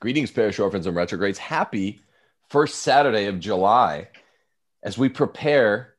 Greetings, 0.00 0.30
parish 0.30 0.58
orphans 0.58 0.86
and 0.86 0.96
retrogrades. 0.96 1.36
Happy 1.36 2.00
first 2.48 2.76
Saturday 2.76 3.26
of 3.26 3.38
July 3.38 4.08
as 4.82 4.96
we 4.96 5.10
prepare 5.10 5.92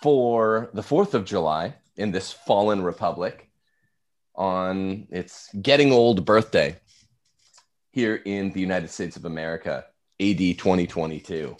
for 0.00 0.70
the 0.72 0.80
4th 0.80 1.12
of 1.12 1.26
July 1.26 1.74
in 1.96 2.12
this 2.12 2.32
fallen 2.32 2.82
republic 2.82 3.50
on 4.34 5.06
its 5.10 5.50
getting 5.60 5.92
old 5.92 6.24
birthday 6.24 6.76
here 7.92 8.14
in 8.24 8.52
the 8.52 8.60
United 8.60 8.88
States 8.88 9.18
of 9.18 9.26
America, 9.26 9.84
AD 10.18 10.38
2022. 10.38 11.58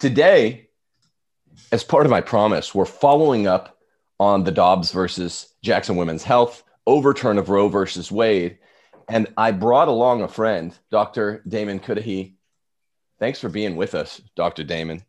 Today, 0.00 0.70
as 1.70 1.84
part 1.84 2.04
of 2.04 2.10
my 2.10 2.20
promise, 2.20 2.74
we're 2.74 2.84
following 2.84 3.46
up 3.46 3.78
on 4.18 4.42
the 4.42 4.50
Dobbs 4.50 4.90
versus 4.90 5.54
Jackson 5.62 5.94
Women's 5.94 6.24
Health 6.24 6.64
overturn 6.84 7.38
of 7.38 7.48
Roe 7.48 7.68
versus 7.68 8.10
Wade 8.10 8.58
and 9.10 9.26
I 9.36 9.50
brought 9.50 9.88
along 9.88 10.22
a 10.22 10.28
friend, 10.28 10.76
Dr. 10.90 11.42
Damon 11.46 11.80
Cudahy. 11.80 12.36
Thanks 13.18 13.40
for 13.40 13.48
being 13.48 13.76
with 13.76 13.94
us, 13.94 14.20
Dr. 14.36 14.62
Damon. 14.64 15.04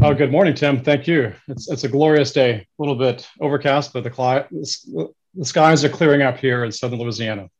Oh, 0.00 0.14
good 0.14 0.30
morning, 0.30 0.54
Tim. 0.54 0.82
Thank 0.82 1.06
you. 1.06 1.32
It's, 1.48 1.68
it's 1.70 1.84
a 1.84 1.88
glorious 1.88 2.32
day. 2.32 2.52
A 2.54 2.66
little 2.78 2.94
bit 2.94 3.28
overcast, 3.40 3.92
but 3.92 4.04
the, 4.04 4.10
cli- 4.10 4.44
the 5.34 5.44
skies 5.44 5.84
are 5.84 5.88
clearing 5.88 6.22
up 6.22 6.38
here 6.38 6.64
in 6.64 6.70
southern 6.70 7.00
Louisiana. 7.00 7.50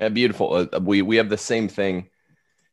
Yeah, 0.00 0.08
beautiful. 0.08 0.68
Uh, 0.72 0.80
we, 0.80 1.02
we 1.02 1.16
have 1.16 1.28
the 1.28 1.36
same 1.36 1.68
thing 1.68 2.08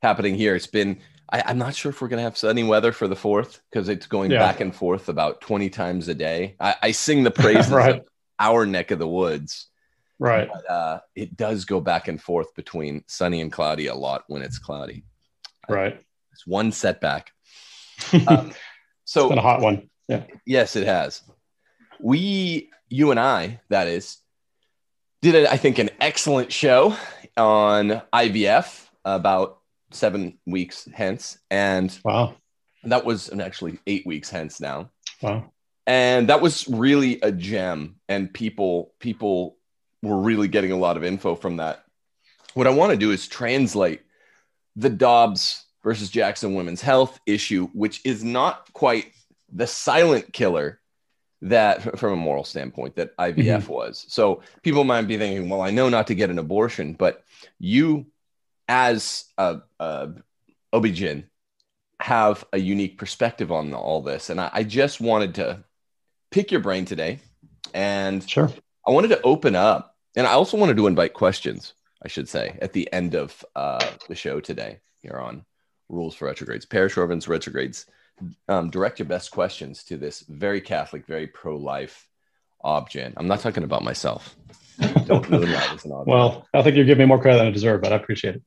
happening 0.02 0.36
here. 0.36 0.56
It's 0.56 0.66
been, 0.66 1.00
I, 1.30 1.52
am 1.52 1.58
not 1.58 1.76
sure 1.76 1.90
if 1.90 2.02
we're 2.02 2.08
going 2.08 2.20
to 2.20 2.24
have 2.24 2.38
sunny 2.38 2.64
weather 2.64 2.94
for 2.94 3.08
the 3.08 3.16
fourth 3.16 3.62
because 3.70 3.90
it's 3.90 4.08
going 4.08 4.32
yeah. 4.32 4.40
back 4.40 4.62
and 4.62 4.74
forth 4.74 5.10
about 5.10 5.42
20 5.42 5.70
times 5.70 6.08
a 6.08 6.16
day. 6.16 6.56
I, 6.60 6.76
I 6.84 6.92
sing 6.92 7.24
the 7.24 7.32
praises 7.32 7.72
right. 7.72 7.96
of 7.96 8.06
our 8.40 8.66
neck 8.66 8.92
of 8.92 9.00
the 9.00 9.08
woods 9.08 9.68
Right. 10.20 10.50
But, 10.52 10.70
uh, 10.70 11.00
it 11.16 11.38
does 11.38 11.66
go 11.66 11.80
back 11.80 12.08
and 12.08 12.22
forth 12.22 12.54
between 12.56 13.04
sunny 13.08 13.42
and 13.42 13.52
cloudy 13.52 13.88
a 13.88 13.96
lot 13.96 14.24
when 14.28 14.42
it's 14.42 14.58
cloudy. 14.58 15.04
Right. 15.70 16.02
It's 16.32 16.48
one 16.48 16.72
setback. 16.72 17.32
Um, 18.28 18.54
so 19.06 19.22
it's 19.22 19.30
been 19.30 19.40
a 19.40 19.42
hot 19.42 19.62
one. 19.62 19.90
Yeah. 20.08 20.24
Yes, 20.46 20.76
it 20.76 20.86
has. 20.86 21.24
We, 22.00 22.70
you 22.90 23.10
and 23.12 23.20
I, 23.20 23.60
that 23.70 23.88
is, 23.88 24.18
did 25.22 25.48
I 25.48 25.58
think 25.58 25.80
an 25.80 25.90
excellent 26.00 26.54
show 26.54 26.96
on 27.36 28.02
IVF 28.14 28.88
about 29.04 29.60
seven 29.92 30.38
weeks 30.46 30.88
hence, 30.94 31.40
and 31.50 31.98
wow, 32.04 32.36
that 32.84 33.06
was 33.06 33.32
actually 33.40 33.80
eight 33.88 34.06
weeks 34.06 34.30
hence 34.30 34.60
now. 34.60 34.90
Wow, 35.22 35.52
and 35.86 36.30
that 36.30 36.42
was 36.42 36.68
really 36.68 37.20
a 37.22 37.32
gem, 37.32 37.96
and 38.08 38.34
people 38.34 38.94
people 39.00 39.57
we're 40.02 40.20
really 40.20 40.48
getting 40.48 40.72
a 40.72 40.78
lot 40.78 40.98
of 40.98 41.04
info 41.04 41.36
from 41.36 41.58
that. 41.58 41.84
What 42.54 42.68
I 42.68 42.72
want 42.72 42.92
to 42.92 42.98
do 42.98 43.12
is 43.12 43.28
translate 43.28 44.02
the 44.76 44.90
Dobbs 44.90 45.66
versus 45.84 46.10
Jackson 46.10 46.54
women's 46.54 46.82
health 46.82 47.20
issue, 47.26 47.68
which 47.74 48.02
is 48.06 48.24
not 48.24 48.72
quite 48.74 49.12
the 49.52 49.68
silent 49.68 50.34
killer 50.34 50.80
that, 51.42 52.00
from 52.00 52.14
a 52.14 52.16
moral 52.16 52.44
standpoint, 52.44 52.96
that 52.96 53.16
IVF 53.18 53.36
mm-hmm. 53.36 53.72
was. 53.72 54.06
So 54.10 54.42
people 54.64 54.84
might 54.84 55.04
be 55.04 55.18
thinking, 55.18 55.50
well, 55.50 55.62
I 55.62 55.72
know 55.72 55.90
not 55.90 56.08
to 56.08 56.16
get 56.16 56.30
an 56.30 56.40
abortion, 56.40 56.94
but 56.94 57.24
you, 57.60 58.08
as 58.68 59.26
a, 59.38 59.62
a 59.80 60.10
OB-GYN, 60.74 61.26
have 62.00 62.46
a 62.54 62.60
unique 62.60 62.98
perspective 62.98 63.52
on 63.52 63.74
all 63.74 64.02
this. 64.02 64.30
And 64.30 64.42
I, 64.42 64.50
I 64.54 64.64
just 64.64 65.00
wanted 65.00 65.36
to 65.36 65.64
pick 66.32 66.52
your 66.52 66.62
brain 66.62 66.86
today 66.86 67.20
and 67.74 68.28
sure. 68.28 68.52
I 68.88 68.92
wanted 68.92 69.10
to 69.10 69.22
open 69.24 69.56
up, 69.56 69.96
and 70.16 70.26
I 70.26 70.32
also 70.32 70.56
wanted 70.56 70.78
to 70.78 70.88
invite 70.88 71.14
questions, 71.14 71.74
I 72.04 72.08
should 72.08 72.30
say, 72.30 72.58
at 72.62 72.72
the 72.72 72.92
end 72.94 73.16
of 73.16 73.44
uh, 73.54 73.86
the 74.08 74.16
show 74.16 74.40
today 74.40 74.80
here 75.02 75.18
on 75.18 75.44
Rules 75.90 76.16
for 76.16 76.26
Retrogrades. 76.26 76.66
Parish 76.66 76.96
Orphans 76.96 77.28
Retrogrades, 77.28 77.86
um, 78.48 78.70
direct 78.70 79.00
your 79.00 79.06
best 79.06 79.32
questions 79.32 79.84
to 79.86 79.98
this 79.98 80.22
very 80.22 80.62
Catholic, 80.62 81.06
very 81.06 81.28
pro 81.28 81.58
life 81.58 82.08
OB-GYN. 82.64 83.14
I'm 83.18 83.28
not 83.28 83.42
talking 83.42 83.64
about 83.64 83.84
myself. 83.84 84.38
Don't 85.06 85.28
really 85.30 85.54
as 85.54 85.84
an 85.84 85.92
Well, 86.06 86.48
I 86.54 86.62
think 86.64 86.78
you 86.78 86.86
give 86.86 86.98
me 86.98 87.06
more 87.06 87.20
credit 87.20 87.40
than 87.40 87.48
I 87.48 87.52
deserve, 87.52 87.82
but 87.82 87.92
I 87.92 87.98
appreciate 87.98 88.36
it. 88.36 88.42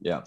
Yeah. 0.00 0.22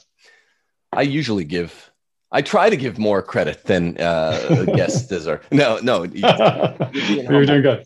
I 0.92 1.04
usually 1.04 1.46
give 1.46 1.92
I 2.32 2.42
try 2.42 2.70
to 2.70 2.76
give 2.76 2.98
more 2.98 3.22
credit 3.22 3.64
than 3.64 3.98
uh, 3.98 4.66
guests 4.76 5.08
deserve. 5.08 5.46
No, 5.52 5.80
no, 5.82 6.04
you, 6.04 6.26
are 6.28 7.46
doing 7.46 7.62
good. 7.62 7.86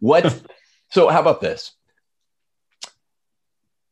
What 0.00 0.42
so, 0.92 1.08
how 1.08 1.20
about 1.20 1.40
this? 1.40 1.72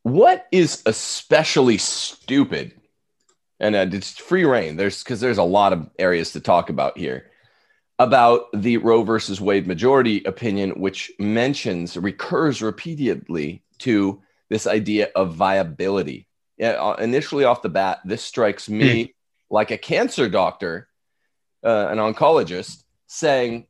What 0.03 0.45
is 0.51 0.83
especially 0.85 1.79
stupid? 1.79 2.79
And 3.59 3.75
uh, 3.75 3.87
it's 3.91 4.19
free 4.19 4.45
reign. 4.45 4.75
There's 4.75 5.03
because 5.03 5.19
there's 5.19 5.39
a 5.39 5.43
lot 5.43 5.73
of 5.73 5.89
areas 5.97 6.33
to 6.33 6.39
talk 6.39 6.69
about 6.69 6.99
here 6.99 7.31
about 7.97 8.49
the 8.53 8.77
Roe 8.77 9.01
versus 9.01 9.41
Wade 9.41 9.65
majority 9.65 10.23
opinion, 10.25 10.79
which 10.79 11.11
mentions 11.17 11.97
recurs 11.97 12.61
repeatedly 12.61 13.63
to 13.79 14.21
this 14.49 14.67
idea 14.67 15.09
of 15.15 15.33
viability. 15.33 16.27
Yeah, 16.57 16.73
uh, 16.73 16.97
initially 16.99 17.45
off 17.45 17.63
the 17.63 17.69
bat, 17.69 18.01
this 18.05 18.23
strikes 18.23 18.69
me 18.69 19.05
mm. 19.05 19.13
like 19.49 19.71
a 19.71 19.77
cancer 19.77 20.29
doctor, 20.29 20.87
uh, 21.63 21.87
an 21.89 21.97
oncologist, 21.97 22.83
saying, 23.07 23.65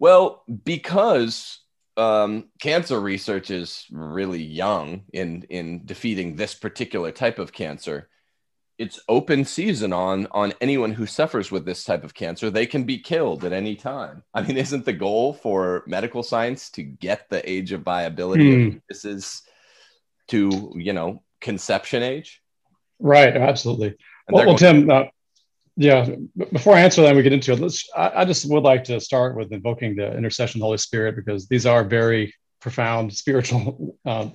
"Well, 0.00 0.42
because 0.64 1.61
um, 1.96 2.48
cancer 2.60 3.00
research 3.00 3.50
is 3.50 3.86
really 3.90 4.42
young 4.42 5.02
in 5.12 5.42
in 5.50 5.84
defeating 5.84 6.36
this 6.36 6.54
particular 6.54 7.12
type 7.12 7.38
of 7.38 7.52
cancer. 7.52 8.08
It's 8.78 9.00
open 9.08 9.44
season 9.44 9.92
on 9.92 10.26
on 10.30 10.54
anyone 10.60 10.92
who 10.92 11.06
suffers 11.06 11.50
with 11.50 11.64
this 11.64 11.84
type 11.84 12.04
of 12.04 12.14
cancer. 12.14 12.50
They 12.50 12.66
can 12.66 12.84
be 12.84 12.98
killed 12.98 13.44
at 13.44 13.52
any 13.52 13.76
time. 13.76 14.22
I 14.32 14.42
mean, 14.42 14.56
isn't 14.56 14.84
the 14.84 14.92
goal 14.92 15.34
for 15.34 15.84
medical 15.86 16.22
science 16.22 16.70
to 16.70 16.82
get 16.82 17.28
the 17.28 17.48
age 17.48 17.72
of 17.72 17.82
viability 17.82 18.70
hmm. 18.70 18.78
This 18.88 19.04
is 19.04 19.42
to 20.28 20.72
you 20.76 20.92
know 20.92 21.22
conception 21.40 22.02
age? 22.02 22.40
Right. 22.98 23.36
Absolutely. 23.36 23.96
well, 24.30 24.46
well 24.46 24.58
Tim, 24.58 24.88
uh, 24.88 25.04
yeah, 25.76 26.08
before 26.52 26.74
I 26.74 26.80
answer 26.80 27.02
that, 27.02 27.16
we 27.16 27.22
get 27.22 27.32
into 27.32 27.52
it. 27.52 27.60
Let's. 27.60 27.88
I, 27.96 28.12
I, 28.16 28.24
just 28.24 28.48
would 28.50 28.62
like 28.62 28.84
to 28.84 29.00
start 29.00 29.36
with 29.36 29.52
invoking 29.52 29.96
the 29.96 30.16
intercession 30.16 30.58
of 30.58 30.60
the 30.60 30.66
Holy 30.66 30.78
Spirit 30.78 31.16
because 31.16 31.48
these 31.48 31.66
are 31.66 31.82
very 31.82 32.34
profound 32.60 33.12
spiritual 33.22 33.96
um, 34.04 34.34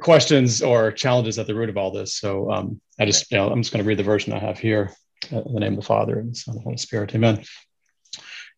questions 0.00 0.62
or 0.62 0.92
challenges 0.92 1.38
at 1.38 1.46
the 1.46 1.54
root 1.54 1.70
of 1.70 1.76
all 1.76 1.90
this. 1.90 2.18
So 2.18 2.50
um, 2.50 2.80
I 3.00 3.06
just, 3.06 3.30
you 3.30 3.38
know, 3.38 3.50
I'm 3.50 3.62
just 3.62 3.72
going 3.72 3.82
to 3.82 3.88
read 3.88 3.98
the 3.98 4.02
version 4.02 4.32
I 4.32 4.38
have 4.38 4.58
here. 4.58 4.92
Uh, 5.30 5.42
in 5.42 5.54
the 5.54 5.60
name 5.60 5.74
of 5.74 5.80
the 5.80 5.86
Father 5.86 6.18
and 6.18 6.32
the 6.32 6.34
Son 6.34 6.54
and 6.54 6.60
the 6.60 6.64
Holy 6.64 6.76
Spirit. 6.76 7.14
Amen. 7.14 7.44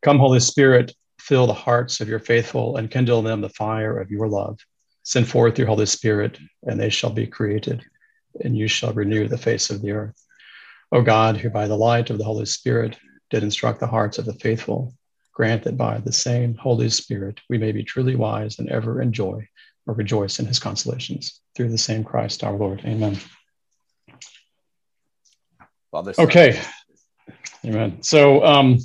Come, 0.03 0.19
Holy 0.19 0.41
Spirit, 0.41 0.95
fill 1.21 1.47
the 1.47 1.53
hearts 1.53 2.01
of 2.01 2.09
your 2.09 2.19
faithful 2.19 2.77
and 2.77 2.91
kindle 2.91 3.19
in 3.19 3.25
them 3.25 3.41
the 3.41 3.49
fire 3.51 4.01
of 4.01 4.11
your 4.11 4.29
love. 4.29 4.59
Send 5.03 5.29
forth 5.29 5.59
your 5.59 5.69
Holy 5.69 5.87
Spirit, 5.87 6.39
and 6.63 6.81
they 6.81 6.89
shall 6.89 7.11
be 7.11 7.27
created, 7.27 7.85
and 8.43 8.57
you 8.57 8.69
shall 8.69 8.93
renew 8.95 9.29
the 9.29 9.37
face 9.37 9.69
of 9.69 9.83
the 9.83 9.91
earth. 9.91 10.24
O 10.93 11.03
God, 11.03 11.37
who 11.37 11.51
by 11.51 11.67
the 11.67 11.77
light 11.77 12.11
of 12.11 12.19
the 12.19 12.25
Holy 12.25 12.47
Spirit 12.47 12.97
did 13.31 13.43
instruct 13.43 13.81
the 13.81 13.87
hearts 13.87 14.19
of 14.19 14.25
the 14.25 14.35
faithful, 14.35 14.95
grant 15.33 15.65
that 15.65 15.77
by 15.77 15.99
the 15.99 16.13
same 16.13 16.55
Holy 16.55 16.89
Spirit 16.89 17.41
we 17.49 17.59
may 17.59 17.73
be 17.73 17.83
truly 17.83 18.15
wise 18.15 18.59
and 18.59 18.69
ever 18.69 19.03
enjoy 19.03 19.47
or 19.87 19.95
rejoice 19.95 20.39
in 20.39 20.47
his 20.47 20.59
consolations. 20.59 21.41
Through 21.55 21.71
the 21.71 21.79
same 21.79 22.05
Christ 22.05 22.45
our 22.45 22.55
Lord. 22.55 22.83
Amen. 22.85 23.19
Father, 25.91 26.15
okay. 26.19 26.61
Amen. 27.65 28.03
So, 28.03 28.45
um, 28.45 28.79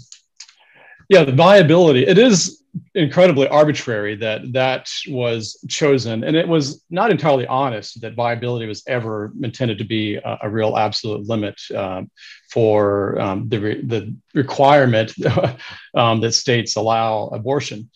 yeah, 1.10 1.24
the 1.24 1.32
viability, 1.32 2.06
it 2.06 2.18
is 2.18 2.59
incredibly 2.96 3.48
arbitrary 3.48 4.16
that 4.16 4.54
that 4.54 4.90
was 5.08 5.64
chosen. 5.68 6.24
And 6.24 6.36
it 6.36 6.48
was 6.48 6.84
not 6.90 7.12
entirely 7.12 7.48
honest 7.48 8.02
that 8.02 8.16
viability 8.16 8.66
was 8.66 8.84
ever 8.88 9.32
intended 9.42 9.78
to 9.80 9.84
be 9.84 10.16
a, 10.16 10.40
a 10.44 10.50
real 10.50 10.78
absolute 10.78 11.28
limit 11.28 11.60
um, 11.76 12.10
for 12.52 13.20
um, 13.20 13.50
the, 13.50 13.60
re- 13.60 13.82
the 13.82 14.16
requirement 14.34 15.14
um, 15.96 16.22
that 16.22 16.34
states 16.34 16.76
allow 16.76 17.28
abortion. 17.28 17.90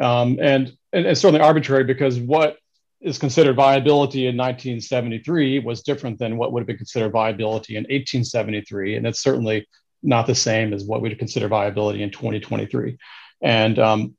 Um, 0.00 0.38
and, 0.40 0.72
and 0.92 1.06
it's 1.06 1.20
certainly 1.20 1.40
arbitrary 1.40 1.84
because 1.84 2.18
what 2.18 2.56
is 3.00 3.18
considered 3.18 3.56
viability 3.56 4.26
in 4.26 4.36
1973 4.36 5.60
was 5.60 5.82
different 5.82 6.18
than 6.18 6.36
what 6.36 6.52
would 6.52 6.60
have 6.60 6.66
been 6.66 6.76
considered 6.76 7.12
viability 7.12 7.76
in 7.76 7.84
1873 7.84 8.96
and 8.96 9.06
it's 9.06 9.22
certainly 9.22 9.66
not 10.02 10.26
the 10.26 10.34
same 10.34 10.72
as 10.72 10.84
what 10.84 11.00
we'd 11.00 11.18
consider 11.18 11.48
viability 11.48 12.02
in 12.02 12.10
2023 12.10 12.98
and 13.42 13.78
um, 13.78 14.14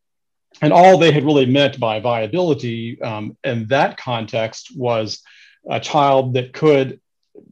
and 0.61 0.73
all 0.73 0.97
they 0.97 1.11
had 1.11 1.23
really 1.23 1.45
meant 1.45 1.79
by 1.79 1.99
viability 1.99 3.01
um, 3.01 3.37
in 3.43 3.67
that 3.67 3.97
context 3.97 4.75
was 4.75 5.21
a 5.69 5.79
child 5.79 6.33
that 6.33 6.53
could 6.53 6.99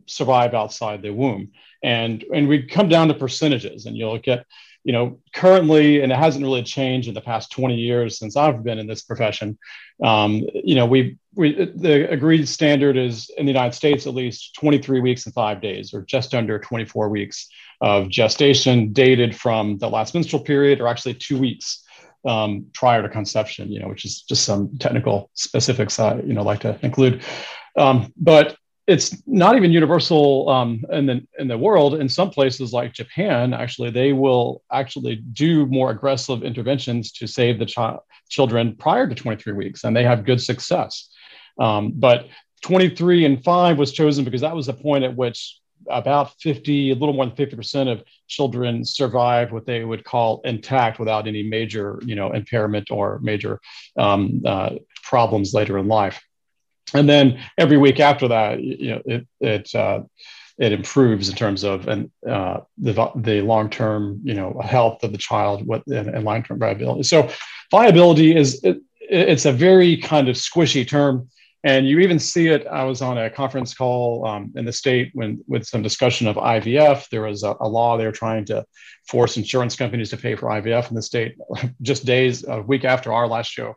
survive 0.06 0.54
outside 0.54 1.02
the 1.02 1.14
womb. 1.14 1.52
And 1.82 2.24
and 2.34 2.48
we 2.48 2.64
come 2.64 2.90
down 2.90 3.08
to 3.08 3.14
percentages, 3.14 3.86
and 3.86 3.96
you 3.96 4.10
look 4.10 4.28
at 4.28 4.46
you 4.84 4.92
know 4.92 5.20
currently, 5.34 6.02
and 6.02 6.12
it 6.12 6.18
hasn't 6.18 6.44
really 6.44 6.64
changed 6.64 7.08
in 7.08 7.14
the 7.14 7.22
past 7.22 7.52
20 7.52 7.76
years 7.76 8.20
since 8.20 8.36
I've 8.36 8.64
been 8.64 8.80
in 8.80 8.88
this 8.88 9.04
profession. 9.04 9.58
Um, 10.04 10.44
you 10.54 10.76
know 10.76 10.86
we 10.86 11.18
we 11.36 11.54
the 11.54 12.12
agreed 12.12 12.50
standard 12.50 12.98
is 12.98 13.32
in 13.38 13.46
the 13.46 13.52
United 13.52 13.76
States 13.76 14.08
at 14.08 14.14
least 14.14 14.56
23 14.56 15.00
weeks 15.00 15.26
and 15.26 15.34
five 15.34 15.62
days, 15.62 15.94
or 15.94 16.02
just 16.02 16.36
under 16.36 16.60
24 16.60 17.08
weeks 17.08 17.48
of 17.80 18.10
gestation, 18.10 18.92
dated 18.92 19.34
from 19.34 19.78
the 19.78 19.90
last 19.90 20.14
menstrual 20.14 20.44
period, 20.44 20.82
or 20.82 20.88
actually 20.88 21.14
two 21.14 21.40
weeks 21.40 21.86
um, 22.26 22.66
prior 22.74 23.02
to 23.02 23.10
conception. 23.10 23.72
You 23.72 23.80
know, 23.80 23.88
which 23.88 24.06
is 24.06 24.22
just 24.22 24.44
some 24.44 24.78
technical 24.78 25.30
specifics 25.34 26.00
I 26.00 26.20
you 26.20 26.34
know 26.34 26.44
like 26.44 26.62
to 26.62 26.78
include. 26.82 27.24
Um, 27.78 28.14
but 28.18 28.58
it's 28.88 29.22
not 29.28 29.56
even 29.56 29.72
universal 29.72 30.50
um, 30.50 30.84
in 30.92 31.06
the 31.06 31.22
in 31.38 31.48
the 31.48 31.58
world. 31.58 31.94
In 31.94 32.10
some 32.10 32.32
places 32.32 32.74
like 32.74 32.92
Japan, 32.94 33.54
actually, 33.54 33.92
they 33.92 34.14
will 34.14 34.64
actually 34.72 35.18
do 35.18 35.68
more 35.68 35.92
aggressive 35.92 36.44
interventions 36.44 37.12
to 37.14 37.28
save 37.28 37.60
the 37.60 37.68
child 37.68 38.00
children 38.30 38.76
prior 38.76 39.08
to 39.08 39.16
23 39.16 39.54
weeks, 39.54 39.84
and 39.84 39.96
they 39.96 40.04
have 40.04 40.26
good 40.26 40.42
success. 40.42 41.10
Um, 41.60 41.94
but 41.96 42.28
23 42.64 43.26
and 43.26 43.44
five 43.44 43.78
was 43.78 43.92
chosen 43.92 44.26
because 44.26 44.42
that 44.42 44.56
was 44.56 44.66
the 44.66 44.74
point 44.74 45.04
at 45.04 45.16
which 45.16 45.60
about 45.88 46.34
50, 46.40 46.92
a 46.92 46.96
little 46.96 47.14
more 47.14 47.26
than 47.26 47.36
50% 47.36 47.92
of 47.92 48.04
children 48.28 48.84
survive 48.84 49.52
what 49.52 49.66
they 49.66 49.84
would 49.84 50.04
call 50.04 50.42
intact 50.44 51.00
without 51.00 51.28
any 51.28 51.44
major, 51.44 52.00
you 52.06 52.16
know, 52.16 52.32
impairment 52.32 52.92
or 52.92 53.20
major 53.22 53.60
um, 53.98 54.42
uh, 54.46 54.72
problems 55.04 55.54
later 55.54 55.78
in 55.78 55.88
life. 55.88 56.22
And 56.94 57.08
then 57.08 57.40
every 57.58 57.78
week 57.78 58.00
after 58.00 58.28
that, 58.30 58.62
you 58.62 58.96
know, 58.96 59.02
it, 59.06 59.28
it, 59.40 59.76
uh, 59.76 60.02
it 60.58 60.72
improves 60.72 61.30
in 61.30 61.36
terms 61.36 61.64
of 61.64 61.88
and 61.88 62.12
uh, 62.28 62.62
the, 62.78 63.12
the 63.16 63.42
long-term, 63.42 64.22
you 64.24 64.34
know, 64.34 64.60
health 64.64 65.04
of 65.04 65.12
the 65.12 65.18
child 65.18 65.66
what, 65.66 65.86
and, 65.88 66.10
and 66.10 66.26
long-term 66.26 66.60
viability. 66.60 67.04
So 67.04 67.30
viability 67.72 68.36
is, 68.36 68.62
it, 68.64 68.82
it's 69.00 69.46
a 69.46 69.52
very 69.52 69.98
kind 69.98 70.30
of 70.30 70.36
squishy 70.36 70.88
term 70.88 71.30
and 71.64 71.88
you 71.88 72.00
even 72.00 72.20
see 72.20 72.48
it. 72.48 72.66
I 72.68 72.84
was 72.84 73.02
on 73.02 73.18
a 73.18 73.30
conference 73.30 73.74
call 73.74 74.26
um, 74.26 74.54
in 74.56 74.66
the 74.66 74.72
state 74.72 75.12
when 75.14 75.44
with 75.48 75.66
some 75.66 75.82
discussion 75.82 76.28
of 76.28 76.38
IVF. 76.38 77.10
There 77.10 77.24
was 77.24 77.44
a, 77.44 77.56
a, 77.60 77.68
law 77.68 77.98
they 77.98 78.06
were 78.06 78.12
trying 78.12 78.46
to 78.46 78.66
force 79.08 79.36
insurance 79.36 79.76
companies 79.76 80.10
to 80.12 80.18
pay 80.18 80.36
for 80.36 80.48
IVF 80.50 80.90
in 80.90 80.96
the 80.96 81.02
state 81.02 81.36
just 81.82 82.06
days, 82.06 82.46
a 82.48 82.62
week 82.62 82.86
after 82.86 83.12
our 83.12 83.28
last 83.28 83.52
show. 83.52 83.76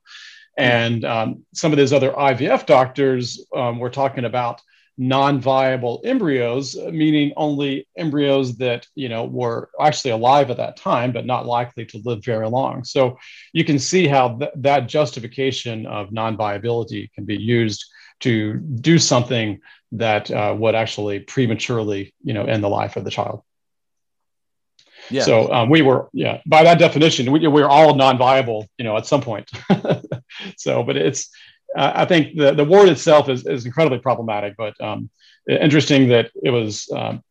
And 0.57 1.05
um, 1.05 1.45
some 1.55 1.73
of 1.73 1.79
these 1.79 1.93
other 1.93 2.13
IVF 2.13 2.67
doctors 2.67 3.45
um, 3.57 3.79
were 3.79 3.91
talking 3.91 4.27
about 4.27 4.61
non-viable 4.99 6.03
embryos, 6.05 6.77
meaning 6.77 7.33
only 7.37 7.89
embryos 7.97 8.57
that 8.59 8.87
you 8.95 9.09
know 9.09 9.25
were 9.25 9.71
actually 9.81 10.11
alive 10.11 10.51
at 10.51 10.59
that 10.59 10.77
time, 10.77 11.13
but 11.13 11.27
not 11.27 11.47
likely 11.47 11.85
to 11.87 12.01
live 12.05 12.25
very 12.25 12.49
long. 12.49 12.85
So 12.85 13.19
you 13.53 13.65
can 13.65 13.79
see 13.79 14.07
how 14.07 14.37
th- 14.37 14.51
that 14.57 14.89
justification 14.89 15.87
of 15.87 16.13
non-viability 16.13 17.11
can 17.15 17.25
be 17.25 17.37
used 17.37 17.85
to 18.21 18.55
do 18.55 18.99
something 18.99 19.61
that 19.93 20.31
uh, 20.31 20.55
would 20.59 20.75
actually 20.75 21.21
prematurely, 21.21 22.15
you 22.23 22.35
know, 22.35 22.45
end 22.45 22.63
the 22.63 22.69
life 22.69 22.97
of 22.97 23.05
the 23.05 23.11
child. 23.11 23.43
Yeah. 25.11 25.25
So 25.25 25.53
um, 25.53 25.69
we 25.69 25.83
were, 25.83 26.09
yeah, 26.13 26.41
by 26.47 26.63
that 26.63 26.79
definition, 26.79 27.31
we, 27.31 27.41
we 27.41 27.63
were 27.63 27.69
all 27.69 27.95
non-viable, 27.95 28.69
you 28.79 28.85
know, 28.85 28.97
at 28.97 29.07
some 29.07 29.21
point. 29.21 29.51
so, 30.57 30.83
but 30.83 30.97
it's 30.97 31.31
I 31.75 32.05
think 32.05 32.37
the, 32.37 32.53
the 32.53 32.65
word 32.65 32.89
itself 32.89 33.29
is, 33.29 33.47
is 33.47 33.67
incredibly 33.67 33.99
problematic, 33.99 34.55
but 34.57 34.79
um, 34.81 35.11
interesting 35.49 36.09
that 36.09 36.31
it 36.43 36.51
was 36.51 36.91
um, 36.95 37.23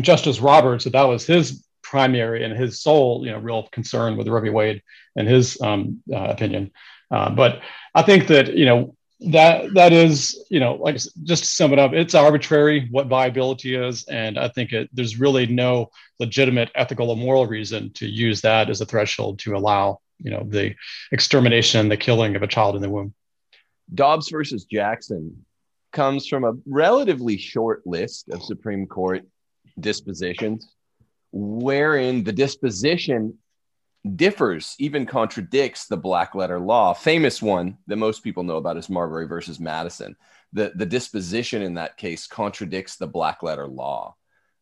Justice 0.00 0.40
Roberts 0.40 0.84
that 0.84 0.94
that 0.94 1.02
was 1.02 1.26
his 1.26 1.64
primary 1.82 2.44
and 2.44 2.56
his 2.56 2.80
sole, 2.80 3.24
you 3.24 3.32
know, 3.32 3.38
real 3.38 3.68
concern 3.72 4.16
with 4.16 4.28
Roe 4.28 4.40
v. 4.40 4.50
Wade 4.50 4.82
and 5.16 5.26
his 5.26 5.60
um, 5.60 6.02
uh, 6.12 6.24
opinion. 6.24 6.70
Uh, 7.10 7.30
but 7.30 7.60
I 7.94 8.02
think 8.02 8.26
that 8.28 8.54
you 8.54 8.66
know 8.66 8.94
that 9.20 9.74
that 9.74 9.92
is 9.92 10.44
you 10.50 10.60
know 10.60 10.74
like 10.74 10.96
just 10.96 11.42
to 11.44 11.48
sum 11.48 11.72
it 11.72 11.78
up, 11.78 11.92
it's 11.92 12.14
arbitrary 12.14 12.88
what 12.90 13.06
viability 13.06 13.74
is, 13.74 14.04
and 14.04 14.38
I 14.38 14.48
think 14.48 14.72
it, 14.72 14.90
there's 14.92 15.18
really 15.18 15.46
no 15.46 15.90
legitimate 16.20 16.70
ethical 16.74 17.10
or 17.10 17.16
moral 17.16 17.46
reason 17.46 17.90
to 17.94 18.06
use 18.06 18.42
that 18.42 18.68
as 18.68 18.80
a 18.80 18.86
threshold 18.86 19.38
to 19.40 19.56
allow 19.56 20.00
you 20.18 20.30
know 20.30 20.44
the 20.46 20.74
extermination, 21.12 21.88
the 21.88 21.96
killing 21.96 22.36
of 22.36 22.42
a 22.42 22.46
child 22.46 22.76
in 22.76 22.82
the 22.82 22.90
womb. 22.90 23.14
Dobbs 23.94 24.30
versus 24.30 24.64
Jackson 24.64 25.44
comes 25.92 26.26
from 26.26 26.44
a 26.44 26.54
relatively 26.66 27.38
short 27.38 27.86
list 27.86 28.28
of 28.30 28.42
Supreme 28.42 28.86
Court 28.86 29.22
dispositions, 29.80 30.74
wherein 31.32 32.24
the 32.24 32.32
disposition 32.32 33.38
differs, 34.16 34.74
even 34.78 35.06
contradicts 35.06 35.86
the 35.86 35.96
black 35.96 36.34
letter 36.34 36.60
law. 36.60 36.94
Famous 36.94 37.42
one 37.42 37.78
that 37.86 37.96
most 37.96 38.22
people 38.22 38.42
know 38.42 38.56
about 38.56 38.76
is 38.76 38.88
Marbury 38.88 39.26
versus 39.26 39.58
Madison. 39.58 40.16
The, 40.52 40.72
the 40.74 40.86
disposition 40.86 41.62
in 41.62 41.74
that 41.74 41.96
case 41.96 42.26
contradicts 42.26 42.96
the 42.96 43.06
black 43.06 43.42
letter 43.42 43.66
law. 43.66 44.14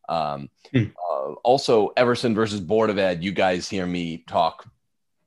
Um, 0.09 0.49
hmm. 0.71 0.85
uh, 0.97 1.33
also, 1.43 1.91
Everson 1.97 2.33
versus 2.33 2.61
Board 2.61 2.89
of 2.89 2.97
Ed. 2.97 3.23
You 3.23 3.31
guys 3.31 3.69
hear 3.69 3.85
me 3.85 4.23
talk, 4.27 4.65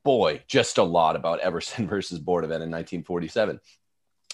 boy, 0.03 0.43
just 0.47 0.77
a 0.77 0.83
lot 0.83 1.15
about 1.15 1.39
Everson 1.39 1.87
versus 1.87 2.19
Board 2.19 2.43
of 2.43 2.51
Ed 2.51 2.61
in 2.61 2.71
1947 2.71 3.59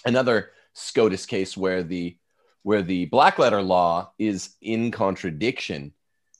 another 0.08 0.50
SCOTUS 0.72 1.26
case 1.26 1.56
where 1.56 1.82
the 1.82 2.16
where 2.62 2.82
the 2.82 3.06
black 3.06 3.38
letter 3.38 3.62
law 3.62 4.12
is 4.18 4.56
in 4.60 4.90
contradiction 4.90 5.92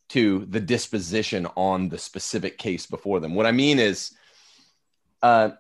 to 0.09 0.47
the 0.47 0.61
disposition 0.61 1.47
on 1.57 1.89
the 1.89 1.99
specific 1.99 2.59
case 2.59 2.87
before 2.87 3.21
them. 3.21 3.35
What 3.35 3.47
I 3.47 3.53
mean 3.53 3.79
is, 3.79 4.15
uh, 5.23 5.51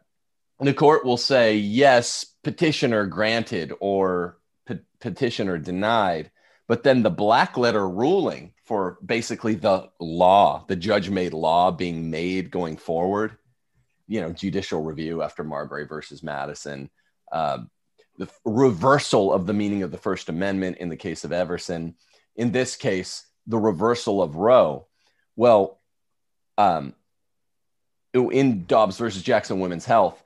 the 0.58 0.74
court 0.74 1.04
will 1.04 1.16
say 1.16 1.56
yes, 1.56 2.24
petitioner 2.42 3.06
granted 3.06 3.72
or 3.80 4.38
pe- 4.66 4.80
petitioner 5.00 5.58
denied, 5.58 6.30
but 6.66 6.82
then 6.82 7.02
the 7.02 7.10
black 7.10 7.56
letter 7.56 7.88
ruling 7.88 8.52
for 8.64 8.98
basically 9.04 9.54
the 9.54 9.88
law, 10.00 10.64
the 10.68 10.76
judge 10.76 11.08
made 11.08 11.32
law 11.32 11.70
being 11.70 12.10
made 12.10 12.50
going 12.50 12.76
forward, 12.76 13.38
you 14.06 14.20
know, 14.20 14.32
judicial 14.32 14.82
review 14.82 15.22
after 15.22 15.44
Marbury 15.44 15.86
versus 15.86 16.22
Madison. 16.22 16.90
Uh, 17.30 17.58
the 18.18 18.28
reversal 18.44 19.32
of 19.32 19.46
the 19.46 19.52
meaning 19.52 19.82
of 19.82 19.90
the 19.90 19.96
First 19.96 20.28
Amendment 20.28 20.78
in 20.78 20.88
the 20.88 20.96
case 20.96 21.24
of 21.24 21.32
Everson. 21.32 21.94
In 22.36 22.52
this 22.52 22.76
case, 22.76 23.24
the 23.46 23.58
reversal 23.58 24.22
of 24.22 24.36
Roe. 24.36 24.86
Well, 25.36 25.80
um, 26.58 26.94
in 28.12 28.66
Dobbs 28.66 28.98
versus 28.98 29.22
Jackson 29.22 29.60
Women's 29.60 29.84
Health, 29.84 30.22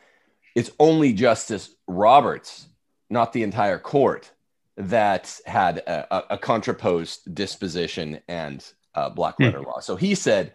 it's 0.55 0.71
only 0.79 1.12
Justice 1.12 1.71
Roberts, 1.87 2.67
not 3.11 3.33
the 3.33 3.43
entire 3.43 3.79
court, 3.79 4.31
that 4.77 5.39
had 5.47 5.79
a, 5.79 6.34
a 6.34 6.39
contraposed 6.39 7.34
disposition 7.34 8.20
and 8.29 8.65
uh, 8.94 9.11
black 9.11 9.39
letter 9.39 9.58
hmm. 9.58 9.67
law. 9.67 9.81
So 9.81 9.96
he 9.96 10.15
said, 10.15 10.53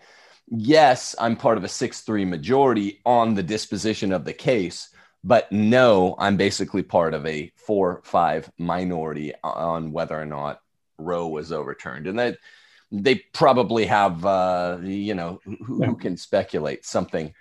yes, 0.47 1.15
I'm 1.19 1.35
part 1.35 1.57
of 1.57 1.63
a 1.63 1.69
6 1.69 2.01
3 2.01 2.25
majority 2.25 2.99
on 3.05 3.35
the 3.35 3.43
disposition 3.43 4.11
of 4.11 4.25
the 4.25 4.33
case, 4.33 4.89
but 5.23 5.51
no, 5.51 6.15
I'm 6.19 6.37
basically 6.37 6.83
part 6.83 7.13
of 7.13 7.25
a 7.25 7.51
four 7.55 8.01
five 8.03 8.51
minority 8.57 9.33
on 9.43 9.91
whether 9.91 10.19
or 10.19 10.25
not 10.25 10.61
Roe 10.97 11.27
was 11.27 11.51
overturned, 11.51 12.07
and 12.07 12.17
that 12.19 12.37
they 12.91 13.15
probably 13.33 13.85
have, 13.85 14.25
uh, 14.25 14.77
you 14.81 15.13
know, 15.13 15.39
who, 15.43 15.83
who, 15.83 15.95
can 15.95 16.15
speculate 16.15 16.85
something, 16.85 17.33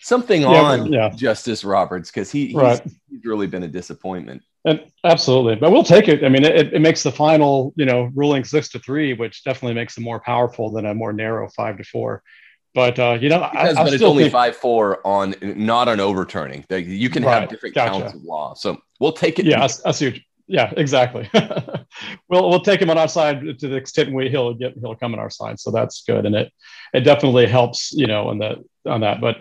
something 0.00 0.42
yeah, 0.42 0.48
on 0.48 0.92
yeah. 0.92 1.10
Justice 1.10 1.62
Roberts 1.62 2.10
because 2.10 2.32
he, 2.32 2.52
right. 2.54 2.82
he's, 2.82 2.94
he's 3.08 3.24
really 3.24 3.46
been 3.46 3.62
a 3.62 3.68
disappointment. 3.68 4.42
And 4.64 4.90
absolutely, 5.04 5.54
but 5.54 5.70
we'll 5.70 5.84
take 5.84 6.08
it. 6.08 6.24
I 6.24 6.28
mean, 6.28 6.44
it, 6.44 6.74
it 6.74 6.80
makes 6.80 7.02
the 7.02 7.12
final, 7.12 7.72
you 7.76 7.86
know, 7.86 8.10
ruling 8.14 8.44
six 8.44 8.68
to 8.70 8.80
three, 8.80 9.14
which 9.14 9.44
definitely 9.44 9.74
makes 9.74 9.96
it 9.96 10.00
more 10.00 10.20
powerful 10.20 10.70
than 10.70 10.86
a 10.86 10.94
more 10.94 11.12
narrow 11.12 11.48
five 11.48 11.78
to 11.78 11.84
four. 11.84 12.22
But 12.78 12.96
uh, 12.96 13.18
you 13.20 13.28
know, 13.28 13.42
I, 13.42 13.74
but 13.74 13.92
it's 13.92 14.04
only 14.04 14.22
think... 14.22 14.32
five 14.32 14.54
four 14.54 15.04
on 15.04 15.34
not 15.42 15.88
on 15.88 15.98
overturning. 15.98 16.64
You 16.70 17.10
can 17.10 17.24
right. 17.24 17.40
have 17.40 17.48
different 17.48 17.74
gotcha. 17.74 17.90
counts 17.90 18.14
of 18.14 18.22
law. 18.22 18.54
So 18.54 18.80
we'll 19.00 19.10
take 19.10 19.40
it. 19.40 19.46
Yeah, 19.46 19.62
I, 19.62 19.88
I, 19.88 19.90
see. 19.90 20.10
What, 20.10 20.20
yeah, 20.46 20.72
exactly. 20.76 21.28
we'll 22.28 22.48
we'll 22.48 22.60
take 22.60 22.80
him 22.80 22.88
on 22.88 22.96
our 22.96 23.08
side 23.08 23.40
to 23.58 23.66
the 23.66 23.74
extent 23.74 24.12
we 24.12 24.28
he'll 24.28 24.54
get 24.54 24.74
he'll 24.78 24.94
come 24.94 25.12
on 25.12 25.18
our 25.18 25.28
side. 25.28 25.58
So 25.58 25.72
that's 25.72 26.04
good, 26.04 26.24
and 26.24 26.36
it 26.36 26.52
it 26.94 27.00
definitely 27.00 27.46
helps. 27.46 27.90
You 27.92 28.06
know, 28.06 28.28
on 28.28 28.38
that 28.38 28.58
on 28.86 29.00
that. 29.00 29.20
But 29.20 29.38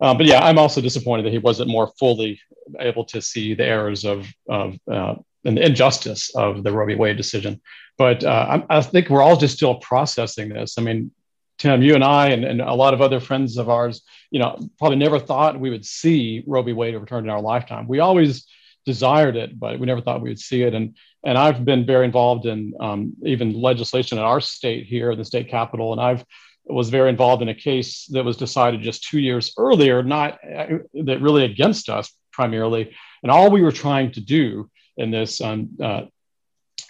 uh, 0.00 0.14
but 0.14 0.26
yeah, 0.26 0.40
I'm 0.44 0.58
also 0.58 0.80
disappointed 0.80 1.26
that 1.26 1.32
he 1.32 1.38
wasn't 1.38 1.70
more 1.70 1.92
fully 1.96 2.40
able 2.80 3.04
to 3.04 3.22
see 3.22 3.54
the 3.54 3.66
errors 3.66 4.04
of 4.04 4.26
of 4.48 4.76
uh, 4.90 5.14
and 5.44 5.56
the 5.56 5.64
injustice 5.64 6.34
of 6.34 6.64
the 6.64 6.72
Roe 6.72 6.86
v. 6.86 6.96
Wade 6.96 7.16
decision. 7.16 7.60
But 7.96 8.24
uh, 8.24 8.62
I, 8.68 8.78
I, 8.78 8.82
think 8.82 9.10
we're 9.10 9.22
all 9.22 9.36
just 9.36 9.56
still 9.56 9.76
processing 9.76 10.48
this. 10.48 10.76
I 10.78 10.82
mean, 10.82 11.12
Tim, 11.60 11.82
you 11.82 11.94
and 11.94 12.02
I 12.02 12.28
and, 12.28 12.42
and 12.42 12.62
a 12.62 12.72
lot 12.72 12.94
of 12.94 13.02
other 13.02 13.20
friends 13.20 13.58
of 13.58 13.68
ours, 13.68 14.00
you 14.30 14.40
know, 14.40 14.58
probably 14.78 14.96
never 14.96 15.18
thought 15.18 15.60
we 15.60 15.68
would 15.68 15.84
see 15.84 16.42
Roe 16.46 16.62
v. 16.62 16.72
Wade 16.72 16.94
overturned 16.94 17.26
in 17.26 17.30
our 17.30 17.42
lifetime. 17.42 17.86
We 17.86 18.00
always 18.00 18.46
desired 18.86 19.36
it, 19.36 19.60
but 19.60 19.78
we 19.78 19.84
never 19.84 20.00
thought 20.00 20.22
we 20.22 20.30
would 20.30 20.40
see 20.40 20.62
it. 20.62 20.72
And 20.72 20.96
and 21.22 21.36
I've 21.36 21.66
been 21.66 21.84
very 21.84 22.06
involved 22.06 22.46
in 22.46 22.72
um, 22.80 23.12
even 23.26 23.52
legislation 23.52 24.16
in 24.16 24.24
our 24.24 24.40
state 24.40 24.86
here, 24.86 25.14
the 25.14 25.24
state 25.24 25.50
capital, 25.50 25.92
and 25.92 26.00
I've 26.00 26.24
was 26.64 26.88
very 26.88 27.10
involved 27.10 27.42
in 27.42 27.50
a 27.50 27.54
case 27.54 28.06
that 28.06 28.24
was 28.24 28.38
decided 28.38 28.80
just 28.80 29.04
two 29.04 29.18
years 29.18 29.52
earlier, 29.58 30.02
not 30.02 30.38
uh, 30.44 30.78
that 30.94 31.20
really 31.20 31.44
against 31.44 31.90
us 31.90 32.10
primarily. 32.32 32.96
And 33.22 33.30
all 33.30 33.50
we 33.50 33.60
were 33.60 33.72
trying 33.72 34.12
to 34.12 34.20
do 34.20 34.70
in 34.96 35.10
this 35.10 35.42
um, 35.42 35.70
uh, 35.82 36.02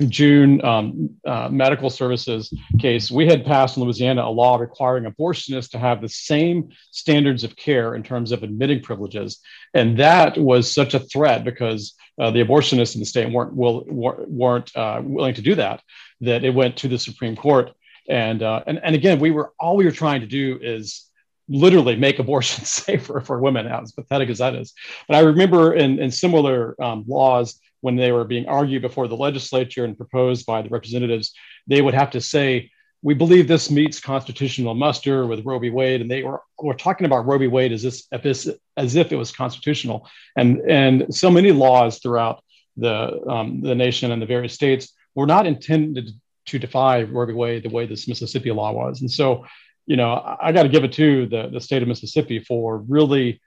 June 0.09 0.65
um, 0.65 1.11
uh, 1.27 1.49
medical 1.51 1.91
services 1.91 2.53
case, 2.79 3.11
we 3.11 3.27
had 3.27 3.45
passed 3.45 3.77
in 3.77 3.83
Louisiana 3.83 4.25
a 4.25 4.31
law 4.31 4.57
requiring 4.57 5.05
abortionists 5.05 5.71
to 5.71 5.79
have 5.79 6.01
the 6.01 6.09
same 6.09 6.71
standards 6.91 7.45
of 7.45 7.57
care 7.57 7.95
in 7.95 8.03
terms 8.03 8.33
of 8.33 8.43
admitting 8.43 8.83
privileges. 8.83 9.41
And 9.75 9.99
that 9.99 10.39
was 10.39 10.73
such 10.73 10.95
a 10.95 11.01
threat 11.01 11.45
because 11.45 11.95
uh, 12.19 12.31
the 12.31 12.43
abortionists 12.43 12.95
in 12.95 13.01
the 13.01 13.07
state 13.07 13.33
weren't, 13.33 13.55
will, 13.55 13.85
weren't 13.87 14.75
uh, 14.77 15.01
willing 15.05 15.35
to 15.35 15.43
do 15.43 15.55
that, 15.55 15.83
that 16.21 16.45
it 16.45 16.55
went 16.55 16.77
to 16.79 16.89
the 16.89 16.99
Supreme 16.99 17.37
Court. 17.37 17.73
And, 18.09 18.43
uh, 18.43 18.63
and, 18.67 18.81
and 18.83 18.95
again, 18.95 19.21
we 19.21 19.31
were 19.31 19.53
all 19.61 19.77
we 19.77 19.85
were 19.85 19.91
trying 19.91 20.21
to 20.23 20.27
do 20.27 20.59
is 20.61 21.07
literally 21.49 21.97
make 21.97 22.19
abortion 22.19 22.65
safer 22.65 23.21
for 23.21 23.41
women, 23.41 23.67
as 23.67 23.93
pathetic 23.93 24.31
as 24.31 24.39
that 24.39 24.55
is. 24.55 24.73
But 25.09 25.17
I 25.17 25.21
remember 25.21 25.75
in, 25.75 25.99
in 25.99 26.11
similar 26.11 26.81
um, 26.83 27.05
laws, 27.07 27.61
when 27.81 27.97
they 27.97 28.13
were 28.13 28.25
being 28.25 28.47
argued 28.47 28.83
before 28.83 29.09
the 29.09 29.17
legislature 29.17 29.85
and 29.85 29.97
proposed 29.97 30.47
by 30.47 30.63
the 30.63 30.69
representatives, 30.69 31.33
they 31.67 31.83
would 31.83 31.95
have 31.95 32.11
to 32.11 32.21
say, 32.21 32.71
we 33.03 33.15
believe 33.15 33.49
this 33.49 33.71
meets 33.71 33.99
constitutional 33.99 34.75
muster 34.75 35.27
with 35.27 35.45
Roe 35.45 35.59
v. 35.59 35.71
Wade, 35.71 36.03
and 36.03 36.11
they 36.11 36.23
were, 36.23 36.43
were 36.59 36.75
talking 36.75 37.07
about 37.07 37.27
Roe 37.27 37.39
v. 37.39 37.47
Wade 37.47 37.73
as, 37.73 37.83
this, 37.83 38.49
as 38.77 38.95
if 38.95 39.11
it 39.11 39.17
was 39.17 39.33
constitutional. 39.33 40.07
And, 40.37 40.59
and 40.71 41.15
so 41.15 41.31
many 41.31 41.51
laws 41.51 41.99
throughout 41.99 42.45
the, 42.77 43.21
um, 43.27 43.63
the 43.63 43.75
nation 43.75 44.13
and 44.13 44.21
the 44.21 44.27
various 44.27 44.53
states 44.53 44.93
were 45.15 45.27
not 45.27 45.47
intended 45.47 46.11
to 46.47 46.59
defy 46.59 47.03
Roe 47.05 47.27
v. 47.27 47.33
Wade 47.33 47.63
the 47.63 47.71
way 47.71 47.87
this 47.87 48.07
Mississippi 48.07 48.51
law 48.51 48.73
was. 48.73 49.01
And 49.01 49.11
so, 49.11 49.47
you 49.87 49.97
know, 49.97 50.13
I, 50.13 50.49
I 50.49 50.53
got 50.53 50.65
to 50.65 50.69
give 50.69 50.85
it 50.85 50.93
to 50.93 51.27
the, 51.27 51.49
the 51.49 51.61
state 51.61 51.81
of 51.81 51.89
Mississippi 51.89 52.41
for 52.41 52.79
really 52.79 53.41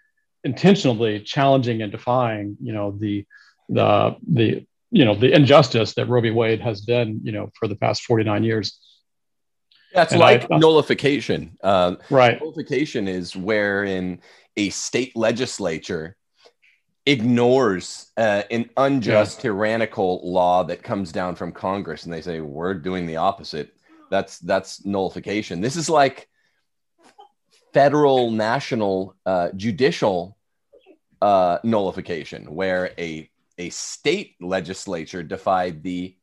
intentionally 0.43 1.19
challenging 1.19 1.83
and 1.83 1.91
defying, 1.91 2.57
you 2.61 2.73
know, 2.73 2.91
the 2.99 3.25
the 3.69 4.15
the 4.27 4.65
you 4.91 5.05
know 5.05 5.15
the 5.15 5.33
injustice 5.33 5.93
that 5.95 6.07
Roe 6.07 6.21
v. 6.21 6.31
Wade 6.31 6.61
has 6.61 6.81
been 6.81 7.21
you 7.23 7.31
know 7.31 7.49
for 7.59 7.67
the 7.67 7.75
past 7.75 8.03
49 8.03 8.43
years. 8.43 8.79
That's 9.93 10.13
and 10.13 10.19
like 10.19 10.51
I, 10.51 10.55
uh, 10.55 10.57
nullification. 10.57 11.57
Uh, 11.63 11.95
right. 12.09 12.39
Nullification 12.41 13.07
is 13.07 13.35
wherein 13.35 14.19
a 14.57 14.69
state 14.69 15.15
legislature 15.15 16.15
ignores 17.05 18.11
uh, 18.17 18.43
an 18.49 18.69
unjust, 18.77 19.39
yeah. 19.39 19.41
tyrannical 19.43 20.21
law 20.23 20.63
that 20.63 20.83
comes 20.83 21.11
down 21.11 21.35
from 21.35 21.51
Congress, 21.51 22.05
and 22.05 22.13
they 22.13 22.21
say 22.21 22.39
we're 22.39 22.73
doing 22.73 23.05
the 23.05 23.17
opposite. 23.17 23.75
That's 24.09 24.39
that's 24.39 24.85
nullification. 24.85 25.61
This 25.61 25.75
is 25.75 25.89
like 25.89 26.27
federal, 27.73 28.31
national, 28.31 29.15
uh, 29.25 29.49
judicial 29.55 30.37
uh, 31.21 31.57
nullification, 31.63 32.53
where 32.53 32.91
a 32.97 33.29
a 33.57 33.69
state 33.69 34.35
legislature 34.41 35.23
defied 35.23 35.83
the 35.83 36.15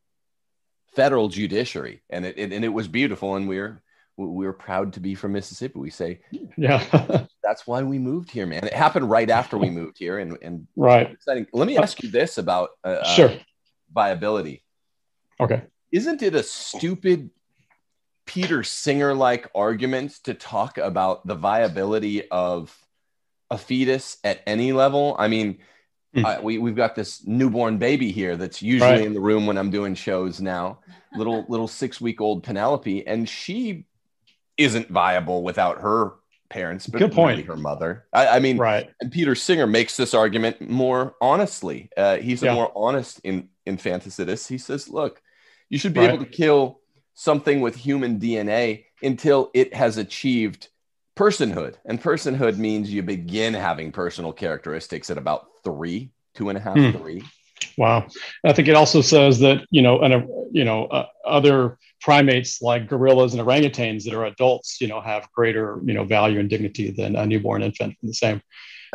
federal 0.93 1.29
judiciary, 1.29 2.01
and 2.09 2.25
it, 2.25 2.37
it 2.37 2.51
and 2.53 2.65
it 2.65 2.69
was 2.69 2.87
beautiful, 2.87 3.35
and 3.35 3.47
we 3.47 3.59
are 3.59 3.81
we 4.17 4.45
were 4.45 4.53
proud 4.53 4.93
to 4.93 4.99
be 4.99 5.15
from 5.15 5.33
Mississippi. 5.33 5.79
We 5.79 5.89
say, 5.89 6.19
yeah, 6.57 7.25
that's 7.43 7.65
why 7.65 7.83
we 7.83 7.97
moved 7.97 8.31
here, 8.31 8.45
man. 8.45 8.65
It 8.65 8.73
happened 8.73 9.09
right 9.09 9.29
after 9.29 9.57
we 9.57 9.69
moved 9.69 9.97
here, 9.97 10.19
and 10.19 10.37
and 10.41 10.67
right. 10.75 11.09
Exciting. 11.11 11.47
Let 11.53 11.67
me 11.67 11.77
ask 11.77 12.01
you 12.03 12.09
this 12.09 12.37
about 12.37 12.69
uh, 12.83 12.87
uh 12.87 13.03
sure 13.05 13.33
viability. 13.93 14.63
Okay, 15.39 15.63
isn't 15.91 16.21
it 16.21 16.35
a 16.35 16.43
stupid 16.43 17.29
Peter 18.25 18.63
Singer 18.63 19.13
like 19.13 19.49
argument 19.55 20.11
to 20.23 20.33
talk 20.33 20.77
about 20.77 21.25
the 21.25 21.35
viability 21.35 22.29
of 22.29 22.75
a 23.49 23.57
fetus 23.57 24.17
at 24.23 24.41
any 24.45 24.71
level? 24.71 25.15
I 25.17 25.27
mean, 25.27 25.59
Mm. 26.15 26.43
we 26.43 26.57
we've 26.57 26.75
got 26.75 26.93
this 26.93 27.25
newborn 27.25 27.77
baby 27.77 28.11
here 28.11 28.35
that's 28.35 28.61
usually 28.61 28.91
right. 28.91 29.05
in 29.05 29.13
the 29.13 29.21
room 29.21 29.45
when 29.45 29.57
I'm 29.57 29.71
doing 29.71 29.95
shows 29.95 30.41
now. 30.41 30.79
Little 31.15 31.45
little 31.49 31.67
six 31.67 32.01
week 32.01 32.19
old 32.19 32.43
Penelope, 32.43 33.07
and 33.07 33.27
she 33.27 33.85
isn't 34.57 34.89
viable 34.89 35.43
without 35.43 35.79
her 35.79 36.15
parents, 36.49 36.85
but 36.85 36.99
good 36.99 37.13
point. 37.13 37.45
Her 37.45 37.55
mother. 37.55 38.05
I, 38.13 38.27
I, 38.27 38.39
mean, 38.39 38.57
right. 38.57 38.89
And 38.99 39.11
Peter 39.11 39.33
Singer 39.35 39.65
makes 39.65 39.97
this 39.97 40.13
argument 40.13 40.69
more 40.69 41.15
honestly. 41.21 41.89
Uh, 41.95 42.17
he's 42.17 42.43
a 42.43 42.53
more 42.53 42.71
honest 42.75 43.19
in 43.23 43.49
infanticidist. 43.65 44.47
He 44.47 44.57
says, 44.57 44.89
look, 44.89 45.21
you 45.69 45.79
should 45.79 45.93
be 45.93 46.01
right. 46.01 46.13
able 46.13 46.23
to 46.23 46.29
kill 46.29 46.81
something 47.13 47.61
with 47.61 47.75
human 47.75 48.19
DNA 48.19 48.85
until 49.01 49.49
it 49.53 49.73
has 49.73 49.97
achieved 49.97 50.69
personhood. 51.21 51.75
And 51.85 52.01
personhood 52.01 52.57
means 52.57 52.91
you 52.91 53.03
begin 53.03 53.53
having 53.53 53.91
personal 53.91 54.33
characteristics 54.33 55.11
at 55.11 55.19
about 55.19 55.47
three, 55.63 56.09
two 56.33 56.49
and 56.49 56.57
a 56.57 56.61
half, 56.61 56.75
hmm. 56.75 56.91
three. 56.91 57.23
Wow. 57.77 58.07
I 58.43 58.53
think 58.53 58.67
it 58.67 58.75
also 58.75 59.01
says 59.01 59.37
that, 59.39 59.67
you 59.69 59.83
know, 59.83 60.01
and, 60.01 60.13
uh, 60.15 60.21
you 60.51 60.65
know, 60.65 60.85
uh, 60.85 61.05
other 61.23 61.77
primates 62.01 62.59
like 62.63 62.87
gorillas 62.87 63.35
and 63.35 63.41
orangutans 63.41 64.03
that 64.05 64.15
are 64.15 64.25
adults, 64.25 64.81
you 64.81 64.87
know, 64.87 64.99
have 64.99 65.31
greater, 65.31 65.79
you 65.85 65.93
know, 65.93 66.03
value 66.03 66.39
and 66.39 66.49
dignity 66.49 66.89
than 66.89 67.15
a 67.15 67.25
newborn 67.27 67.61
infant. 67.61 67.95
The 68.01 68.15
same. 68.15 68.41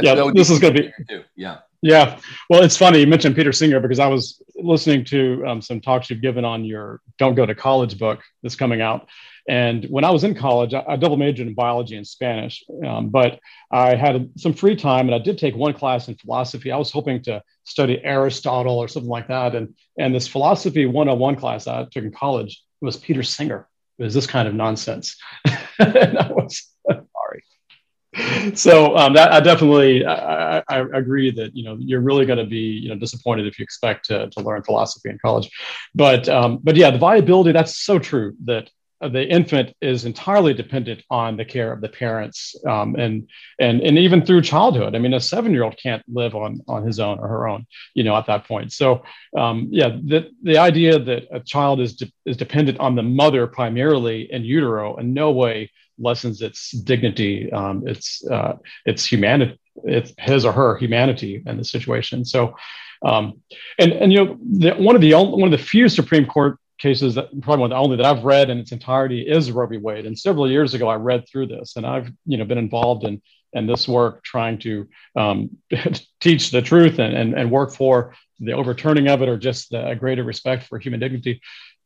yeah, 0.02 0.30
this 0.35 0.50
is 0.50 0.59
going 0.59 0.75
to 0.75 0.83
be. 0.83 0.92
Too. 1.09 1.23
Yeah. 1.37 1.59
Yeah. 1.80 2.18
Well, 2.50 2.64
it's 2.64 2.76
funny 2.76 2.99
you 2.99 3.06
mentioned 3.06 3.37
Peter 3.37 3.52
Singer 3.52 3.78
because 3.78 4.00
I 4.00 4.09
was 4.09 4.42
listening 4.56 5.04
to 5.06 5.47
um, 5.47 5.62
some 5.62 5.80
talks 5.80 6.11
you've 6.11 6.23
given 6.23 6.45
on 6.45 6.64
your 6.64 7.00
Don't 7.18 7.37
Go 7.37 7.47
to 7.47 7.54
College 7.54 7.97
book 7.99 8.21
that's 8.42 8.56
coming 8.56 8.80
out. 8.80 9.09
And 9.49 9.85
when 9.85 10.05
I 10.05 10.11
was 10.11 10.25
in 10.25 10.35
college, 10.35 10.75
I, 10.75 10.85
I 10.88 10.97
double 10.97 11.17
majored 11.17 11.47
in 11.47 11.55
biology 11.55 11.97
and 11.97 12.07
Spanish, 12.07 12.65
um, 12.85 13.11
but 13.11 13.38
I 13.71 13.95
had 13.95 14.31
some 14.37 14.53
free 14.53 14.76
time 14.76 15.07
and 15.07 15.15
I 15.15 15.19
did 15.19 15.38
take 15.38 15.55
one 15.55 15.73
class 15.73 16.09
in 16.09 16.17
philosophy. 16.17 16.73
I 16.73 16.76
was 16.76 16.91
hoping 16.91 17.23
to 17.25 17.43
study 17.65 18.00
Aristotle 18.03 18.79
or 18.79 18.88
something 18.88 19.11
like 19.11 19.29
that. 19.29 19.55
And, 19.55 19.75
and 19.99 20.15
this 20.15 20.26
philosophy 20.26 20.87
101 20.87 21.37
class 21.37 21.67
I 21.67 21.85
took 21.85 22.05
in 22.05 22.12
college 22.12 22.62
was 22.81 22.97
Peter 22.97 23.23
Singer. 23.23 23.69
It 23.99 24.05
was 24.05 24.15
this 24.15 24.26
kind 24.26 24.49
of 24.49 24.55
nonsense. 24.55 25.17
and 25.79 26.19
I 26.19 26.31
was 26.33 26.69
sorry. 26.88 28.55
So 28.55 28.97
um, 28.97 29.12
that 29.15 29.33
I 29.33 29.41
definitely 29.41 30.05
I, 30.07 30.62
I, 30.69 30.81
agree 30.95 31.31
that 31.33 31.55
you 31.55 31.65
know 31.65 31.76
you're 31.79 32.00
really 32.00 32.25
going 32.25 32.38
to 32.38 32.47
be 32.47 32.81
you 32.83 32.88
know 32.88 32.97
disappointed 32.97 33.47
if 33.47 33.59
you 33.59 33.62
expect 33.62 34.07
to, 34.07 34.31
to 34.31 34.41
learn 34.41 34.62
philosophy 34.62 35.11
in 35.11 35.19
college, 35.19 35.50
but 35.95 36.29
um, 36.29 36.59
but 36.62 36.76
yeah 36.76 36.91
the 36.91 36.99
viability 36.99 37.53
that's 37.53 37.76
so 37.76 37.99
true 37.99 38.35
that 38.45 38.71
the 39.00 39.29
infant 39.29 39.75
is 39.81 40.05
entirely 40.05 40.55
dependent 40.55 41.03
on 41.11 41.37
the 41.37 41.45
care 41.45 41.73
of 41.73 41.81
the 41.81 41.88
parents 41.88 42.55
um, 42.67 42.97
and 42.97 43.29
and 43.61 43.81
and 43.81 43.99
even 43.99 44.25
through 44.25 44.43
childhood. 44.43 44.95
I 44.95 44.99
mean 44.99 45.15
a 45.15 45.21
seven 45.21 45.53
year 45.53 45.65
old 45.65 45.79
can't 45.83 46.03
live 46.09 46.35
on 46.35 46.61
on 46.69 46.85
his 46.85 46.99
own 46.99 47.19
or 47.19 47.29
her 47.29 47.49
own 47.49 47.67
you 47.95 48.05
know 48.05 48.17
at 48.17 48.26
that 48.26 48.47
point. 48.47 48.73
So 48.73 49.03
um, 49.37 49.69
yeah 49.71 49.88
the 49.88 50.31
the 50.43 50.59
idea 50.59 50.99
that 50.99 51.25
a 51.31 51.41
child 51.41 51.81
is 51.81 51.97
de- 51.97 52.12
is 52.25 52.37
dependent 52.37 52.79
on 52.81 52.95
the 52.95 53.03
mother 53.03 53.47
primarily 53.47 54.33
in 54.33 54.45
utero 54.45 54.97
in 54.97 55.12
no 55.12 55.31
way 55.31 55.71
lessens 55.99 56.43
its 56.43 56.71
dignity 56.71 57.50
um, 57.53 57.87
its 57.87 58.26
uh, 58.31 58.55
its 58.85 59.05
humanity 59.05 59.59
it's 59.85 60.12
his 60.19 60.45
or 60.45 60.53
her 60.53 60.76
humanity 60.76 61.43
in 61.45 61.57
the 61.59 61.65
situation. 61.65 62.25
So 62.25 62.57
um, 63.05 63.43
and 63.79 63.93
and 63.93 64.12
you 64.12 64.25
know 64.25 64.38
the, 64.41 64.71
one 64.73 64.95
of 64.95 65.03
the 65.03 65.12
one 65.15 65.45
of 65.45 65.50
the 65.50 65.65
few 65.65 65.88
supreme 65.88 66.26
court 66.26 66.59
cases 66.78 67.14
that 67.14 67.28
probably 67.40 67.62
one 67.62 67.73
of 67.73 67.76
the 67.76 67.83
only 67.83 67.97
that 67.97 68.06
I've 68.06 68.25
read 68.25 68.50
in 68.50 68.59
its 68.59 68.73
entirety 68.73 69.23
is 69.23 69.50
Roe 69.50 69.66
v. 69.66 69.78
Wade. 69.78 70.06
And 70.06 70.18
several 70.18 70.50
years 70.50 70.75
ago, 70.75 70.88
I 70.88 70.97
read 70.97 71.28
through 71.28 71.47
this, 71.47 71.76
and 71.76 71.87
I've 71.87 72.11
you 72.26 72.37
know 72.37 72.45
been 72.45 72.59
involved 72.59 73.04
in 73.04 73.23
in 73.52 73.66
this 73.66 73.88
work 73.88 74.23
trying 74.23 74.59
to 74.59 74.88
um, 75.14 75.50
teach 76.21 76.50
the 76.50 76.62
truth 76.62 76.99
and, 76.99 77.14
and 77.14 77.35
and 77.35 77.50
work 77.50 77.75
for 77.75 78.14
the 78.40 78.52
overturning 78.52 79.09
of 79.09 79.23
it 79.23 79.28
or 79.28 79.38
just 79.38 79.73
a 79.73 79.95
greater 79.95 80.23
respect 80.23 80.64
for 80.64 80.78
human 80.78 81.00
dignity. 81.00 81.40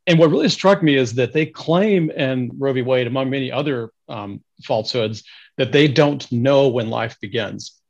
And 0.06 0.18
what 0.18 0.30
really 0.30 0.48
struck 0.48 0.82
me 0.82 0.96
is 0.96 1.14
that 1.14 1.32
they 1.32 1.46
claim 1.46 2.10
in 2.10 2.50
Roe 2.58 2.72
v. 2.72 2.82
Wade, 2.82 3.06
among 3.06 3.30
many 3.30 3.52
other 3.52 3.90
um, 4.08 4.42
falsehoods, 4.64 5.22
that 5.56 5.72
they 5.72 5.86
don't 5.86 6.30
know 6.32 6.68
when 6.68 6.90
life 6.90 7.16
begins. 7.20 7.80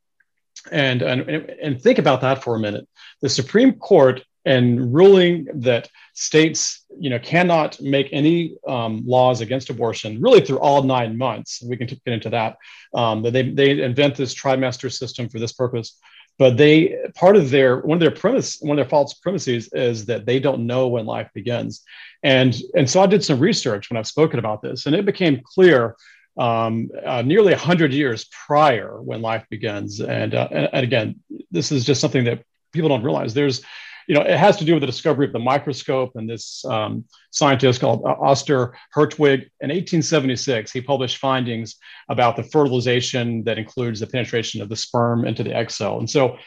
And, 0.70 1.00
and, 1.00 1.22
and 1.22 1.80
think 1.80 1.98
about 1.98 2.20
that 2.20 2.42
for 2.42 2.54
a 2.54 2.60
minute. 2.60 2.86
The 3.22 3.28
Supreme 3.28 3.72
Court 3.74 4.22
and 4.44 4.92
ruling 4.92 5.46
that 5.54 5.88
states 6.14 6.79
you 6.98 7.10
know 7.10 7.18
cannot 7.18 7.80
make 7.80 8.08
any 8.12 8.56
um, 8.66 9.02
laws 9.06 9.40
against 9.40 9.70
abortion 9.70 10.20
really 10.20 10.40
through 10.40 10.58
all 10.58 10.82
nine 10.82 11.16
months 11.16 11.62
we 11.62 11.76
can 11.76 11.86
get 11.86 12.00
into 12.06 12.30
that. 12.30 12.56
Um, 12.94 13.22
that 13.22 13.32
they, 13.32 13.50
they 13.50 13.82
invent 13.82 14.16
this 14.16 14.34
trimester 14.34 14.92
system 14.92 15.28
for 15.28 15.38
this 15.38 15.52
purpose. 15.52 15.98
But 16.38 16.56
they 16.56 16.96
part 17.14 17.36
of 17.36 17.50
their 17.50 17.80
one 17.80 17.96
of 17.96 18.00
their 18.00 18.10
premise 18.10 18.58
one 18.60 18.78
of 18.78 18.82
their 18.82 18.88
false 18.90 19.14
premises 19.14 19.68
is 19.72 20.06
that 20.06 20.24
they 20.24 20.40
don't 20.40 20.66
know 20.66 20.88
when 20.88 21.06
life 21.06 21.28
begins. 21.34 21.82
And 22.22 22.56
and 22.74 22.88
so 22.88 23.00
i 23.02 23.06
did 23.06 23.24
some 23.24 23.38
research 23.38 23.90
when 23.90 23.96
i've 23.96 24.06
spoken 24.06 24.38
about 24.38 24.62
this 24.62 24.86
and 24.86 24.94
it 24.94 25.04
became 25.04 25.42
clear 25.44 25.96
um, 26.38 26.88
uh, 27.04 27.22
nearly 27.22 27.52
100 27.52 27.92
years 27.92 28.24
prior 28.46 29.02
when 29.02 29.20
life 29.20 29.44
begins. 29.50 30.00
And, 30.00 30.34
uh, 30.34 30.48
and, 30.50 30.68
and 30.72 30.84
again 30.84 31.20
this 31.50 31.72
is 31.72 31.84
just 31.84 32.00
something 32.00 32.24
that 32.24 32.42
people 32.72 32.88
don't 32.88 33.02
realize. 33.02 33.34
There's 33.34 33.62
you 34.10 34.16
know, 34.16 34.22
it 34.22 34.36
has 34.36 34.56
to 34.56 34.64
do 34.64 34.74
with 34.74 34.80
the 34.80 34.88
discovery 34.88 35.24
of 35.24 35.32
the 35.32 35.38
microscope 35.38 36.10
and 36.16 36.28
this 36.28 36.64
um, 36.64 37.04
scientist 37.30 37.80
called 37.80 38.02
uh, 38.04 38.16
Oscar 38.20 38.76
Hertwig. 38.92 39.42
In 39.60 39.70
1876, 39.70 40.72
he 40.72 40.80
published 40.80 41.18
findings 41.18 41.76
about 42.08 42.34
the 42.34 42.42
fertilization 42.42 43.44
that 43.44 43.56
includes 43.56 44.00
the 44.00 44.08
penetration 44.08 44.62
of 44.62 44.68
the 44.68 44.74
sperm 44.74 45.24
into 45.24 45.44
the 45.44 45.54
egg 45.54 45.70
cell. 45.70 46.00
And 46.00 46.10
so 46.10 46.38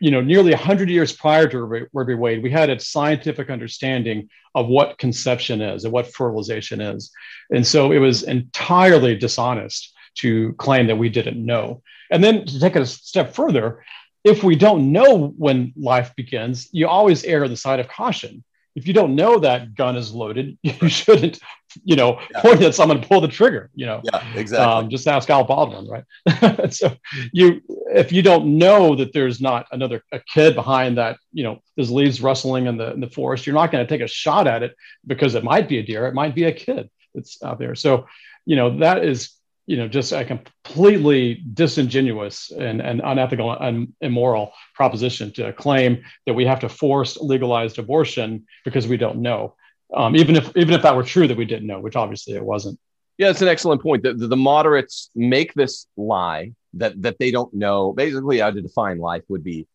you 0.00 0.10
know, 0.10 0.22
nearly 0.22 0.52
100 0.52 0.88
years 0.88 1.12
prior 1.12 1.46
to 1.48 1.86
v. 1.92 2.14
Wade, 2.14 2.42
we 2.42 2.50
had 2.50 2.70
a 2.70 2.80
scientific 2.80 3.50
understanding 3.50 4.30
of 4.54 4.68
what 4.68 4.96
conception 4.96 5.60
is 5.60 5.84
and 5.84 5.92
what 5.92 6.10
fertilization 6.14 6.80
is. 6.80 7.12
And 7.54 7.66
so 7.66 7.92
it 7.92 7.98
was 7.98 8.22
entirely 8.22 9.14
dishonest 9.14 9.92
to 10.20 10.54
claim 10.54 10.86
that 10.86 10.96
we 10.96 11.10
didn't 11.10 11.44
know. 11.44 11.82
And 12.10 12.24
then 12.24 12.46
to 12.46 12.58
take 12.58 12.76
it 12.76 12.82
a 12.82 12.86
step 12.86 13.34
further, 13.34 13.84
if 14.24 14.42
we 14.44 14.54
don't 14.54 14.92
know 14.92 15.28
when 15.36 15.72
life 15.76 16.14
begins, 16.16 16.68
you 16.72 16.88
always 16.88 17.24
err 17.24 17.44
on 17.44 17.50
the 17.50 17.56
side 17.56 17.80
of 17.80 17.88
caution. 17.88 18.44
If 18.76 18.86
you 18.86 18.92
don't 18.92 19.16
know 19.16 19.40
that 19.40 19.74
gun 19.74 19.96
is 19.96 20.12
loaded, 20.12 20.56
you 20.62 20.88
shouldn't, 20.88 21.40
you 21.84 21.96
know, 21.96 22.20
yeah. 22.30 22.40
point 22.40 22.62
at 22.62 22.74
someone 22.74 23.00
to 23.00 23.06
pull 23.06 23.20
the 23.20 23.28
trigger. 23.28 23.70
You 23.74 23.86
know, 23.86 24.00
yeah, 24.04 24.22
exactly. 24.34 24.84
Um, 24.84 24.90
just 24.90 25.08
ask 25.08 25.28
Alec 25.28 25.48
Baldwin, 25.48 25.88
right? 25.88 26.72
so 26.72 26.96
you, 27.32 27.62
if 27.92 28.12
you 28.12 28.22
don't 28.22 28.58
know 28.58 28.94
that 28.94 29.12
there's 29.12 29.40
not 29.40 29.66
another 29.72 30.02
a 30.12 30.20
kid 30.20 30.54
behind 30.54 30.98
that, 30.98 31.16
you 31.32 31.42
know, 31.42 31.60
there's 31.76 31.90
leaves 31.90 32.20
rustling 32.20 32.66
in 32.66 32.76
the 32.76 32.92
in 32.92 33.00
the 33.00 33.10
forest, 33.10 33.46
you're 33.46 33.54
not 33.54 33.72
going 33.72 33.84
to 33.84 33.88
take 33.88 34.02
a 34.02 34.08
shot 34.08 34.46
at 34.46 34.62
it 34.62 34.76
because 35.06 35.34
it 35.34 35.44
might 35.44 35.68
be 35.68 35.78
a 35.78 35.82
deer, 35.82 36.06
it 36.06 36.14
might 36.14 36.34
be 36.34 36.44
a 36.44 36.52
kid 36.52 36.90
that's 37.14 37.42
out 37.42 37.58
there. 37.58 37.74
So, 37.74 38.06
you 38.46 38.56
know, 38.56 38.78
that 38.78 39.04
is 39.04 39.30
you 39.70 39.76
know 39.76 39.86
just 39.86 40.10
a 40.10 40.24
completely 40.24 41.40
disingenuous 41.54 42.50
and, 42.50 42.82
and 42.82 43.00
unethical 43.04 43.52
and 43.52 43.92
immoral 44.00 44.52
proposition 44.74 45.32
to 45.32 45.52
claim 45.52 46.02
that 46.26 46.34
we 46.34 46.44
have 46.44 46.58
to 46.58 46.68
force 46.68 47.16
legalized 47.16 47.78
abortion 47.78 48.44
because 48.64 48.88
we 48.88 48.96
don't 48.96 49.22
know. 49.22 49.54
Um, 49.94 50.16
even 50.16 50.34
if 50.34 50.56
even 50.56 50.74
if 50.74 50.82
that 50.82 50.96
were 50.96 51.04
true 51.04 51.28
that 51.28 51.36
we 51.36 51.44
didn't 51.44 51.68
know 51.68 51.78
which 51.78 51.94
obviously 51.94 52.34
it 52.34 52.44
wasn't. 52.44 52.80
Yeah 53.16 53.30
it's 53.30 53.42
an 53.42 53.48
excellent 53.48 53.80
point. 53.80 54.02
The, 54.02 54.14
the, 54.14 54.36
moderates 54.36 55.10
make 55.14 55.54
this 55.54 55.86
lie 55.96 56.52
that 56.74 57.00
that 57.02 57.20
they 57.20 57.30
don't 57.30 57.54
know. 57.54 57.92
Basically 57.92 58.40
how 58.40 58.50
to 58.50 58.60
define 58.60 58.98
life 58.98 59.22
would 59.28 59.44
be 59.44 59.68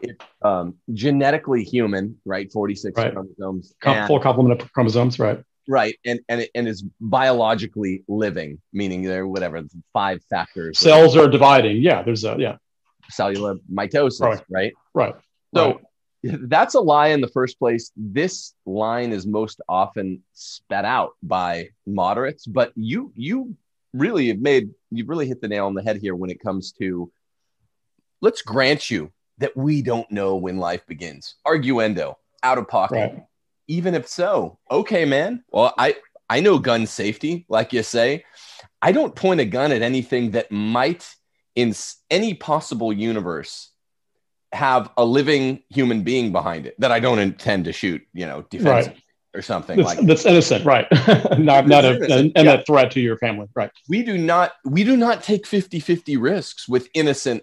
it, 0.00 0.22
um, 0.40 0.76
genetically 0.90 1.64
human 1.64 2.18
right 2.24 2.50
46 2.50 2.96
right. 2.96 3.12
chromosomes 3.12 3.74
Com- 3.82 4.06
full 4.06 4.20
complement 4.20 4.62
of 4.62 4.72
chromosomes 4.72 5.18
right 5.18 5.44
right 5.68 5.98
and 6.04 6.20
and 6.28 6.46
and 6.54 6.68
is 6.68 6.84
biologically 7.00 8.04
living 8.08 8.60
meaning 8.72 9.02
there 9.02 9.26
whatever 9.26 9.62
five 9.92 10.22
factors. 10.24 10.78
Cells 10.78 11.16
are 11.16 11.28
dividing. 11.28 11.78
Yeah 11.82 12.02
there's 12.02 12.24
a 12.24 12.36
yeah. 12.38 12.56
Cellular 13.10 13.56
mitosis 13.72 14.20
right. 14.20 14.42
right, 14.48 14.72
right. 14.94 15.14
so 15.54 15.80
right. 16.22 16.48
that's 16.48 16.74
a 16.74 16.80
lie 16.80 17.08
in 17.08 17.20
the 17.20 17.28
first 17.28 17.58
place. 17.58 17.92
This 17.96 18.54
line 18.64 19.12
is 19.12 19.26
most 19.26 19.60
often 19.68 20.22
spat 20.32 20.84
out 20.84 21.12
by 21.22 21.68
moderates 21.86 22.46
but 22.46 22.72
you 22.74 23.12
you 23.14 23.56
really 23.92 24.28
have 24.28 24.40
made 24.40 24.70
you've 24.90 25.08
really 25.08 25.28
hit 25.28 25.40
the 25.40 25.48
nail 25.48 25.66
on 25.66 25.74
the 25.74 25.82
head 25.82 25.98
here 25.98 26.14
when 26.14 26.30
it 26.30 26.40
comes 26.40 26.72
to 26.72 27.10
let's 28.20 28.42
grant 28.42 28.90
you 28.90 29.12
that 29.38 29.56
we 29.56 29.82
don't 29.82 30.10
know 30.10 30.36
when 30.36 30.58
life 30.58 30.86
begins. 30.86 31.34
Arguendo 31.46 32.14
out 32.42 32.58
of 32.58 32.68
pocket. 32.68 32.94
Right 32.96 33.22
even 33.68 33.94
if 33.94 34.08
so, 34.08 34.58
okay, 34.70 35.04
man. 35.04 35.44
Well, 35.50 35.74
I 35.78 35.96
I 36.28 36.40
know 36.40 36.58
gun 36.58 36.86
safety, 36.86 37.46
like 37.48 37.72
you 37.72 37.82
say. 37.82 38.24
I 38.82 38.92
don't 38.92 39.14
point 39.14 39.40
a 39.40 39.44
gun 39.44 39.72
at 39.72 39.82
anything 39.82 40.32
that 40.32 40.50
might, 40.50 41.14
in 41.54 41.74
any 42.10 42.34
possible 42.34 42.92
universe, 42.92 43.70
have 44.52 44.90
a 44.96 45.04
living 45.04 45.62
human 45.70 46.02
being 46.02 46.32
behind 46.32 46.66
it 46.66 46.78
that 46.78 46.92
I 46.92 47.00
don't 47.00 47.18
intend 47.18 47.64
to 47.66 47.72
shoot. 47.72 48.02
You 48.12 48.26
know, 48.26 48.42
defense 48.50 48.88
right. 48.88 49.02
or 49.34 49.42
something 49.42 49.76
that's, 49.76 49.96
like 49.96 50.06
that's 50.06 50.26
innocent, 50.26 50.64
right? 50.64 50.86
not 51.38 51.66
not 51.66 51.84
a, 51.84 52.02
and 52.12 52.32
yeah. 52.34 52.54
a 52.54 52.64
threat 52.64 52.90
to 52.92 53.00
your 53.00 53.18
family, 53.18 53.48
right? 53.54 53.70
We 53.88 54.02
do 54.02 54.18
not 54.18 54.52
we 54.64 54.84
do 54.84 54.96
not 54.96 55.22
take 55.22 55.46
50-50 55.46 56.20
risks 56.20 56.68
with 56.68 56.88
innocent 56.94 57.42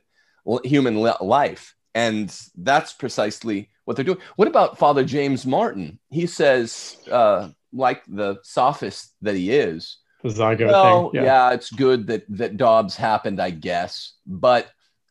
human 0.64 0.96
life, 0.96 1.76
and 1.94 2.36
that's 2.56 2.94
precisely 2.94 3.70
what 3.86 3.96
they're 3.96 4.06
doing. 4.06 4.20
What 4.36 4.48
about 4.48 4.78
Father 4.78 5.04
James 5.04 5.46
Martin? 5.46 6.00
He 6.10 6.28
says, 6.28 6.98
uh, 7.12 7.50
like 7.74 8.04
the 8.08 8.40
sophist 8.44 9.14
that 9.22 9.36
he 9.36 9.52
is, 9.52 9.98
the 10.24 10.30
zygote 10.30 10.68
well, 10.68 11.10
thing. 11.10 11.24
Yeah. 11.24 11.50
yeah, 11.50 11.54
it's 11.54 11.72
good 11.72 12.08
that 12.08 12.26
that 12.30 12.58
Dobbs 12.58 12.96
happened, 12.96 13.42
I 13.42 13.50
guess. 13.50 14.14
But 14.26 14.70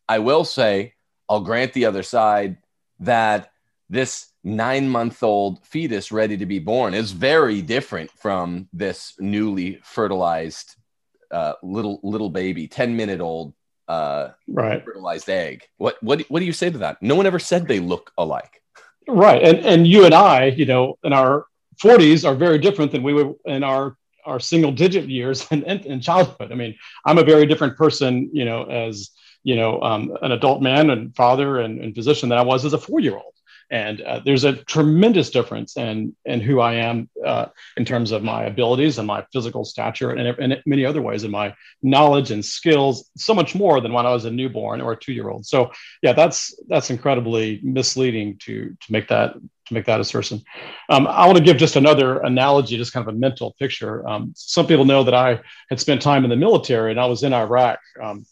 I 0.08 0.20
will 0.20 0.44
say, 0.44 0.94
I'll 1.28 1.40
grant 1.40 1.72
the 1.72 1.86
other 1.86 2.02
side 2.02 2.58
that 3.00 3.50
this 3.88 4.28
nine 4.44 4.88
month 4.88 5.22
old 5.22 5.64
fetus 5.64 6.12
ready 6.12 6.36
to 6.36 6.46
be 6.46 6.58
born 6.58 6.94
is 6.94 7.12
very 7.12 7.60
different 7.60 8.10
from 8.10 8.68
this 8.72 9.14
newly 9.18 9.80
fertilized 9.82 10.76
uh, 11.30 11.54
little 11.62 12.00
little 12.02 12.30
baby, 12.30 12.66
10 12.66 12.96
minute 12.96 13.20
old 13.20 13.54
uh, 13.90 14.32
right. 14.46 14.84
fertilized 14.84 15.28
egg. 15.28 15.64
What, 15.78 16.00
what, 16.00 16.20
what 16.28 16.38
do 16.38 16.46
you 16.46 16.52
say 16.52 16.70
to 16.70 16.78
that? 16.78 17.02
No 17.02 17.16
one 17.16 17.26
ever 17.26 17.40
said 17.40 17.66
they 17.66 17.80
look 17.80 18.12
alike. 18.16 18.62
Right. 19.08 19.42
And, 19.42 19.58
and 19.66 19.86
you 19.86 20.04
and 20.04 20.14
I, 20.14 20.46
you 20.46 20.64
know, 20.64 20.96
in 21.02 21.12
our 21.12 21.46
40s 21.82 22.24
are 22.28 22.36
very 22.36 22.58
different 22.58 22.92
than 22.92 23.02
we 23.02 23.14
were 23.14 23.32
in 23.46 23.64
our, 23.64 23.96
our 24.24 24.38
single 24.38 24.70
digit 24.70 25.08
years 25.08 25.44
in, 25.50 25.64
in, 25.64 25.78
in 25.80 26.00
childhood. 26.00 26.52
I 26.52 26.54
mean, 26.54 26.76
I'm 27.04 27.18
a 27.18 27.24
very 27.24 27.46
different 27.46 27.76
person, 27.76 28.30
you 28.32 28.44
know, 28.44 28.62
as, 28.64 29.10
you 29.42 29.56
know, 29.56 29.80
um, 29.82 30.16
an 30.22 30.30
adult 30.30 30.62
man 30.62 30.90
and 30.90 31.16
father 31.16 31.58
and, 31.58 31.80
and 31.80 31.92
physician 31.92 32.28
than 32.28 32.38
I 32.38 32.42
was 32.42 32.64
as 32.64 32.74
a 32.74 32.78
four 32.78 33.00
year 33.00 33.16
old. 33.16 33.34
And 33.70 34.00
uh, 34.00 34.20
there's 34.24 34.44
a 34.44 34.54
tremendous 34.64 35.30
difference 35.30 35.76
in, 35.76 36.16
in 36.24 36.40
who 36.40 36.60
I 36.60 36.74
am 36.74 37.08
uh, 37.24 37.46
in 37.76 37.84
terms 37.84 38.10
of 38.10 38.22
my 38.22 38.44
abilities 38.44 38.98
and 38.98 39.06
my 39.06 39.24
physical 39.32 39.64
stature 39.64 40.10
and 40.10 40.52
in 40.52 40.62
many 40.66 40.84
other 40.84 41.00
ways 41.00 41.22
in 41.22 41.30
my 41.30 41.54
knowledge 41.82 42.32
and 42.32 42.44
skills, 42.44 43.10
so 43.16 43.32
much 43.32 43.54
more 43.54 43.80
than 43.80 43.92
when 43.92 44.06
I 44.06 44.10
was 44.10 44.24
a 44.24 44.30
newborn 44.30 44.80
or 44.80 44.92
a 44.92 44.98
two 44.98 45.12
year 45.12 45.28
old. 45.28 45.46
So 45.46 45.70
yeah, 46.02 46.12
that's 46.12 46.54
that's 46.68 46.90
incredibly 46.90 47.60
misleading 47.62 48.38
to 48.40 48.76
to 48.80 48.92
make 48.92 49.08
that 49.08 49.34
to 49.34 49.74
make 49.74 49.86
that 49.86 50.00
assertion. 50.00 50.42
Um, 50.88 51.06
I 51.06 51.26
want 51.26 51.38
to 51.38 51.44
give 51.44 51.56
just 51.56 51.76
another 51.76 52.18
analogy, 52.18 52.76
just 52.76 52.92
kind 52.92 53.06
of 53.08 53.14
a 53.14 53.18
mental 53.18 53.54
picture. 53.58 54.06
Um, 54.06 54.32
some 54.36 54.66
people 54.66 54.84
know 54.84 55.04
that 55.04 55.14
I 55.14 55.40
had 55.68 55.80
spent 55.80 56.02
time 56.02 56.24
in 56.24 56.30
the 56.30 56.36
military 56.36 56.90
and 56.90 57.00
I 57.00 57.06
was 57.06 57.22
in 57.22 57.32
Iraq. 57.32 57.78
Um, 58.02 58.26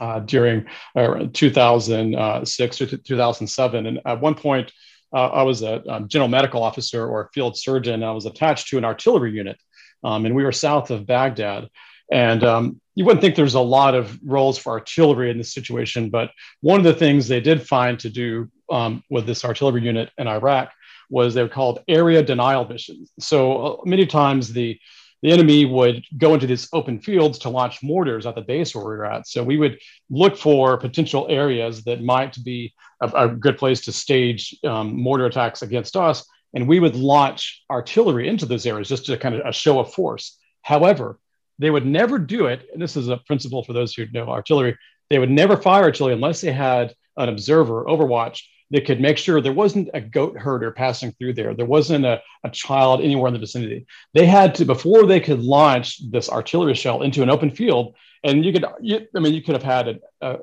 uh, 0.00 0.20
during 0.20 0.66
uh, 0.96 1.26
2006 1.32 2.80
or 2.80 2.86
2007. 2.86 3.86
And 3.86 4.00
at 4.04 4.20
one 4.20 4.34
point, 4.34 4.72
uh, 5.14 5.28
I 5.28 5.42
was 5.42 5.62
a 5.62 5.86
um, 5.92 6.08
general 6.08 6.28
medical 6.28 6.62
officer 6.62 7.06
or 7.06 7.22
a 7.22 7.28
field 7.30 7.56
surgeon. 7.56 8.02
I 8.02 8.12
was 8.12 8.26
attached 8.26 8.68
to 8.68 8.78
an 8.78 8.84
artillery 8.84 9.32
unit, 9.32 9.58
um, 10.02 10.24
and 10.24 10.34
we 10.34 10.44
were 10.44 10.52
south 10.52 10.90
of 10.90 11.06
Baghdad. 11.06 11.68
And 12.10 12.44
um, 12.44 12.80
you 12.94 13.04
wouldn't 13.04 13.22
think 13.22 13.36
there's 13.36 13.54
a 13.54 13.60
lot 13.60 13.94
of 13.94 14.18
roles 14.24 14.58
for 14.58 14.72
artillery 14.72 15.30
in 15.30 15.38
this 15.38 15.52
situation, 15.52 16.10
but 16.10 16.30
one 16.60 16.78
of 16.78 16.84
the 16.84 16.94
things 16.94 17.26
they 17.26 17.40
did 17.40 17.66
find 17.66 17.98
to 18.00 18.10
do 18.10 18.50
um, 18.70 19.02
with 19.10 19.26
this 19.26 19.44
artillery 19.44 19.82
unit 19.82 20.10
in 20.18 20.26
Iraq 20.26 20.70
was 21.08 21.34
they 21.34 21.42
were 21.42 21.48
called 21.48 21.80
area 21.88 22.22
denial 22.22 22.66
missions. 22.66 23.12
So 23.18 23.66
uh, 23.66 23.76
many 23.84 24.06
times 24.06 24.52
the 24.52 24.78
the 25.22 25.30
enemy 25.30 25.64
would 25.64 26.04
go 26.18 26.34
into 26.34 26.46
these 26.46 26.68
open 26.72 27.00
fields 27.00 27.38
to 27.38 27.48
launch 27.48 27.82
mortars 27.82 28.26
at 28.26 28.34
the 28.34 28.40
base 28.40 28.74
where 28.74 28.84
we 28.84 28.96
were 28.96 29.06
at. 29.06 29.28
So 29.28 29.42
we 29.42 29.56
would 29.56 29.78
look 30.10 30.36
for 30.36 30.76
potential 30.76 31.26
areas 31.30 31.84
that 31.84 32.02
might 32.02 32.36
be 32.44 32.74
a, 33.00 33.08
a 33.08 33.28
good 33.28 33.56
place 33.56 33.82
to 33.82 33.92
stage 33.92 34.56
um, 34.64 35.00
mortar 35.00 35.26
attacks 35.26 35.62
against 35.62 35.96
us. 35.96 36.26
And 36.54 36.68
we 36.68 36.80
would 36.80 36.96
launch 36.96 37.62
artillery 37.70 38.28
into 38.28 38.46
those 38.46 38.66
areas 38.66 38.88
just 38.88 39.06
to 39.06 39.16
kind 39.16 39.36
of 39.36 39.46
a 39.46 39.52
show 39.52 39.78
of 39.78 39.94
force. 39.94 40.38
However, 40.62 41.18
they 41.58 41.70
would 41.70 41.86
never 41.86 42.18
do 42.18 42.46
it. 42.46 42.68
And 42.72 42.82
this 42.82 42.96
is 42.96 43.08
a 43.08 43.16
principle 43.16 43.62
for 43.62 43.72
those 43.72 43.94
who 43.94 44.06
know 44.12 44.28
artillery. 44.28 44.76
They 45.08 45.18
would 45.18 45.30
never 45.30 45.56
fire 45.56 45.84
artillery 45.84 46.14
unless 46.14 46.40
they 46.40 46.52
had 46.52 46.94
an 47.16 47.28
observer, 47.28 47.84
overwatch, 47.84 48.42
that 48.72 48.86
could 48.86 49.00
make 49.00 49.18
sure 49.18 49.40
there 49.40 49.52
wasn't 49.52 49.90
a 49.92 50.00
goat 50.00 50.36
herder 50.36 50.70
passing 50.72 51.12
through 51.12 51.34
there. 51.34 51.54
There 51.54 51.66
wasn't 51.66 52.06
a, 52.06 52.22
a 52.42 52.50
child 52.50 53.02
anywhere 53.02 53.28
in 53.28 53.34
the 53.34 53.38
vicinity. 53.38 53.86
They 54.14 54.26
had 54.26 54.54
to, 54.56 54.64
before 54.64 55.06
they 55.06 55.20
could 55.20 55.40
launch 55.40 56.10
this 56.10 56.30
artillery 56.30 56.74
shell 56.74 57.02
into 57.02 57.22
an 57.22 57.30
open 57.30 57.50
field, 57.50 57.94
and 58.24 58.44
you 58.44 58.52
could, 58.52 58.64
you, 58.80 59.06
I 59.14 59.20
mean, 59.20 59.34
you 59.34 59.42
could 59.42 59.54
have 59.54 59.62
had 59.62 59.88
a, 59.88 59.98
a, 60.22 60.38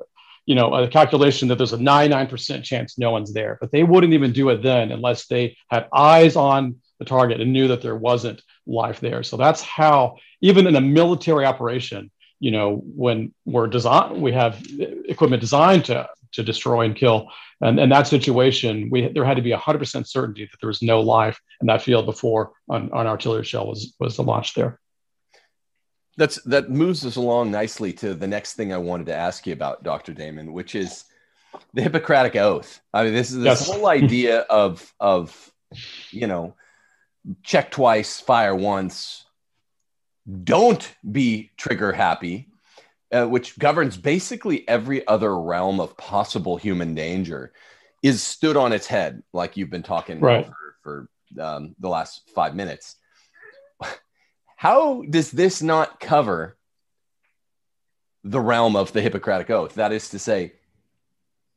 you 0.46 0.54
know, 0.54 0.72
a 0.72 0.86
calculation 0.86 1.48
that 1.48 1.56
there's 1.56 1.72
a 1.72 1.78
99% 1.78 2.62
chance 2.62 2.98
no 2.98 3.10
one's 3.10 3.32
there, 3.32 3.58
but 3.60 3.72
they 3.72 3.82
wouldn't 3.82 4.14
even 4.14 4.32
do 4.32 4.48
it 4.50 4.62
then 4.62 4.92
unless 4.92 5.26
they 5.26 5.56
had 5.68 5.88
eyes 5.92 6.36
on 6.36 6.76
the 7.00 7.04
target 7.04 7.40
and 7.40 7.52
knew 7.52 7.66
that 7.68 7.82
there 7.82 7.96
wasn't 7.96 8.42
life 8.64 9.00
there. 9.00 9.24
So 9.24 9.36
that's 9.36 9.60
how, 9.60 10.18
even 10.40 10.68
in 10.68 10.76
a 10.76 10.80
military 10.80 11.46
operation, 11.46 12.12
you 12.38 12.52
know, 12.52 12.76
when 12.76 13.34
we're 13.44 13.66
design, 13.66 14.20
we 14.20 14.32
have 14.32 14.64
equipment 15.08 15.40
designed 15.40 15.86
to 15.86 16.08
to 16.32 16.42
destroy 16.42 16.82
and 16.82 16.96
kill. 16.96 17.28
And 17.60 17.78
in 17.78 17.88
that 17.90 18.06
situation, 18.06 18.88
we 18.90 19.08
there 19.08 19.24
had 19.24 19.36
to 19.36 19.42
be 19.42 19.52
100% 19.52 20.06
certainty 20.06 20.44
that 20.44 20.56
there 20.60 20.68
was 20.68 20.82
no 20.82 21.00
life 21.00 21.40
in 21.60 21.66
that 21.66 21.82
field 21.82 22.06
before 22.06 22.52
an, 22.68 22.90
an 22.92 23.06
artillery 23.06 23.44
shell 23.44 23.66
was 23.66 23.94
was 23.98 24.18
launched 24.18 24.56
there. 24.56 24.80
That's 26.16 26.42
that 26.44 26.70
moves 26.70 27.04
us 27.06 27.16
along 27.16 27.50
nicely 27.50 27.92
to 27.94 28.14
the 28.14 28.26
next 28.26 28.54
thing 28.54 28.72
I 28.72 28.78
wanted 28.78 29.06
to 29.06 29.14
ask 29.14 29.46
you 29.46 29.52
about, 29.52 29.82
Dr. 29.82 30.12
Damon, 30.12 30.52
which 30.52 30.74
is 30.74 31.04
the 31.74 31.82
Hippocratic 31.82 32.36
Oath. 32.36 32.80
I 32.92 33.04
mean, 33.04 33.14
this 33.14 33.30
is 33.30 33.38
this 33.38 33.60
yes. 33.60 33.66
whole 33.66 33.86
idea 33.86 34.40
of 34.40 34.92
of 35.00 35.52
you 36.10 36.26
know, 36.26 36.54
check 37.42 37.70
twice, 37.70 38.20
fire 38.20 38.54
once. 38.54 39.24
Don't 40.44 40.94
be 41.10 41.50
trigger 41.56 41.92
happy 41.92 42.49
uh, 43.12 43.26
which 43.26 43.58
governs 43.58 43.96
basically 43.96 44.66
every 44.68 45.06
other 45.06 45.38
realm 45.38 45.80
of 45.80 45.96
possible 45.96 46.56
human 46.56 46.94
danger, 46.94 47.52
is 48.02 48.22
stood 48.22 48.56
on 48.56 48.72
its 48.72 48.86
head, 48.86 49.22
like 49.32 49.56
you've 49.56 49.70
been 49.70 49.82
talking 49.82 50.20
right. 50.20 50.46
for, 50.46 51.08
for 51.34 51.42
um, 51.42 51.74
the 51.78 51.88
last 51.88 52.30
five 52.34 52.54
minutes. 52.54 52.96
How 54.56 55.02
does 55.08 55.30
this 55.30 55.62
not 55.62 56.00
cover 56.00 56.56
the 58.24 58.40
realm 58.40 58.76
of 58.76 58.92
the 58.92 59.00
Hippocratic 59.00 59.50
Oath? 59.50 59.74
That 59.74 59.92
is 59.92 60.10
to 60.10 60.18
say, 60.18 60.52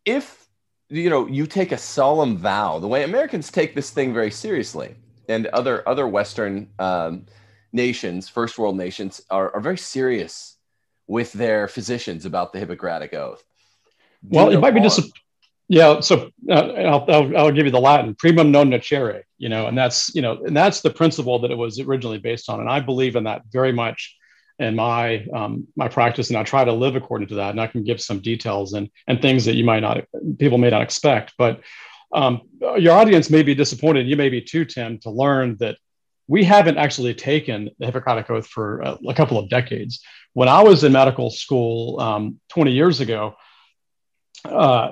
if 0.06 0.48
you 0.90 1.10
know 1.10 1.28
you 1.28 1.46
take 1.48 1.72
a 1.72 1.78
solemn 1.78 2.38
vow, 2.38 2.80
the 2.80 2.88
way 2.88 3.04
Americans 3.04 3.52
take 3.52 3.76
this 3.76 3.90
thing 3.90 4.14
very 4.14 4.32
seriously, 4.32 4.96
and 5.28 5.48
other 5.48 5.88
other 5.88 6.08
Western 6.08 6.70
um, 6.80 7.26
nations, 7.72 8.30
first 8.30 8.58
world 8.58 8.78
nations, 8.78 9.22
are, 9.30 9.54
are 9.54 9.62
very 9.62 9.78
serious 9.78 10.53
with 11.08 11.34
their 11.34 11.68
physicians 11.68 12.26
about 12.26 12.54
the 12.54 12.60
Hippocratic 12.60 13.14
Oath. 13.14 13.44
Do 14.24 14.38
well, 14.38 14.50
it 14.50 14.60
might 14.60 14.74
be 14.74 14.82
just 14.82 15.12
yeah. 15.68 16.00
So 16.00 16.30
uh, 16.50 16.54
I'll, 16.54 17.06
I'll, 17.10 17.38
I'll, 17.38 17.52
give 17.52 17.66
you 17.66 17.72
the 17.72 17.80
Latin 17.80 18.16
primum 18.16 18.52
non 18.52 18.70
nocere, 18.70 19.24
you 19.38 19.50
know, 19.50 19.68
and 19.68 19.78
that's 19.78 20.14
you 20.16 20.22
know, 20.22 20.44
and 20.44 20.56
that's 20.56 20.82
the 20.82 20.90
principle 20.90 21.40
that 21.40 21.52
it 21.52 21.58
was 21.58 21.80
originally 21.80 22.20
based 22.20 22.50
on, 22.50 22.60
and 22.60 22.70
I 22.70 22.80
believe 22.80 23.16
in 23.16 23.26
that 23.26 23.44
very 23.52 23.72
much 23.72 24.16
in 24.60 24.76
my 24.76 25.26
um, 25.34 25.68
my 25.76 25.88
practice, 25.88 26.30
and 26.30 26.38
I 26.38 26.44
try 26.44 26.64
to 26.64 26.74
live 26.74 26.96
according 26.96 27.30
to 27.30 27.36
that. 27.36 27.52
And 27.52 27.60
I 27.60 27.68
can 27.68 27.84
give 27.84 28.02
some 28.02 28.20
details 28.20 28.74
and 28.74 28.90
and 29.08 29.22
things 29.22 29.46
that 29.46 29.56
you 29.56 29.66
might 29.66 29.82
not 29.82 30.06
people 30.40 30.58
may 30.58 30.70
not 30.70 30.82
expect, 30.82 31.34
but. 31.38 31.62
Um, 32.16 32.42
your 32.78 32.94
audience 32.94 33.32
may 33.32 33.42
be 33.42 33.56
disappointed. 33.56 34.08
You 34.08 34.16
may 34.16 34.30
be 34.30 34.40
too, 34.40 34.66
Tim, 34.66 35.00
to 35.00 35.10
learn 35.10 35.58
that 35.62 35.78
we 36.28 36.44
haven't 36.44 36.78
actually 36.78 37.14
taken 37.14 37.70
the 37.80 37.86
Hippocratic 37.86 38.30
Oath 38.30 38.48
for 38.48 38.82
a, 38.82 38.98
a 39.10 39.14
couple 39.14 39.38
of 39.38 39.50
decades. 39.50 40.02
When 40.34 40.48
I 40.48 40.64
was 40.64 40.84
in 40.84 40.92
medical 40.92 41.30
school 41.30 42.00
um, 42.00 42.40
20 42.50 42.72
years 42.72 43.00
ago, 43.02 43.36
uh, 44.46 44.92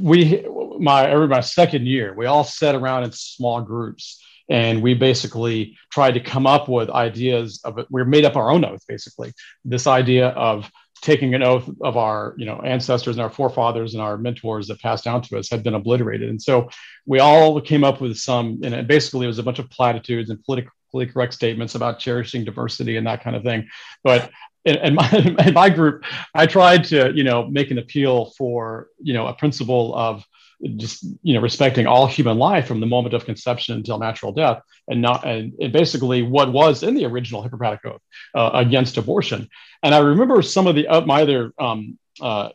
we 0.00 0.44
my 0.78 1.08
every 1.08 1.28
my 1.28 1.40
second 1.40 1.86
year, 1.86 2.14
we 2.14 2.26
all 2.26 2.44
sat 2.44 2.74
around 2.74 3.04
in 3.04 3.12
small 3.12 3.60
groups 3.60 4.22
and 4.48 4.82
we 4.82 4.94
basically 4.94 5.76
tried 5.90 6.12
to 6.12 6.20
come 6.20 6.46
up 6.46 6.68
with 6.68 6.90
ideas 6.90 7.60
of 7.64 7.78
it. 7.78 7.86
We 7.90 8.04
made 8.04 8.24
up 8.24 8.36
our 8.36 8.50
own 8.50 8.64
oath, 8.64 8.84
basically. 8.86 9.32
This 9.64 9.86
idea 9.86 10.28
of 10.28 10.70
taking 11.02 11.34
an 11.34 11.42
oath 11.42 11.68
of 11.82 11.96
our 11.96 12.34
you 12.38 12.46
know 12.46 12.60
ancestors 12.60 13.16
and 13.16 13.22
our 13.22 13.30
forefathers 13.30 13.94
and 13.94 14.02
our 14.02 14.16
mentors 14.16 14.68
that 14.68 14.80
passed 14.80 15.04
down 15.04 15.20
to 15.20 15.38
us 15.38 15.50
had 15.50 15.62
been 15.62 15.74
obliterated. 15.74 16.30
And 16.30 16.40
so 16.40 16.70
we 17.04 17.18
all 17.18 17.60
came 17.60 17.84
up 17.84 18.00
with 18.00 18.16
some 18.16 18.60
and 18.62 18.88
basically 18.88 19.24
it 19.24 19.28
was 19.28 19.38
a 19.38 19.42
bunch 19.42 19.58
of 19.58 19.68
platitudes 19.68 20.30
and 20.30 20.42
politically 20.44 21.06
correct 21.06 21.34
statements 21.34 21.74
about 21.74 21.98
cherishing 21.98 22.44
diversity 22.44 22.96
and 22.96 23.06
that 23.06 23.22
kind 23.22 23.36
of 23.36 23.42
thing. 23.42 23.68
But 24.02 24.30
in, 24.64 24.76
in, 24.76 24.94
my, 24.94 25.10
in 25.46 25.54
my 25.54 25.68
group 25.68 26.04
i 26.34 26.46
tried 26.46 26.84
to 26.84 27.12
you 27.14 27.24
know 27.24 27.48
make 27.48 27.72
an 27.72 27.78
appeal 27.78 28.32
for 28.38 28.88
you 29.02 29.12
know 29.12 29.26
a 29.26 29.34
principle 29.34 29.92
of 29.96 30.24
just 30.76 31.04
you 31.22 31.34
know 31.34 31.40
respecting 31.40 31.86
all 31.86 32.06
human 32.06 32.38
life 32.38 32.66
from 32.66 32.80
the 32.80 32.86
moment 32.86 33.14
of 33.14 33.24
conception 33.24 33.74
until 33.74 33.98
natural 33.98 34.32
death 34.32 34.62
and 34.88 35.02
not 35.02 35.26
and, 35.26 35.52
and 35.60 35.72
basically 35.72 36.22
what 36.22 36.52
was 36.52 36.82
in 36.82 36.94
the 36.94 37.04
original 37.04 37.42
hippocratic 37.42 37.84
oath 37.84 38.00
uh, 38.34 38.50
against 38.54 38.96
abortion. 38.96 39.48
And 39.82 39.94
i 39.94 39.98
remember 39.98 40.40
some 40.42 40.66
of 40.66 40.74
the 40.74 40.86
uh, 40.86 41.00
my 41.02 41.22
other 41.22 41.52
um, 41.58 41.98
uh, 42.20 42.50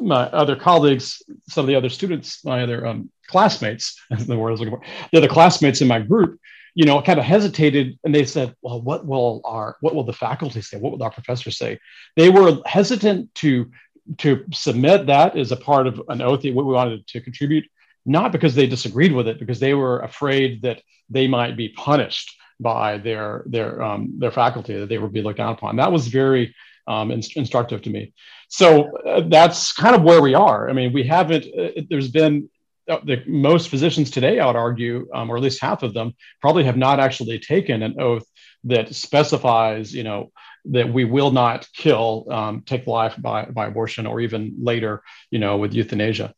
my 0.00 0.24
other 0.24 0.56
colleagues 0.56 1.22
some 1.48 1.62
of 1.62 1.66
the 1.66 1.74
other 1.74 1.88
students 1.88 2.44
my 2.44 2.62
other 2.62 2.86
um, 2.86 3.10
classmates 3.26 4.00
the 4.10 4.36
word 4.36 4.48
I 4.48 4.52
was 4.52 4.60
looking 4.60 4.76
for 4.76 4.82
the 5.12 5.18
other 5.18 5.28
classmates 5.28 5.80
in 5.80 5.88
my 5.88 6.00
group 6.00 6.38
you 6.74 6.84
know 6.84 7.00
kind 7.02 7.18
of 7.18 7.24
hesitated 7.24 7.98
and 8.04 8.14
they 8.14 8.24
said 8.24 8.54
well 8.62 8.80
what 8.80 9.06
will 9.06 9.40
our 9.44 9.76
what 9.80 9.94
will 9.94 10.04
the 10.04 10.12
faculty 10.12 10.60
say? 10.60 10.76
What 10.76 10.92
will 10.92 11.02
our 11.02 11.10
professors 11.10 11.58
say? 11.58 11.78
They 12.16 12.28
were 12.28 12.58
hesitant 12.66 13.34
to 13.36 13.70
to 14.16 14.44
submit 14.52 15.06
that 15.06 15.36
as 15.36 15.52
a 15.52 15.56
part 15.56 15.86
of 15.86 16.02
an 16.08 16.22
oath 16.22 16.42
that 16.42 16.54
we 16.54 16.62
wanted 16.62 17.06
to 17.06 17.20
contribute, 17.20 17.66
not 18.06 18.32
because 18.32 18.54
they 18.54 18.66
disagreed 18.66 19.12
with 19.12 19.28
it, 19.28 19.38
because 19.38 19.60
they 19.60 19.74
were 19.74 20.00
afraid 20.00 20.62
that 20.62 20.80
they 21.10 21.28
might 21.28 21.56
be 21.56 21.68
punished 21.70 22.34
by 22.60 22.98
their 22.98 23.44
their 23.46 23.82
um, 23.82 24.14
their 24.18 24.32
faculty, 24.32 24.78
that 24.78 24.88
they 24.88 24.98
would 24.98 25.12
be 25.12 25.22
looked 25.22 25.38
down 25.38 25.52
upon. 25.52 25.76
That 25.76 25.92
was 25.92 26.08
very 26.08 26.54
um, 26.86 27.10
instructive 27.10 27.82
to 27.82 27.90
me. 27.90 28.12
So 28.48 28.96
uh, 29.06 29.22
that's 29.28 29.72
kind 29.72 29.94
of 29.94 30.02
where 30.02 30.22
we 30.22 30.34
are. 30.34 30.68
I 30.70 30.72
mean, 30.72 30.92
we 30.92 31.04
haven't. 31.04 31.46
Uh, 31.46 31.82
there's 31.90 32.10
been 32.10 32.48
uh, 32.88 32.98
the 33.04 33.22
most 33.26 33.68
physicians 33.68 34.10
today, 34.10 34.40
I 34.40 34.46
would 34.46 34.56
argue, 34.56 35.06
um, 35.14 35.30
or 35.30 35.36
at 35.36 35.42
least 35.42 35.60
half 35.60 35.82
of 35.82 35.92
them, 35.92 36.14
probably 36.40 36.64
have 36.64 36.78
not 36.78 36.98
actually 36.98 37.38
taken 37.38 37.82
an 37.82 38.00
oath 38.00 38.24
that 38.64 38.94
specifies, 38.94 39.94
you 39.94 40.02
know, 40.02 40.32
that 40.66 40.92
we 40.92 41.04
will 41.04 41.30
not 41.30 41.68
kill, 41.74 42.26
um, 42.30 42.62
take 42.62 42.86
life 42.86 43.14
by, 43.18 43.44
by 43.46 43.66
abortion 43.66 44.06
or 44.06 44.20
even 44.20 44.54
later, 44.60 45.02
you 45.30 45.38
know, 45.38 45.56
with 45.56 45.74
euthanasia. 45.74 46.34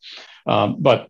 Um, 0.47 0.77
but 0.79 1.09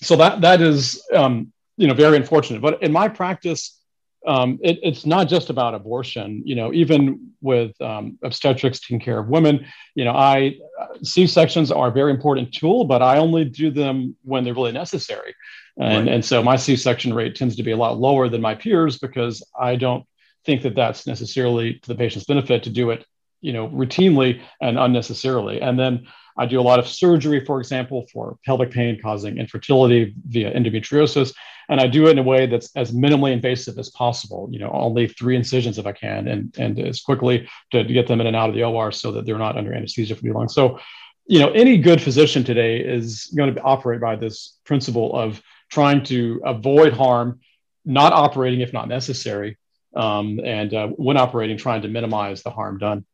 so 0.00 0.16
that 0.16 0.40
that 0.42 0.60
is, 0.60 1.02
um, 1.14 1.52
you 1.76 1.86
know, 1.86 1.94
very 1.94 2.16
unfortunate. 2.16 2.62
But 2.62 2.82
in 2.82 2.92
my 2.92 3.08
practice, 3.08 3.80
um, 4.26 4.58
it, 4.62 4.78
it's 4.82 5.06
not 5.06 5.28
just 5.28 5.50
about 5.50 5.74
abortion. 5.74 6.42
You 6.44 6.56
know, 6.56 6.72
even 6.72 7.32
with 7.40 7.80
um, 7.80 8.18
obstetrics 8.22 8.80
taking 8.80 9.00
care 9.00 9.18
of 9.18 9.28
women, 9.28 9.66
you 9.94 10.04
know, 10.04 10.12
I 10.12 10.58
C 11.02 11.26
sections 11.26 11.70
are 11.70 11.88
a 11.88 11.92
very 11.92 12.10
important 12.10 12.52
tool, 12.52 12.84
but 12.84 13.00
I 13.02 13.18
only 13.18 13.44
do 13.44 13.70
them 13.70 14.16
when 14.24 14.44
they're 14.44 14.54
really 14.54 14.72
necessary. 14.72 15.34
And, 15.80 16.06
right. 16.06 16.14
and 16.14 16.24
so 16.24 16.42
my 16.42 16.56
C 16.56 16.76
section 16.76 17.14
rate 17.14 17.36
tends 17.36 17.54
to 17.56 17.62
be 17.62 17.70
a 17.70 17.76
lot 17.76 17.98
lower 17.98 18.28
than 18.28 18.40
my 18.40 18.54
peers 18.54 18.98
because 18.98 19.46
I 19.58 19.76
don't 19.76 20.04
think 20.44 20.62
that 20.62 20.74
that's 20.74 21.06
necessarily 21.06 21.74
to 21.74 21.88
the 21.88 21.94
patient's 21.94 22.26
benefit 22.26 22.62
to 22.64 22.70
do 22.70 22.90
it 22.90 23.04
you 23.40 23.52
know 23.52 23.68
routinely 23.68 24.40
and 24.60 24.78
unnecessarily. 24.78 25.60
And 25.60 25.78
then 25.78 26.06
i 26.36 26.46
do 26.46 26.60
a 26.60 26.62
lot 26.62 26.78
of 26.78 26.86
surgery 26.86 27.44
for 27.44 27.58
example 27.58 28.06
for 28.12 28.38
pelvic 28.44 28.70
pain 28.70 28.98
causing 29.02 29.38
infertility 29.38 30.14
via 30.26 30.52
endometriosis. 30.52 31.34
And 31.68 31.80
i 31.80 31.86
do 31.86 32.06
it 32.06 32.12
in 32.12 32.18
a 32.18 32.22
way 32.22 32.46
that's 32.46 32.70
as 32.76 32.92
minimally 32.92 33.32
invasive 33.32 33.78
as 33.78 33.90
possible 33.90 34.48
you 34.50 34.58
know 34.58 34.70
only 34.72 35.08
three 35.08 35.36
incisions 35.36 35.78
if 35.78 35.86
i 35.86 35.92
can 35.92 36.28
and 36.28 36.54
and 36.58 36.78
as 36.80 37.00
quickly 37.00 37.48
to, 37.70 37.84
to 37.84 37.92
get 37.92 38.06
them 38.06 38.20
in 38.20 38.26
and 38.26 38.36
out 38.36 38.48
of 38.48 38.54
the 38.54 38.64
or 38.64 38.92
so 38.92 39.12
that 39.12 39.26
they're 39.26 39.38
not 39.38 39.56
under 39.56 39.72
anesthesia 39.72 40.14
for 40.14 40.22
too 40.22 40.32
long. 40.32 40.48
So 40.48 40.78
you 41.26 41.38
know 41.38 41.50
any 41.50 41.78
good 41.78 42.00
physician 42.00 42.42
today 42.42 42.78
is 42.78 43.26
going 43.36 43.54
to 43.54 43.60
operate 43.62 44.00
by 44.00 44.16
this 44.16 44.58
principle 44.64 45.14
of 45.14 45.42
trying 45.70 46.02
to 46.04 46.40
avoid 46.44 46.92
harm 46.92 47.40
not 47.84 48.12
operating 48.12 48.60
if 48.60 48.72
not 48.72 48.88
necessary 48.88 49.56
um, 49.94 50.40
and 50.44 50.72
uh, 50.74 50.88
when 50.88 51.16
operating, 51.16 51.56
trying 51.56 51.82
to 51.82 51.88
minimize 51.88 52.42
the 52.42 52.50
harm 52.50 52.78
done. 52.78 53.04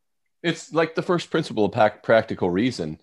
It's 0.42 0.72
like 0.72 0.94
the 0.94 1.02
first 1.02 1.30
principle 1.30 1.64
of 1.64 2.02
practical 2.02 2.50
reason. 2.50 3.00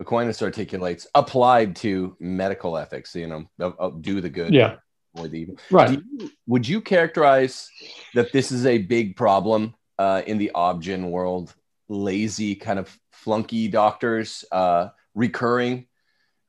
Aquinas 0.00 0.42
articulates 0.42 1.06
applied 1.14 1.76
to 1.76 2.16
medical 2.20 2.78
ethics. 2.78 3.14
You 3.14 3.26
know, 3.58 3.92
do 4.00 4.20
the 4.20 4.30
good, 4.30 4.54
yeah, 4.54 4.76
avoid 5.14 5.32
the 5.32 5.40
evil. 5.40 5.56
Right. 5.70 5.90
You, 5.90 6.30
would 6.46 6.66
you 6.66 6.80
characterize 6.80 7.68
that 8.14 8.32
this 8.32 8.52
is 8.52 8.64
a 8.64 8.78
big 8.78 9.16
problem 9.16 9.74
uh, 9.98 10.22
in 10.26 10.38
the 10.38 10.52
obgyn 10.54 11.10
world? 11.10 11.54
Lazy 11.88 12.54
kind 12.54 12.78
of 12.78 12.96
flunky 13.12 13.68
doctors 13.68 14.44
uh, 14.52 14.88
recurring 15.14 15.86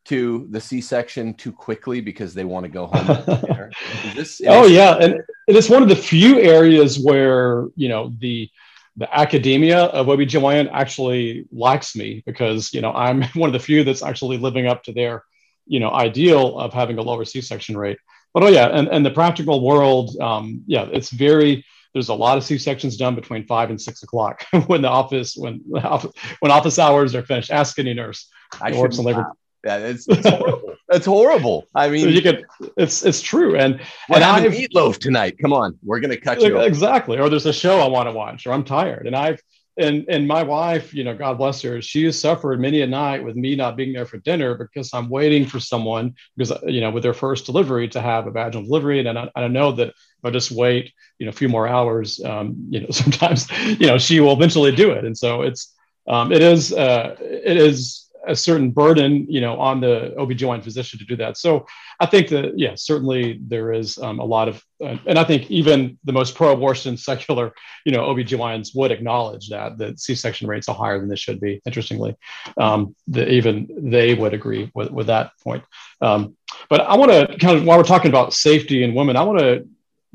to 0.06 0.48
the 0.50 0.60
C-section 0.60 1.34
too 1.36 1.52
quickly 1.52 2.02
because 2.02 2.34
they 2.34 2.44
want 2.44 2.64
to 2.64 2.70
go 2.70 2.88
home. 2.88 3.72
this, 4.16 4.42
oh 4.48 4.66
yeah, 4.66 4.96
and 4.98 5.22
it's 5.58 5.70
one 5.70 5.84
of 5.84 5.90
the 5.90 5.96
few 5.96 6.40
areas 6.40 7.00
where 7.00 7.68
you 7.76 7.90
know 7.90 8.14
the 8.20 8.50
the 8.98 9.18
academia 9.18 9.86
of 9.86 10.08
OBGYN 10.08 10.70
actually 10.74 11.48
likes 11.52 11.96
me 11.96 12.22
because 12.26 12.74
you 12.74 12.82
know 12.82 12.92
I'm 12.92 13.24
one 13.36 13.50
of 13.50 13.54
the 13.54 13.60
few 13.60 13.84
that's 13.84 14.04
actually 14.04 14.38
living 14.38 14.68
up 14.68 14.84
to 14.84 14.94
their 14.94 15.24
you 15.66 15.80
know 15.80 15.92
ideal 15.92 16.60
of 16.60 16.74
having 16.74 16.98
a 16.98 17.02
lower 17.02 17.26
C-section 17.26 17.78
rate. 17.78 17.98
But 18.34 18.44
oh 18.44 18.48
yeah, 18.48 18.68
and, 18.68 18.88
and 18.90 19.06
the 19.06 19.12
practical 19.12 19.66
world, 19.66 20.16
um, 20.20 20.64
yeah, 20.68 20.88
it's 20.92 21.10
very 21.10 21.66
there's 21.94 22.10
a 22.10 22.14
lot 22.14 22.38
of 22.38 22.44
C-sections 22.44 22.98
done 22.98 23.16
between 23.16 23.48
five 23.48 23.72
and 23.72 23.82
six 23.82 24.04
o'clock 24.04 24.46
when 24.68 24.82
the 24.82 24.90
office 24.90 25.36
when 25.36 25.62
when 25.66 26.52
office 26.52 26.78
hours 26.78 27.16
are 27.16 27.24
finished. 27.24 27.52
Ask 27.52 27.80
any 27.80 27.94
nurse. 27.94 28.30
I 28.62 28.72
works 28.74 28.98
in 28.98 29.06
labor. 29.06 29.32
Yeah, 29.66 29.78
it's, 29.78 30.08
it's 30.10 30.28
horrible. 30.28 30.76
it's 30.90 31.06
horrible. 31.06 31.68
I 31.76 31.90
mean, 31.90 32.10
you 32.10 32.22
could. 32.22 32.46
It's 32.78 33.04
it's 33.04 33.22
true. 33.22 33.56
And 33.56 33.80
we're 34.10 34.18
and 34.18 34.24
having 34.24 34.52
I've, 34.52 34.58
meatloaf 34.58 35.00
tonight. 35.00 35.38
Come 35.40 35.54
on, 35.54 35.78
we're 35.84 36.00
gonna 36.00 36.18
cut 36.18 36.42
you. 36.42 36.60
Exactly. 36.60 37.20
Or 37.20 37.30
there's 37.30 37.46
a 37.46 37.54
show 37.54 37.80
I 37.80 37.88
want 37.88 38.08
to 38.08 38.14
watch, 38.14 38.48
or 38.48 38.54
I'm 38.54 38.64
tired. 38.64 39.06
And 39.06 39.16
I've 39.16 39.42
and 39.80 40.06
and 40.10 40.28
my 40.28 40.44
wife, 40.44 40.94
you 40.94 41.04
know, 41.04 41.16
God 41.16 41.38
bless 41.38 41.62
her, 41.62 41.82
she 41.82 42.04
has 42.06 42.20
suffered 42.20 42.60
many 42.60 42.82
a 42.82 42.88
night 42.88 43.24
with 43.24 43.36
me 43.36 43.56
not 43.56 43.78
being 43.78 43.94
there 43.94 44.06
for 44.06 44.18
dinner 44.18 44.56
because 44.56 44.94
I'm 44.94 45.10
waiting 45.10 45.46
for 45.46 45.60
someone 45.60 46.16
because 46.36 46.54
you 46.68 46.82
know 46.82 46.92
with 46.92 47.04
their 47.04 47.14
first 47.14 47.46
delivery 47.46 47.88
to 47.90 48.02
have 48.02 48.28
a 48.28 48.32
vaginal 48.32 48.66
delivery, 48.66 49.00
and 49.00 49.18
I, 49.18 49.30
I 49.36 49.48
know 49.48 49.72
that 49.74 49.90
if 49.90 50.26
I 50.26 50.32
just 50.32 50.52
wait, 50.52 50.92
you 51.18 51.26
know, 51.26 51.30
a 51.30 51.34
few 51.34 51.50
more 51.50 51.68
hours, 51.68 52.24
um, 52.24 52.68
you 52.70 52.82
know, 52.82 52.88
sometimes 52.92 53.50
you 53.80 53.88
know 53.88 53.98
she 53.98 54.20
will 54.20 54.34
eventually 54.34 54.76
do 54.76 54.92
it, 54.92 55.06
and 55.06 55.18
so 55.18 55.42
it's 55.42 55.74
um, 56.08 56.32
it 56.32 56.42
is 56.42 56.74
uh, 56.74 57.16
it 57.20 57.58
is 57.58 58.09
a 58.28 58.36
certain 58.36 58.72
burden, 58.72 59.26
you 59.30 59.42
know, 59.42 59.60
on 59.60 59.80
the 59.82 60.16
OB/GYN 60.18 60.64
physician 60.64 61.00
to 61.00 61.06
do 61.06 61.16
that. 61.18 61.38
So 61.38 61.66
I 62.00 62.06
think 62.06 62.30
that, 62.30 62.58
yeah, 62.58 62.76
certainly 62.76 63.40
there 63.42 63.72
is 63.72 63.98
um, 63.98 64.20
a 64.20 64.26
lot 64.26 64.48
of, 64.48 64.64
uh, 64.84 64.98
and 65.06 65.18
I 65.18 65.24
think 65.24 65.50
even 65.50 65.98
the 66.04 66.12
most 66.12 66.36
pro-abortion 66.36 66.98
secular, 67.10 67.54
you 67.86 67.92
know, 67.92 68.06
OB/GYNs 68.06 68.76
would 68.76 68.92
acknowledge 68.92 69.50
that 69.50 69.78
the 69.78 69.98
C-section 69.98 70.48
rates 70.48 70.70
are 70.70 70.76
higher 70.76 71.00
than 71.00 71.10
they 71.10 71.16
should 71.16 71.40
be. 71.40 71.62
Interestingly, 71.66 72.16
um, 72.58 72.96
the, 73.08 73.30
even 73.30 73.68
they 73.78 74.14
would 74.14 74.34
agree 74.34 74.72
with, 74.74 74.92
with 74.92 75.08
that 75.08 75.32
point. 75.44 75.64
Um, 76.02 76.36
but 76.70 76.82
I 76.82 76.96
want 76.98 77.12
to 77.12 77.38
kind 77.38 77.58
of, 77.58 77.66
while 77.66 77.78
we're 77.78 77.84
talking 77.84 78.10
about 78.10 78.34
safety 78.34 78.84
in 78.84 78.94
women, 78.96 79.16
I 79.16 79.24
want 79.24 79.40
to 79.40 79.68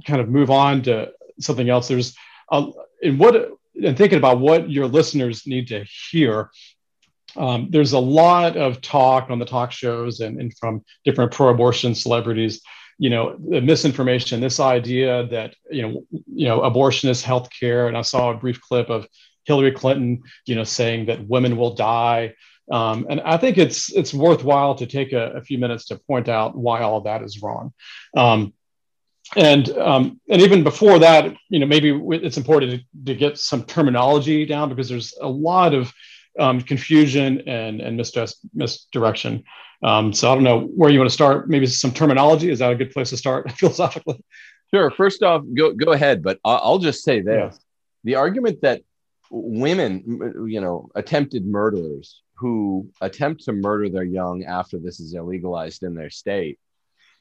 kind 0.06 0.20
of 0.20 0.28
move 0.28 0.50
on 0.50 0.82
to 0.82 1.12
something 1.40 1.68
else. 1.68 1.88
There's, 1.88 2.16
uh, 2.50 2.70
in 3.02 3.18
what, 3.18 3.50
and 3.82 3.96
thinking 3.96 4.18
about 4.18 4.40
what 4.40 4.70
your 4.70 4.86
listeners 4.86 5.46
need 5.46 5.68
to 5.68 5.84
hear 6.10 6.50
um, 7.36 7.68
there's 7.70 7.92
a 7.92 7.98
lot 7.98 8.56
of 8.56 8.80
talk 8.80 9.30
on 9.30 9.38
the 9.38 9.44
talk 9.44 9.72
shows 9.72 10.20
and, 10.20 10.40
and 10.40 10.56
from 10.58 10.84
different 11.04 11.32
pro-abortion 11.32 11.94
celebrities 11.94 12.60
you 12.98 13.10
know 13.10 13.36
the 13.50 13.60
misinformation 13.60 14.40
this 14.40 14.60
idea 14.60 15.26
that 15.26 15.54
you 15.70 15.82
know 15.82 16.04
you 16.26 16.46
know 16.46 16.62
abortion 16.62 17.10
is 17.10 17.22
health 17.22 17.48
care 17.50 17.88
and 17.88 17.96
i 17.96 18.02
saw 18.02 18.30
a 18.30 18.36
brief 18.36 18.60
clip 18.60 18.88
of 18.88 19.06
hillary 19.44 19.72
clinton 19.72 20.22
you 20.46 20.54
know 20.54 20.64
saying 20.64 21.06
that 21.06 21.26
women 21.26 21.56
will 21.56 21.74
die. 21.74 22.34
Um, 22.70 23.06
and 23.10 23.20
i 23.20 23.36
think 23.36 23.58
it's 23.58 23.92
it's 23.92 24.14
worthwhile 24.14 24.74
to 24.76 24.86
take 24.86 25.12
a, 25.12 25.32
a, 25.32 25.42
few 25.42 25.58
minutes 25.58 25.86
to 25.86 25.96
point 25.96 26.28
out 26.28 26.56
why 26.56 26.80
all 26.80 26.96
of 26.96 27.04
that 27.04 27.22
is 27.22 27.42
wrong. 27.42 27.74
Um, 28.16 28.54
and 29.36 29.68
um, 29.70 30.20
and 30.30 30.40
even 30.40 30.62
before 30.62 30.98
that 31.00 31.34
you 31.50 31.58
know 31.58 31.66
maybe 31.66 31.90
it's 32.10 32.36
important 32.36 32.72
to, 32.72 33.04
to 33.04 33.14
get 33.14 33.38
some 33.38 33.64
terminology 33.64 34.46
down 34.46 34.68
because 34.68 34.88
there's 34.88 35.14
a 35.20 35.28
lot 35.28 35.74
of 35.74 35.92
um, 36.38 36.60
confusion 36.60 37.42
and, 37.46 37.80
and 37.80 37.96
misdirection. 38.54 39.44
Um, 39.82 40.12
so 40.12 40.30
I 40.30 40.34
don't 40.34 40.44
know 40.44 40.60
where 40.60 40.90
you 40.90 40.98
want 40.98 41.10
to 41.10 41.14
start. 41.14 41.48
Maybe 41.48 41.66
some 41.66 41.92
terminology. 41.92 42.50
Is 42.50 42.60
that 42.60 42.72
a 42.72 42.76
good 42.76 42.90
place 42.90 43.10
to 43.10 43.16
start 43.16 43.50
philosophically? 43.58 44.22
Sure. 44.72 44.90
First 44.90 45.22
off, 45.22 45.42
go 45.54 45.72
go 45.72 45.92
ahead. 45.92 46.22
But 46.22 46.38
I'll 46.44 46.78
just 46.78 47.04
say 47.04 47.20
this: 47.20 47.54
yeah. 47.54 47.58
the 48.04 48.14
argument 48.16 48.62
that 48.62 48.82
women, 49.30 50.46
you 50.48 50.60
know, 50.60 50.88
attempted 50.94 51.46
murderers 51.46 52.22
who 52.36 52.90
attempt 53.00 53.44
to 53.44 53.52
murder 53.52 53.88
their 53.88 54.04
young 54.04 54.44
after 54.44 54.78
this 54.78 55.00
is 55.00 55.14
illegalized 55.14 55.82
in 55.82 55.94
their 55.94 56.10
state 56.10 56.58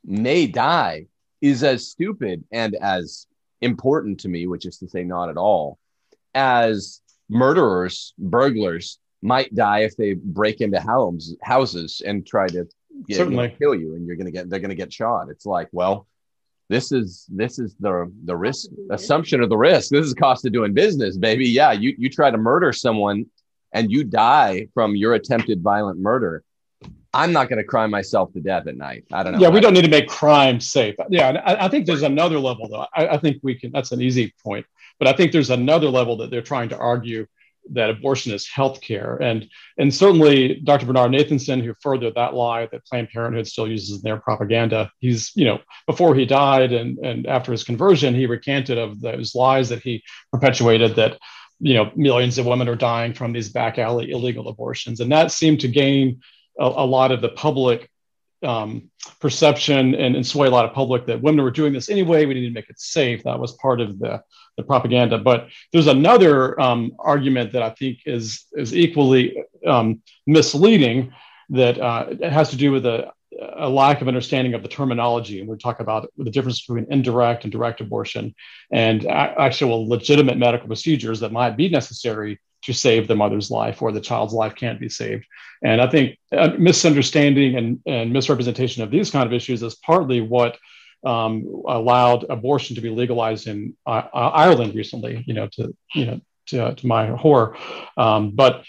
may 0.04 0.48
die 0.48 1.08
is 1.42 1.64
as 1.64 1.90
stupid 1.90 2.44
and 2.52 2.76
as 2.76 3.28
important 3.62 4.20
to 4.22 4.30
me, 4.30 4.48
which 4.48 4.66
is 4.66 4.78
to 4.80 4.88
say, 4.88 5.04
not 5.04 5.30
at 5.30 5.38
all, 5.38 5.78
as 6.34 7.02
murderers, 7.30 8.14
burglars 8.18 9.00
might 9.24 9.54
die 9.56 9.80
if 9.80 9.96
they 9.96 10.14
break 10.14 10.62
into 10.62 10.80
homes 10.80 11.36
houses 11.42 12.02
and 12.06 12.26
try 12.26 12.48
to 12.48 12.68
get, 13.08 13.18
Certainly. 13.18 13.46
You 13.46 13.50
know, 13.50 13.56
kill 13.58 13.76
you 13.76 13.96
and 13.96 14.06
you're 14.06 14.16
gonna 14.16 14.32
get 14.32 14.50
they're 14.50 14.60
gonna 14.60 14.76
get 14.76 14.94
shot. 14.94 15.30
It's 15.30 15.46
like, 15.46 15.70
well, 15.72 16.08
this 16.70 16.92
is 16.92 17.26
this 17.30 17.60
is 17.60 17.76
the 17.80 18.12
the 18.26 18.36
risk 18.36 18.70
assumption 18.92 19.42
of 19.42 19.50
the 19.50 19.58
risk. 19.58 19.90
This 19.90 20.06
is 20.06 20.14
cost 20.14 20.46
of 20.46 20.54
doing 20.54 20.74
business, 20.74 21.18
baby. 21.18 21.48
Yeah, 21.48 21.72
you 21.72 21.96
you 21.98 22.10
try 22.10 22.32
to 22.32 22.38
murder 22.38 22.72
someone 22.74 23.26
and 23.74 23.92
you 23.92 24.04
die 24.04 24.68
from 24.74 24.96
your 24.96 25.14
attempted 25.14 25.62
violent 25.62 26.00
murder. 26.00 26.44
I'm 27.16 27.32
not 27.32 27.48
going 27.48 27.58
to 27.58 27.64
cry 27.64 27.86
myself 27.86 28.34
to 28.34 28.42
death 28.42 28.66
at 28.68 28.76
night. 28.76 29.06
I 29.12 29.22
don't 29.22 29.34
know. 29.34 29.40
Yeah, 29.40 29.50
we 29.50 29.60
don't 29.60 29.74
need 29.74 29.84
to 29.84 29.90
make 29.90 30.08
crime 30.08 30.60
safe. 30.60 30.96
Yeah, 31.10 31.42
I, 31.46 31.66
I 31.66 31.68
think 31.70 31.86
there's 31.86 32.02
another 32.02 32.40
level 32.40 32.68
though. 32.68 32.88
I, 32.96 33.08
I 33.10 33.18
think 33.18 33.38
we 33.44 33.56
can. 33.56 33.72
That's 33.72 33.92
an 33.92 34.02
easy 34.02 34.34
point, 34.44 34.66
but 35.00 35.08
I 35.08 35.14
think 35.14 35.32
there's 35.32 35.52
another 35.52 35.90
level 35.90 36.18
that 36.18 36.32
they're 36.32 36.42
trying 36.42 36.70
to 36.70 36.78
argue 36.78 37.28
that 37.72 37.90
abortion 37.90 38.34
is 38.34 38.48
health 38.48 38.82
care. 38.82 39.16
And, 39.22 39.48
and 39.78 39.94
certainly 39.94 40.56
Dr. 40.64 40.86
Bernard 40.86 41.12
Nathanson, 41.12 41.64
who 41.64 41.74
furthered 41.82 42.16
that 42.16 42.34
lie 42.34 42.68
that 42.72 42.86
Planned 42.86 43.10
Parenthood 43.10 43.48
still 43.48 43.68
uses 43.68 43.98
in 43.98 44.02
their 44.02 44.18
propaganda, 44.18 44.92
he's, 45.00 45.32
you 45.36 45.46
know, 45.46 45.60
before 45.88 46.16
he 46.16 46.26
died 46.26 46.74
and, 46.74 46.98
and 47.00 47.26
after 47.28 47.52
his 47.52 47.64
conversion, 47.64 48.14
he 48.14 48.26
recanted 48.26 48.78
of 48.78 49.00
those 49.02 49.34
lies 49.36 49.70
that 49.70 49.82
he 49.82 50.04
perpetuated 50.32 50.96
that, 50.96 51.18
you 51.60 51.74
know, 51.74 51.92
millions 51.96 52.38
of 52.38 52.46
women 52.46 52.68
are 52.68 52.76
dying 52.76 53.14
from 53.14 53.32
these 53.32 53.50
back 53.50 53.78
alley 53.80 54.12
illegal 54.12 54.50
abortions. 54.50 55.00
And 55.00 55.12
that 55.12 55.32
seemed 55.32 55.62
to 55.62 55.68
gain 55.68 56.22
a, 56.60 56.66
a 56.66 56.86
lot 56.86 57.12
of 57.12 57.22
the 57.22 57.30
public 57.30 57.90
um, 58.44 58.90
perception 59.20 59.96
and, 59.96 60.16
and 60.16 60.26
sway 60.26 60.48
a 60.48 60.52
lot 60.52 60.66
of 60.66 60.74
public 60.74 61.06
that 61.06 61.22
women 61.22 61.44
were 61.44 61.52
doing 61.52 61.74
this 61.74 61.90
anyway. 61.90 62.26
We 62.26 62.34
need 62.34 62.48
to 62.48 62.54
make 62.54 62.70
it 62.70 62.80
safe. 62.80 63.24
That 63.24 63.40
was 63.40 63.54
part 63.54 63.82
of 63.82 64.00
the 64.00 64.22
the 64.58 64.64
propaganda. 64.64 65.18
But 65.18 65.48
there's 65.72 65.88
another 65.88 66.60
um, 66.60 66.92
argument 67.00 67.52
that 67.54 67.62
I 67.62 67.72
think 67.72 68.00
is 68.06 68.46
is 68.54 68.76
equally 68.76 69.44
um, 69.66 70.02
misleading 70.28 71.14
that 71.50 71.80
uh, 71.80 72.08
it 72.10 72.32
has 72.32 72.50
to 72.50 72.56
do 72.56 72.72
with 72.72 72.86
a, 72.86 73.12
a, 73.58 73.70
lack 73.70 74.02
of 74.02 74.08
understanding 74.08 74.54
of 74.54 74.64
the 74.64 74.70
terminology. 74.70 75.40
And 75.40 75.48
we're 75.48 75.58
talking 75.58 75.84
about 75.84 76.10
the 76.18 76.32
difference 76.32 76.66
between 76.66 76.88
indirect 76.90 77.44
and 77.44 77.52
direct 77.52 77.82
abortion 77.82 78.34
and 78.72 79.06
actual 79.06 79.88
legitimate 79.88 80.38
medical 80.38 80.68
procedures 80.68 81.20
that 81.20 81.32
might 81.32 81.58
be 81.58 81.70
necessary 81.70 82.40
to 82.64 82.74
save 82.74 83.08
the 83.08 83.16
mother's 83.16 83.52
life 83.52 83.82
or 83.82 83.92
the 83.92 84.00
child's 84.00 84.34
life 84.34 84.56
can't 84.56 84.80
be 84.80 84.90
saved. 84.90 85.26
And 85.64 85.82
I 85.82 85.90
think 85.90 86.18
misunderstanding 86.58 87.56
and, 87.56 87.80
and 87.86 88.14
misrepresentation 88.14 88.84
of 88.84 88.92
these 88.92 89.12
kind 89.12 89.26
of 89.26 89.34
issues 89.34 89.62
is 89.64 89.76
partly 89.76 90.22
what 90.22 90.58
um, 91.04 91.64
allowed 91.68 92.26
abortion 92.30 92.76
to 92.76 92.82
be 92.82 92.90
legalized 92.90 93.48
in 93.48 93.76
uh, 93.86 94.04
uh, 94.14 94.32
Ireland 94.34 94.76
recently. 94.76 95.24
You 95.28 95.34
know, 95.34 95.48
to 95.54 95.76
you 95.94 96.06
know 96.06 96.22
to, 96.48 96.76
to 96.76 96.88
my 96.88 97.08
horror. 97.08 97.58
Um, 97.98 98.32
but 98.32 98.64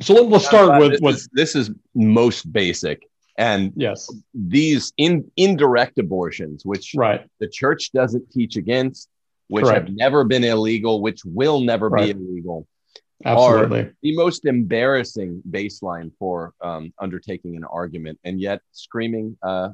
so 0.00 0.14
let, 0.14 0.32
us 0.32 0.46
start 0.46 0.80
with 0.80 0.92
this 0.92 1.00
what 1.00 1.14
is, 1.14 1.28
this 1.32 1.54
is 1.54 1.70
most 1.94 2.52
basic. 2.52 3.08
And 3.36 3.72
yes, 3.76 4.12
these 4.34 4.92
in, 4.96 5.30
indirect 5.36 5.98
abortions, 5.98 6.64
which 6.64 6.92
right. 6.96 7.26
the 7.38 7.48
church 7.48 7.92
doesn't 7.92 8.30
teach 8.32 8.56
against, 8.56 9.08
which 9.46 9.64
Correct. 9.64 9.88
have 9.88 9.96
never 9.96 10.24
been 10.24 10.44
illegal, 10.44 11.00
which 11.00 11.24
will 11.24 11.60
never 11.60 11.88
right. 11.88 12.16
be 12.16 12.20
illegal, 12.20 12.66
Absolutely. 13.24 13.80
are 13.80 13.94
the 14.02 14.16
most 14.16 14.44
embarrassing 14.44 15.42
baseline 15.48 16.10
for 16.18 16.52
um, 16.60 16.92
undertaking 16.98 17.56
an 17.56 17.64
argument. 17.64 18.18
And 18.24 18.40
yet, 18.40 18.60
screaming 18.72 19.36
uh, 19.42 19.70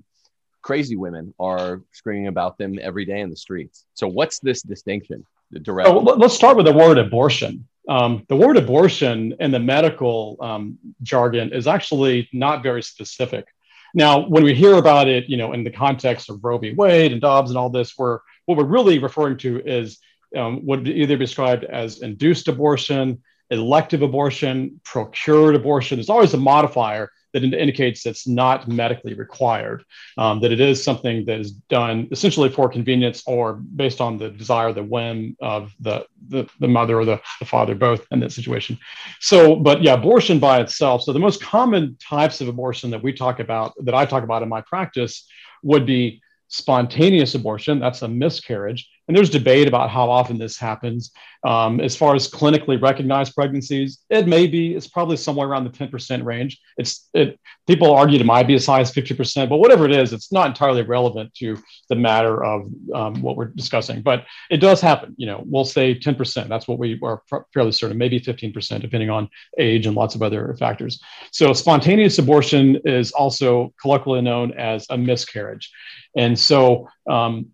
crazy 0.65 0.97
women 0.97 1.33
are 1.39 1.83
screaming 1.93 2.27
about 2.27 2.57
them 2.57 2.79
every 2.81 3.05
day 3.05 3.21
in 3.21 3.29
the 3.29 3.37
streets. 3.37 3.85
So 3.93 4.09
what's 4.09 4.39
this 4.41 4.63
distinction? 4.63 5.25
Direct. 5.53 5.89
Oh, 5.89 5.99
let's 5.99 6.35
start 6.35 6.57
with 6.57 6.67
the 6.67 6.73
word 6.73 6.99
abortion. 6.99 7.69
Um, 7.89 8.25
the 8.29 8.35
word 8.35 8.57
abortion 8.57 9.37
in 9.39 9.51
the 9.51 9.61
medical 9.61 10.37
um, 10.41 10.79
jargon 11.03 11.53
is 11.53 11.67
actually 11.67 12.29
not 12.33 12.63
very 12.63 12.83
specific. 12.83 13.45
Now, 13.93 14.27
when 14.27 14.43
we 14.43 14.55
hear 14.55 14.75
about 14.75 15.07
it, 15.07 15.29
you 15.29 15.37
know, 15.37 15.53
in 15.53 15.63
the 15.63 15.71
context 15.71 16.31
of 16.31 16.43
Roe 16.43 16.59
v. 16.59 16.73
Wade 16.73 17.13
and 17.13 17.21
Dobbs 17.21 17.51
and 17.51 17.59
all 17.59 17.71
this, 17.71 17.97
we're 17.97 18.19
what 18.47 18.59
we're 18.59 18.65
really 18.65 18.99
referring 18.99 19.37
to 19.39 19.61
is 19.65 19.99
um, 20.35 20.65
would 20.67 20.89
either 20.89 21.17
be 21.17 21.27
described 21.27 21.65
as 21.65 22.01
induced 22.01 22.49
abortion, 22.49 23.23
elective 23.51 24.03
abortion, 24.03 24.81
procured 24.83 25.55
abortion. 25.55 25.99
There's 25.99 26.11
always 26.11 26.35
a 26.35 26.39
modifier 26.39 27.11
that 27.35 27.45
indicates 27.45 28.07
it's 28.07 28.27
not 28.27 28.69
medically 28.69 29.13
required, 29.15 29.85
um, 30.17 30.41
that 30.41 30.53
it 30.53 30.61
is 30.61 30.83
something 30.83 31.25
that 31.27 31.41
is 31.41 31.51
done 31.51 32.09
essentially 32.11 32.49
for 32.49 32.69
convenience 32.69 33.23
or 33.27 33.55
based 33.55 34.01
on 34.01 34.17
the 34.17 34.31
desire, 34.31 34.73
the 34.73 34.83
whim 34.83 35.37
of 35.41 35.73
the, 35.81 36.07
the, 36.29 36.49
the 36.61 36.69
mother 36.69 36.99
or 36.99 37.05
the, 37.05 37.21
the 37.41 37.45
father, 37.45 37.75
both 37.75 38.07
in 38.13 38.21
that 38.21 38.33
situation. 38.33 38.79
So, 39.21 39.57
but 39.57 39.83
yeah, 39.83 39.95
abortion 39.95 40.39
by 40.39 40.61
itself. 40.61 41.03
So 41.03 41.13
the 41.13 41.19
most 41.19 41.43
common 41.43 41.97
types 42.01 42.41
of 42.41 42.49
abortion 42.49 42.91
that 42.91 43.03
we 43.03 43.13
talk 43.13 43.41
about, 43.41 43.75
that 43.85 43.95
I 43.95 44.07
talk 44.07 44.23
about 44.23 44.43
in 44.43 44.49
my 44.49 44.61
practice, 44.61 45.27
would 45.63 45.85
be 45.85 46.23
spontaneous 46.49 47.35
abortion. 47.35 47.81
That's 47.81 48.03
a 48.03 48.09
miscarriage. 48.09 48.89
And 49.07 49.17
there's 49.17 49.31
debate 49.31 49.69
about 49.69 49.91
how 49.91 50.11
often 50.11 50.39
this 50.39 50.57
happens. 50.57 51.11
Um, 51.45 51.79
as 51.81 51.95
far 51.95 52.15
as 52.15 52.31
clinically 52.31 52.81
recognized 52.81 53.35
pregnancies, 53.35 53.99
it 54.09 54.27
may 54.27 54.47
be, 54.47 54.75
it's 54.75 54.87
probably 54.87 55.19
somewhere 55.19 55.47
around 55.47 55.65
the 55.65 55.71
10% 55.71 56.25
range. 56.25 56.59
It's 56.79 57.09
it, 57.13 57.39
people 57.67 57.93
argue 57.93 58.19
it 58.19 58.25
might 58.25 58.47
be 58.47 58.55
as 58.55 58.65
high 58.65 58.81
as 58.81 58.91
50%, 58.91 59.51
but 59.51 59.59
whatever 59.59 59.85
it 59.85 59.93
is, 59.93 60.15
it's 60.15 60.33
not 60.33 60.47
entirely 60.47 60.83
relevant 60.83 61.35
to 61.35 61.59
the 61.91 61.97
matter 61.97 62.43
of 62.43 62.71
um, 62.95 63.21
what 63.21 63.37
we're 63.37 63.47
discussing. 63.47 64.01
But 64.01 64.25
it 64.51 64.57
does 64.57 64.81
happen. 64.81 65.15
You 65.19 65.27
know, 65.27 65.43
we'll 65.45 65.67
say 65.67 65.95
10%. 65.95 66.49
That's 66.49 66.67
what 66.67 66.79
we 66.79 66.99
are 67.03 67.23
fairly 67.53 67.73
certain, 67.73 67.99
maybe 67.99 68.19
15%, 68.19 68.81
depending 68.81 69.11
on 69.11 69.29
age 69.59 69.87
and 69.87 69.95
lots 69.95 70.15
of 70.15 70.23
other 70.23 70.57
factors. 70.59 70.99
So 71.31 71.53
spontaneous 71.53 72.19
abortion 72.19 72.81
is 72.87 73.13
also 73.13 73.75
colloquially 73.81 74.23
known 74.23 74.53
as 74.53 74.87
a 74.89 74.97
miscarriage. 74.97 75.71
And 76.17 76.39
so 76.39 76.89
um, 77.09 77.51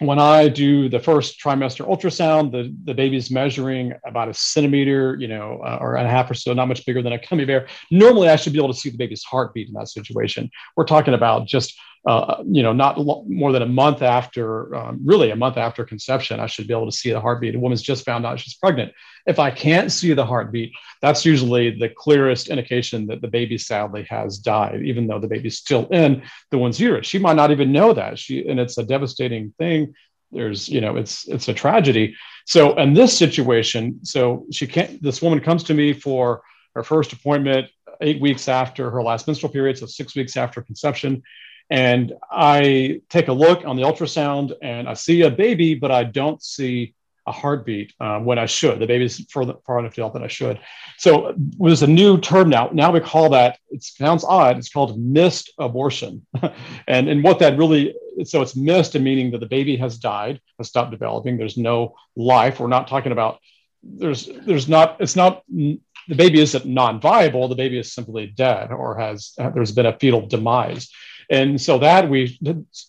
when 0.00 0.18
I 0.18 0.48
do 0.48 0.88
the 0.88 1.00
first 1.00 1.40
trimester 1.40 1.86
ultrasound, 1.86 2.52
the, 2.52 2.74
the 2.84 2.94
baby's 2.94 3.30
measuring 3.30 3.94
about 4.06 4.28
a 4.28 4.34
centimeter, 4.34 5.16
you 5.18 5.26
know, 5.26 5.60
uh, 5.64 5.78
or 5.80 5.96
a 5.96 6.08
half 6.08 6.30
or 6.30 6.34
so, 6.34 6.52
not 6.52 6.68
much 6.68 6.86
bigger 6.86 7.02
than 7.02 7.12
a 7.12 7.18
gummy 7.18 7.44
bear. 7.44 7.66
Normally, 7.90 8.28
I 8.28 8.36
should 8.36 8.52
be 8.52 8.58
able 8.58 8.72
to 8.72 8.78
see 8.78 8.90
the 8.90 8.96
baby's 8.96 9.24
heartbeat 9.24 9.68
in 9.68 9.74
that 9.74 9.88
situation. 9.88 10.50
We're 10.76 10.84
talking 10.84 11.14
about 11.14 11.46
just 11.46 11.78
uh, 12.06 12.42
you 12.46 12.62
know, 12.62 12.72
not 12.72 12.98
lo- 12.98 13.24
more 13.28 13.52
than 13.52 13.62
a 13.62 13.66
month 13.66 14.02
after, 14.02 14.74
um, 14.74 15.00
really 15.04 15.30
a 15.30 15.36
month 15.36 15.56
after 15.56 15.84
conception, 15.84 16.40
I 16.40 16.46
should 16.46 16.66
be 16.66 16.74
able 16.74 16.90
to 16.90 16.96
see 16.96 17.10
the 17.10 17.20
heartbeat. 17.20 17.54
A 17.54 17.58
woman's 17.58 17.82
just 17.82 18.04
found 18.04 18.24
out 18.24 18.40
she's 18.40 18.54
pregnant. 18.54 18.92
If 19.26 19.38
I 19.38 19.50
can't 19.50 19.92
see 19.92 20.14
the 20.14 20.24
heartbeat, 20.24 20.72
that's 21.02 21.24
usually 21.24 21.78
the 21.78 21.88
clearest 21.88 22.48
indication 22.48 23.06
that 23.08 23.20
the 23.20 23.28
baby 23.28 23.58
sadly 23.58 24.06
has 24.08 24.38
died, 24.38 24.82
even 24.84 25.06
though 25.06 25.18
the 25.18 25.28
baby's 25.28 25.58
still 25.58 25.86
in 25.88 26.22
the 26.50 26.58
woman's 26.58 26.80
uterus. 26.80 27.06
She 27.06 27.18
might 27.18 27.36
not 27.36 27.50
even 27.50 27.72
know 27.72 27.92
that. 27.92 28.18
She 28.18 28.46
and 28.48 28.58
it's 28.58 28.78
a 28.78 28.84
devastating 28.84 29.52
thing. 29.58 29.94
There's, 30.30 30.68
you 30.68 30.80
know, 30.80 30.96
it's 30.96 31.26
it's 31.28 31.48
a 31.48 31.54
tragedy. 31.54 32.14
So 32.46 32.76
in 32.76 32.94
this 32.94 33.16
situation, 33.16 34.00
so 34.04 34.46
she 34.50 34.66
can't. 34.66 35.02
This 35.02 35.20
woman 35.20 35.40
comes 35.40 35.64
to 35.64 35.74
me 35.74 35.92
for 35.92 36.42
her 36.74 36.82
first 36.82 37.12
appointment 37.12 37.68
eight 38.00 38.20
weeks 38.20 38.48
after 38.48 38.90
her 38.90 39.02
last 39.02 39.26
menstrual 39.26 39.52
period, 39.52 39.76
so 39.76 39.86
six 39.86 40.14
weeks 40.14 40.36
after 40.36 40.62
conception. 40.62 41.22
And 41.70 42.14
I 42.30 43.02
take 43.08 43.28
a 43.28 43.32
look 43.32 43.64
on 43.66 43.76
the 43.76 43.82
ultrasound 43.82 44.52
and 44.62 44.88
I 44.88 44.94
see 44.94 45.22
a 45.22 45.30
baby, 45.30 45.74
but 45.74 45.90
I 45.90 46.04
don't 46.04 46.42
see 46.42 46.94
a 47.28 47.32
heartbeat 47.32 47.92
um, 48.00 48.24
when 48.24 48.38
I 48.38 48.46
should. 48.46 48.80
The 48.80 48.86
baby's 48.86 49.24
far 49.30 49.42
enough 49.78 49.94
developed 49.94 50.14
than 50.14 50.24
I 50.24 50.28
should. 50.28 50.58
So 50.96 51.34
there's 51.36 51.82
a 51.82 51.86
new 51.86 52.18
term 52.18 52.48
now. 52.48 52.70
Now 52.72 52.90
we 52.90 53.00
call 53.00 53.30
that, 53.30 53.58
it 53.70 53.84
sounds 53.84 54.24
odd, 54.24 54.56
it's 54.56 54.70
called 54.70 54.98
missed 54.98 55.52
abortion. 55.58 56.26
and, 56.88 57.08
and 57.08 57.22
what 57.22 57.38
that 57.40 57.58
really, 57.58 57.94
so 58.24 58.40
it's 58.40 58.56
missed, 58.56 58.98
meaning 58.98 59.30
that 59.32 59.40
the 59.40 59.46
baby 59.46 59.76
has 59.76 59.98
died, 59.98 60.40
has 60.56 60.68
stopped 60.68 60.90
developing. 60.90 61.36
There's 61.36 61.58
no 61.58 61.94
life. 62.16 62.58
We're 62.58 62.68
not 62.68 62.88
talking 62.88 63.12
about, 63.12 63.38
there's, 63.82 64.26
there's 64.26 64.68
not, 64.68 64.96
it's 64.98 65.14
not, 65.14 65.44
the 65.48 66.14
baby 66.16 66.40
isn't 66.40 66.64
non-viable. 66.64 67.48
The 67.48 67.54
baby 67.54 67.78
is 67.78 67.92
simply 67.92 68.26
dead 68.26 68.72
or 68.72 68.98
has, 68.98 69.34
there's 69.36 69.72
been 69.72 69.86
a 69.86 69.98
fetal 69.98 70.26
demise. 70.26 70.90
And 71.30 71.60
so 71.60 71.78
that 71.78 72.08
we 72.08 72.38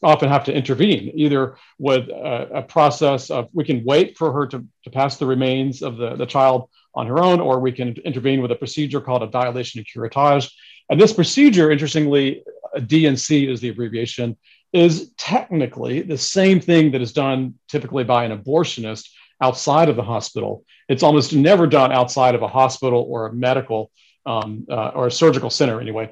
often 0.02 0.30
have 0.30 0.45
to 0.45 0.54
intervene 0.54 1.12
either 1.13 1.58
with 1.78 2.08
a, 2.08 2.60
a, 2.60 2.62
process 2.62 3.30
of 3.30 3.49
we 3.52 3.65
can 3.65 3.84
wait 3.84 4.17
for 4.17 4.32
her 4.32 4.47
to, 4.47 4.65
to 4.86 4.89
pass 4.89 5.17
the 5.17 5.25
remains 5.25 5.82
of 5.82 5.97
the, 5.97 6.15
the 6.15 6.25
child 6.25 6.69
on 6.95 7.06
her 7.08 7.19
own, 7.19 7.41
or 7.41 7.60
we 7.60 7.73
can 7.73 7.95
intervene 8.06 8.41
with 8.41 8.52
a 8.52 8.56
procedure 8.56 9.02
called 9.02 9.23
a 9.23 9.28
dilation 9.28 9.80
and 9.80 9.88
curettage. 9.88 10.49
And 10.89 10.99
this 10.99 11.13
procedure, 11.13 11.69
interestingly, 11.69 12.43
DNC 12.75 13.49
is 13.49 13.60
the 13.60 13.69
abbreviation, 13.69 14.38
is 14.71 15.12
technically 15.17 16.02
the 16.02 16.17
same 16.17 16.62
thing 16.62 16.91
that 16.91 17.02
is 17.02 17.12
done 17.12 17.56
typically 17.67 18.06
by 18.06 18.23
an 18.23 18.38
abortionist 18.38 19.10
outside 19.41 19.89
of 19.89 19.95
the 19.97 20.04
hospital. 20.04 20.63
It's 20.88 21.04
almost 21.04 21.34
never 21.34 21.67
done 21.67 21.91
outside 21.91 22.36
of 22.36 22.41
a 22.41 22.47
hospital 22.47 23.06
or 23.08 23.28
a 23.28 23.34
medical 23.34 23.91
um, 24.25 24.65
uh, 24.69 24.89
or 24.89 25.08
a 25.08 25.12
surgical 25.12 25.49
center 25.49 25.82
anyway 25.82 26.12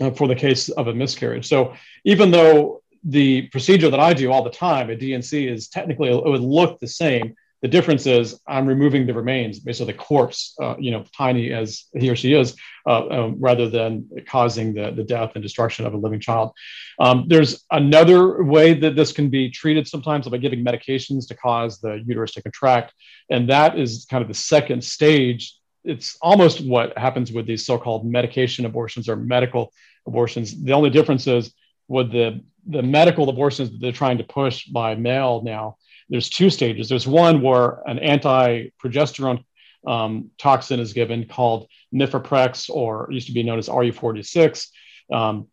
uh, 0.00 0.10
for 0.10 0.28
the 0.28 0.34
case 0.34 0.68
of 0.68 0.88
a 0.88 0.94
miscarriage. 0.94 1.46
So 1.46 1.74
even 2.04 2.30
though 2.30 2.82
the 3.06 3.42
procedure 3.48 3.88
that 3.88 4.00
I 4.00 4.12
do 4.12 4.32
all 4.32 4.42
the 4.42 4.50
time 4.50 4.90
at 4.90 4.98
DNC 4.98 5.50
is 5.50 5.68
technically 5.68 6.10
it 6.10 6.24
would 6.24 6.40
look 6.40 6.80
the 6.80 6.88
same. 6.88 7.34
The 7.62 7.68
difference 7.68 8.06
is 8.06 8.38
I'm 8.46 8.66
removing 8.66 9.06
the 9.06 9.14
remains, 9.14 9.60
basically 9.60 9.92
the 9.92 9.98
corpse, 9.98 10.54
uh, 10.60 10.74
you 10.78 10.90
know, 10.90 11.04
tiny 11.16 11.52
as 11.52 11.84
he 11.94 12.10
or 12.10 12.16
she 12.16 12.34
is, 12.34 12.54
uh, 12.86 13.08
um, 13.08 13.36
rather 13.38 13.68
than 13.68 14.08
causing 14.28 14.74
the, 14.74 14.90
the 14.90 15.04
death 15.04 15.32
and 15.34 15.42
destruction 15.42 15.86
of 15.86 15.94
a 15.94 15.96
living 15.96 16.20
child. 16.20 16.52
Um, 16.98 17.26
there's 17.28 17.64
another 17.70 18.42
way 18.42 18.74
that 18.74 18.94
this 18.94 19.12
can 19.12 19.30
be 19.30 19.50
treated 19.50 19.88
sometimes 19.88 20.28
by 20.28 20.36
giving 20.36 20.64
medications 20.64 21.28
to 21.28 21.34
cause 21.34 21.80
the 21.80 22.02
uterus 22.04 22.32
to 22.32 22.42
contract. 22.42 22.92
And 23.30 23.48
that 23.50 23.78
is 23.78 24.06
kind 24.10 24.22
of 24.22 24.28
the 24.28 24.34
second 24.34 24.82
stage 24.84 25.56
it's 25.86 26.18
almost 26.20 26.66
what 26.66 26.96
happens 26.98 27.32
with 27.32 27.46
these 27.46 27.64
so-called 27.64 28.04
medication 28.04 28.66
abortions 28.66 29.08
or 29.08 29.16
medical 29.16 29.72
abortions. 30.06 30.62
The 30.62 30.72
only 30.72 30.90
difference 30.90 31.26
is 31.26 31.52
with 31.88 32.10
the 32.10 32.42
the 32.68 32.82
medical 32.82 33.28
abortions 33.28 33.70
that 33.70 33.80
they're 33.80 33.92
trying 33.92 34.18
to 34.18 34.24
push 34.24 34.66
by 34.66 34.96
mail 34.96 35.40
now. 35.44 35.76
There's 36.08 36.28
two 36.28 36.50
stages. 36.50 36.88
There's 36.88 37.06
one 37.06 37.40
where 37.40 37.80
an 37.88 38.00
anti-progesterone 38.00 39.44
um, 39.86 40.30
toxin 40.36 40.80
is 40.80 40.92
given 40.92 41.28
called 41.28 41.68
Mifeprex, 41.94 42.68
or 42.68 43.06
used 43.10 43.28
to 43.28 43.32
be 43.32 43.44
known 43.44 43.58
as 43.58 43.68
RU46. 43.68 44.68
Um, 45.12 45.46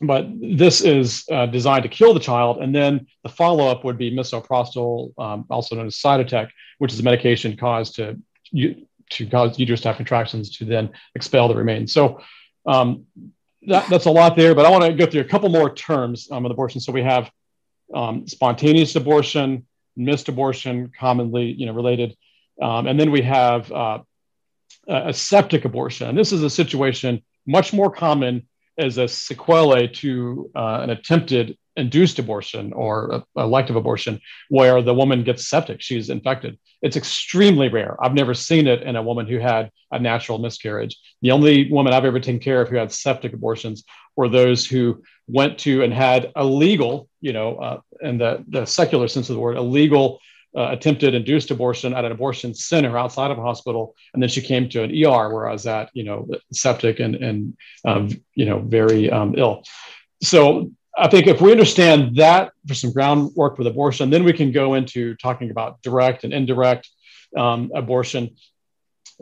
but 0.00 0.26
this 0.40 0.80
is 0.80 1.24
uh, 1.30 1.46
designed 1.46 1.84
to 1.84 1.88
kill 1.88 2.14
the 2.14 2.20
child. 2.20 2.58
And 2.60 2.74
then 2.74 3.06
the 3.22 3.28
follow 3.28 3.68
up 3.68 3.84
would 3.84 3.98
be 3.98 4.10
misoprostol, 4.10 5.12
um, 5.18 5.44
also 5.50 5.76
known 5.76 5.86
as 5.86 5.96
Cytotec, 5.96 6.48
which 6.78 6.92
is 6.92 6.98
a 6.98 7.04
medication 7.04 7.56
caused 7.56 7.96
to 7.96 8.20
to 9.10 9.26
cause 9.26 9.58
uterus 9.58 9.82
staph 9.82 9.96
contractions 9.96 10.56
to 10.58 10.64
then 10.64 10.90
expel 11.14 11.48
the 11.48 11.54
remains. 11.54 11.92
So 11.92 12.20
um, 12.66 13.06
that, 13.66 13.88
that's 13.88 14.06
a 14.06 14.10
lot 14.10 14.36
there, 14.36 14.54
but 14.54 14.66
I 14.66 14.70
want 14.70 14.84
to 14.84 14.92
go 14.92 15.10
through 15.10 15.22
a 15.22 15.24
couple 15.24 15.48
more 15.48 15.72
terms 15.74 16.28
um, 16.30 16.44
of 16.44 16.50
abortion. 16.50 16.80
So 16.80 16.92
we 16.92 17.02
have 17.02 17.30
um, 17.94 18.26
spontaneous 18.26 18.96
abortion, 18.96 19.66
missed 19.96 20.28
abortion, 20.28 20.92
commonly 20.98 21.52
you 21.52 21.66
know 21.66 21.72
related, 21.72 22.16
um, 22.62 22.86
and 22.86 22.98
then 22.98 23.10
we 23.10 23.22
have 23.22 23.70
uh, 23.72 23.98
a 24.86 25.12
septic 25.12 25.64
abortion. 25.64 26.14
This 26.14 26.32
is 26.32 26.42
a 26.42 26.50
situation 26.50 27.22
much 27.46 27.72
more 27.72 27.90
common 27.90 28.46
as 28.80 28.98
a 28.98 29.06
sequelae 29.06 29.88
to 29.88 30.50
uh, 30.56 30.80
an 30.82 30.90
attempted 30.90 31.56
induced 31.76 32.18
abortion 32.18 32.72
or 32.72 33.24
elective 33.36 33.76
abortion 33.76 34.20
where 34.48 34.82
the 34.82 34.92
woman 34.92 35.22
gets 35.22 35.48
septic 35.48 35.80
she's 35.80 36.10
infected. 36.10 36.58
It's 36.82 36.96
extremely 36.96 37.68
rare. 37.68 37.96
I've 38.02 38.14
never 38.14 38.34
seen 38.34 38.66
it 38.66 38.82
in 38.82 38.96
a 38.96 39.02
woman 39.02 39.26
who 39.26 39.38
had 39.38 39.70
a 39.92 39.98
natural 39.98 40.38
miscarriage. 40.38 40.96
The 41.22 41.30
only 41.30 41.70
woman 41.70 41.92
i've 41.92 42.04
ever 42.04 42.20
taken 42.20 42.40
care 42.40 42.60
of 42.60 42.68
who 42.68 42.76
had 42.76 42.92
septic 42.92 43.32
abortions 43.32 43.84
were 44.16 44.28
those 44.28 44.66
who 44.66 45.02
went 45.28 45.58
to 45.58 45.82
and 45.82 45.92
had 45.92 46.32
illegal 46.36 47.08
you 47.20 47.32
know 47.32 47.56
uh, 47.56 47.80
in 48.02 48.18
the, 48.18 48.44
the 48.48 48.64
secular 48.64 49.08
sense 49.08 49.28
of 49.30 49.36
the 49.36 49.40
word 49.40 49.56
a 49.56 49.60
illegal 49.60 50.20
uh, 50.56 50.68
attempted 50.70 51.14
induced 51.14 51.50
abortion 51.50 51.94
at 51.94 52.04
an 52.04 52.12
abortion 52.12 52.54
center 52.54 52.96
outside 52.98 53.30
of 53.30 53.38
a 53.38 53.42
hospital, 53.42 53.94
and 54.12 54.22
then 54.22 54.28
she 54.28 54.40
came 54.40 54.68
to 54.68 54.82
an 54.82 54.90
ER 54.90 55.32
where 55.32 55.48
I 55.48 55.52
was 55.52 55.66
at, 55.66 55.90
you 55.92 56.04
know, 56.04 56.28
septic 56.52 57.00
and 57.00 57.14
and 57.14 57.56
um, 57.84 58.08
you 58.34 58.46
know 58.46 58.58
very 58.58 59.10
um, 59.10 59.34
ill. 59.36 59.62
So 60.22 60.70
I 60.96 61.08
think 61.08 61.26
if 61.26 61.40
we 61.40 61.52
understand 61.52 62.16
that 62.16 62.52
for 62.66 62.74
some 62.74 62.92
groundwork 62.92 63.58
with 63.58 63.66
abortion, 63.66 64.10
then 64.10 64.24
we 64.24 64.32
can 64.32 64.50
go 64.52 64.74
into 64.74 65.14
talking 65.16 65.50
about 65.50 65.80
direct 65.82 66.24
and 66.24 66.32
indirect 66.32 66.88
um, 67.36 67.70
abortion. 67.74 68.36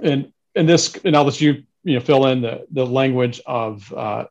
And 0.02 0.32
and 0.54 0.68
this, 0.68 0.96
and 1.04 1.16
I'll 1.16 1.24
let 1.24 1.40
you 1.40 1.64
you 1.84 1.94
know 1.94 2.00
fill 2.00 2.26
in 2.26 2.40
the 2.40 2.66
the 2.70 2.86
language 2.86 3.40
of 3.46 3.92
uh, 3.92 4.24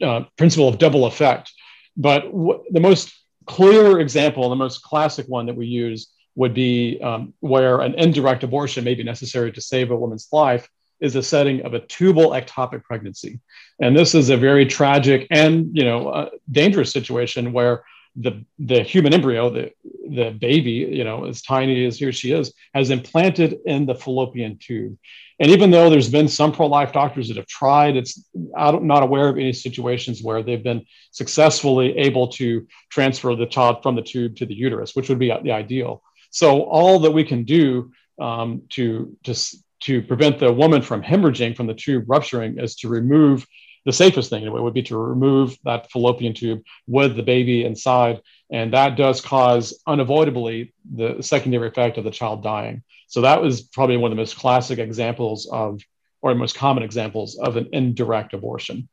uh, 0.00 0.24
principle 0.36 0.68
of 0.68 0.78
double 0.78 1.06
effect. 1.06 1.52
But 1.96 2.24
w- 2.24 2.64
the 2.70 2.80
most 2.80 3.12
clear 3.46 4.00
example, 4.00 4.48
the 4.48 4.56
most 4.56 4.82
classic 4.82 5.26
one 5.26 5.46
that 5.46 5.56
we 5.56 5.66
use 5.66 6.08
would 6.34 6.54
be 6.54 7.00
um, 7.02 7.34
where 7.40 7.80
an 7.80 7.94
indirect 7.94 8.42
abortion 8.42 8.84
may 8.84 8.94
be 8.94 9.02
necessary 9.02 9.52
to 9.52 9.60
save 9.60 9.90
a 9.90 9.96
woman's 9.96 10.28
life 10.32 10.68
is 11.00 11.14
the 11.14 11.22
setting 11.22 11.62
of 11.62 11.74
a 11.74 11.80
tubal 11.80 12.30
ectopic 12.30 12.82
pregnancy. 12.84 13.40
And 13.80 13.96
this 13.96 14.14
is 14.14 14.30
a 14.30 14.36
very 14.36 14.64
tragic 14.64 15.26
and 15.30 15.76
you 15.76 15.84
know 15.84 16.08
uh, 16.08 16.30
dangerous 16.50 16.92
situation 16.92 17.52
where 17.52 17.84
the 18.16 18.44
the 18.58 18.82
human 18.82 19.14
embryo, 19.14 19.50
the 19.50 19.70
the 20.08 20.30
baby, 20.30 20.70
you 20.70 21.04
know, 21.04 21.24
as 21.24 21.42
tiny 21.42 21.86
as 21.86 21.98
here 21.98 22.12
she 22.12 22.32
is, 22.32 22.52
has 22.74 22.90
implanted 22.90 23.58
in 23.64 23.86
the 23.86 23.94
fallopian 23.94 24.58
tube. 24.58 24.98
And 25.40 25.50
even 25.50 25.70
though 25.70 25.88
there's 25.88 26.10
been 26.10 26.28
some 26.28 26.52
pro-life 26.52 26.92
doctors 26.92 27.28
that 27.28 27.36
have 27.36 27.46
tried, 27.46 27.96
it's 27.96 28.28
I'm 28.56 28.86
not 28.86 29.02
aware 29.02 29.28
of 29.28 29.36
any 29.36 29.52
situations 29.52 30.22
where 30.22 30.42
they've 30.42 30.62
been 30.62 30.84
successfully 31.10 31.96
able 31.96 32.28
to 32.28 32.66
transfer 32.90 33.34
the 33.34 33.46
child 33.46 33.82
from 33.82 33.96
the 33.96 34.02
tube 34.02 34.36
to 34.36 34.46
the 34.46 34.54
uterus, 34.54 34.94
which 34.94 35.08
would 35.08 35.18
be 35.18 35.32
the 35.42 35.52
ideal. 35.52 36.02
So 36.30 36.62
all 36.64 36.98
that 37.00 37.10
we 37.10 37.24
can 37.24 37.44
do 37.44 37.92
um, 38.20 38.62
to 38.70 39.16
to 39.24 39.34
to 39.80 40.02
prevent 40.02 40.38
the 40.38 40.52
woman 40.52 40.82
from 40.82 41.02
hemorrhaging 41.02 41.56
from 41.56 41.66
the 41.66 41.74
tube 41.74 42.04
rupturing 42.06 42.58
is 42.58 42.76
to 42.76 42.88
remove 42.88 43.46
the 43.84 43.92
safest 43.92 44.30
thing 44.30 44.42
anyway 44.42 44.60
would 44.60 44.74
be 44.74 44.82
to 44.82 44.96
remove 44.96 45.56
that 45.64 45.90
fallopian 45.90 46.34
tube 46.34 46.62
with 46.86 47.16
the 47.16 47.22
baby 47.22 47.64
inside 47.64 48.20
and 48.52 48.74
that 48.74 48.96
does 48.96 49.22
cause 49.22 49.82
unavoidably 49.86 50.74
the 50.94 51.22
secondary 51.22 51.68
effect 51.68 51.96
of 51.96 52.04
the 52.04 52.10
child 52.10 52.42
dying. 52.42 52.82
So 53.08 53.22
that 53.22 53.40
was 53.40 53.62
probably 53.62 53.96
one 53.96 54.12
of 54.12 54.16
the 54.16 54.20
most 54.20 54.36
classic 54.36 54.78
examples 54.78 55.48
of 55.50 55.80
or 56.20 56.34
most 56.34 56.54
common 56.54 56.84
examples 56.84 57.36
of 57.38 57.56
an 57.56 57.70
indirect 57.72 58.34
abortion 58.34 58.88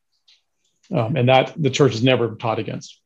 um, 0.92 1.16
and 1.16 1.30
that 1.30 1.54
the 1.62 1.70
church 1.70 1.92
has 1.92 2.02
never 2.02 2.36
taught 2.36 2.58
against. 2.58 3.02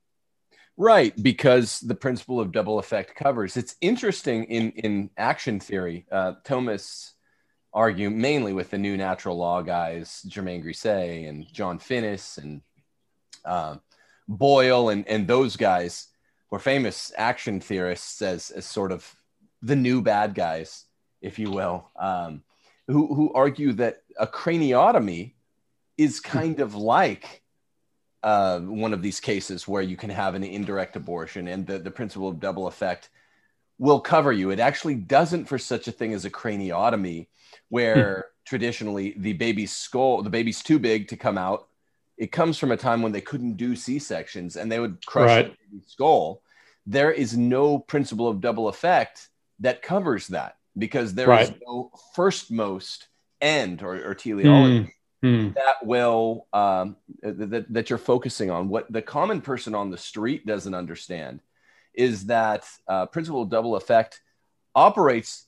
Right 0.77 1.13
because 1.21 1.79
the 1.79 1.95
principle 1.95 2.39
of 2.39 2.51
double 2.51 2.79
effect 2.79 3.15
covers. 3.15 3.57
It's 3.57 3.75
interesting 3.81 4.45
in 4.45 4.71
in 4.71 5.09
action 5.17 5.59
theory 5.59 6.05
uh, 6.11 6.33
thomas 6.45 7.13
argue 7.73 8.09
mainly 8.09 8.53
with 8.53 8.69
the 8.69 8.77
new 8.77 8.95
natural 8.97 9.37
law 9.37 9.61
guys, 9.61 10.21
Germain 10.27 10.63
Grisez 10.63 11.27
and 11.27 11.51
John 11.51 11.79
Finnis 11.79 12.37
and 12.37 12.61
uh, 13.45 13.77
Boyle 14.27 14.89
and, 14.89 15.07
and 15.07 15.27
those 15.27 15.55
guys 15.55 16.07
were 16.49 16.59
famous 16.59 17.11
action 17.17 17.59
theorists 17.59 18.21
as, 18.21 18.51
as 18.51 18.65
sort 18.65 18.91
of 18.91 19.15
the 19.61 19.75
new 19.75 20.01
bad 20.01 20.35
guys, 20.35 20.85
if 21.21 21.39
you 21.39 21.49
will, 21.49 21.89
um, 21.99 22.43
who, 22.87 23.13
who 23.13 23.33
argue 23.33 23.73
that 23.73 24.03
a 24.19 24.27
craniotomy 24.27 25.33
is 25.97 26.19
kind 26.19 26.59
of 26.59 26.75
like 26.75 27.41
uh, 28.21 28.59
one 28.59 28.93
of 28.93 29.01
these 29.01 29.19
cases 29.19 29.67
where 29.67 29.81
you 29.81 29.97
can 29.97 30.09
have 30.09 30.35
an 30.35 30.43
indirect 30.43 30.95
abortion 30.95 31.47
and 31.47 31.65
the, 31.65 31.79
the 31.79 31.91
principle 31.91 32.27
of 32.27 32.39
double 32.39 32.67
effect 32.67 33.09
will 33.79 33.99
cover 33.99 34.31
you. 34.31 34.51
It 34.51 34.59
actually 34.59 34.95
doesn't 34.95 35.45
for 35.45 35.57
such 35.57 35.87
a 35.87 35.91
thing 35.91 36.13
as 36.13 36.25
a 36.25 36.29
craniotomy, 36.29 37.27
where 37.69 38.15
hmm. 38.15 38.21
traditionally 38.45 39.15
the 39.17 39.33
baby's 39.33 39.71
skull, 39.71 40.21
the 40.21 40.29
baby's 40.29 40.61
too 40.61 40.79
big 40.79 41.07
to 41.09 41.17
come 41.17 41.37
out. 41.37 41.67
It 42.17 42.31
comes 42.31 42.57
from 42.57 42.71
a 42.71 42.77
time 42.77 43.01
when 43.01 43.11
they 43.11 43.21
couldn't 43.21 43.57
do 43.57 43.75
C 43.75 43.99
sections 43.99 44.55
and 44.55 44.71
they 44.71 44.79
would 44.79 45.03
crush 45.05 45.27
right. 45.27 45.57
the 45.71 45.81
skull. 45.87 46.41
There 46.85 47.11
is 47.11 47.35
no 47.35 47.79
principle 47.79 48.27
of 48.27 48.41
double 48.41 48.67
effect 48.67 49.29
that 49.59 49.81
covers 49.81 50.27
that 50.27 50.57
because 50.77 51.13
there 51.13 51.27
right. 51.27 51.49
is 51.49 51.53
no 51.65 51.91
firstmost 52.13 53.07
end 53.41 53.81
or, 53.81 53.95
or 54.05 54.13
teleology. 54.13 54.85
Mm 54.85 54.91
that 55.23 55.75
will 55.83 56.47
um, 56.51 56.97
that, 57.21 57.65
that 57.69 57.89
you're 57.89 57.97
focusing 57.97 58.51
on. 58.51 58.67
What 58.67 58.91
the 58.91 59.01
common 59.01 59.39
person 59.39 59.73
on 59.73 59.89
the 59.89 59.97
street 59.97 60.45
doesn't 60.45 60.73
understand 60.73 61.39
is 61.93 62.25
that 62.27 62.65
uh, 62.87 63.05
principle 63.07 63.41
of 63.41 63.49
double 63.49 63.75
effect 63.75 64.21
operates 64.75 65.47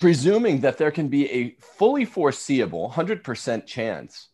presuming 0.00 0.60
that 0.60 0.78
there 0.78 0.90
can 0.90 1.08
be 1.08 1.30
a 1.30 1.56
fully 1.60 2.04
foreseeable 2.04 2.90
100% 2.94 3.66
chance 3.66 4.28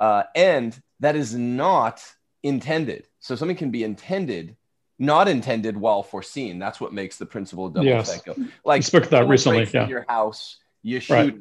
uh, 0.00 0.22
and 0.34 0.80
that 1.00 1.16
is 1.16 1.34
not 1.34 2.02
intended. 2.42 3.06
So 3.20 3.34
something 3.36 3.56
can 3.56 3.70
be 3.70 3.84
intended, 3.84 4.56
not 4.98 5.28
intended 5.28 5.76
while 5.76 6.02
foreseen. 6.02 6.58
That's 6.58 6.80
what 6.80 6.92
makes 6.92 7.18
the 7.18 7.26
principle 7.26 7.66
of 7.66 7.74
double 7.74 7.86
yes. 7.86 8.08
effect 8.08 8.26
go. 8.26 8.36
Like, 8.64 8.82
spoke 8.82 9.08
that 9.08 9.28
recently. 9.28 9.68
Yeah. 9.72 9.88
Your 9.88 10.04
house, 10.08 10.58
you 10.82 11.00
shoot 11.00 11.14
right 11.14 11.34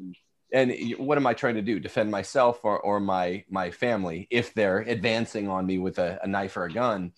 and 0.56 0.74
what 0.98 1.18
am 1.18 1.28
I 1.28 1.34
trying 1.34 1.56
to 1.56 1.62
do? 1.62 1.80
Defend 1.80 2.10
myself 2.10 2.62
or, 2.64 2.80
or 2.80 3.00
my 3.00 3.44
my 3.50 3.72
family 3.72 4.28
if 4.32 4.54
they're 4.54 4.80
advancing 4.80 5.50
on 5.50 5.66
me 5.66 5.78
with 5.78 6.00
a, 6.00 6.20
a 6.24 6.28
knife 6.28 6.56
or 6.56 6.66
a 6.66 6.72
gun. 6.72 7.12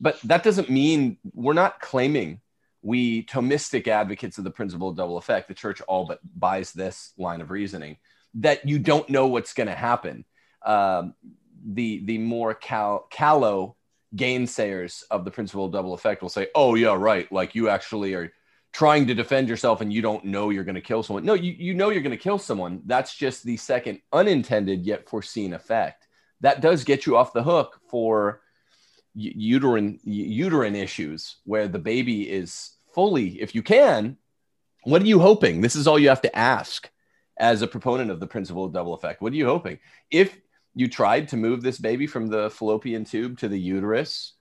But 0.00 0.20
that 0.22 0.42
doesn't 0.42 0.70
mean 0.70 1.18
we're 1.32 1.54
not 1.54 1.80
claiming 1.80 2.40
we 2.82 3.24
Thomistic 3.24 3.88
advocates 3.88 4.38
of 4.38 4.44
the 4.44 4.50
principle 4.50 4.88
of 4.88 4.96
double 4.96 5.16
effect. 5.16 5.48
The 5.48 5.54
church 5.54 5.80
all 5.82 6.06
but 6.06 6.20
buys 6.38 6.72
this 6.72 7.12
line 7.18 7.40
of 7.40 7.50
reasoning 7.50 7.96
that 8.34 8.68
you 8.68 8.78
don't 8.78 9.08
know 9.08 9.26
what's 9.26 9.54
going 9.54 9.66
to 9.66 9.74
happen. 9.74 10.24
Um, 10.64 11.14
the 11.64 12.04
the 12.04 12.18
more 12.18 12.54
cal- 12.54 13.06
callow 13.10 13.76
gainsayers 14.14 15.02
of 15.10 15.24
the 15.24 15.30
principle 15.30 15.64
of 15.64 15.72
double 15.72 15.94
effect 15.94 16.22
will 16.22 16.28
say, 16.28 16.48
"Oh 16.54 16.74
yeah, 16.74 16.94
right. 16.94 17.30
Like 17.32 17.54
you 17.54 17.68
actually 17.68 18.14
are 18.14 18.32
trying 18.76 19.06
to 19.06 19.14
defend 19.14 19.48
yourself 19.48 19.80
and 19.80 19.90
you 19.90 20.02
don't 20.02 20.22
know 20.26 20.50
you're 20.50 20.62
going 20.62 20.74
to 20.74 20.82
kill 20.82 21.02
someone. 21.02 21.24
No, 21.24 21.32
you, 21.32 21.52
you 21.52 21.72
know 21.72 21.88
you're 21.88 22.02
going 22.02 22.10
to 22.10 22.22
kill 22.22 22.38
someone. 22.38 22.82
That's 22.84 23.14
just 23.14 23.42
the 23.42 23.56
second 23.56 24.02
unintended 24.12 24.84
yet 24.84 25.08
foreseen 25.08 25.54
effect. 25.54 26.06
That 26.42 26.60
does 26.60 26.84
get 26.84 27.06
you 27.06 27.16
off 27.16 27.32
the 27.32 27.42
hook 27.42 27.80
for 27.88 28.42
uterine 29.16 29.98
uterine 30.04 30.76
issues 30.76 31.36
where 31.44 31.68
the 31.68 31.78
baby 31.78 32.30
is 32.30 32.72
fully 32.94 33.40
if 33.40 33.54
you 33.54 33.62
can 33.62 34.16
what 34.84 35.02
are 35.02 35.06
you 35.06 35.18
hoping 35.18 35.60
this 35.60 35.74
is 35.74 35.86
all 35.86 35.98
you 35.98 36.08
have 36.08 36.22
to 36.22 36.36
ask 36.36 36.90
as 37.38 37.62
a 37.62 37.66
proponent 37.66 38.10
of 38.10 38.20
the 38.20 38.26
principle 38.26 38.64
of 38.64 38.72
double 38.72 38.94
effect 38.94 39.22
what 39.22 39.32
are 39.32 39.36
you 39.36 39.46
hoping 39.46 39.78
if 40.10 40.38
you 40.74 40.86
tried 40.86 41.28
to 41.28 41.36
move 41.36 41.62
this 41.62 41.78
baby 41.78 42.06
from 42.06 42.26
the 42.26 42.50
fallopian 42.50 43.04
tube 43.04 43.38
to 43.38 43.48
the 43.48 43.58
uterus 43.58 44.34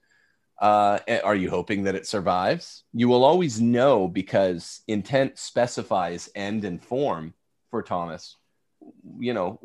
uh, 0.62 1.00
are 1.24 1.36
you 1.36 1.50
hoping 1.50 1.84
that 1.84 1.96
it 1.96 2.08
survives? 2.08 2.84
You 2.94 3.10
will 3.10 3.24
always 3.24 3.60
know 3.60 4.08
because 4.08 4.82
intent 4.88 5.38
specifies 5.38 6.30
end 6.34 6.64
and 6.64 6.82
form 6.82 7.34
for 7.72 7.82
Thomas, 7.82 8.38
you 9.20 9.34
know, 9.34 9.60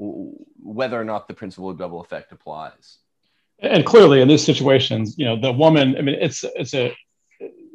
whether 0.60 1.00
or 1.00 1.04
not 1.04 1.28
the 1.28 1.34
principle 1.34 1.70
of 1.70 1.78
double 1.78 2.00
effect 2.00 2.32
applies. 2.32 2.98
And 3.62 3.84
clearly 3.84 4.20
in 4.20 4.28
these 4.28 4.44
situations, 4.44 5.16
you 5.18 5.24
know, 5.24 5.38
the 5.38 5.52
woman, 5.52 5.96
I 5.96 6.02
mean, 6.02 6.16
it's, 6.20 6.44
it's 6.56 6.74
a, 6.74 6.96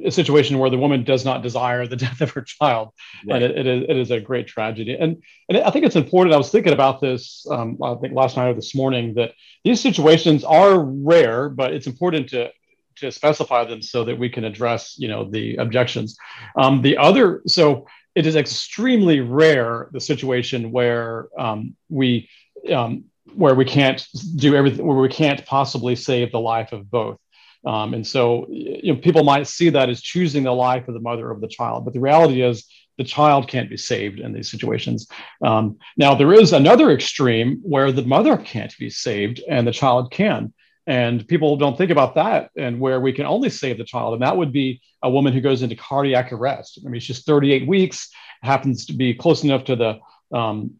a 0.03 0.11
situation 0.11 0.59
where 0.59 0.69
the 0.69 0.77
woman 0.77 1.03
does 1.03 1.25
not 1.25 1.41
desire 1.41 1.87
the 1.87 1.95
death 2.05 2.21
of 2.21 2.31
her 2.31 2.41
child, 2.41 2.89
right. 3.27 3.41
and 3.41 3.43
it, 3.43 3.57
it, 3.57 3.67
is, 3.67 3.83
it 3.89 3.97
is 3.97 4.11
a 4.11 4.19
great 4.19 4.47
tragedy. 4.47 4.95
And 4.99 5.23
and 5.49 5.57
I 5.59 5.71
think 5.71 5.85
it's 5.85 5.95
important. 5.95 6.33
I 6.33 6.37
was 6.37 6.51
thinking 6.51 6.73
about 6.73 7.01
this, 7.01 7.45
um, 7.49 7.77
I 7.83 7.95
think 7.95 8.13
last 8.13 8.37
night 8.37 8.49
or 8.49 8.53
this 8.53 8.75
morning, 8.75 9.13
that 9.15 9.33
these 9.63 9.81
situations 9.81 10.43
are 10.43 10.79
rare, 10.79 11.49
but 11.49 11.73
it's 11.73 11.87
important 11.87 12.29
to 12.29 12.51
to 12.97 13.11
specify 13.11 13.65
them 13.65 13.81
so 13.81 14.05
that 14.05 14.17
we 14.17 14.29
can 14.29 14.45
address 14.45 14.97
you 14.97 15.07
know 15.07 15.29
the 15.29 15.57
objections 15.57 16.17
um, 16.55 16.81
the 16.81 16.97
other 16.97 17.41
so 17.45 17.85
it 18.15 18.25
is 18.25 18.37
extremely 18.37 19.19
rare 19.19 19.89
the 19.91 19.99
situation 19.99 20.71
where 20.71 21.27
um, 21.37 21.75
we 21.89 22.29
um, 22.73 23.03
where 23.33 23.55
we 23.55 23.65
can't 23.65 24.07
do 24.35 24.55
everything 24.55 24.85
where 24.85 24.97
we 24.97 25.09
can't 25.09 25.45
possibly 25.45 25.95
save 25.95 26.31
the 26.31 26.39
life 26.39 26.71
of 26.71 26.89
both 26.89 27.17
um, 27.65 27.95
and 27.95 28.05
so 28.05 28.45
you 28.49 28.93
know, 28.93 28.99
people 28.99 29.23
might 29.23 29.47
see 29.47 29.69
that 29.69 29.89
as 29.89 30.01
choosing 30.01 30.43
the 30.43 30.53
life 30.53 30.87
of 30.87 30.93
the 30.93 30.99
mother 30.99 31.31
of 31.31 31.41
the 31.41 31.47
child 31.47 31.85
but 31.85 31.93
the 31.93 31.99
reality 31.99 32.41
is 32.41 32.65
the 32.97 33.03
child 33.03 33.47
can't 33.47 33.69
be 33.69 33.77
saved 33.77 34.19
in 34.19 34.33
these 34.33 34.49
situations. 34.49 35.07
Um, 35.43 35.77
now, 35.97 36.15
there 36.15 36.33
is 36.33 36.53
another 36.53 36.91
extreme 36.91 37.59
where 37.61 37.91
the 37.91 38.03
mother 38.03 38.37
can't 38.37 38.75
be 38.77 38.89
saved 38.89 39.41
and 39.49 39.67
the 39.67 39.71
child 39.71 40.11
can. 40.11 40.53
And 40.87 41.27
people 41.27 41.57
don't 41.57 41.77
think 41.77 41.91
about 41.91 42.15
that 42.15 42.51
and 42.55 42.79
where 42.79 42.99
we 43.01 43.11
can 43.11 43.25
only 43.25 43.49
save 43.49 43.77
the 43.77 43.83
child. 43.83 44.13
And 44.13 44.21
that 44.21 44.37
would 44.37 44.53
be 44.53 44.81
a 45.01 45.09
woman 45.09 45.33
who 45.33 45.41
goes 45.41 45.63
into 45.63 45.75
cardiac 45.75 46.31
arrest. 46.31 46.79
I 46.85 46.89
mean, 46.89 47.01
she's 47.01 47.23
38 47.23 47.67
weeks, 47.67 48.09
happens 48.43 48.85
to 48.85 48.93
be 48.93 49.13
close 49.13 49.43
enough 49.43 49.63
to 49.65 49.75
the, 49.75 49.99
um, 50.37 50.75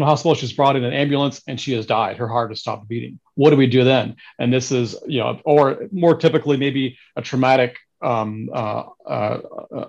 the 0.00 0.04
hospital. 0.04 0.34
She's 0.34 0.52
brought 0.52 0.76
in 0.76 0.84
an 0.84 0.92
ambulance 0.92 1.42
and 1.46 1.60
she 1.60 1.72
has 1.74 1.86
died. 1.86 2.16
Her 2.16 2.28
heart 2.28 2.50
has 2.50 2.60
stopped 2.60 2.88
beating. 2.88 3.20
What 3.34 3.50
do 3.50 3.56
we 3.56 3.66
do 3.66 3.84
then? 3.84 4.16
And 4.38 4.52
this 4.52 4.72
is, 4.72 4.96
you 5.06 5.20
know, 5.20 5.40
or 5.44 5.88
more 5.92 6.16
typically, 6.16 6.56
maybe 6.56 6.98
a 7.16 7.22
traumatic 7.22 7.76
um, 8.00 8.50
uh, 8.52 8.84
uh, 9.06 9.38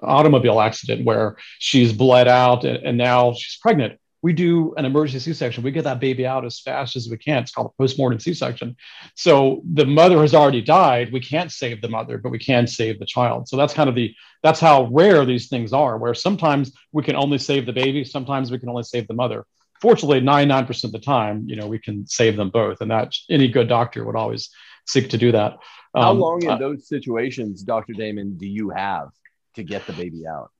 automobile 0.01 0.61
accident 0.61 1.03
where 1.03 1.37
she's 1.59 1.93
bled 1.93 2.27
out 2.27 2.63
and, 2.63 2.77
and 2.83 2.97
now 2.97 3.33
she's 3.33 3.57
pregnant 3.57 3.99
we 4.23 4.31
do 4.31 4.73
an 4.77 4.85
emergency 4.85 5.19
C-section. 5.19 5.63
We 5.63 5.71
get 5.71 5.83
that 5.83 5.99
baby 5.99 6.25
out 6.25 6.45
as 6.45 6.61
fast 6.61 6.95
as 6.95 7.09
we 7.09 7.17
can. 7.17 7.43
It's 7.43 7.51
called 7.51 7.71
a 7.73 7.77
postmortem 7.77 8.19
C-section. 8.19 8.77
So 9.15 9.61
the 9.73 9.85
mother 9.85 10.21
has 10.21 10.33
already 10.33 10.61
died. 10.61 11.11
We 11.11 11.19
can't 11.19 11.51
save 11.51 11.81
the 11.81 11.89
mother, 11.89 12.17
but 12.17 12.31
we 12.31 12.39
can 12.39 12.65
save 12.65 12.99
the 12.99 13.05
child. 13.05 13.49
So 13.49 13.57
that's 13.57 13.73
kind 13.73 13.89
of 13.89 13.95
the 13.95 14.15
that's 14.41 14.61
how 14.61 14.85
rare 14.85 15.25
these 15.25 15.49
things 15.49 15.73
are. 15.73 15.97
Where 15.97 16.13
sometimes 16.13 16.71
we 16.93 17.03
can 17.03 17.17
only 17.17 17.37
save 17.37 17.65
the 17.65 17.73
baby, 17.73 18.05
sometimes 18.05 18.49
we 18.49 18.59
can 18.59 18.69
only 18.69 18.83
save 18.83 19.07
the 19.07 19.13
mother. 19.13 19.45
Fortunately, 19.83 20.21
99% 20.21 20.85
of 20.85 20.93
the 20.93 20.99
time, 20.99 21.43
you 21.45 21.57
know, 21.57 21.67
we 21.67 21.77
can 21.77 22.07
save 22.07 22.37
them 22.37 22.49
both, 22.49 22.79
and 22.79 22.89
that 22.89 23.13
any 23.29 23.49
good 23.49 23.67
doctor 23.67 24.05
would 24.05 24.15
always 24.15 24.49
seek 24.87 25.09
to 25.09 25.17
do 25.17 25.33
that. 25.33 25.57
How 25.93 26.11
um, 26.11 26.19
long 26.21 26.41
in 26.41 26.51
uh, 26.51 26.57
those 26.57 26.87
situations, 26.87 27.63
Dr. 27.63 27.91
Damon, 27.91 28.37
do 28.37 28.47
you 28.47 28.69
have 28.69 29.09
to 29.55 29.63
get 29.63 29.85
the 29.85 29.91
baby 29.91 30.25
out? 30.25 30.51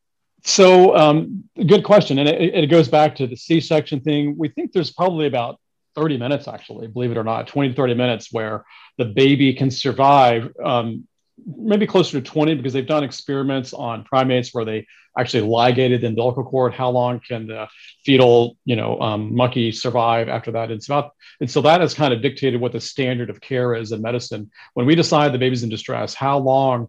So, 0.43 0.93
um, 0.97 1.45
good 1.55 1.85
question. 1.85 2.19
And 2.19 2.27
it, 2.27 2.53
it 2.53 2.67
goes 2.67 2.89
back 2.89 3.15
to 3.15 3.25
the 3.25 3.37
C 3.37 3.61
section 3.61 4.01
thing. 4.01 4.35
We 4.37 4.49
think 4.49 4.73
there's 4.73 4.91
probably 4.91 5.27
about 5.27 5.57
30 5.95 6.17
minutes, 6.17 6.49
actually, 6.49 6.87
believe 6.87 7.11
it 7.11 7.17
or 7.17 7.23
not, 7.23 7.47
20 7.47 7.69
to 7.69 7.75
30 7.75 7.93
minutes 7.93 8.27
where 8.29 8.65
the 8.97 9.05
baby 9.05 9.53
can 9.53 9.71
survive. 9.71 10.51
Um, 10.61 11.07
maybe 11.45 11.87
closer 11.87 12.19
to 12.19 12.21
20 12.21 12.55
because 12.55 12.73
they've 12.73 12.87
done 12.87 13.03
experiments 13.03 13.73
on 13.73 14.03
primates 14.03 14.53
where 14.53 14.65
they 14.65 14.85
actually 15.17 15.47
ligated 15.47 16.01
the 16.01 16.07
umbilical 16.07 16.43
cord. 16.43 16.73
How 16.73 16.89
long 16.89 17.19
can 17.19 17.47
the 17.47 17.67
fetal, 18.05 18.57
you 18.65 18.75
know, 18.75 18.99
um, 18.99 19.35
monkey 19.35 19.71
survive 19.71 20.29
after 20.29 20.51
that? 20.51 20.71
It's 20.71 20.87
about, 20.87 21.11
and 21.39 21.49
so 21.49 21.61
that 21.61 21.81
has 21.81 21.93
kind 21.93 22.13
of 22.13 22.21
dictated 22.21 22.59
what 22.59 22.71
the 22.71 22.81
standard 22.81 23.29
of 23.29 23.41
care 23.41 23.75
is 23.75 23.91
in 23.91 24.01
medicine. 24.01 24.51
When 24.73 24.85
we 24.85 24.95
decide 24.95 25.31
the 25.31 25.39
baby's 25.39 25.63
in 25.63 25.69
distress, 25.69 26.13
how 26.13 26.39
long 26.39 26.87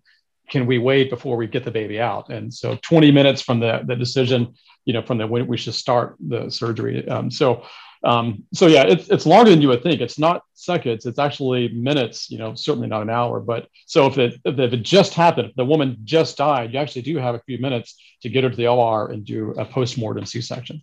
can 0.50 0.66
we 0.66 0.78
wait 0.78 1.10
before 1.10 1.36
we 1.36 1.46
get 1.46 1.64
the 1.64 1.70
baby 1.70 2.00
out? 2.00 2.30
And 2.30 2.52
so 2.52 2.78
20 2.82 3.10
minutes 3.10 3.42
from 3.42 3.60
the, 3.60 3.82
the 3.86 3.96
decision, 3.96 4.54
you 4.84 4.92
know, 4.92 5.02
from 5.02 5.18
the 5.18 5.26
when 5.26 5.46
we 5.46 5.56
should 5.56 5.74
start 5.74 6.16
the 6.20 6.50
surgery. 6.50 7.06
Um, 7.08 7.30
so, 7.30 7.64
um, 8.04 8.44
so 8.52 8.66
yeah, 8.66 8.82
it's, 8.82 9.08
it's 9.08 9.26
longer 9.26 9.50
than 9.50 9.62
you 9.62 9.68
would 9.68 9.82
think. 9.82 10.00
It's 10.00 10.18
not 10.18 10.42
seconds, 10.54 11.06
it's 11.06 11.18
actually 11.18 11.68
minutes, 11.68 12.30
you 12.30 12.38
know, 12.38 12.54
certainly 12.54 12.88
not 12.88 13.02
an 13.02 13.10
hour. 13.10 13.40
But 13.40 13.68
so 13.86 14.06
if 14.06 14.18
it, 14.18 14.40
if 14.44 14.72
it 14.72 14.82
just 14.82 15.14
happened, 15.14 15.50
if 15.50 15.56
the 15.56 15.64
woman 15.64 15.98
just 16.04 16.36
died, 16.36 16.72
you 16.72 16.78
actually 16.78 17.02
do 17.02 17.16
have 17.16 17.34
a 17.34 17.42
few 17.46 17.58
minutes 17.58 17.96
to 18.22 18.28
get 18.28 18.44
her 18.44 18.50
to 18.50 18.56
the 18.56 18.68
OR 18.68 19.10
and 19.10 19.24
do 19.24 19.52
a 19.52 19.64
post-mortem 19.64 20.26
C-section 20.26 20.82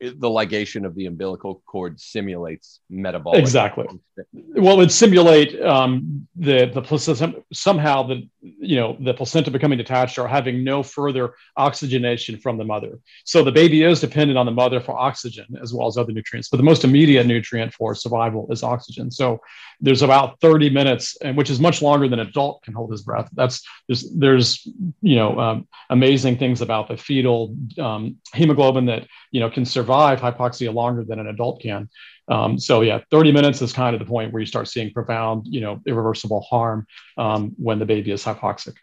the 0.00 0.28
ligation 0.28 0.86
of 0.86 0.94
the 0.94 1.06
umbilical 1.06 1.62
cord 1.66 2.00
simulates 2.00 2.80
metabolic. 2.88 3.40
Exactly. 3.40 3.86
Well, 4.32 4.80
it 4.80 4.90
simulate 4.92 5.60
um, 5.60 6.28
the 6.36 6.66
the 6.66 6.82
placenta 6.82 7.42
somehow 7.52 8.04
the 8.04 8.28
you 8.58 8.76
know 8.76 8.96
the 9.00 9.14
placenta 9.14 9.50
becoming 9.50 9.78
detached 9.78 10.18
or 10.18 10.28
having 10.28 10.64
no 10.64 10.82
further 10.82 11.34
oxygenation 11.56 12.38
from 12.38 12.58
the 12.58 12.64
mother. 12.64 12.98
So 13.24 13.42
the 13.42 13.52
baby 13.52 13.82
is 13.82 14.00
dependent 14.00 14.38
on 14.38 14.46
the 14.46 14.52
mother 14.52 14.80
for 14.80 14.98
oxygen 14.98 15.46
as 15.62 15.72
well 15.72 15.86
as 15.86 15.96
other 15.96 16.12
nutrients. 16.12 16.48
But 16.48 16.58
the 16.58 16.62
most 16.62 16.84
immediate 16.84 17.26
nutrient 17.26 17.74
for 17.74 17.94
survival 17.94 18.46
is 18.50 18.62
oxygen. 18.62 19.10
So 19.10 19.40
there's 19.80 20.02
about 20.02 20.40
30 20.40 20.70
minutes, 20.70 21.16
and 21.22 21.36
which 21.36 21.50
is 21.50 21.60
much 21.60 21.82
longer 21.82 22.08
than 22.08 22.18
an 22.18 22.28
adult 22.28 22.62
can 22.62 22.74
hold 22.74 22.90
his 22.90 23.02
breath. 23.02 23.28
That's 23.32 23.62
there's 23.86 24.10
there's 24.12 24.68
you 25.00 25.16
know 25.16 25.38
um, 25.38 25.68
amazing 25.90 26.38
things 26.38 26.60
about 26.60 26.88
the 26.88 26.96
fetal 26.96 27.54
um, 27.78 28.16
hemoglobin 28.34 28.86
that 28.86 29.06
you 29.30 29.40
know 29.40 29.50
can 29.50 29.64
survive 29.64 30.20
hypoxia 30.20 30.72
longer 30.72 31.04
than 31.04 31.18
an 31.18 31.26
adult 31.26 31.60
can. 31.62 31.88
Um, 32.28 32.58
so 32.58 32.82
yeah, 32.82 33.00
30 33.10 33.32
minutes 33.32 33.62
is 33.62 33.72
kind 33.72 33.94
of 33.94 34.00
the 34.00 34.06
point 34.06 34.32
where 34.32 34.40
you 34.40 34.46
start 34.46 34.68
seeing 34.68 34.92
profound, 34.92 35.46
you 35.46 35.60
know, 35.60 35.80
irreversible 35.86 36.42
harm 36.42 36.86
um, 37.16 37.54
when 37.56 37.78
the 37.78 37.86
baby 37.86 38.10
is 38.10 38.24
hypoxic. 38.24 38.74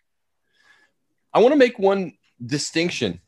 I 1.34 1.40
want 1.40 1.52
to 1.52 1.58
make 1.58 1.78
one 1.78 2.14
distinction. 2.44 3.20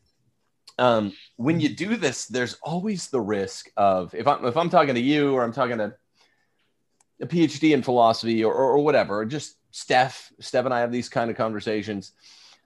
Um, 0.80 1.14
when 1.36 1.60
you 1.60 1.70
do 1.70 1.98
this, 1.98 2.26
there's 2.26 2.56
always 2.64 3.08
the 3.08 3.20
risk 3.20 3.70
of 3.78 4.14
if 4.14 4.28
I'm 4.28 4.46
if 4.46 4.56
I'm 4.58 4.70
talking 4.70 4.96
to 4.96 5.02
you 5.02 5.34
or 5.34 5.44
I'm 5.44 5.54
talking 5.54 5.78
to 5.80 5.94
a 7.22 7.26
PhD 7.26 7.74
in 7.74 7.82
philosophy 7.82 8.44
or, 8.44 8.54
or, 8.54 8.72
or 8.74 8.80
whatever, 8.80 9.26
just 9.26 9.56
Steph, 9.72 10.32
Steph 10.40 10.66
and 10.66 10.74
I 10.74 10.80
have 10.80 10.92
these 10.92 11.10
kind 11.10 11.30
of 11.30 11.38
conversations. 11.38 12.12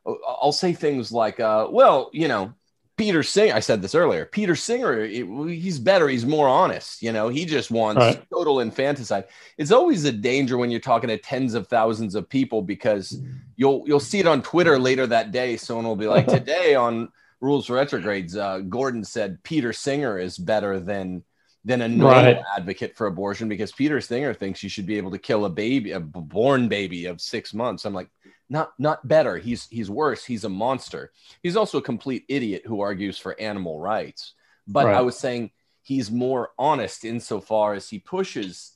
I'll 0.06 0.52
say 0.52 0.74
things 0.74 1.12
like, 1.12 1.40
uh, 1.40 1.68
well, 1.70 2.10
you 2.12 2.28
know, 2.28 2.54
Peter 3.02 3.24
Singer, 3.24 3.56
I 3.56 3.62
said 3.62 3.82
this 3.82 3.96
earlier. 3.96 4.28
Peter 4.28 4.56
Singer, 4.56 5.04
he's 5.08 5.80
better. 5.80 6.08
He's 6.08 6.24
more 6.24 6.48
honest. 6.48 7.02
You 7.02 7.12
know, 7.12 7.30
he 7.30 7.46
just 7.46 7.72
wants 7.72 7.98
right. 7.98 8.30
total 8.30 8.60
infanticide. 8.60 9.24
It's 9.58 9.72
always 9.72 10.06
a 10.06 10.12
danger 10.12 10.56
when 10.56 10.70
you're 10.70 10.80
talking 10.80 11.08
to 11.08 11.18
tens 11.18 11.56
of 11.56 11.66
thousands 11.66 12.14
of 12.14 12.30
people 12.30 12.62
because 12.62 13.20
you'll 13.56 13.86
you'll 13.88 14.00
see 14.00 14.20
it 14.20 14.28
on 14.28 14.44
Twitter 14.44 14.78
later 14.78 15.08
that 15.08 15.32
day. 15.32 15.58
Someone 15.58 15.86
will 15.86 15.96
be 15.96 16.06
like, 16.06 16.28
"Today 16.28 16.76
on 16.76 17.10
Rules 17.40 17.66
for 17.66 17.74
Retrogrades, 17.74 18.38
uh, 18.38 18.60
Gordon 18.60 19.04
said 19.04 19.42
Peter 19.42 19.74
Singer 19.74 20.20
is 20.20 20.38
better 20.38 20.80
than 20.80 21.24
than 21.66 21.82
a 21.82 21.88
normal 21.88 22.34
right. 22.36 22.44
advocate 22.56 22.96
for 22.96 23.08
abortion 23.08 23.50
because 23.50 23.72
Peter 23.72 24.00
Singer 24.00 24.36
thinks 24.36 24.62
you 24.62 24.70
should 24.70 24.86
be 24.86 25.00
able 25.00 25.10
to 25.10 25.18
kill 25.18 25.46
a 25.46 25.50
baby, 25.50 25.94
a 25.94 26.00
born 26.00 26.68
baby 26.68 27.08
of 27.08 27.20
six 27.20 27.52
months." 27.52 27.84
I'm 27.84 27.96
like, 27.96 28.12
not 28.52 28.74
not 28.78 29.08
better. 29.08 29.38
He's 29.38 29.68
he's 29.68 29.90
worse. 29.90 30.26
He's 30.26 30.44
a 30.44 30.50
monster. 30.50 31.12
He's 31.42 31.56
also 31.56 31.78
a 31.78 31.82
complete 31.82 32.26
idiot 32.28 32.64
who 32.66 32.82
argues 32.82 33.18
for 33.18 33.40
animal 33.40 33.80
rights. 33.80 34.34
But 34.68 34.88
right. 34.88 34.96
I 34.96 35.02
was 35.02 35.18
saying 35.18 35.52
he's 35.82 36.12
more 36.12 36.52
honest 36.60 37.06
insofar 37.06 37.74
as 37.74 37.90
he 37.90 37.98
pushes 37.98 38.74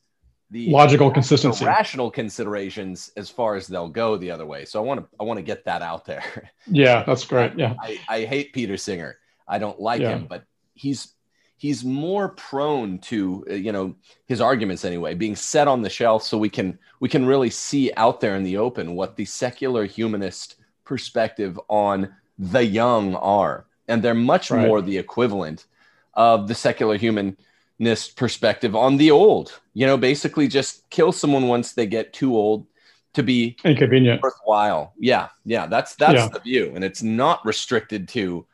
the 0.49 0.69
logical 0.69 1.11
consistency, 1.11 1.65
rational 1.65 2.09
considerations 2.09 3.11
as 3.17 3.29
far 3.29 3.55
as 3.55 3.67
they'll 3.67 3.89
go 3.89 4.15
the 4.15 4.31
other 4.31 4.45
way. 4.45 4.63
So 4.63 4.79
I 4.79 4.85
want 4.85 5.01
to 5.01 5.07
I 5.19 5.23
want 5.23 5.37
to 5.37 5.43
get 5.43 5.65
that 5.65 5.81
out 5.81 6.05
there. 6.05 6.51
Yeah, 6.67 7.03
that's 7.03 7.25
great. 7.25 7.57
Yeah, 7.57 7.75
I, 7.79 7.99
I 8.07 8.25
hate 8.25 8.53
Peter 8.53 8.77
Singer. 8.77 9.17
I 9.47 9.59
don't 9.59 9.79
like 9.79 10.01
yeah. 10.01 10.15
him, 10.15 10.27
but 10.27 10.45
he's 10.73 11.13
he's 11.57 11.83
more 11.83 12.29
prone 12.29 12.97
to 12.99 13.45
uh, 13.49 13.53
you 13.53 13.71
know 13.71 13.95
his 14.27 14.41
arguments 14.41 14.83
anyway 14.83 15.13
being 15.13 15.35
set 15.35 15.67
on 15.67 15.81
the 15.81 15.89
shelf 15.89 16.21
so 16.23 16.37
we 16.37 16.49
can 16.49 16.77
we 16.99 17.09
can 17.09 17.25
really 17.25 17.49
see 17.49 17.91
out 17.97 18.19
there 18.19 18.35
in 18.35 18.43
the 18.43 18.57
open 18.57 18.95
what 18.95 19.15
the 19.15 19.25
secular 19.25 19.85
humanist 19.85 20.55
perspective 20.85 21.59
on 21.67 22.15
the 22.37 22.63
young 22.63 23.15
are. 23.15 23.65
And 23.87 24.01
they're 24.01 24.13
much 24.13 24.51
right. 24.51 24.65
more 24.65 24.81
the 24.81 24.97
equivalent 24.97 25.65
of 26.13 26.47
the 26.47 26.55
secular 26.55 26.97
humanist 26.97 28.15
perspective 28.15 28.75
on 28.75 28.97
the 28.97 29.11
old. 29.11 29.59
You 29.73 29.85
know 29.85 29.97
basically 29.97 30.47
just 30.47 30.89
kill 30.89 31.11
someone 31.11 31.47
once 31.47 31.73
they 31.73 31.85
get 31.85 32.13
too 32.13 32.35
old 32.35 32.65
to 33.13 33.23
be 33.23 33.57
inconvenient. 33.63 34.21
worthwhile. 34.21 34.93
Yeah 34.97 35.29
yeah 35.43 35.65
that's 35.67 35.95
that's 35.95 36.15
yeah. 36.15 36.29
the 36.29 36.39
view. 36.39 36.71
And 36.75 36.83
it's 36.83 37.03
not 37.03 37.45
restricted 37.45 38.07
to 38.09 38.45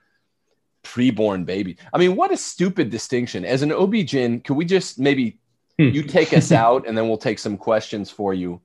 preborn 0.83 1.45
baby. 1.45 1.77
I 1.93 1.97
mean, 1.97 2.15
what 2.15 2.31
a 2.31 2.37
stupid 2.37 2.89
distinction. 2.89 3.45
As 3.45 3.61
an 3.61 3.71
OB-GYN, 3.71 4.43
could 4.43 4.55
we 4.55 4.65
just 4.65 4.99
maybe 4.99 5.39
hmm. 5.77 5.89
you 5.89 6.03
take 6.03 6.33
us 6.33 6.51
out 6.51 6.87
and 6.87 6.97
then 6.97 7.07
we'll 7.07 7.17
take 7.17 7.39
some 7.39 7.57
questions 7.57 8.09
for 8.09 8.33
you 8.33 8.61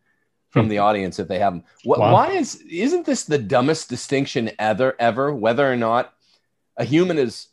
from 0.51 0.67
hmm. 0.67 0.71
the 0.71 0.79
audience 0.79 1.19
if 1.19 1.29
they 1.29 1.39
have 1.39 1.53
them. 1.53 1.65
What, 1.85 1.99
wow. 1.99 2.13
Why 2.13 2.31
is 2.31 2.57
isn't 2.71 3.07
this 3.07 3.25
the 3.25 3.39
dumbest 3.39 3.89
distinction 3.89 4.51
ever 4.59 4.95
ever 4.99 5.35
whether 5.35 5.71
or 5.71 5.77
not 5.77 6.15
a 6.77 6.85
human 6.85 7.19
is 7.19 7.49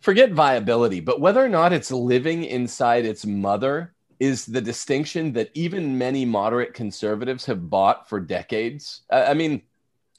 forget 0.00 0.32
viability, 0.32 1.00
but 1.00 1.20
whether 1.20 1.42
or 1.42 1.48
not 1.48 1.72
it's 1.72 1.90
living 1.90 2.44
inside 2.44 3.06
its 3.06 3.24
mother 3.24 3.94
is 4.20 4.44
the 4.46 4.60
distinction 4.60 5.32
that 5.32 5.50
even 5.54 5.96
many 5.96 6.24
moderate 6.24 6.74
conservatives 6.74 7.46
have 7.46 7.70
bought 7.70 8.08
for 8.08 8.20
decades. 8.20 9.02
I 9.10 9.34
mean, 9.34 9.62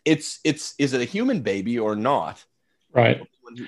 it's 0.04 0.40
it's 0.44 0.74
is 0.80 0.94
it 0.94 1.02
a 1.02 1.06
human 1.06 1.42
baby 1.42 1.78
or 1.78 1.96
not? 1.96 2.44
Right 2.92 3.22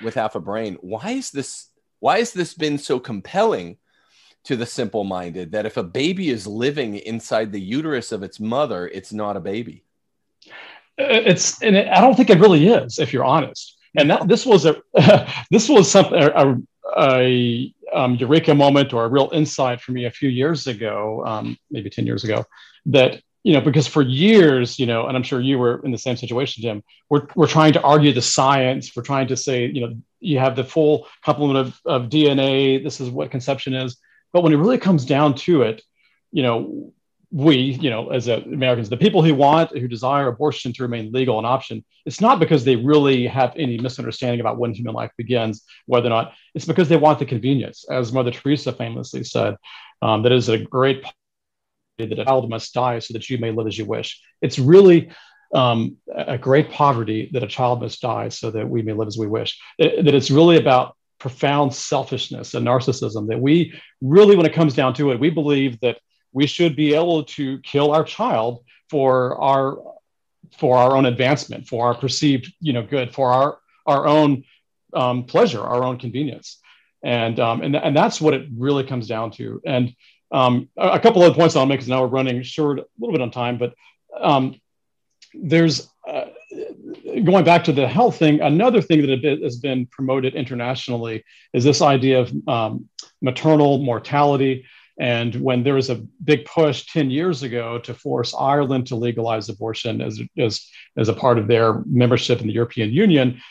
with 0.04 0.16
half 0.16 0.36
a 0.36 0.40
brain. 0.40 0.78
Why 0.82 1.12
is 1.12 1.32
this? 1.32 1.70
Why 2.00 2.20
has 2.20 2.32
this 2.32 2.54
been 2.54 2.78
so 2.78 3.00
compelling 3.00 3.78
to 4.44 4.56
the 4.56 4.66
simple-minded 4.66 5.52
that 5.52 5.66
if 5.66 5.78
a 5.78 5.84
baby 5.84 6.30
is 6.30 6.48
living 6.48 6.96
inside 6.96 7.52
the 7.52 7.60
uterus 7.60 8.12
of 8.12 8.24
its 8.24 8.40
mother, 8.40 8.88
it's 8.88 9.12
not 9.12 9.36
a 9.36 9.42
baby? 9.42 9.84
Uh, 11.00 11.26
it's 11.26 11.62
and 11.62 11.78
I 11.78 12.02
don't 12.02 12.16
think 12.16 12.30
it 12.30 12.40
really 12.40 12.68
is, 12.68 13.00
if 13.00 13.14
you're 13.14 13.26
honest. 13.26 13.78
And 13.98 14.10
that, 14.10 14.28
this 14.28 14.46
was 14.46 14.66
a 14.66 14.82
this 15.52 15.70
was 15.70 15.90
something 15.90 16.22
a, 16.22 16.58
a 16.98 17.74
um, 17.94 18.16
eureka 18.16 18.54
moment 18.54 18.94
or 18.94 19.06
a 19.06 19.10
real 19.10 19.30
insight 19.34 19.82
for 19.82 19.92
me 19.92 20.06
a 20.06 20.12
few 20.12 20.30
years 20.30 20.68
ago, 20.68 21.24
um, 21.26 21.58
maybe 21.72 21.90
ten 21.90 22.06
years 22.06 22.24
ago, 22.24 22.46
that 22.88 23.22
you 23.44 23.54
know, 23.54 23.62
because 23.62 23.88
for 23.88 24.02
years, 24.02 24.80
you 24.80 24.86
know, 24.86 25.08
and 25.08 25.16
I'm 25.16 25.24
sure 25.24 25.40
you 25.40 25.58
were 25.58 25.82
in 25.86 25.92
the 25.92 25.98
same 25.98 26.18
situation, 26.18 26.64
Jim, 26.64 26.84
we're, 27.10 27.28
we're 27.36 27.48
trying 27.48 27.74
to 27.74 27.82
argue 27.82 28.12
the 28.12 28.22
science. 28.22 28.92
We're 28.96 29.04
trying 29.04 29.28
to 29.28 29.38
say, 29.38 29.66
you 29.68 29.82
know, 29.82 29.96
you 30.20 30.40
have 30.40 30.56
the 30.56 30.64
full 30.64 31.08
complement 31.24 31.60
of, 31.60 31.80
of 31.86 32.10
DNA. 32.10 32.84
This 32.84 33.00
is 33.00 33.10
what 33.10 33.32
conception 33.32 33.74
is. 33.74 33.98
But 34.34 34.44
when 34.44 34.54
it 34.54 34.58
really 34.58 34.78
comes 34.78 35.06
down 35.06 35.36
to 35.36 35.62
it, 35.62 35.82
you 36.32 36.44
know, 36.44 36.94
we, 37.32 37.56
you 37.58 37.90
know, 37.90 38.10
as 38.10 38.28
Americans, 38.28 38.90
the 38.90 38.98
people 38.98 39.22
who 39.22 39.36
want, 39.36 39.78
who 39.78 39.88
desire 39.88 40.28
abortion 40.28 40.72
to 40.74 40.84
remain 40.84 41.12
legal 41.12 41.38
and 41.38 41.46
option, 41.46 41.84
it's 42.06 42.22
not 42.22 42.40
because 42.40 42.64
they 42.64 42.78
really 42.78 43.28
have 43.28 43.54
any 43.58 43.78
misunderstanding 43.78 44.40
about 44.40 44.58
when 44.58 44.74
human 44.74 44.94
life 44.94 45.12
begins, 45.18 45.64
whether 45.88 46.08
or 46.08 46.10
not 46.10 46.34
it's 46.56 46.66
because 46.66 46.88
they 46.88 46.96
want 46.96 47.20
the 47.20 47.26
convenience. 47.26 47.86
As 47.90 48.14
Mother 48.14 48.32
Teresa 48.32 48.72
famously 48.72 49.24
said, 49.24 49.56
um, 50.02 50.24
that 50.24 50.32
is 50.32 50.48
a 50.48 50.58
great 50.58 51.04
that 51.98 52.20
a 52.20 52.26
child 52.26 52.50
must 52.50 52.74
die 52.74 53.00
so 53.00 53.14
that 53.14 53.30
you 53.30 53.38
may 53.38 53.52
live 53.52 53.68
as 53.68 53.78
you 53.78 53.86
wish. 53.86 54.22
It's 54.42 54.60
really 54.60 55.10
um, 55.54 55.98
a 56.16 56.38
great 56.38 56.70
poverty 56.72 57.30
that 57.34 57.44
a 57.44 57.48
child 57.48 57.82
must 57.82 58.02
die 58.02 58.30
so 58.30 58.52
that 58.52 58.70
we 58.70 58.82
may 58.82 58.94
live 58.94 59.08
as 59.08 59.18
we 59.18 59.28
wish. 59.28 59.60
It, 59.78 60.06
that 60.06 60.14
it's 60.14 60.30
really 60.30 60.58
about 60.58 60.96
profound 61.20 61.74
selfishness 61.74 62.54
and 62.54 62.68
narcissism. 62.68 63.28
That 63.28 63.40
we 63.40 63.74
really, 64.02 64.36
when 64.36 64.46
it 64.46 64.54
comes 64.54 64.76
down 64.76 64.94
to 64.96 65.12
it, 65.12 65.20
we 65.20 65.30
believe 65.30 65.80
that 65.80 65.98
we 66.34 66.46
should 66.46 66.76
be 66.76 66.94
able 66.94 67.24
to 67.24 67.60
kill 67.62 67.92
our 67.92 68.04
child 68.04 68.64
for 68.90 69.40
our 69.42 69.80
for 70.58 70.78
our 70.78 70.96
own 70.96 71.06
advancement, 71.06 71.68
for 71.68 71.88
our 71.88 71.96
perceived 71.96 72.54
you 72.60 72.74
know 72.74 72.84
good, 72.84 73.14
for 73.14 73.32
our 73.32 73.58
our 73.88 74.06
own 74.06 74.44
um, 74.94 75.24
pleasure, 75.24 75.62
our 75.62 75.84
own 75.84 75.98
convenience, 75.98 76.60
and 77.04 77.40
um, 77.40 77.62
and 77.62 77.76
and 77.76 77.98
that's 77.98 78.22
what 78.22 78.36
it 78.36 78.48
really 78.56 78.84
comes 78.84 79.08
down 79.08 79.32
to. 79.32 79.62
And 79.66 79.96
um, 80.32 80.70
a 80.78 81.00
couple 81.00 81.24
of 81.24 81.36
points 81.36 81.56
I'll 81.56 81.66
make 81.66 81.80
because 81.80 81.90
now 81.90 82.02
we're 82.02 82.08
running 82.08 82.42
short 82.44 82.80
a 82.80 82.86
little 83.00 83.14
bit 83.14 83.22
on 83.22 83.32
time, 83.32 83.58
but 83.58 83.74
um, 84.20 84.60
there's 85.34 85.90
uh, 86.08 86.26
going 87.24 87.46
back 87.46 87.64
to 87.66 87.74
the 87.74 87.88
health 87.88 88.18
thing. 88.18 88.42
Another 88.42 88.82
thing 88.82 89.06
that 89.08 89.40
has 89.44 89.58
been 89.58 89.86
promoted 89.88 90.36
internationally 90.36 91.24
is 91.54 91.64
this 91.64 91.82
idea 91.82 92.22
of 92.22 92.34
um, 92.48 92.90
maternal 93.22 93.80
mortality. 93.80 94.66
And 95.00 95.36
when 95.36 95.64
there 95.64 95.76
was 95.76 95.90
a 95.90 96.04
big 96.24 96.46
push 96.46 96.88
10 96.88 97.12
years 97.12 97.44
ago 97.44 97.78
to 97.80 97.94
force 97.94 98.34
Ireland 98.34 98.88
to 98.88 98.96
legalize 98.96 99.48
abortion 99.48 100.02
as, 100.02 100.20
as, 100.38 100.68
as 100.98 101.08
a 101.08 101.14
part 101.14 101.38
of 101.38 101.48
their 101.48 101.84
membership 101.86 102.42
in 102.42 102.48
the 102.48 102.54
European 102.54 102.92
Union, 102.92 103.42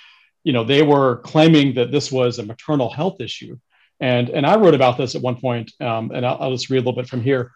you 0.43 0.53
know, 0.53 0.65
they 0.65 0.83
were 0.83 1.19
claiming 1.19 1.75
that 1.75 1.93
this 1.93 2.11
was 2.11 2.39
a 2.39 2.45
maternal 2.45 2.91
health 2.91 3.21
issue. 3.21 3.59
And, 4.01 4.29
and 4.29 4.47
I 4.47 4.57
wrote 4.57 4.75
about 4.75 4.99
this 4.99 5.15
at 5.15 5.23
one 5.23 5.37
point, 5.37 5.73
um, 5.81 6.11
and 6.13 6.27
I'll, 6.27 6.37
I'll, 6.41 6.51
just 6.51 6.69
read 6.69 6.79
a 6.79 6.81
little 6.81 7.01
bit 7.01 7.09
from 7.09 7.23
here. 7.23 7.53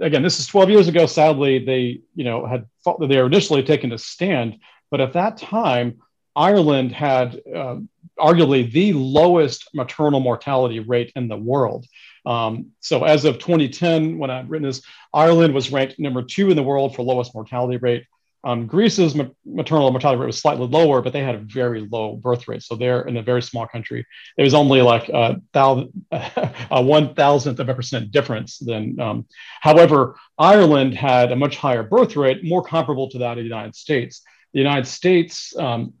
Again, 0.00 0.22
this 0.22 0.38
is 0.38 0.46
12 0.46 0.70
years 0.70 0.88
ago. 0.88 1.06
Sadly, 1.06 1.64
they 1.64 2.00
you 2.14 2.24
know 2.24 2.46
had 2.46 2.66
thought 2.84 3.00
that 3.00 3.08
they 3.08 3.18
were 3.18 3.26
initially 3.26 3.64
taken 3.64 3.92
a 3.92 3.98
stand, 3.98 4.58
but 4.90 5.00
at 5.00 5.14
that 5.14 5.38
time, 5.38 6.00
Ireland 6.36 6.92
had 6.92 7.40
uh, 7.52 7.76
arguably 8.18 8.70
the 8.70 8.92
lowest 8.92 9.68
maternal 9.74 10.20
mortality 10.20 10.80
rate 10.80 11.12
in 11.16 11.28
the 11.28 11.36
world. 11.36 11.86
Um, 12.24 12.72
so 12.80 13.04
as 13.04 13.24
of 13.24 13.38
2010, 13.38 14.18
when 14.18 14.30
I've 14.30 14.48
written 14.50 14.68
this, 14.68 14.82
Ireland 15.12 15.54
was 15.54 15.72
ranked 15.72 15.98
number 15.98 16.22
two 16.22 16.50
in 16.50 16.56
the 16.56 16.62
world 16.62 16.94
for 16.94 17.02
lowest 17.02 17.34
mortality 17.34 17.78
rate. 17.78 18.04
Um, 18.44 18.66
Greece's 18.66 19.14
maternal 19.44 19.90
mortality 19.90 20.20
rate 20.20 20.26
was 20.26 20.40
slightly 20.40 20.66
lower, 20.66 21.00
but 21.00 21.12
they 21.12 21.22
had 21.22 21.36
a 21.36 21.38
very 21.38 21.86
low 21.90 22.16
birth 22.16 22.48
rate. 22.48 22.62
So 22.62 22.74
they're 22.74 23.02
in 23.02 23.16
a 23.16 23.22
very 23.22 23.42
small 23.42 23.66
country. 23.66 24.04
It 24.36 24.42
was 24.42 24.54
only 24.54 24.82
like 24.82 25.08
a, 25.08 25.40
a 26.70 26.82
one 26.82 27.14
thousandth 27.14 27.60
of 27.60 27.68
a 27.68 27.74
percent 27.74 28.10
difference. 28.10 28.58
Than, 28.58 28.98
um, 28.98 29.26
however, 29.60 30.16
Ireland 30.38 30.94
had 30.94 31.30
a 31.30 31.36
much 31.36 31.56
higher 31.56 31.84
birth 31.84 32.16
rate, 32.16 32.44
more 32.44 32.62
comparable 32.62 33.08
to 33.10 33.18
that 33.18 33.32
of 33.32 33.36
the 33.38 33.42
United 33.42 33.76
States. 33.76 34.22
The 34.52 34.58
United 34.58 34.86
States 34.86 35.56
um, 35.56 35.94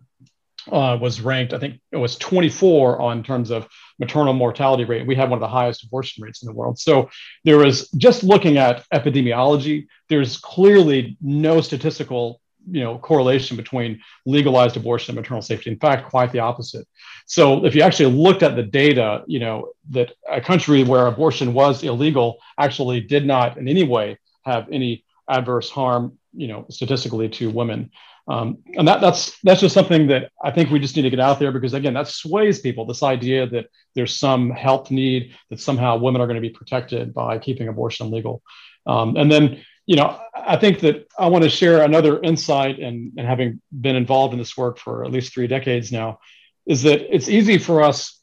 uh, 0.70 0.98
was 1.00 1.20
ranked, 1.20 1.52
I 1.52 1.58
think 1.58 1.80
it 1.90 1.96
was 1.96 2.16
24 2.16 3.00
on 3.00 3.22
terms 3.22 3.50
of 3.50 3.68
maternal 3.98 4.32
mortality 4.32 4.84
rate. 4.84 5.06
We 5.06 5.16
have 5.16 5.30
one 5.30 5.38
of 5.38 5.40
the 5.40 5.48
highest 5.48 5.84
abortion 5.84 6.22
rates 6.22 6.42
in 6.42 6.46
the 6.46 6.54
world. 6.54 6.78
So 6.78 7.10
there 7.44 7.58
was 7.58 7.88
just 7.90 8.22
looking 8.22 8.58
at 8.58 8.84
epidemiology, 8.90 9.86
there's 10.08 10.36
clearly 10.38 11.16
no 11.20 11.60
statistical 11.60 12.40
you 12.70 12.80
know 12.80 12.96
correlation 12.98 13.56
between 13.56 14.00
legalized 14.24 14.76
abortion 14.76 15.12
and 15.16 15.22
maternal 15.22 15.42
safety. 15.42 15.70
In 15.70 15.78
fact, 15.78 16.10
quite 16.10 16.32
the 16.32 16.38
opposite. 16.38 16.86
So 17.26 17.64
if 17.64 17.74
you 17.74 17.82
actually 17.82 18.14
looked 18.14 18.42
at 18.42 18.56
the 18.56 18.62
data, 18.62 19.24
you 19.26 19.40
know 19.40 19.72
that 19.90 20.12
a 20.30 20.40
country 20.40 20.84
where 20.84 21.06
abortion 21.06 21.54
was 21.54 21.82
illegal 21.82 22.38
actually 22.58 23.00
did 23.00 23.26
not 23.26 23.56
in 23.56 23.68
any 23.68 23.82
way 23.82 24.18
have 24.44 24.68
any 24.70 25.04
adverse 25.28 25.70
harm, 25.70 26.18
you 26.34 26.48
know, 26.48 26.66
statistically 26.70 27.28
to 27.28 27.50
women. 27.50 27.90
Um, 28.28 28.58
and 28.76 28.86
that, 28.86 29.00
that's 29.00 29.36
that's 29.42 29.60
just 29.60 29.74
something 29.74 30.06
that 30.06 30.30
I 30.42 30.52
think 30.52 30.70
we 30.70 30.78
just 30.78 30.94
need 30.94 31.02
to 31.02 31.10
get 31.10 31.20
out 31.20 31.38
there 31.38 31.50
because 31.50 31.74
again, 31.74 31.94
that 31.94 32.08
sways 32.08 32.60
people. 32.60 32.86
This 32.86 33.02
idea 33.02 33.46
that 33.48 33.66
there's 33.94 34.16
some 34.16 34.50
health 34.50 34.90
need 34.90 35.34
that 35.50 35.60
somehow 35.60 35.96
women 35.96 36.20
are 36.20 36.26
going 36.26 36.36
to 36.36 36.48
be 36.48 36.50
protected 36.50 37.12
by 37.12 37.38
keeping 37.38 37.68
abortion 37.68 38.10
legal. 38.10 38.42
Um, 38.86 39.16
and 39.16 39.30
then, 39.30 39.64
you 39.86 39.96
know, 39.96 40.18
I 40.34 40.56
think 40.56 40.80
that 40.80 41.08
I 41.18 41.26
want 41.26 41.44
to 41.44 41.50
share 41.50 41.82
another 41.82 42.20
insight, 42.20 42.78
and, 42.78 43.12
and 43.16 43.26
having 43.26 43.60
been 43.72 43.96
involved 43.96 44.32
in 44.32 44.38
this 44.38 44.56
work 44.56 44.78
for 44.78 45.04
at 45.04 45.10
least 45.10 45.32
three 45.32 45.48
decades 45.48 45.90
now, 45.90 46.20
is 46.66 46.82
that 46.84 47.14
it's 47.14 47.28
easy 47.28 47.58
for 47.58 47.82
us 47.82 48.20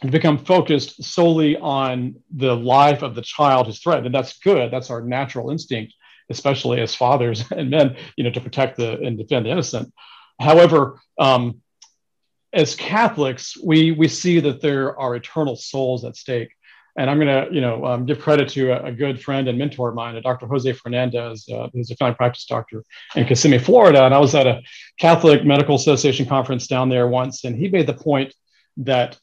to 0.00 0.08
become 0.08 0.38
focused 0.38 1.02
solely 1.02 1.56
on 1.56 2.16
the 2.34 2.54
life 2.54 3.02
of 3.02 3.14
the 3.14 3.22
child 3.22 3.66
who's 3.66 3.80
threatened, 3.80 4.06
and 4.06 4.14
that's 4.14 4.38
good. 4.38 4.70
That's 4.72 4.90
our 4.90 5.00
natural 5.00 5.50
instinct 5.50 5.94
especially 6.30 6.80
as 6.80 6.94
fathers 6.94 7.44
and 7.50 7.70
men, 7.70 7.96
you 8.16 8.24
know, 8.24 8.30
to 8.30 8.40
protect 8.40 8.76
the 8.76 8.98
and 9.00 9.18
defend 9.18 9.46
the 9.46 9.50
innocent. 9.50 9.92
However, 10.40 11.00
um, 11.18 11.60
as 12.52 12.74
Catholics, 12.74 13.56
we 13.62 13.92
we 13.92 14.08
see 14.08 14.40
that 14.40 14.60
there 14.60 14.98
are 14.98 15.14
eternal 15.16 15.56
souls 15.56 16.04
at 16.04 16.16
stake. 16.16 16.50
And 16.96 17.08
I'm 17.08 17.20
going 17.20 17.28
to, 17.28 17.54
you 17.54 17.60
know, 17.60 17.84
um, 17.84 18.06
give 18.06 18.18
credit 18.18 18.48
to 18.50 18.72
a, 18.72 18.86
a, 18.86 18.92
good 18.92 19.22
friend 19.22 19.46
and 19.46 19.56
mentor 19.56 19.90
of 19.90 19.94
mine, 19.94 20.16
a 20.16 20.20
Dr. 20.20 20.48
Jose 20.48 20.72
Fernandez, 20.72 21.48
uh, 21.48 21.68
who's 21.72 21.92
a 21.92 21.96
family 21.96 22.16
practice 22.16 22.44
doctor 22.44 22.82
in 23.14 23.24
Kissimmee, 23.24 23.60
Florida. 23.60 24.04
And 24.04 24.12
I 24.12 24.18
was 24.18 24.34
at 24.34 24.48
a 24.48 24.62
Catholic 24.98 25.44
Medical 25.44 25.76
Association 25.76 26.26
conference 26.26 26.66
down 26.66 26.88
there 26.88 27.06
once, 27.06 27.44
and 27.44 27.54
he 27.54 27.68
made 27.68 27.86
the 27.86 27.94
point 27.94 28.34
that 28.78 29.16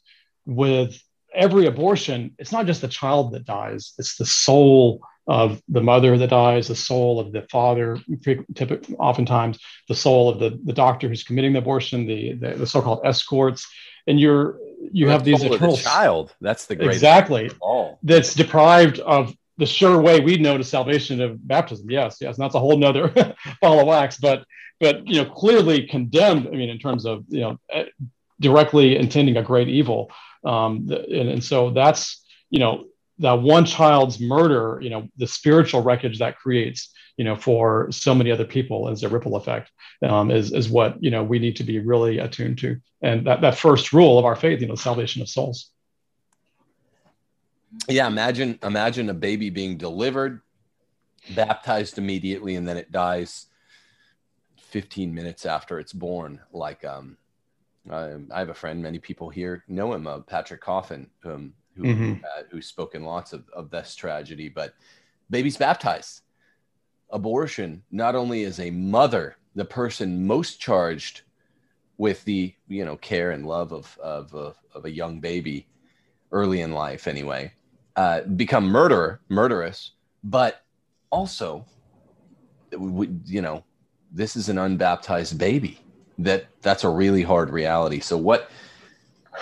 with 0.46 0.98
every 1.34 1.66
abortion, 1.66 2.34
it's 2.40 2.54
not 2.54 2.66
just 2.66 2.80
the 2.80 2.88
child 2.88 3.34
that 3.34 3.44
dies; 3.44 3.94
it's 3.98 4.16
the 4.16 4.26
soul 4.26 5.02
of 5.28 5.62
the 5.68 5.82
mother 5.82 6.18
that 6.18 6.30
dies, 6.30 6.68
the 6.68 6.76
soul 6.76 7.20
of 7.20 7.32
the 7.32 7.42
father, 7.44 7.98
oftentimes 9.00 9.60
the 9.88 9.96
soul 9.96 10.30
of 10.30 10.40
the, 10.40 10.60
the 10.64 10.74
doctor 10.74 11.08
who's 11.08 11.24
committing 11.24 11.54
the 11.54 11.60
abortion, 11.60 12.06
the, 12.06 12.34
the, 12.34 12.56
the 12.56 12.68
so-called 12.68 13.02
escorts, 13.04 13.68
and 14.08 14.20
you're 14.20 14.60
you 14.92 15.10
have 15.10 15.24
these 15.24 15.42
eternal 15.42 15.76
the 15.76 15.82
child. 15.82 16.36
That's 16.42 16.66
the 16.66 16.76
great 16.76 16.92
exactly 16.92 17.50
that's 18.04 18.36
deprived 18.36 19.00
of 19.00 19.36
the 19.58 19.66
sure 19.66 20.00
way 20.00 20.20
we 20.20 20.38
know 20.38 20.58
to 20.58 20.64
salvation 20.64 21.22
of 21.22 21.46
baptism. 21.48 21.90
Yes, 21.90 22.18
yes, 22.22 22.38
and 22.38 22.44
that's 22.44 22.56
a 22.56 22.60
whole 22.60 22.78
nother 22.78 23.08
ball 23.62 23.80
of 23.80 23.88
wax, 23.88 24.18
but 24.18 24.46
but 24.80 25.08
you 25.08 25.24
know 25.24 25.30
clearly 25.30 25.88
condemned. 25.88 26.48
I 26.48 26.52
mean, 26.52 26.70
in 26.70 26.80
terms 26.80 27.06
of 27.06 27.26
you 27.30 27.42
know 27.42 27.60
eh, 27.72 27.86
directly 28.40 28.98
intending 28.98 29.38
a 29.38 29.44
great 29.44 29.70
evil, 29.70 30.12
um, 30.44 30.88
and, 30.90 31.30
and 31.30 31.44
so 31.44 31.72
that's 31.72 32.24
you 32.50 32.60
know 32.60 32.86
that 33.20 33.42
one 33.42 33.66
child's 33.66 34.20
murder, 34.20 34.80
you 34.82 34.90
know, 34.90 35.08
the 35.18 35.28
spiritual 35.28 35.82
wreckage 35.82 36.20
that 36.20 36.38
creates, 36.38 36.90
you 37.18 37.24
know, 37.24 37.36
for 37.36 37.92
so 37.92 38.14
many 38.14 38.32
other 38.32 38.46
people 38.46 38.90
as 38.90 39.04
a 39.04 39.10
ripple 39.10 39.36
effect 39.36 39.72
um, 40.04 40.32
is, 40.32 40.52
is 40.52 40.70
what, 40.70 41.02
you 41.02 41.12
know, 41.12 41.24
we 41.24 41.40
need 41.40 41.56
to 41.56 41.64
be 41.64 41.80
really 41.80 42.20
attuned 42.20 42.58
to. 42.60 42.80
And 43.02 43.26
that, 43.28 43.42
that 43.42 43.58
first 43.58 43.94
rule 43.94 44.20
of 44.20 44.26
our 44.26 44.36
faith, 44.36 44.60
you 44.60 44.68
know, 44.68 44.76
salvation 44.76 45.22
of 45.22 45.30
souls. 45.30 45.72
Yeah. 47.88 48.08
Imagine, 48.08 48.60
imagine 48.64 49.10
a 49.10 49.14
baby 49.14 49.50
being 49.50 49.78
delivered, 49.78 50.42
baptized 51.36 51.98
immediately, 51.98 52.56
and 52.56 52.68
then 52.68 52.78
it 52.78 52.92
dies 52.92 53.48
15 54.58 55.14
minutes 55.14 55.46
after 55.46 55.80
it's 55.80 55.94
born. 55.94 56.42
Like, 56.52 56.84
um, 56.84 57.18
I, 57.90 58.16
I 58.32 58.40
have 58.40 58.50
a 58.50 58.54
friend, 58.54 58.82
many 58.82 59.00
people 59.00 59.30
here 59.30 59.64
know 59.68 59.94
him, 59.94 60.06
uh, 60.08 60.20
Patrick 60.20 60.62
Coffin, 60.62 61.10
um, 61.24 61.54
who 61.76 61.84
mm-hmm. 61.84 62.14
uh, 62.24 62.44
who's 62.52 62.68
spoken 62.68 63.04
lots 63.04 63.34
of, 63.34 63.48
of 63.50 63.70
this 63.70 63.96
tragedy, 63.96 64.50
but 64.50 64.74
babies 65.30 65.58
baptized. 65.58 66.22
Abortion, 67.12 67.84
not 67.92 68.16
only 68.16 68.44
is 68.44 68.60
a 68.60 68.72
mother, 68.72 69.38
the 69.54 69.66
person 69.66 70.26
most 70.26 70.60
charged 70.60 71.22
with 71.98 72.24
the 72.26 72.54
you 72.68 72.84
know 72.86 72.98
care 72.98 73.32
and 73.32 73.46
love 73.46 73.72
of 73.72 73.98
of, 74.02 74.34
of, 74.34 74.58
of 74.74 74.86
a 74.86 74.92
young 74.92 75.20
baby 75.20 75.68
early 76.32 76.62
in 76.62 76.72
life 76.72 77.08
anyway, 77.08 77.54
uh, 77.96 78.22
become 78.22 78.66
murderer, 78.66 79.22
murderous, 79.30 79.92
but 80.24 80.64
also, 81.10 81.66
you 82.72 83.42
know, 83.42 83.64
this 84.12 84.36
is 84.36 84.50
an 84.50 84.58
unbaptized 84.58 85.38
baby. 85.38 85.80
That 86.18 86.48
that's 86.62 86.84
a 86.84 86.90
really 86.90 87.24
hard 87.24 87.50
reality. 87.50 88.00
So 88.00 88.18
what 88.18 88.50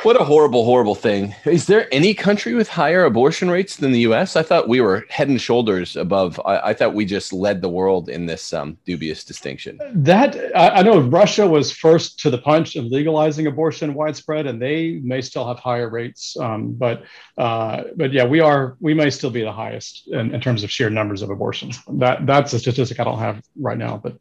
what 0.01 0.19
a 0.19 0.23
horrible, 0.23 0.65
horrible 0.65 0.95
thing. 0.95 1.35
Is 1.45 1.67
there 1.67 1.87
any 1.93 2.13
country 2.13 2.55
with 2.55 2.67
higher 2.67 3.05
abortion 3.05 3.49
rates 3.49 3.77
than 3.77 3.91
the 3.91 4.01
US? 4.01 4.35
I 4.35 4.43
thought 4.43 4.67
we 4.67 4.81
were 4.81 5.05
head 5.09 5.29
and 5.29 5.39
shoulders 5.39 5.95
above. 5.95 6.41
I, 6.45 6.69
I 6.69 6.73
thought 6.73 6.93
we 6.93 7.05
just 7.05 7.31
led 7.31 7.61
the 7.61 7.69
world 7.69 8.09
in 8.09 8.25
this 8.25 8.53
um, 8.53 8.77
dubious 8.85 9.23
distinction. 9.23 9.79
That 9.93 10.35
I, 10.55 10.69
I, 10.69 10.81
know 10.81 10.99
Russia 10.99 11.47
was 11.47 11.71
first 11.71 12.19
to 12.21 12.29
the 12.29 12.37
punch 12.37 12.75
in 12.75 12.89
legalizing 12.89 13.47
abortion 13.47 13.93
widespread, 13.93 14.47
and 14.47 14.61
they 14.61 14.99
may 15.03 15.21
still 15.21 15.47
have 15.47 15.59
higher 15.59 15.89
rates. 15.89 16.35
Um, 16.37 16.73
but 16.73 17.03
uh, 17.37 17.83
but 17.95 18.11
yeah, 18.11 18.25
we 18.25 18.39
are 18.39 18.75
we 18.79 18.93
may 18.93 19.09
still 19.09 19.31
be 19.31 19.43
the 19.43 19.51
highest 19.51 20.07
in, 20.07 20.33
in, 20.33 20.41
terms 20.41 20.63
of 20.63 20.71
sheer 20.71 20.89
numbers 20.89 21.21
of 21.21 21.29
abortions. 21.29 21.79
That 21.87 22.25
that's 22.25 22.51
a 22.53 22.59
statistic 22.59 22.99
I 22.99 23.03
don't 23.03 23.19
have 23.19 23.41
right 23.59 23.77
now, 23.77 23.97
but. 23.97 24.17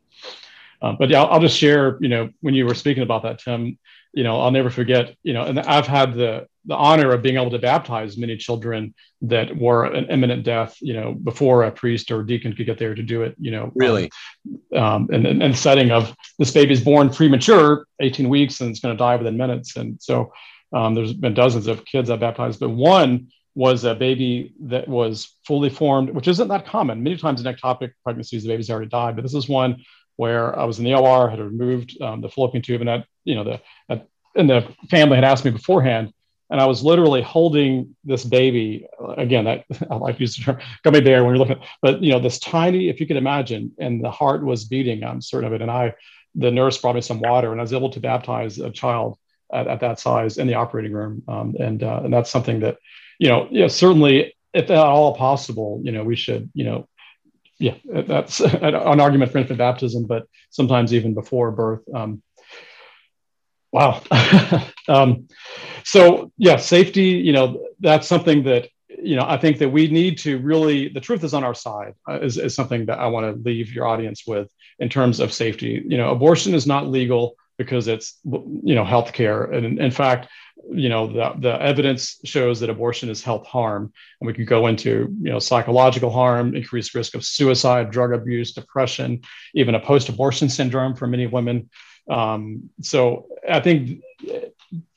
Uh, 0.81 0.97
but 0.99 1.09
yeah, 1.09 1.23
I'll, 1.23 1.35
I'll 1.35 1.41
just 1.41 1.57
share. 1.57 1.97
You 2.01 2.09
know, 2.09 2.31
when 2.41 2.55
you 2.55 2.67
were 2.67 2.75
speaking 2.75 3.05
about 3.05 3.23
that, 3.23 3.39
Tim, 3.39 3.79
you 4.13 4.25
know, 4.25 4.41
I'll 4.41 4.51
never 4.51 4.71
forget, 4.71 5.17
you 5.23 5.33
know, 5.33 5.45
and 5.45 5.59
I've 5.61 5.87
had 5.87 6.15
the 6.15 6.47
the 6.65 6.77
honor 6.77 7.13
of 7.13 7.23
being 7.23 7.37
able 7.37 7.51
to 7.51 7.59
baptize 7.59 8.17
many 8.17 8.37
children 8.37 8.95
that 9.23 9.57
were 9.57 9.85
an 9.85 10.07
imminent 10.11 10.45
death, 10.45 10.77
you 10.81 10.95
know, 10.95 11.13
before 11.13 11.65
a 11.65 11.73
priest 11.73 12.13
or 12.13 12.23
deacon 12.23 12.55
could 12.55 12.67
get 12.67 12.79
there 12.79 12.95
to 12.95 13.03
do 13.03 13.23
it, 13.23 13.35
you 13.41 13.51
know. 13.51 13.73
Really? 13.75 14.11
Um, 14.75 15.09
and, 15.13 15.27
and, 15.27 15.43
and 15.43 15.59
setting 15.59 15.91
of 15.91 16.15
this 16.39 16.53
baby's 16.53 16.83
born 16.83 17.11
premature, 17.11 17.87
18 18.01 18.29
weeks, 18.29 18.61
and 18.61 18.71
it's 18.71 18.79
going 18.79 18.95
to 18.95 18.99
die 18.99 19.17
within 19.17 19.37
minutes. 19.37 19.77
And 19.77 20.01
so 20.01 20.33
um, 20.73 20.95
there's 20.95 21.13
been 21.13 21.35
dozens 21.35 21.67
of 21.67 21.85
kids 21.85 22.11
I 22.11 22.17
baptized, 22.17 22.61
but 22.61 22.71
one 22.71 23.33
was 23.55 23.85
a 23.85 23.95
baby 23.95 24.55
that 24.61 24.89
was 24.89 25.37
fully 25.45 25.69
formed, 25.69 26.11
which 26.11 26.29
isn't 26.29 26.49
that 26.49 26.67
common. 26.67 27.03
Many 27.03 27.17
times 27.17 27.45
in 27.45 27.53
ectopic 27.53 27.91
pregnancies, 28.05 28.45
the 28.45 28.49
baby's 28.49 28.71
already 28.71 28.89
died, 28.89 29.17
but 29.17 29.23
this 29.23 29.35
is 29.35 29.49
one 29.49 29.83
where 30.17 30.59
I 30.59 30.65
was 30.65 30.79
in 30.79 30.85
the 30.85 30.95
OR, 30.95 31.29
had 31.29 31.41
removed 31.41 32.01
um, 32.01 32.21
the 32.21 32.29
fallopian 32.29 32.63
tube, 32.63 32.81
and 32.81 32.89
that 32.89 33.07
you 33.25 33.35
know 33.35 33.45
the 33.45 33.61
and 34.35 34.49
the 34.49 34.67
family 34.91 35.17
had 35.17 35.25
asked 35.25 35.45
me 35.45 35.51
beforehand, 35.51 36.13
and 36.51 36.61
I 36.61 36.67
was 36.67 36.83
literally 36.83 37.23
holding 37.23 37.97
this 38.05 38.25
baby. 38.25 38.87
Again, 39.17 39.45
that 39.45 39.65
I 39.91 39.97
like 39.97 40.17
to 40.17 40.21
use 40.23 40.37
the 40.37 40.45
term 40.45 40.59
gummy 40.83 41.01
bear 41.01 41.25
when 41.25 41.35
you're 41.35 41.45
looking, 41.45 41.63
but 41.81 42.03
you 42.03 42.13
know 42.13 42.19
this 42.19 42.39
tiny, 42.39 42.89
if 42.89 43.01
you 43.01 43.07
could 43.07 43.17
imagine, 43.17 43.73
and 43.79 44.03
the 44.03 44.11
heart 44.11 44.45
was 44.45 44.65
beating. 44.65 45.05
I'm 45.05 45.21
certain 45.21 45.47
of 45.47 45.53
it, 45.53 45.63
and 45.63 45.71
I, 45.71 45.95
the 46.35 46.51
nurse 46.51 46.79
brought 46.79 46.95
me 46.95 47.01
some 47.01 47.21
water, 47.21 47.53
and 47.53 47.61
I 47.61 47.63
was 47.63 47.73
able 47.73 47.91
to 47.91 48.01
baptize 48.01 48.59
a 48.59 48.71
child 48.71 49.19
at, 49.53 49.67
at 49.67 49.81
that 49.81 50.01
size 50.01 50.39
in 50.39 50.47
the 50.47 50.55
operating 50.55 50.93
room, 50.93 51.23
um, 51.29 51.55
and 51.59 51.83
uh, 51.83 52.01
and 52.05 52.13
that's 52.13 52.31
something 52.31 52.61
that, 52.61 52.79
you 53.19 53.29
know, 53.29 53.49
yeah, 53.51 53.69
certainly 53.69 54.35
if 54.55 54.71
at 54.71 54.77
all 54.77 55.15
possible, 55.15 55.81
you 55.83 55.93
know, 55.93 56.05
we 56.05 56.17
should, 56.17 56.51
you 56.55 56.65
know, 56.65 56.89
yeah, 57.59 57.77
that's 57.85 58.41
an 58.41 59.01
argument 59.01 59.33
for 59.33 59.39
infant 59.39 59.59
baptism, 59.59 60.05
but 60.05 60.27
sometimes 60.51 60.93
even 60.93 61.15
before 61.15 61.51
birth. 61.53 61.83
Um, 61.95 62.23
wow. 63.73 64.03
um, 64.89 65.29
so 65.85 66.31
yeah, 66.37 66.57
safety, 66.57 67.05
you 67.05 67.33
know, 67.33 67.67
that's 67.81 68.07
something 68.07 68.45
that, 68.45 68.69
you 68.89 69.17
know, 69.17 69.25
I 69.27 69.37
think 69.37 69.59
that 69.59 69.71
we 69.71 69.89
need 69.89 70.19
to 70.19 70.39
really, 70.39 70.89
the 70.89 71.01
truth 71.01 71.25
is 71.25 71.35
on 71.35 71.43
our 71.43 71.55
side 71.55 71.95
uh, 72.09 72.21
is, 72.21 72.39
is 72.39 72.55
something 72.55 72.87
that 72.87 72.99
I 72.99 73.07
want 73.07 73.27
to 73.27 73.43
leave 73.43 73.73
your 73.73 73.87
audience 73.87 74.25
with 74.27 74.49
in 74.79 74.89
terms 74.89 75.19
of 75.19 75.33
safety. 75.33 75.83
You 75.85 75.97
know, 75.97 76.11
abortion 76.11 76.55
is 76.55 76.67
not 76.67 76.87
legal 76.87 77.35
because 77.59 77.89
it's, 77.89 78.19
you 78.25 78.75
know, 78.75 78.85
healthcare. 78.85 79.53
And 79.53 79.79
in 79.81 79.91
fact, 79.91 80.29
you 80.71 80.89
know 80.89 81.07
the, 81.07 81.33
the 81.39 81.63
evidence 81.63 82.21
shows 82.25 82.61
that 82.61 82.71
abortion 82.71 83.09
is 83.09 83.23
health 83.23 83.47
harm 83.47 83.93
and 84.21 84.27
we 84.27 84.33
can 84.33 84.45
go 84.45 84.67
into 84.67 85.15
you 85.21 85.31
know 85.31 85.39
psychological 85.39 86.11
harm 86.11 86.55
increased 86.55 86.95
risk 86.95 87.15
of 87.15 87.25
suicide 87.25 87.91
drug 87.91 88.13
abuse 88.13 88.53
depression 88.53 89.21
even 89.55 89.75
a 89.75 89.81
post-abortion 89.81 90.49
syndrome 90.49 90.95
for 90.95 91.07
many 91.07 91.27
women 91.27 91.69
um, 92.11 92.71
so 92.81 93.27
i 93.49 93.61
think 93.61 94.01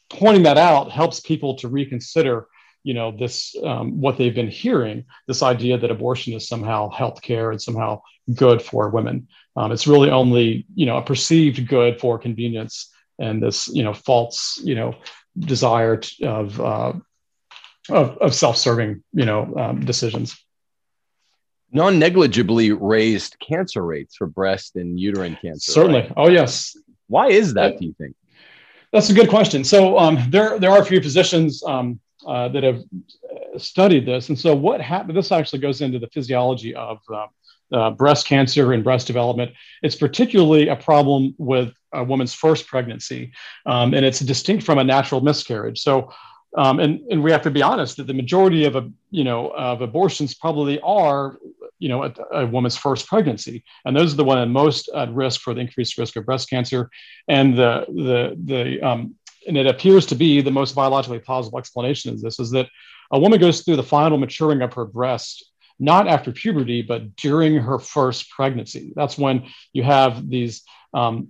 pointing 0.09 0.43
that 0.43 0.57
out 0.57 0.91
helps 0.91 1.19
people 1.19 1.55
to 1.55 1.67
reconsider 1.67 2.47
you 2.83 2.93
know 2.93 3.11
this 3.11 3.55
um, 3.63 3.99
what 3.99 4.17
they've 4.17 4.35
been 4.35 4.49
hearing 4.49 5.05
this 5.27 5.41
idea 5.41 5.77
that 5.77 5.91
abortion 5.91 6.33
is 6.33 6.47
somehow 6.47 6.89
health 6.89 7.21
care 7.21 7.51
and 7.51 7.61
somehow 7.61 8.01
good 8.33 8.61
for 8.61 8.89
women 8.89 9.27
um, 9.55 9.71
it's 9.71 9.87
really 9.87 10.09
only 10.09 10.65
you 10.75 10.85
know 10.85 10.97
a 10.97 11.01
perceived 11.01 11.67
good 11.67 11.99
for 11.99 12.19
convenience 12.19 12.91
and 13.19 13.41
this 13.41 13.67
you 13.69 13.83
know 13.83 13.93
false 13.93 14.59
you 14.63 14.75
know 14.75 14.95
desire 15.37 15.97
to, 15.97 16.25
of, 16.25 16.61
uh, 16.61 16.93
of, 17.89 18.17
of 18.17 18.33
self-serving, 18.33 19.03
you 19.13 19.25
know, 19.25 19.53
um, 19.57 19.85
decisions. 19.85 20.37
non 21.71 21.99
negligibly 21.99 22.71
raised 22.71 23.37
cancer 23.39 23.83
rates 23.83 24.15
for 24.15 24.27
breast 24.27 24.75
and 24.75 24.99
uterine 24.99 25.37
cancer. 25.41 25.71
Certainly. 25.71 26.01
Right? 26.01 26.13
Oh, 26.17 26.29
yes. 26.29 26.75
Why 27.07 27.27
is 27.27 27.53
that, 27.53 27.77
do 27.79 27.85
you 27.85 27.95
think? 27.97 28.15
That's 28.91 29.09
a 29.09 29.13
good 29.13 29.29
question. 29.29 29.63
So 29.63 29.97
um, 29.97 30.17
there, 30.29 30.59
there 30.59 30.71
are 30.71 30.81
a 30.81 30.85
few 30.85 31.01
physicians 31.01 31.63
um, 31.63 31.99
uh, 32.25 32.47
that 32.49 32.63
have 32.63 32.81
studied 33.57 34.05
this. 34.05 34.29
And 34.29 34.39
so 34.39 34.55
what 34.55 34.81
happened, 34.81 35.17
this 35.17 35.31
actually 35.31 35.59
goes 35.59 35.81
into 35.81 35.99
the 35.99 36.07
physiology 36.07 36.73
of 36.75 36.99
uh, 37.13 37.27
uh, 37.71 37.91
breast 37.91 38.27
cancer 38.27 38.73
and 38.73 38.83
breast 38.83 39.07
development. 39.07 39.51
It's 39.81 39.95
particularly 39.95 40.69
a 40.69 40.75
problem 40.75 41.35
with 41.37 41.73
a 41.93 42.03
woman's 42.03 42.33
first 42.33 42.67
pregnancy, 42.67 43.33
um, 43.65 43.93
and 43.93 44.05
it's 44.05 44.19
distinct 44.19 44.63
from 44.63 44.77
a 44.77 44.83
natural 44.83 45.21
miscarriage. 45.21 45.79
So 45.79 46.11
um, 46.57 46.79
and, 46.79 47.01
and 47.11 47.21
we 47.21 47.31
have 47.31 47.41
to 47.43 47.51
be 47.51 47.61
honest 47.61 47.97
that 47.97 48.07
the 48.07 48.13
majority 48.13 48.65
of 48.65 48.75
a, 48.75 48.89
you 49.11 49.23
know 49.23 49.49
of 49.49 49.81
abortions 49.81 50.33
probably 50.33 50.79
are 50.81 51.37
you 51.79 51.89
know 51.89 52.03
a, 52.03 52.13
a, 52.31 52.45
woman's 52.45 52.77
first 52.77 53.07
pregnancy. 53.07 53.63
And 53.85 53.95
those 53.95 54.13
are 54.13 54.17
the 54.17 54.23
one 54.23 54.49
most 54.51 54.89
at 54.95 55.13
risk 55.13 55.41
for 55.41 55.53
the 55.53 55.61
increased 55.61 55.97
risk 55.97 56.15
of 56.15 56.25
breast 56.25 56.49
cancer. 56.49 56.89
And 57.27 57.57
the 57.57 57.85
the 57.87 58.37
the 58.43 58.81
um, 58.81 59.15
and 59.47 59.57
it 59.57 59.67
appears 59.67 60.05
to 60.07 60.15
be 60.15 60.41
the 60.41 60.51
most 60.51 60.75
biologically 60.75 61.19
plausible 61.19 61.59
explanation 61.59 62.11
of 62.11 62.21
this 62.21 62.39
is 62.39 62.51
that 62.51 62.67
a 63.11 63.19
woman 63.19 63.39
goes 63.39 63.61
through 63.61 63.75
the 63.75 63.83
final 63.83 64.17
maturing 64.17 64.61
of 64.61 64.73
her 64.73 64.85
breast 64.85 65.51
not 65.77 66.07
after 66.07 66.31
puberty 66.31 66.81
but 66.81 67.15
during 67.17 67.55
her 67.55 67.79
first 67.79 68.29
pregnancy. 68.29 68.93
That's 68.95 69.17
when 69.17 69.47
you 69.73 69.83
have 69.83 70.29
these 70.29 70.63
um, 70.93 71.29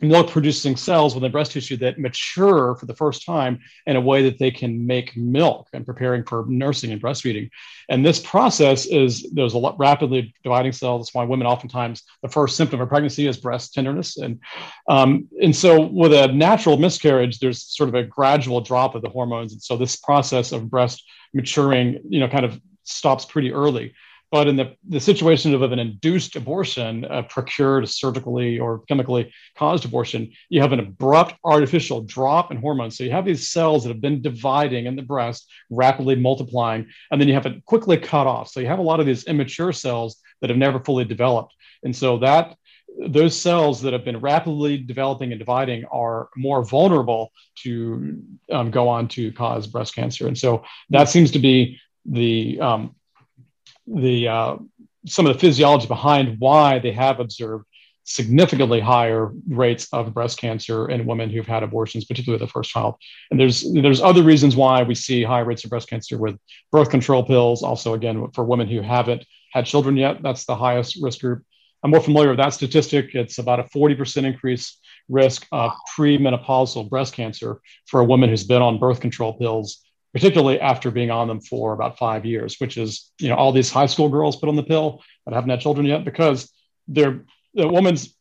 milk 0.00 0.30
producing 0.30 0.76
cells 0.76 1.14
within 1.14 1.32
breast 1.32 1.52
tissue 1.52 1.76
that 1.76 1.98
mature 1.98 2.74
for 2.76 2.86
the 2.86 2.94
first 2.94 3.24
time 3.24 3.60
in 3.86 3.96
a 3.96 4.00
way 4.00 4.22
that 4.22 4.38
they 4.38 4.50
can 4.50 4.86
make 4.86 5.16
milk 5.16 5.68
and 5.72 5.86
preparing 5.86 6.24
for 6.24 6.44
nursing 6.48 6.92
and 6.92 7.00
breastfeeding. 7.00 7.50
And 7.88 8.04
this 8.04 8.20
process 8.20 8.86
is 8.86 9.26
there's 9.32 9.54
a 9.54 9.58
lot 9.58 9.78
rapidly 9.78 10.34
dividing 10.42 10.72
cells. 10.72 11.06
That's 11.06 11.14
why 11.14 11.24
women 11.24 11.46
oftentimes 11.46 12.02
the 12.22 12.28
first 12.28 12.56
symptom 12.56 12.80
of 12.80 12.88
pregnancy 12.88 13.26
is 13.26 13.36
breast 13.36 13.74
tenderness. 13.74 14.16
And 14.16 14.40
um, 14.88 15.28
and 15.42 15.54
so 15.54 15.80
with 15.80 16.12
a 16.12 16.28
natural 16.28 16.76
miscarriage, 16.76 17.38
there's 17.38 17.62
sort 17.62 17.88
of 17.88 17.94
a 17.94 18.02
gradual 18.02 18.60
drop 18.60 18.94
of 18.94 19.02
the 19.02 19.08
hormones. 19.08 19.52
And 19.52 19.62
so 19.62 19.76
this 19.76 19.96
process 19.96 20.52
of 20.52 20.70
breast 20.70 21.04
maturing, 21.32 22.00
you 22.08 22.20
know, 22.20 22.28
kind 22.28 22.44
of 22.44 22.60
stops 22.84 23.24
pretty 23.24 23.52
early. 23.52 23.94
But 24.34 24.48
in 24.48 24.56
the, 24.56 24.74
the 24.88 24.98
situation 24.98 25.54
of, 25.54 25.62
an 25.62 25.78
induced 25.78 26.34
abortion, 26.34 27.04
a 27.04 27.22
procured 27.22 27.88
surgically 27.88 28.58
or 28.58 28.80
chemically 28.88 29.32
caused 29.56 29.84
abortion, 29.84 30.32
you 30.48 30.60
have 30.60 30.72
an 30.72 30.80
abrupt 30.80 31.36
artificial 31.44 32.00
drop 32.00 32.50
in 32.50 32.56
hormones. 32.56 32.98
So 32.98 33.04
you 33.04 33.12
have 33.12 33.24
these 33.24 33.50
cells 33.50 33.84
that 33.84 33.90
have 33.90 34.00
been 34.00 34.22
dividing 34.22 34.86
in 34.86 34.96
the 34.96 35.02
breast, 35.02 35.48
rapidly 35.70 36.16
multiplying, 36.16 36.88
and 37.12 37.20
then 37.20 37.28
you 37.28 37.34
have 37.34 37.46
it 37.46 37.64
quickly 37.64 37.96
cut 37.96 38.26
off. 38.26 38.48
So 38.48 38.58
you 38.58 38.66
have 38.66 38.80
a 38.80 38.82
lot 38.82 38.98
of 38.98 39.06
these 39.06 39.22
immature 39.22 39.72
cells 39.72 40.16
that 40.40 40.50
have 40.50 40.58
never 40.58 40.80
fully 40.80 41.04
developed. 41.04 41.54
And 41.84 41.94
so 41.94 42.18
that 42.18 42.56
those 43.06 43.40
cells 43.40 43.82
that 43.82 43.92
have 43.92 44.04
been 44.04 44.18
rapidly 44.18 44.78
developing 44.78 45.30
and 45.30 45.38
dividing 45.38 45.84
are 45.92 46.28
more 46.36 46.64
vulnerable 46.64 47.30
to 47.62 48.20
um, 48.50 48.72
go 48.72 48.88
on 48.88 49.06
to 49.10 49.30
cause 49.30 49.68
breast 49.68 49.94
cancer. 49.94 50.26
And 50.26 50.36
so 50.36 50.64
that 50.90 51.08
seems 51.08 51.30
to 51.30 51.38
be 51.38 51.78
the 52.04 52.60
um, 52.60 52.96
the 53.86 54.28
uh, 54.28 54.56
some 55.06 55.26
of 55.26 55.34
the 55.34 55.38
physiology 55.38 55.86
behind 55.86 56.38
why 56.38 56.78
they 56.78 56.92
have 56.92 57.20
observed 57.20 57.66
significantly 58.04 58.80
higher 58.80 59.32
rates 59.48 59.88
of 59.92 60.12
breast 60.12 60.38
cancer 60.38 60.88
in 60.90 61.06
women 61.06 61.30
who've 61.30 61.46
had 61.46 61.62
abortions, 61.62 62.04
particularly 62.04 62.44
the 62.44 62.50
first 62.50 62.70
child. 62.70 62.96
And 63.30 63.40
there's 63.40 63.70
there's 63.72 64.00
other 64.00 64.22
reasons 64.22 64.56
why 64.56 64.82
we 64.82 64.94
see 64.94 65.22
high 65.22 65.40
rates 65.40 65.64
of 65.64 65.70
breast 65.70 65.88
cancer 65.88 66.18
with 66.18 66.38
birth 66.70 66.90
control 66.90 67.24
pills. 67.24 67.62
Also, 67.62 67.94
again, 67.94 68.30
for 68.34 68.44
women 68.44 68.68
who 68.68 68.82
haven't 68.82 69.24
had 69.52 69.66
children 69.66 69.96
yet, 69.96 70.22
that's 70.22 70.44
the 70.44 70.56
highest 70.56 70.98
risk 71.02 71.20
group. 71.20 71.42
I'm 71.82 71.90
more 71.90 72.00
familiar 72.00 72.30
with 72.30 72.38
that 72.38 72.54
statistic. 72.54 73.14
It's 73.14 73.38
about 73.38 73.60
a 73.60 73.64
40% 73.64 74.24
increase 74.24 74.78
risk 75.08 75.46
of 75.52 75.72
premenopausal 75.96 76.88
breast 76.88 77.12
cancer 77.12 77.60
for 77.86 78.00
a 78.00 78.04
woman 78.04 78.30
who's 78.30 78.44
been 78.44 78.62
on 78.62 78.78
birth 78.78 79.00
control 79.00 79.34
pills 79.34 79.82
particularly 80.14 80.60
after 80.60 80.92
being 80.92 81.10
on 81.10 81.26
them 81.26 81.40
for 81.40 81.72
about 81.72 81.98
five 81.98 82.24
years, 82.24 82.60
which 82.60 82.78
is, 82.78 83.10
you 83.18 83.28
know, 83.28 83.34
all 83.34 83.50
these 83.50 83.70
high 83.70 83.86
school 83.86 84.08
girls 84.08 84.36
put 84.36 84.48
on 84.48 84.54
the 84.54 84.62
pill 84.62 85.02
that 85.26 85.34
haven't 85.34 85.50
had 85.50 85.60
children 85.60 85.84
yet 85.84 86.04
because 86.04 86.52
they're 86.86 87.24
the 87.54 87.66
woman's, 87.66 88.16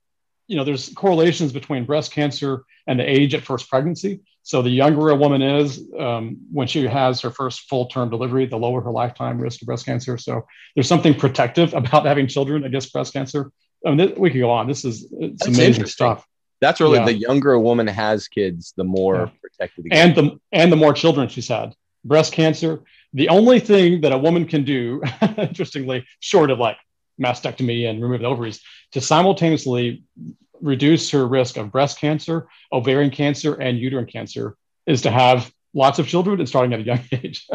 you 0.48 0.58
know, 0.58 0.64
there's 0.64 0.90
correlations 0.90 1.54
between 1.54 1.86
breast 1.86 2.12
cancer 2.12 2.64
and 2.88 3.00
the 3.00 3.08
age 3.08 3.36
at 3.36 3.44
first 3.44 3.70
pregnancy. 3.70 4.22
So 4.42 4.64
the 4.64 4.72
younger 4.72 5.10
a 5.10 5.16
woman 5.16 5.44
is 5.44 5.86
um, 5.98 6.38
when 6.52 6.68
she 6.68 6.86
has 6.88 7.22
her 7.22 7.30
first 7.30 7.70
full 7.70 7.86
term 7.86 8.10
delivery, 8.10 8.48
the 8.48 8.58
lower 8.58 8.82
her 8.82 8.92
lifetime 8.92 9.40
risk 9.40 9.62
of 9.62 9.68
breast 9.68 9.86
cancer. 9.86 10.18
So 10.18 10.48
there's 10.74 10.88
something 10.88 11.14
protective 11.14 11.74
about 11.76 12.08
having 12.08 12.28
children 12.28 12.64
against 12.64 12.92
breast 12.92 13.14
cancer. 13.14 13.52
I 13.86 13.90
mean, 13.90 14.00
th- 14.00 14.18
we 14.18 14.32
could 14.32 14.40
go 14.40 14.50
on. 14.50 14.68
This 14.68 14.84
is 14.84 15.08
it's 15.12 15.46
That's 15.46 15.58
amazing 15.58 15.86
stuff. 15.86 16.26
That's 16.60 16.82
really 16.82 16.98
yeah. 16.98 17.06
the 17.06 17.14
younger 17.14 17.52
a 17.52 17.60
woman 17.60 17.86
has 17.88 18.28
kids, 18.28 18.74
the 18.76 18.84
more 18.84 19.16
yeah. 19.16 19.40
protected. 19.42 19.88
And 19.92 20.16
the 20.16 20.40
and 20.52 20.72
the 20.72 20.78
more 20.78 20.94
children 20.94 21.28
she's 21.28 21.48
had 21.48 21.76
breast 22.04 22.34
cancer. 22.34 22.82
The 23.14 23.30
only 23.30 23.60
thing 23.60 24.02
that 24.02 24.12
a 24.12 24.18
woman 24.18 24.46
can 24.46 24.64
do, 24.64 25.02
interestingly, 25.38 26.06
short 26.20 26.50
of 26.50 26.60
like 26.60 26.78
mastectomy 27.22 27.90
and 27.90 28.02
remove 28.02 28.22
the 28.22 28.28
ovaries, 28.28 28.62
to 28.92 29.02
simultaneously 29.02 30.04
reduce 30.62 31.12
her 31.12 31.28
risk 31.28 31.58
of 31.58 31.72
breast 31.72 32.00
cancer, 32.00 32.48
ovarian 32.72 33.12
cancer, 33.12 33.54
and 33.56 33.78
uterine 33.78 34.06
cancer 34.06 34.56
is 34.88 35.02
to 35.02 35.12
have 35.12 35.52
lots 35.74 36.00
of 36.00 36.08
children 36.08 36.40
and 36.40 36.48
starting 36.48 36.74
at 36.74 36.80
a 36.80 36.84
young 36.84 37.02
age. 37.12 37.48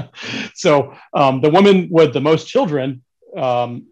so 0.54 0.94
um, 1.14 1.40
the 1.40 1.50
women 1.50 1.88
with 1.90 2.12
the 2.12 2.20
most 2.20 2.48
children, 2.48 3.02
um, 3.36 3.86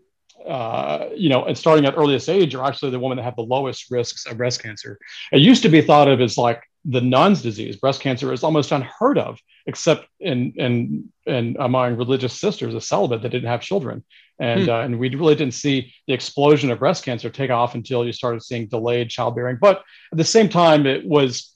uh, 0.46 1.06
you 1.14 1.28
know, 1.28 1.44
and 1.44 1.58
starting 1.58 1.84
at 1.86 1.94
earliest 1.96 2.28
age 2.28 2.54
are 2.54 2.64
actually 2.64 2.90
the 2.90 3.00
women 3.00 3.16
that 3.16 3.24
have 3.24 3.36
the 3.36 3.42
lowest 3.42 3.90
risks 3.90 4.26
of 4.26 4.36
breast 4.36 4.62
cancer. 4.62 4.98
It 5.32 5.38
used 5.38 5.62
to 5.62 5.68
be 5.68 5.80
thought 5.80 6.08
of 6.08 6.20
as 6.20 6.38
like 6.38 6.62
the 6.88 7.00
nun's 7.00 7.42
disease. 7.42 7.76
Breast 7.76 8.00
cancer 8.00 8.32
is 8.32 8.44
almost 8.44 8.72
unheard 8.72 9.18
of, 9.18 9.38
except 9.66 10.06
in 10.20 10.52
in, 10.56 11.12
in 11.26 11.56
among 11.58 11.96
religious 11.96 12.38
sisters, 12.38 12.74
a 12.74 12.80
celibate 12.80 13.22
that 13.22 13.30
didn't 13.30 13.48
have 13.48 13.60
children, 13.60 14.04
and 14.38 14.64
hmm. 14.64 14.70
uh, 14.70 14.80
and 14.80 14.98
we 14.98 15.14
really 15.14 15.34
didn't 15.34 15.54
see 15.54 15.92
the 16.06 16.14
explosion 16.14 16.70
of 16.70 16.78
breast 16.78 17.04
cancer 17.04 17.30
take 17.30 17.50
off 17.50 17.74
until 17.74 18.04
you 18.04 18.12
started 18.12 18.42
seeing 18.42 18.66
delayed 18.66 19.10
childbearing. 19.10 19.58
But 19.60 19.82
at 20.12 20.18
the 20.18 20.24
same 20.24 20.48
time, 20.48 20.86
it 20.86 21.04
was 21.04 21.54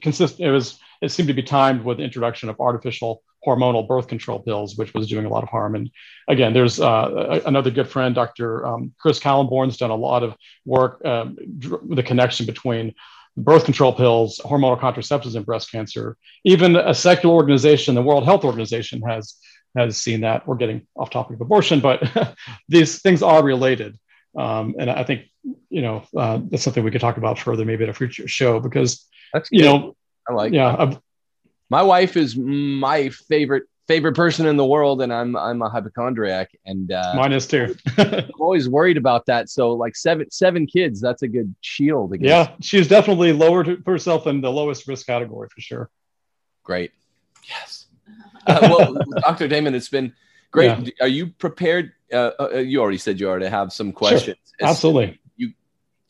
consistent. 0.00 0.48
It 0.48 0.52
was 0.52 0.78
it 1.02 1.10
seemed 1.10 1.28
to 1.28 1.34
be 1.34 1.42
timed 1.42 1.84
with 1.84 1.98
the 1.98 2.04
introduction 2.04 2.48
of 2.48 2.60
artificial 2.60 3.22
hormonal 3.46 3.86
birth 3.86 4.06
control 4.06 4.38
pills, 4.38 4.76
which 4.76 4.92
was 4.92 5.08
doing 5.08 5.24
a 5.24 5.28
lot 5.30 5.42
of 5.42 5.48
harm. 5.48 5.74
And 5.74 5.90
again, 6.28 6.52
there's 6.52 6.78
uh, 6.78 7.40
another 7.46 7.70
good 7.70 7.88
friend, 7.88 8.14
Dr. 8.14 8.66
Um, 8.66 8.92
Chris 8.98 9.18
Kahlenborn's 9.18 9.78
done 9.78 9.90
a 9.90 9.96
lot 9.96 10.22
of 10.22 10.36
work, 10.66 11.02
um, 11.06 11.38
dr- 11.58 11.80
the 11.88 12.02
connection 12.02 12.44
between 12.44 12.94
birth 13.36 13.64
control 13.64 13.92
pills, 13.92 14.40
hormonal 14.44 14.78
contraceptives, 14.78 15.36
and 15.36 15.46
breast 15.46 15.70
cancer. 15.70 16.16
Even 16.44 16.76
a 16.76 16.94
secular 16.94 17.34
organization, 17.34 17.94
the 17.94 18.02
World 18.02 18.24
Health 18.24 18.44
Organization, 18.44 19.02
has 19.02 19.36
has 19.76 19.96
seen 19.96 20.22
that. 20.22 20.46
We're 20.46 20.56
getting 20.56 20.86
off 20.96 21.10
topic 21.10 21.36
of 21.36 21.40
abortion, 21.40 21.80
but 21.80 22.02
these 22.68 23.00
things 23.00 23.22
are 23.22 23.42
related. 23.42 23.98
Um, 24.36 24.74
and 24.78 24.90
I 24.90 25.04
think 25.04 25.26
you 25.68 25.82
know 25.82 26.04
uh, 26.16 26.40
that's 26.50 26.62
something 26.62 26.84
we 26.84 26.90
could 26.90 27.00
talk 27.00 27.16
about 27.16 27.38
further, 27.38 27.64
maybe 27.64 27.84
at 27.84 27.90
a 27.90 27.94
future 27.94 28.28
show, 28.28 28.60
because 28.60 29.06
that's 29.32 29.48
you 29.50 29.64
know, 29.64 29.96
I 30.28 30.32
like. 30.32 30.52
Yeah, 30.52 30.74
I've, 30.78 30.98
my 31.68 31.82
wife 31.82 32.16
is 32.16 32.36
my 32.36 33.10
favorite 33.28 33.64
favorite 33.90 34.14
person 34.14 34.46
in 34.46 34.56
the 34.56 34.64
world, 34.64 35.02
and 35.02 35.12
I'm 35.12 35.34
I'm 35.34 35.60
a 35.62 35.68
hypochondriac, 35.68 36.52
and 36.64 36.92
uh, 36.92 37.12
mine 37.16 37.32
is 37.32 37.48
too. 37.48 37.74
I'm 37.98 38.30
always 38.38 38.68
worried 38.68 38.96
about 38.96 39.26
that. 39.26 39.50
So 39.50 39.72
like 39.72 39.96
seven 39.96 40.30
seven 40.30 40.68
kids, 40.68 41.00
that's 41.00 41.22
a 41.22 41.28
good 41.28 41.52
shield. 41.60 42.12
Against. 42.12 42.28
Yeah, 42.28 42.54
she's 42.60 42.86
definitely 42.86 43.32
lowered 43.32 43.82
herself 43.84 44.28
in 44.28 44.42
the 44.42 44.50
lowest 44.52 44.86
risk 44.86 45.06
category 45.06 45.48
for 45.52 45.60
sure. 45.60 45.90
Great. 46.62 46.92
Yes. 47.48 47.86
Uh, 48.46 48.58
well, 48.62 48.96
Dr. 49.20 49.48
Damon, 49.48 49.74
it's 49.74 49.90
been 49.90 50.14
great. 50.50 50.78
Yeah. 50.78 51.04
Are 51.04 51.08
you 51.08 51.26
prepared? 51.26 51.92
Uh, 52.10 52.30
uh, 52.40 52.48
you 52.56 52.80
already 52.80 52.96
said 52.96 53.20
you 53.20 53.28
already 53.28 53.46
have 53.46 53.70
some 53.70 53.92
questions. 53.92 54.38
Sure. 54.58 54.68
Absolutely. 54.68 55.20
You 55.36 55.52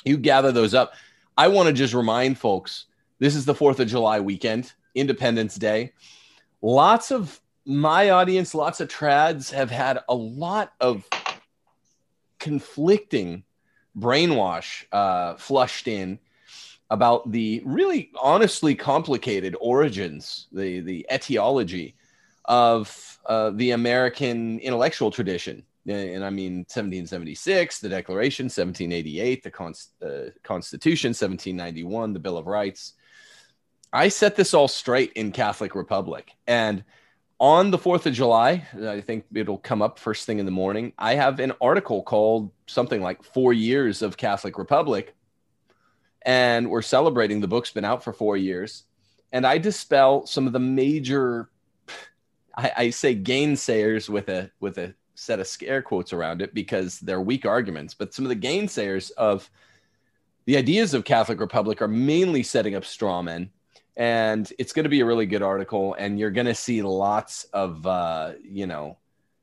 you 0.05 0.17
gather 0.17 0.53
those 0.53 0.73
up. 0.73 0.95
I 1.37 1.49
want 1.49 1.67
to 1.67 1.73
just 1.73 1.93
remind 1.93 2.39
folks 2.39 2.87
this 3.19 3.35
is 3.35 3.47
the 3.47 3.55
Fourth 3.55 3.81
of 3.81 3.89
July 3.89 4.21
weekend, 4.21 4.73
Independence 4.95 5.57
Day. 5.57 5.93
Lots 6.63 7.11
of 7.11 7.41
my 7.67 8.11
audience, 8.11 8.55
lots 8.55 8.81
of 8.81 8.89
trads 8.89 9.53
have 9.53 9.71
had 9.71 10.01
a 10.09 10.15
lot 10.15 10.73
of 10.81 11.05
conflicting 12.39 13.45
brainwash 13.97 14.85
uh, 14.93 15.35
flushed 15.35 15.89
in 15.89 16.19
about 16.91 17.31
the 17.31 17.63
really 17.65 18.11
honestly 18.21 18.75
complicated 18.75 19.57
origins, 19.61 20.49
the 20.53 20.81
the 20.81 21.07
etiology 21.13 21.95
of 22.47 23.19
uh, 23.27 23.51
the 23.51 23.71
American 23.73 24.59
intellectual 24.59 25.11
tradition. 25.11 25.63
And 25.87 26.25
I 26.25 26.31
mean 26.31 26.59
1776, 26.59 27.81
the 27.81 27.89
Declaration, 27.89 28.45
1788, 28.45 29.43
the 29.43 29.51
uh, 30.07 30.31
Constitution, 30.43 31.11
1791, 31.11 32.13
the 32.13 32.19
Bill 32.19 32.37
of 32.37 32.47
Rights. 32.47 32.95
I 33.93 34.09
set 34.09 34.37
this 34.37 34.53
all 34.55 34.69
straight 34.69 35.13
in 35.15 35.33
Catholic 35.33 35.75
Republic, 35.75 36.33
and 36.47 36.85
on 37.41 37.71
the 37.71 37.79
4th 37.79 38.05
of 38.05 38.13
July, 38.13 38.67
I 38.87 39.01
think 39.01 39.25
it'll 39.35 39.59
come 39.59 39.81
up 39.81 39.99
first 39.99 40.27
thing 40.27 40.39
in 40.39 40.45
the 40.45 40.53
morning. 40.53 40.93
I 40.99 41.15
have 41.15 41.41
an 41.41 41.53
article 41.61 42.03
called 42.03 42.51
something 42.67 43.01
like 43.01 43.25
Four 43.25 43.55
Years 43.55 44.03
of 44.03 44.19
Catholic 44.19 44.59
Republic. 44.59 45.17
And 46.23 46.69
we're 46.69 46.83
celebrating 46.83 47.41
the 47.41 47.49
book's 47.49 47.71
been 47.71 47.85
out 47.85 48.05
for 48.05 48.13
four 48.13 48.37
years. 48.37 48.85
And 49.33 49.47
I 49.47 49.57
dispel 49.57 50.27
some 50.27 50.47
of 50.47 50.53
the 50.53 50.59
major, 50.59 51.49
I, 52.55 52.73
I 52.77 52.91
say 52.91 53.17
gainsayers 53.17 54.11
with 54.11 54.29
a 54.29 54.51
with 54.61 54.77
a 54.77 54.95
set 55.15 55.41
of 55.41 55.47
scare 55.47 55.81
quotes 55.81 56.13
around 56.13 56.43
it 56.43 56.53
because 56.53 57.01
they're 57.01 57.21
weak 57.21 57.47
arguments, 57.47 57.95
but 57.95 58.13
some 58.13 58.25
of 58.25 58.29
the 58.29 58.37
gainsayers 58.37 59.11
of 59.13 59.51
the 60.47 60.57
ideas 60.57 60.95
of 60.95 61.05
Catholic 61.05 61.41
Republic 61.41 61.81
are 61.81 61.89
mainly 61.89 62.43
setting 62.43 62.75
up 62.75 62.85
straw 62.85 63.23
men 63.23 63.51
and 64.01 64.51
it's 64.59 64.73
going 64.73 64.85
to 64.85 64.89
be 64.89 65.01
a 65.01 65.05
really 65.05 65.27
good 65.27 65.43
article 65.43 65.95
and 65.99 66.19
you're 66.19 66.31
going 66.31 66.47
to 66.47 66.55
see 66.55 66.81
lots 66.81 67.45
of 67.53 67.87
uh, 67.87 68.33
you 68.43 68.67
know 68.67 68.97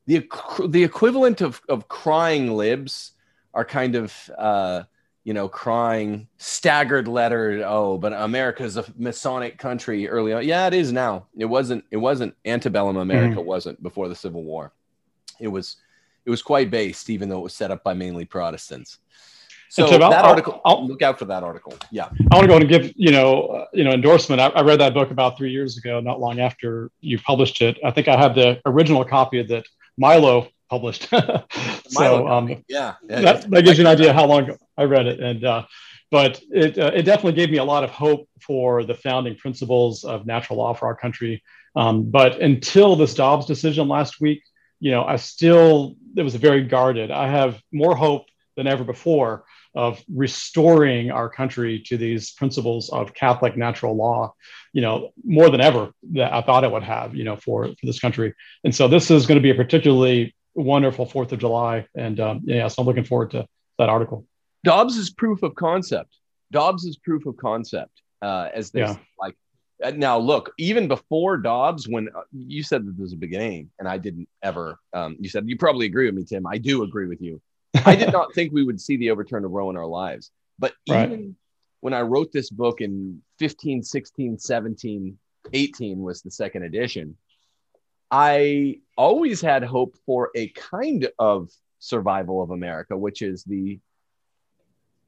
the 0.08 0.28
the 0.68 0.84
equivalent 0.84 1.42
of 1.42 1.62
of 1.70 1.88
crying 1.88 2.52
libs 2.52 3.12
are 3.54 3.64
kind 3.64 3.94
of 3.94 4.32
uh, 4.36 4.82
you 5.24 5.36
know 5.36 5.48
crying 5.48 6.28
staggered 6.38 7.08
letter 7.08 7.64
oh 7.68 8.00
but 8.00 8.14
america's 8.14 8.78
a 8.78 8.86
masonic 8.98 9.60
country 9.60 10.10
early 10.10 10.34
on. 10.34 10.44
Yeah 10.44 10.66
it 10.66 10.74
is 10.74 10.92
now. 10.92 11.28
It 11.38 11.46
wasn't 11.46 11.86
it 11.92 11.98
wasn't 11.98 12.36
antebellum 12.44 12.98
america 12.98 13.36
mm-hmm. 13.36 13.48
wasn't 13.48 13.84
before 13.84 14.10
the 14.10 14.16
civil 14.16 14.44
war. 14.44 14.74
It 15.40 15.50
was 15.50 15.76
it 16.26 16.32
was 16.32 16.42
quite 16.42 16.72
based 16.72 17.12
even 17.12 17.30
though 17.30 17.40
it 17.40 17.44
was 17.44 17.54
set 17.54 17.70
up 17.70 17.84
by 17.84 17.94
mainly 17.94 18.26
protestants 18.26 18.98
so 19.70 19.88
Tim, 19.88 20.00
that 20.00 20.14
I'll, 20.14 20.30
article, 20.32 20.62
I'll, 20.64 20.88
look 20.88 21.02
out 21.02 21.20
for 21.20 21.26
that 21.26 21.44
article. 21.44 21.74
Yeah, 21.92 22.10
I 22.32 22.36
want 22.36 22.44
to 22.44 22.48
go 22.48 22.58
and 22.58 22.70
give 22.70 22.94
you 22.96 23.12
know 23.12 23.48
uh, 23.48 23.66
you 23.74 23.84
know 23.84 23.92
endorsement. 23.92 24.40
I, 24.40 24.48
I, 24.48 24.62
read 24.62 24.80
that 24.80 24.94
book 24.94 25.12
about 25.12 25.38
three 25.38 25.52
years 25.52 25.78
ago, 25.78 26.00
not 26.00 26.20
long 26.20 26.40
after 26.40 26.90
you 27.02 27.20
published 27.20 27.62
it. 27.62 27.78
I 27.84 27.92
think 27.92 28.08
I 28.08 28.18
have 28.18 28.36
the 28.36 28.62
original 28.66 29.04
copy 29.04 29.44
that 29.44 29.66
Milo 29.98 30.50
published. 30.70 31.10
so 31.10 31.44
Milo 31.92 32.28
um, 32.28 32.64
yeah, 32.68 32.96
yeah, 33.10 33.22
that, 33.22 33.50
that 33.50 33.66
gives 33.66 33.78
you 33.78 33.86
an 33.86 33.92
idea 33.92 34.14
how 34.14 34.26
long 34.26 34.58
I 34.78 34.84
read 34.84 35.08
it, 35.08 35.20
and 35.20 35.44
uh, 35.44 35.66
but 36.12 36.42
it 36.52 36.78
uh, 36.78 36.92
it 36.94 37.04
definitely 37.04 37.34
gave 37.34 37.52
me 37.52 37.58
a 37.58 37.64
lot 37.64 37.84
of 37.84 37.90
hope 37.90 38.30
for 38.42 38.84
the 38.84 38.94
founding 38.94 39.36
principles 39.36 40.04
of 40.06 40.26
natural 40.26 40.60
law 40.60 40.74
for 40.74 40.86
our 40.86 40.96
country. 40.96 41.44
Um, 41.76 42.10
but 42.10 42.42
until 42.42 42.96
this 42.96 43.14
Dobbs 43.14 43.46
decision 43.46 43.88
last 43.88 44.22
week, 44.22 44.42
you 44.80 44.92
know, 44.92 45.04
I 45.04 45.18
still 45.18 45.96
it 46.16 46.24
was 46.24 46.36
very 46.36 46.64
guarded. 46.64 47.12
I 47.12 47.28
have 47.28 47.62
more 47.72 47.96
hope 47.96 48.26
than 48.56 48.68
ever 48.68 48.84
before 48.84 49.44
of 49.78 50.04
restoring 50.14 51.12
our 51.12 51.30
country 51.30 51.84
to 51.86 51.98
these 51.98 52.32
principles 52.32 52.90
of 52.90 53.14
Catholic 53.14 53.56
natural 53.56 53.96
law, 53.96 54.34
you 54.74 54.82
know, 54.82 55.12
more 55.24 55.50
than 55.50 55.62
ever 55.62 55.92
that 56.14 56.34
I 56.34 56.42
thought 56.42 56.64
it 56.64 56.72
would 56.72 56.84
have, 56.84 57.16
you 57.16 57.24
know, 57.24 57.36
for, 57.36 57.68
for 57.68 57.86
this 57.86 58.00
country. 58.00 58.34
And 58.64 58.74
so 58.74 58.88
this 58.88 59.12
is 59.12 59.28
going 59.28 59.38
to 59.38 59.42
be 59.42 59.52
a 59.52 59.56
particularly 59.56 60.36
wonderful 60.56 61.06
Fourth 61.06 61.32
of 61.32 61.40
July, 61.40 61.86
and 61.96 62.20
um, 62.20 62.42
yeah, 62.46 62.68
so 62.68 62.82
I'm 62.82 62.88
looking 62.88 63.04
forward 63.04 63.32
to 63.32 63.48
that 63.78 63.90
article. 63.90 64.26
Dobbs 64.64 64.98
is 64.98 65.12
proof 65.12 65.44
of 65.44 65.54
concept. 65.54 66.18
Dobbs 66.52 66.84
is 66.84 66.98
proof 66.98 67.28
of 67.28 67.38
concept, 67.38 68.02
uh, 68.22 68.50
as 68.54 68.72
they 68.72 68.82
yeah. 68.82 68.96
like. 69.20 69.36
Uh, 69.84 69.92
now, 69.92 70.18
look, 70.18 70.52
even 70.58 70.88
before 70.88 71.38
Dobbs, 71.38 71.88
when 71.88 72.10
uh, 72.10 72.22
you 72.34 72.64
said 72.64 72.88
that 72.88 72.98
there's 72.98 73.14
a 73.14 73.18
beginning, 73.18 73.70
and 73.78 73.88
I 73.88 74.00
didn't 74.00 74.28
ever, 74.42 74.80
um, 74.94 75.18
you 75.20 75.30
said 75.30 75.48
you 75.48 75.56
probably 75.56 75.86
agree 75.86 76.08
with 76.08 76.16
me, 76.16 76.24
Tim. 76.24 76.48
I 76.48 76.58
do 76.58 76.82
agree 76.82 77.08
with 77.08 77.22
you. 77.22 77.40
I 77.86 77.96
did 78.00 78.12
not 78.12 78.34
think 78.34 78.54
we 78.54 78.64
would 78.64 78.80
see 78.80 78.98
the 78.98 79.12
overturn 79.12 79.46
of 79.46 79.52
Roe 79.52 79.70
in 79.70 79.78
our 79.78 79.86
lives. 79.86 80.32
But 80.60 80.74
even 80.86 81.12
right. 81.12 81.30
when 81.82 81.94
I 81.94 82.02
wrote 82.02 82.32
this 82.32 82.50
book 82.50 82.82
in 82.82 83.22
15, 83.40 83.84
16, 83.84 84.40
17, 84.40 85.18
18 85.54 86.00
was 86.00 86.22
the 86.22 86.32
second 86.32 86.64
edition, 86.64 87.16
I 88.10 88.80
always 88.98 89.42
had 89.42 89.64
hope 89.64 89.98
for 90.06 90.32
a 90.36 90.50
kind 90.50 91.08
of 91.20 91.52
survival 91.80 92.42
of 92.42 92.52
America, 92.52 92.98
which 92.98 93.22
is 93.22 93.44
the 93.44 93.80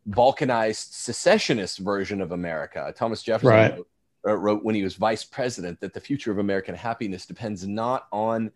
balkanized 0.07 0.93
secessionist 0.93 1.79
version 1.79 2.21
of 2.21 2.31
America. 2.31 2.93
Thomas 2.95 3.23
Jefferson 3.23 3.49
right. 3.49 3.77
wrote, 4.23 4.39
wrote 4.39 4.63
when 4.63 4.75
he 4.75 4.83
was 4.83 4.95
vice 4.95 5.23
president 5.23 5.79
that 5.81 5.93
the 5.93 5.99
future 5.99 6.31
of 6.31 6.39
American 6.39 6.75
happiness 6.75 7.25
depends 7.25 7.67
not 7.67 8.07
on 8.11 8.51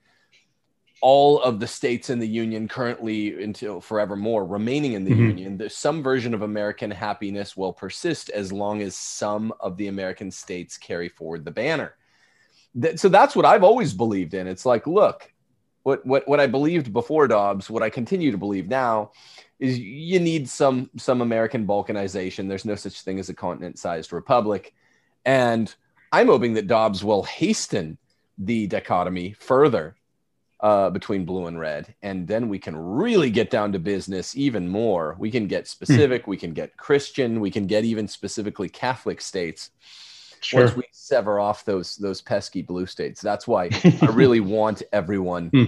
all 1.03 1.41
of 1.41 1.59
the 1.59 1.67
states 1.67 2.09
in 2.09 2.17
the 2.17 2.27
union 2.27 2.65
currently 2.65 3.43
until 3.43 3.81
forevermore 3.81 4.45
remaining 4.45 4.93
in 4.93 5.03
the 5.03 5.11
mm-hmm. 5.11 5.27
union 5.27 5.57
there's 5.57 5.75
some 5.75 6.01
version 6.01 6.33
of 6.33 6.43
american 6.43 6.89
happiness 6.89 7.57
will 7.57 7.73
persist 7.73 8.29
as 8.29 8.53
long 8.53 8.81
as 8.81 8.95
some 8.95 9.53
of 9.59 9.75
the 9.75 9.87
american 9.87 10.31
states 10.31 10.77
carry 10.77 11.09
forward 11.09 11.43
the 11.43 11.51
banner. 11.51 11.93
That, 12.75 13.01
so 13.01 13.09
that's 13.09 13.35
what 13.35 13.45
i've 13.45 13.65
always 13.65 13.93
believed 13.93 14.33
in. 14.33 14.47
It's 14.47 14.65
like 14.65 14.87
look 14.87 15.29
what, 15.83 16.05
what 16.05 16.25
what 16.25 16.39
i 16.39 16.47
believed 16.47 16.93
before 16.93 17.27
dobbs 17.27 17.69
what 17.69 17.83
i 17.83 17.89
continue 17.89 18.31
to 18.31 18.37
believe 18.37 18.69
now 18.69 19.11
is 19.59 19.77
you 19.77 20.21
need 20.21 20.47
some 20.47 20.89
some 20.95 21.19
american 21.21 21.67
balkanization. 21.67 22.47
There's 22.47 22.63
no 22.63 22.75
such 22.75 23.01
thing 23.01 23.19
as 23.19 23.27
a 23.27 23.33
continent 23.33 23.77
sized 23.77 24.13
republic. 24.13 24.73
And 25.25 25.73
i'm 26.13 26.27
hoping 26.27 26.53
that 26.53 26.67
dobbs 26.67 27.03
will 27.03 27.23
hasten 27.23 27.97
the 28.37 28.67
dichotomy 28.67 29.33
further 29.33 29.97
uh, 30.64 30.89
between 30.89 31.26
blue 31.26 31.47
and 31.47 31.59
red. 31.59 31.93
And 32.01 32.26
then 32.26 32.47
we 32.47 32.57
can 32.57 32.76
really 32.78 33.30
get 33.30 33.51
down 33.51 33.74
to 33.74 33.80
business 33.80 34.36
even 34.36 34.70
more. 34.70 35.18
We 35.20 35.30
can 35.30 35.45
get 35.45 35.68
specific, 35.68 36.24
hmm. 36.24 36.32
we 36.32 36.38
can 36.38 36.53
get 36.53 36.78
Christian, 36.78 37.41
we 37.41 37.51
can 37.51 37.68
get 37.68 37.84
even 37.84 38.07
specifically 38.07 38.70
Catholic 38.70 39.20
states. 39.20 39.72
Sure. 40.39 40.61
Once 40.61 40.76
we 40.78 40.84
sever 40.91 41.38
off 41.39 41.66
those 41.66 41.97
those 41.97 42.22
pesky 42.22 42.61
blue 42.61 42.86
states, 42.86 43.22
that's 43.22 43.45
why 43.45 43.70
I 43.84 44.05
really 44.14 44.39
want 44.39 44.84
everyone 44.93 45.49
hmm. 45.49 45.64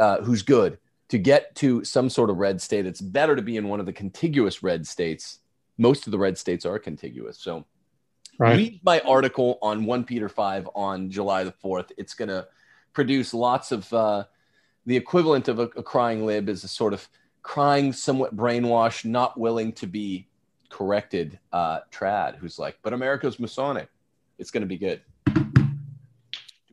uh, 0.00 0.22
who's 0.22 0.42
good 0.42 0.78
to 1.08 1.18
get 1.18 1.54
to 1.56 1.84
some 1.84 2.08
sort 2.08 2.30
of 2.30 2.38
red 2.38 2.62
state. 2.62 2.86
It's 2.86 3.02
better 3.02 3.36
to 3.36 3.42
be 3.42 3.58
in 3.58 3.68
one 3.68 3.80
of 3.80 3.86
the 3.86 3.92
contiguous 3.92 4.62
red 4.62 4.86
states. 4.86 5.40
Most 5.76 6.06
of 6.06 6.10
the 6.10 6.18
red 6.18 6.38
states 6.38 6.64
are 6.64 6.78
contiguous, 6.78 7.38
so 7.38 7.66
right. 8.38 8.56
read 8.56 8.80
my 8.82 9.00
article 9.00 9.58
on 9.60 9.84
1 9.84 10.04
Peter 10.04 10.28
5 10.28 10.70
on 10.74 11.10
July 11.10 11.44
the 11.44 11.52
4th. 11.52 11.92
It's 11.98 12.14
going 12.14 12.28
to 12.30 12.48
produce 12.92 13.32
lots 13.32 13.72
of 13.72 13.92
uh, 13.92 14.24
the 14.88 14.96
equivalent 14.96 15.48
of 15.48 15.58
a, 15.58 15.64
a 15.76 15.82
crying 15.82 16.24
lib 16.24 16.48
is 16.48 16.64
a 16.64 16.68
sort 16.68 16.94
of 16.94 17.06
crying, 17.42 17.92
somewhat 17.92 18.34
brainwashed, 18.34 19.04
not 19.04 19.38
willing 19.38 19.70
to 19.70 19.86
be 19.86 20.26
corrected 20.70 21.38
uh, 21.52 21.80
trad 21.92 22.36
who's 22.36 22.58
like, 22.58 22.78
but 22.82 22.94
America's 22.94 23.38
Masonic. 23.38 23.90
It's 24.38 24.50
going 24.50 24.62
to 24.62 24.66
be 24.66 24.78
good. 24.78 25.02
Do 25.26 25.34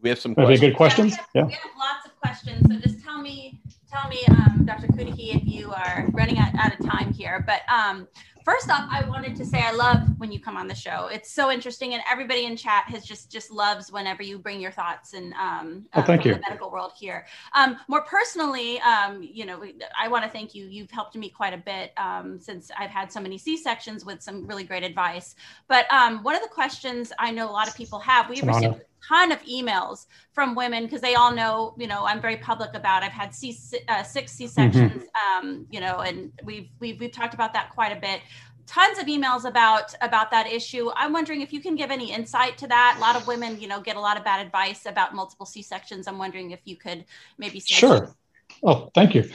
we 0.02 0.08
have 0.08 0.20
some 0.20 0.34
questions? 0.34 0.62
good 0.62 0.78
questions? 0.78 1.18
Yeah, 1.18 1.24
we 1.34 1.40
have, 1.42 1.48
we 1.50 1.54
have 1.56 1.72
lots 1.78 2.06
of 2.06 2.16
questions. 2.22 2.66
So 2.70 2.80
just 2.80 3.04
tell 3.04 3.22
me, 3.22 3.60
tell 3.92 4.10
me, 4.10 4.24
um, 4.30 4.66
Dr. 4.66 4.88
Cudahy, 4.88 5.32
if 5.32 5.46
you 5.46 5.72
are 5.72 6.08
running 6.12 6.38
out, 6.38 6.54
out 6.56 6.78
of 6.78 6.86
time 6.86 7.14
here. 7.14 7.44
But 7.46 7.62
um, 7.72 8.08
first 8.44 8.70
off, 8.70 8.88
I 8.92 9.08
wanted 9.08 9.36
to 9.38 9.46
say 9.46 9.60
I 9.60 9.72
love 9.72 10.00
when 10.18 10.32
you 10.32 10.40
come 10.40 10.58
on 10.58 10.68
the 10.68 10.76
show. 10.76 11.08
It's 11.12 11.32
so 11.32 11.52
interesting, 11.52 11.94
and 11.94 12.04
everybody 12.10 12.46
in 12.46 12.56
chat 12.56 12.86
has 12.88 13.04
just 13.04 13.32
just 13.32 13.52
loves 13.52 13.92
whenever 13.92 14.24
you 14.24 14.38
bring 14.38 14.60
your 14.60 14.72
thoughts 14.72 15.14
and 15.14 15.34
um, 15.34 15.86
oh, 15.94 16.02
thank 16.02 16.26
you. 16.26 16.34
the 16.34 16.40
medical 16.42 16.72
world 16.72 16.94
here. 16.98 17.26
Um, 17.54 17.78
more 17.88 18.02
personally, 18.02 18.80
um, 18.82 19.22
you 19.22 19.46
know, 19.46 19.64
I 20.00 20.08
want 20.08 20.24
to 20.24 20.30
thank 20.30 20.56
you. 20.56 20.66
You've 20.66 20.92
helped 20.92 21.16
me 21.16 21.30
quite 21.30 21.54
a 21.54 21.58
bit 21.58 21.92
um, 21.98 22.40
since 22.40 22.72
I've 22.78 22.92
had 22.92 23.12
so 23.12 23.20
many 23.20 23.38
C 23.38 23.58
sections 23.58 24.06
with 24.06 24.22
some 24.22 24.46
really 24.46 24.64
great 24.64 24.84
advice. 24.84 25.36
But 25.68 25.92
um, 25.92 26.24
one 26.24 26.36
of 26.36 26.42
the 26.42 26.50
questions 26.50 27.12
I 27.20 27.32
know 27.32 27.50
a 27.50 27.52
lot 27.52 27.68
of 27.68 27.76
people 27.76 28.00
have, 28.00 28.30
we've 28.30 28.44
received 28.44 28.82
ton 29.08 29.32
of 29.32 29.42
emails 29.44 30.06
from 30.34 30.56
women 30.56 30.84
because 30.84 31.02
they 31.02 31.16
all 31.16 31.34
know, 31.34 31.76
you 31.78 31.88
know, 31.88 32.06
I'm 32.06 32.22
very 32.22 32.38
public 32.38 32.74
about. 32.74 33.04
I've 33.04 33.12
had 33.12 33.34
C, 33.34 33.58
uh, 33.88 34.04
six 34.04 34.32
C 34.34 34.48
sections, 34.48 35.04
mm-hmm. 35.04 35.48
um, 35.48 35.68
you 35.70 35.80
know, 35.80 36.00
and 36.00 36.32
we've 36.44 36.70
we've 36.80 37.00
we've 37.00 37.12
talked 37.12 37.34
about 37.34 37.54
that 37.54 37.72
quite 37.72 37.96
a 37.96 38.00
bit. 38.00 38.22
Tons 38.68 38.98
of 38.98 39.06
emails 39.06 39.46
about 39.46 39.94
about 40.02 40.32
that 40.32 40.48
issue. 40.48 40.90
I'm 40.96 41.14
wondering 41.14 41.42
if 41.42 41.54
you 41.54 41.62
can 41.62 41.76
give 41.76 41.92
any 41.92 42.12
insight 42.12 42.58
to 42.60 42.68
that. 42.68 42.96
A 42.98 43.02
lot 43.02 43.16
of 43.16 43.28
women, 43.28 43.60
you 43.60 43.68
know, 43.68 43.80
get 43.80 43.96
a 43.96 44.00
lot 44.00 44.18
of 44.18 44.24
bad 44.24 44.46
advice 44.46 44.86
about 44.86 45.14
multiple 45.14 45.46
C 45.46 45.62
sections. 45.62 46.08
I'm 46.08 46.18
wondering 46.18 46.52
if 46.52 46.62
you 46.66 46.76
could 46.76 47.06
maybe 47.38 47.60
sure. 47.60 48.16
Oh, 48.64 48.90
thank 48.96 49.14
you. 49.14 49.30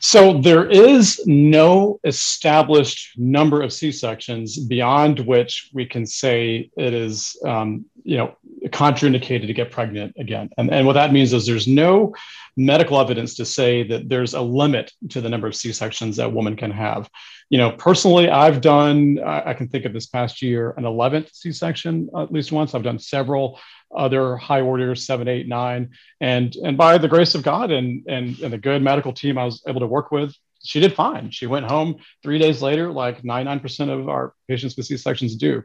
So 0.00 0.40
there 0.40 0.68
is 0.68 1.20
no 1.26 2.00
established 2.04 3.18
number 3.18 3.62
of 3.62 3.72
C 3.72 3.90
sections 3.92 4.58
beyond 4.58 5.20
which 5.20 5.70
we 5.74 5.84
can 5.86 6.06
say 6.06 6.70
it 6.76 6.94
is, 6.94 7.36
um, 7.44 7.84
you 8.04 8.16
know, 8.16 8.36
contraindicated 8.66 9.46
to 9.46 9.52
get 9.52 9.70
pregnant 9.70 10.14
again. 10.18 10.50
And, 10.58 10.72
and 10.72 10.86
what 10.86 10.94
that 10.94 11.12
means 11.12 11.32
is 11.32 11.46
there's 11.46 11.68
no 11.68 12.14
medical 12.56 13.00
evidence 13.00 13.34
to 13.36 13.44
say 13.44 13.82
that 13.84 14.08
there's 14.08 14.34
a 14.34 14.40
limit 14.40 14.92
to 15.10 15.20
the 15.20 15.28
number 15.28 15.46
of 15.46 15.54
C-sections 15.54 16.16
that 16.16 16.32
woman 16.32 16.56
can 16.56 16.70
have. 16.70 17.08
You 17.48 17.58
know, 17.58 17.72
personally, 17.72 18.28
I've 18.28 18.60
done, 18.60 19.18
I 19.24 19.54
can 19.54 19.68
think 19.68 19.84
of 19.84 19.92
this 19.92 20.06
past 20.06 20.42
year, 20.42 20.74
an 20.76 20.84
11th 20.84 21.34
C-section 21.34 22.10
at 22.16 22.32
least 22.32 22.52
once. 22.52 22.74
I've 22.74 22.82
done 22.82 22.98
several 22.98 23.58
other 23.94 24.36
high 24.36 24.60
orders, 24.60 25.04
seven, 25.04 25.26
eight, 25.26 25.48
nine. 25.48 25.90
And, 26.20 26.54
and 26.56 26.76
by 26.76 26.98
the 26.98 27.08
grace 27.08 27.34
of 27.34 27.42
God 27.42 27.70
and, 27.70 28.04
and, 28.08 28.38
and 28.40 28.52
the 28.52 28.58
good 28.58 28.82
medical 28.82 29.12
team 29.12 29.36
I 29.36 29.44
was 29.44 29.62
able 29.66 29.80
to 29.80 29.86
work 29.86 30.12
with, 30.12 30.34
she 30.62 30.80
did 30.80 30.94
fine. 30.94 31.30
She 31.30 31.46
went 31.46 31.66
home 31.66 31.96
three 32.22 32.38
days 32.38 32.62
later, 32.62 32.92
like 32.92 33.22
99% 33.22 33.88
of 33.88 34.08
our 34.08 34.34
patients 34.46 34.76
with 34.76 34.86
C-sections 34.86 35.36
do. 35.36 35.64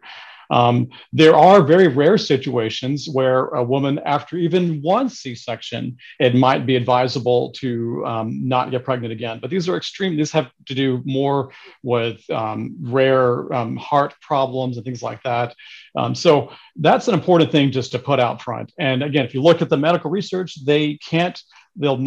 Um, 0.49 0.89
there 1.13 1.35
are 1.35 1.63
very 1.63 1.87
rare 1.87 2.17
situations 2.17 3.07
where 3.11 3.45
a 3.47 3.63
woman, 3.63 3.99
after 4.05 4.37
even 4.37 4.81
one 4.81 5.09
C-section, 5.09 5.97
it 6.19 6.35
might 6.35 6.65
be 6.65 6.75
advisable 6.75 7.51
to 7.53 8.05
um, 8.05 8.47
not 8.47 8.71
get 8.71 8.83
pregnant 8.83 9.11
again. 9.11 9.39
But 9.41 9.49
these 9.49 9.67
are 9.69 9.77
extreme. 9.77 10.17
These 10.17 10.31
have 10.31 10.51
to 10.67 10.75
do 10.75 11.01
more 11.05 11.51
with 11.83 12.27
um, 12.29 12.75
rare 12.81 13.51
um, 13.53 13.75
heart 13.75 14.13
problems 14.21 14.77
and 14.77 14.85
things 14.85 15.03
like 15.03 15.21
that. 15.23 15.55
Um, 15.95 16.15
so 16.15 16.51
that's 16.75 17.07
an 17.07 17.13
important 17.13 17.51
thing 17.51 17.71
just 17.71 17.91
to 17.93 17.99
put 17.99 18.19
out 18.19 18.41
front. 18.41 18.73
And 18.77 19.03
again, 19.03 19.25
if 19.25 19.33
you 19.33 19.41
look 19.41 19.61
at 19.61 19.69
the 19.69 19.77
medical 19.77 20.09
research, 20.09 20.63
they 20.65 20.95
can't 20.95 21.41
they'll 21.75 22.03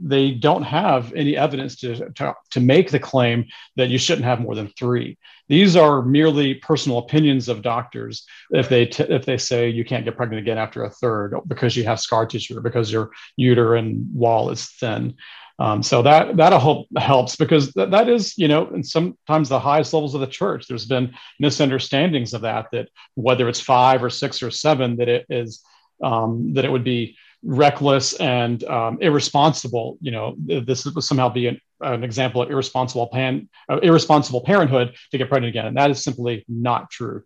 they 0.00 0.30
don't 0.32 0.62
have 0.62 1.12
any 1.14 1.36
evidence 1.36 1.76
to, 1.76 2.10
to, 2.12 2.34
to 2.50 2.60
make 2.60 2.90
the 2.90 2.98
claim 2.98 3.46
that 3.76 3.88
you 3.88 3.98
shouldn't 3.98 4.26
have 4.26 4.40
more 4.40 4.54
than 4.54 4.68
three. 4.68 5.16
These 5.48 5.76
are 5.76 6.02
merely 6.02 6.54
personal 6.54 6.98
opinions 6.98 7.48
of 7.48 7.62
doctors 7.62 8.26
if 8.50 8.68
they 8.68 8.86
t- 8.86 9.04
if 9.04 9.24
they 9.24 9.38
say 9.38 9.68
you 9.68 9.84
can't 9.84 10.04
get 10.04 10.16
pregnant 10.16 10.42
again 10.42 10.58
after 10.58 10.84
a 10.84 10.90
third 10.90 11.38
because 11.46 11.76
you 11.76 11.84
have 11.84 12.00
scar 12.00 12.26
tissue 12.26 12.58
or 12.58 12.60
because 12.60 12.90
your 12.90 13.10
uterine 13.36 14.08
wall 14.12 14.50
is 14.50 14.68
thin. 14.68 15.14
Um, 15.58 15.82
so 15.82 16.02
that 16.02 16.36
that 16.36 16.52
hope 16.52 16.86
helps 16.98 17.36
because 17.36 17.72
th- 17.72 17.90
that 17.90 18.08
is 18.08 18.36
you 18.36 18.48
know 18.48 18.66
and 18.66 18.86
sometimes 18.86 19.48
the 19.48 19.60
highest 19.60 19.94
levels 19.94 20.14
of 20.14 20.20
the 20.20 20.26
church 20.26 20.66
there's 20.68 20.84
been 20.84 21.14
misunderstandings 21.40 22.34
of 22.34 22.42
that 22.42 22.66
that 22.72 22.90
whether 23.14 23.48
it's 23.48 23.60
five 23.60 24.04
or 24.04 24.10
six 24.10 24.42
or 24.42 24.50
seven 24.50 24.96
that 24.96 25.08
it 25.08 25.24
is 25.30 25.64
um, 26.02 26.52
that 26.54 26.66
it 26.66 26.70
would 26.70 26.84
be 26.84 27.16
reckless 27.46 28.14
and 28.14 28.62
um, 28.64 28.98
irresponsible. 29.00 29.96
You 30.00 30.10
know, 30.10 30.34
this 30.38 30.84
would 30.84 31.02
somehow 31.02 31.28
be 31.28 31.46
an, 31.46 31.60
an 31.80 32.04
example 32.04 32.42
of 32.42 32.50
irresponsible 32.50 33.06
pan, 33.06 33.48
uh, 33.68 33.78
irresponsible 33.78 34.42
parenthood 34.42 34.94
to 35.12 35.18
get 35.18 35.28
pregnant 35.28 35.50
again, 35.50 35.66
and 35.66 35.76
that 35.76 35.90
is 35.90 36.02
simply 36.02 36.44
not 36.48 36.90
true. 36.90 37.22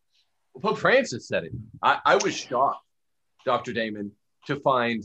Pope 0.60 0.78
Francis 0.78 1.26
said 1.26 1.44
it. 1.44 1.52
I, 1.82 1.98
I 2.04 2.16
was 2.16 2.36
shocked, 2.36 2.84
Dr. 3.46 3.72
Damon, 3.72 4.12
to 4.46 4.56
find 4.60 5.02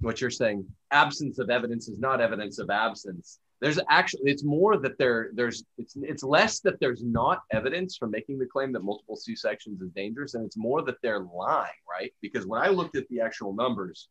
what 0.00 0.20
you're 0.20 0.30
saying. 0.30 0.66
Absence 0.90 1.38
of 1.38 1.50
evidence 1.50 1.88
is 1.88 1.98
not 1.98 2.20
evidence 2.20 2.58
of 2.58 2.70
absence. 2.70 3.38
There's 3.60 3.78
actually 3.88 4.30
it's 4.30 4.44
more 4.44 4.76
that 4.78 4.98
there 4.98 5.30
there's 5.34 5.64
it's 5.78 5.96
it's 5.96 6.22
less 6.22 6.60
that 6.60 6.80
there's 6.80 7.02
not 7.02 7.42
evidence 7.52 7.96
for 7.96 8.06
making 8.06 8.38
the 8.38 8.46
claim 8.46 8.72
that 8.72 8.82
multiple 8.82 9.16
C 9.16 9.34
sections 9.34 9.80
is 9.80 9.90
dangerous, 9.90 10.34
and 10.34 10.44
it's 10.44 10.56
more 10.56 10.82
that 10.82 10.96
they're 11.02 11.20
lying, 11.20 11.72
right? 11.90 12.12
Because 12.20 12.46
when 12.46 12.60
I 12.60 12.68
looked 12.68 12.96
at 12.96 13.08
the 13.08 13.20
actual 13.20 13.54
numbers, 13.54 14.08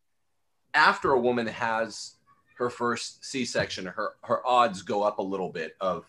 after 0.74 1.12
a 1.12 1.18
woman 1.18 1.46
has 1.46 2.16
her 2.56 2.70
first 2.70 3.24
C-section, 3.24 3.86
her 3.86 4.12
her 4.22 4.46
odds 4.46 4.82
go 4.82 5.02
up 5.02 5.18
a 5.18 5.22
little 5.22 5.50
bit 5.50 5.76
of 5.80 6.04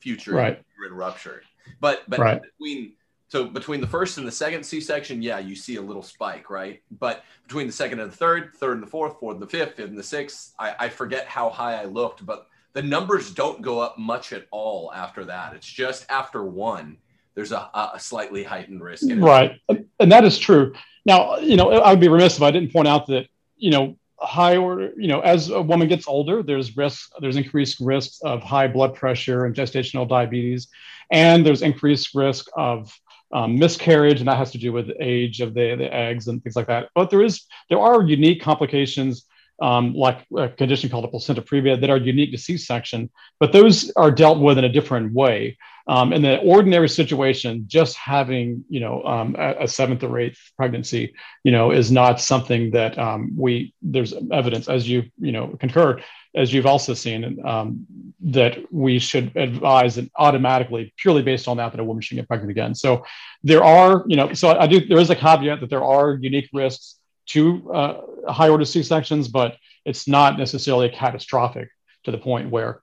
future 0.00 0.32
right. 0.32 0.62
rupture. 0.90 1.42
But 1.80 2.02
but 2.08 2.18
right. 2.18 2.42
between 2.42 2.94
so 3.28 3.46
between 3.46 3.80
the 3.80 3.86
first 3.86 4.18
and 4.18 4.26
the 4.26 4.32
second 4.32 4.64
C-section, 4.64 5.22
yeah, 5.22 5.38
you 5.38 5.56
see 5.56 5.76
a 5.76 5.82
little 5.82 6.02
spike, 6.02 6.50
right? 6.50 6.82
But 6.98 7.24
between 7.42 7.66
the 7.66 7.72
second 7.72 8.00
and 8.00 8.10
the 8.10 8.16
third, 8.16 8.52
third 8.54 8.74
and 8.74 8.82
the 8.82 8.86
fourth, 8.90 9.18
fourth 9.18 9.34
and 9.34 9.42
the 9.42 9.48
fifth, 9.48 9.76
fifth 9.76 9.88
and 9.88 9.98
the 9.98 10.02
sixth, 10.02 10.54
I, 10.58 10.74
I 10.78 10.88
forget 10.88 11.26
how 11.26 11.50
high 11.50 11.80
I 11.80 11.84
looked, 11.84 12.24
but 12.24 12.48
the 12.74 12.82
numbers 12.82 13.32
don't 13.32 13.62
go 13.62 13.80
up 13.80 13.98
much 13.98 14.32
at 14.32 14.46
all 14.50 14.92
after 14.94 15.24
that. 15.24 15.54
It's 15.54 15.66
just 15.66 16.06
after 16.10 16.44
one, 16.44 16.98
there's 17.34 17.52
a, 17.52 17.70
a 17.74 17.98
slightly 17.98 18.44
heightened 18.44 18.82
risk. 18.82 19.06
Right, 19.10 19.60
and 19.98 20.12
that 20.12 20.24
is 20.24 20.38
true. 20.38 20.74
Now, 21.06 21.36
you 21.38 21.56
know, 21.56 21.70
I 21.70 21.90
would 21.90 22.00
be 22.00 22.08
remiss 22.08 22.36
if 22.36 22.42
I 22.42 22.50
didn't 22.50 22.72
point 22.72 22.88
out 22.88 23.06
that 23.08 23.26
you 23.56 23.70
know 23.70 23.96
high 24.20 24.56
order, 24.56 24.92
you 24.96 25.08
know, 25.08 25.20
as 25.20 25.50
a 25.50 25.60
woman 25.60 25.88
gets 25.88 26.06
older, 26.08 26.42
there's 26.42 26.76
risk, 26.76 27.10
there's 27.20 27.36
increased 27.36 27.80
risks 27.80 28.20
of 28.22 28.42
high 28.42 28.68
blood 28.68 28.94
pressure 28.94 29.44
and 29.44 29.54
gestational 29.54 30.08
diabetes, 30.08 30.68
and 31.10 31.44
there's 31.44 31.62
increased 31.62 32.14
risk 32.14 32.46
of 32.56 32.92
um, 33.32 33.58
miscarriage, 33.58 34.20
and 34.20 34.28
that 34.28 34.36
has 34.36 34.52
to 34.52 34.58
do 34.58 34.72
with 34.72 34.90
age 35.00 35.40
of 35.40 35.54
the, 35.54 35.74
the 35.76 35.92
eggs 35.92 36.28
and 36.28 36.42
things 36.42 36.56
like 36.56 36.68
that. 36.68 36.88
But 36.94 37.10
there 37.10 37.22
is 37.22 37.44
there 37.68 37.80
are 37.80 38.02
unique 38.02 38.40
complications 38.40 39.26
um, 39.62 39.94
like 39.94 40.24
a 40.36 40.48
condition 40.48 40.90
called 40.90 41.04
a 41.04 41.08
placenta 41.08 41.42
previa 41.42 41.80
that 41.80 41.90
are 41.90 41.96
unique 41.96 42.32
to 42.32 42.38
C-section, 42.38 43.10
but 43.38 43.52
those 43.52 43.90
are 43.96 44.10
dealt 44.10 44.40
with 44.40 44.58
in 44.58 44.64
a 44.64 44.68
different 44.68 45.12
way. 45.12 45.56
Um, 45.86 46.14
in 46.14 46.22
the 46.22 46.38
ordinary 46.38 46.88
situation, 46.88 47.64
just 47.66 47.96
having 47.96 48.64
you 48.70 48.80
know 48.80 49.02
um, 49.04 49.36
a, 49.38 49.64
a, 49.64 49.68
seventh 49.68 50.02
or 50.02 50.18
eighth 50.18 50.40
pregnancy, 50.56 51.14
you 51.42 51.52
know, 51.52 51.72
is 51.72 51.90
not 51.92 52.22
something 52.22 52.70
that 52.70 52.98
um, 52.98 53.32
we 53.36 53.74
there's 53.82 54.14
evidence 54.32 54.68
as 54.68 54.88
you 54.88 55.04
you 55.18 55.32
know 55.32 55.56
concur 55.60 56.00
as 56.34 56.52
you've 56.52 56.66
also 56.66 56.94
seen 56.94 57.38
um, 57.46 57.86
that 58.20 58.58
we 58.72 58.98
should 58.98 59.36
advise 59.36 59.98
and 59.98 60.10
automatically 60.16 60.92
purely 60.96 61.22
based 61.22 61.46
on 61.46 61.58
that 61.58 61.70
that 61.72 61.80
a 61.80 61.84
woman 61.84 62.00
should 62.00 62.16
get 62.16 62.26
pregnant 62.26 62.50
again. 62.50 62.74
So 62.74 63.04
there 63.42 63.62
are 63.62 64.04
you 64.06 64.16
know 64.16 64.32
so 64.32 64.58
I 64.58 64.66
do 64.66 64.86
there 64.86 64.98
is 64.98 65.10
a 65.10 65.16
caveat 65.16 65.60
that 65.60 65.70
there 65.70 65.84
are 65.84 66.14
unique 66.14 66.48
risks 66.52 66.96
to 67.26 67.72
uh, 67.72 68.32
high 68.32 68.48
order 68.48 68.64
C 68.64 68.82
sections, 68.82 69.28
but 69.28 69.56
it's 69.84 70.08
not 70.08 70.38
necessarily 70.38 70.88
catastrophic 70.88 71.68
to 72.04 72.10
the 72.10 72.18
point 72.18 72.50
where 72.50 72.80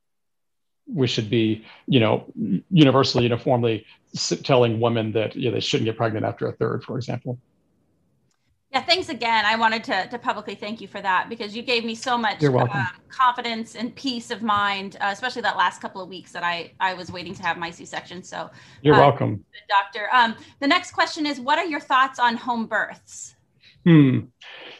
we 0.94 1.08
should 1.08 1.30
be, 1.30 1.66
you 1.88 2.00
know, 2.00 2.26
universally, 2.70 3.24
uniformly 3.24 3.86
telling 4.44 4.80
women 4.80 5.12
that 5.14 5.36
you 5.36 5.46
know, 5.50 5.52
they 5.54 5.60
shouldn't 5.60 5.86
get 5.86 5.98
pregnant 5.98 6.26
after 6.26 6.48
a 6.48 6.52
third, 6.54 6.84
for 6.84 6.98
example. 6.98 7.38
Yeah, 8.72 8.82
thanks 8.82 9.10
again. 9.10 9.44
I 9.46 9.58
wanted 9.58 9.84
to, 9.86 10.08
to 10.08 10.18
publicly 10.18 10.56
thank 10.56 10.80
you 10.80 10.88
for 10.88 11.02
that 11.02 11.28
because 11.28 11.54
you 11.54 11.62
gave 11.62 11.84
me 11.84 11.94
so 11.94 12.18
much 12.18 12.42
uh, 12.42 12.86
confidence 13.10 13.76
and 13.76 13.94
peace 13.96 14.32
of 14.32 14.42
mind, 14.42 14.96
uh, 15.02 15.10
especially 15.12 15.42
that 15.42 15.58
last 15.58 15.82
couple 15.82 16.02
of 16.02 16.08
weeks 16.08 16.32
that 16.32 16.44
I, 16.44 16.72
I 16.80 16.94
was 16.94 17.12
waiting 17.12 17.36
to 17.36 17.44
have 17.44 17.58
my 17.58 17.70
C 17.70 17.84
section. 17.84 18.24
So 18.24 18.50
you're 18.82 18.96
uh, 18.96 19.00
welcome, 19.00 19.44
doctor. 19.68 20.08
Um, 20.14 20.36
the 20.62 20.68
next 20.68 20.92
question 20.92 21.26
is, 21.26 21.38
what 21.38 21.60
are 21.60 21.66
your 21.66 21.82
thoughts 21.82 22.18
on 22.18 22.38
home 22.38 22.66
births? 22.66 23.36
Hmm. 23.84 24.20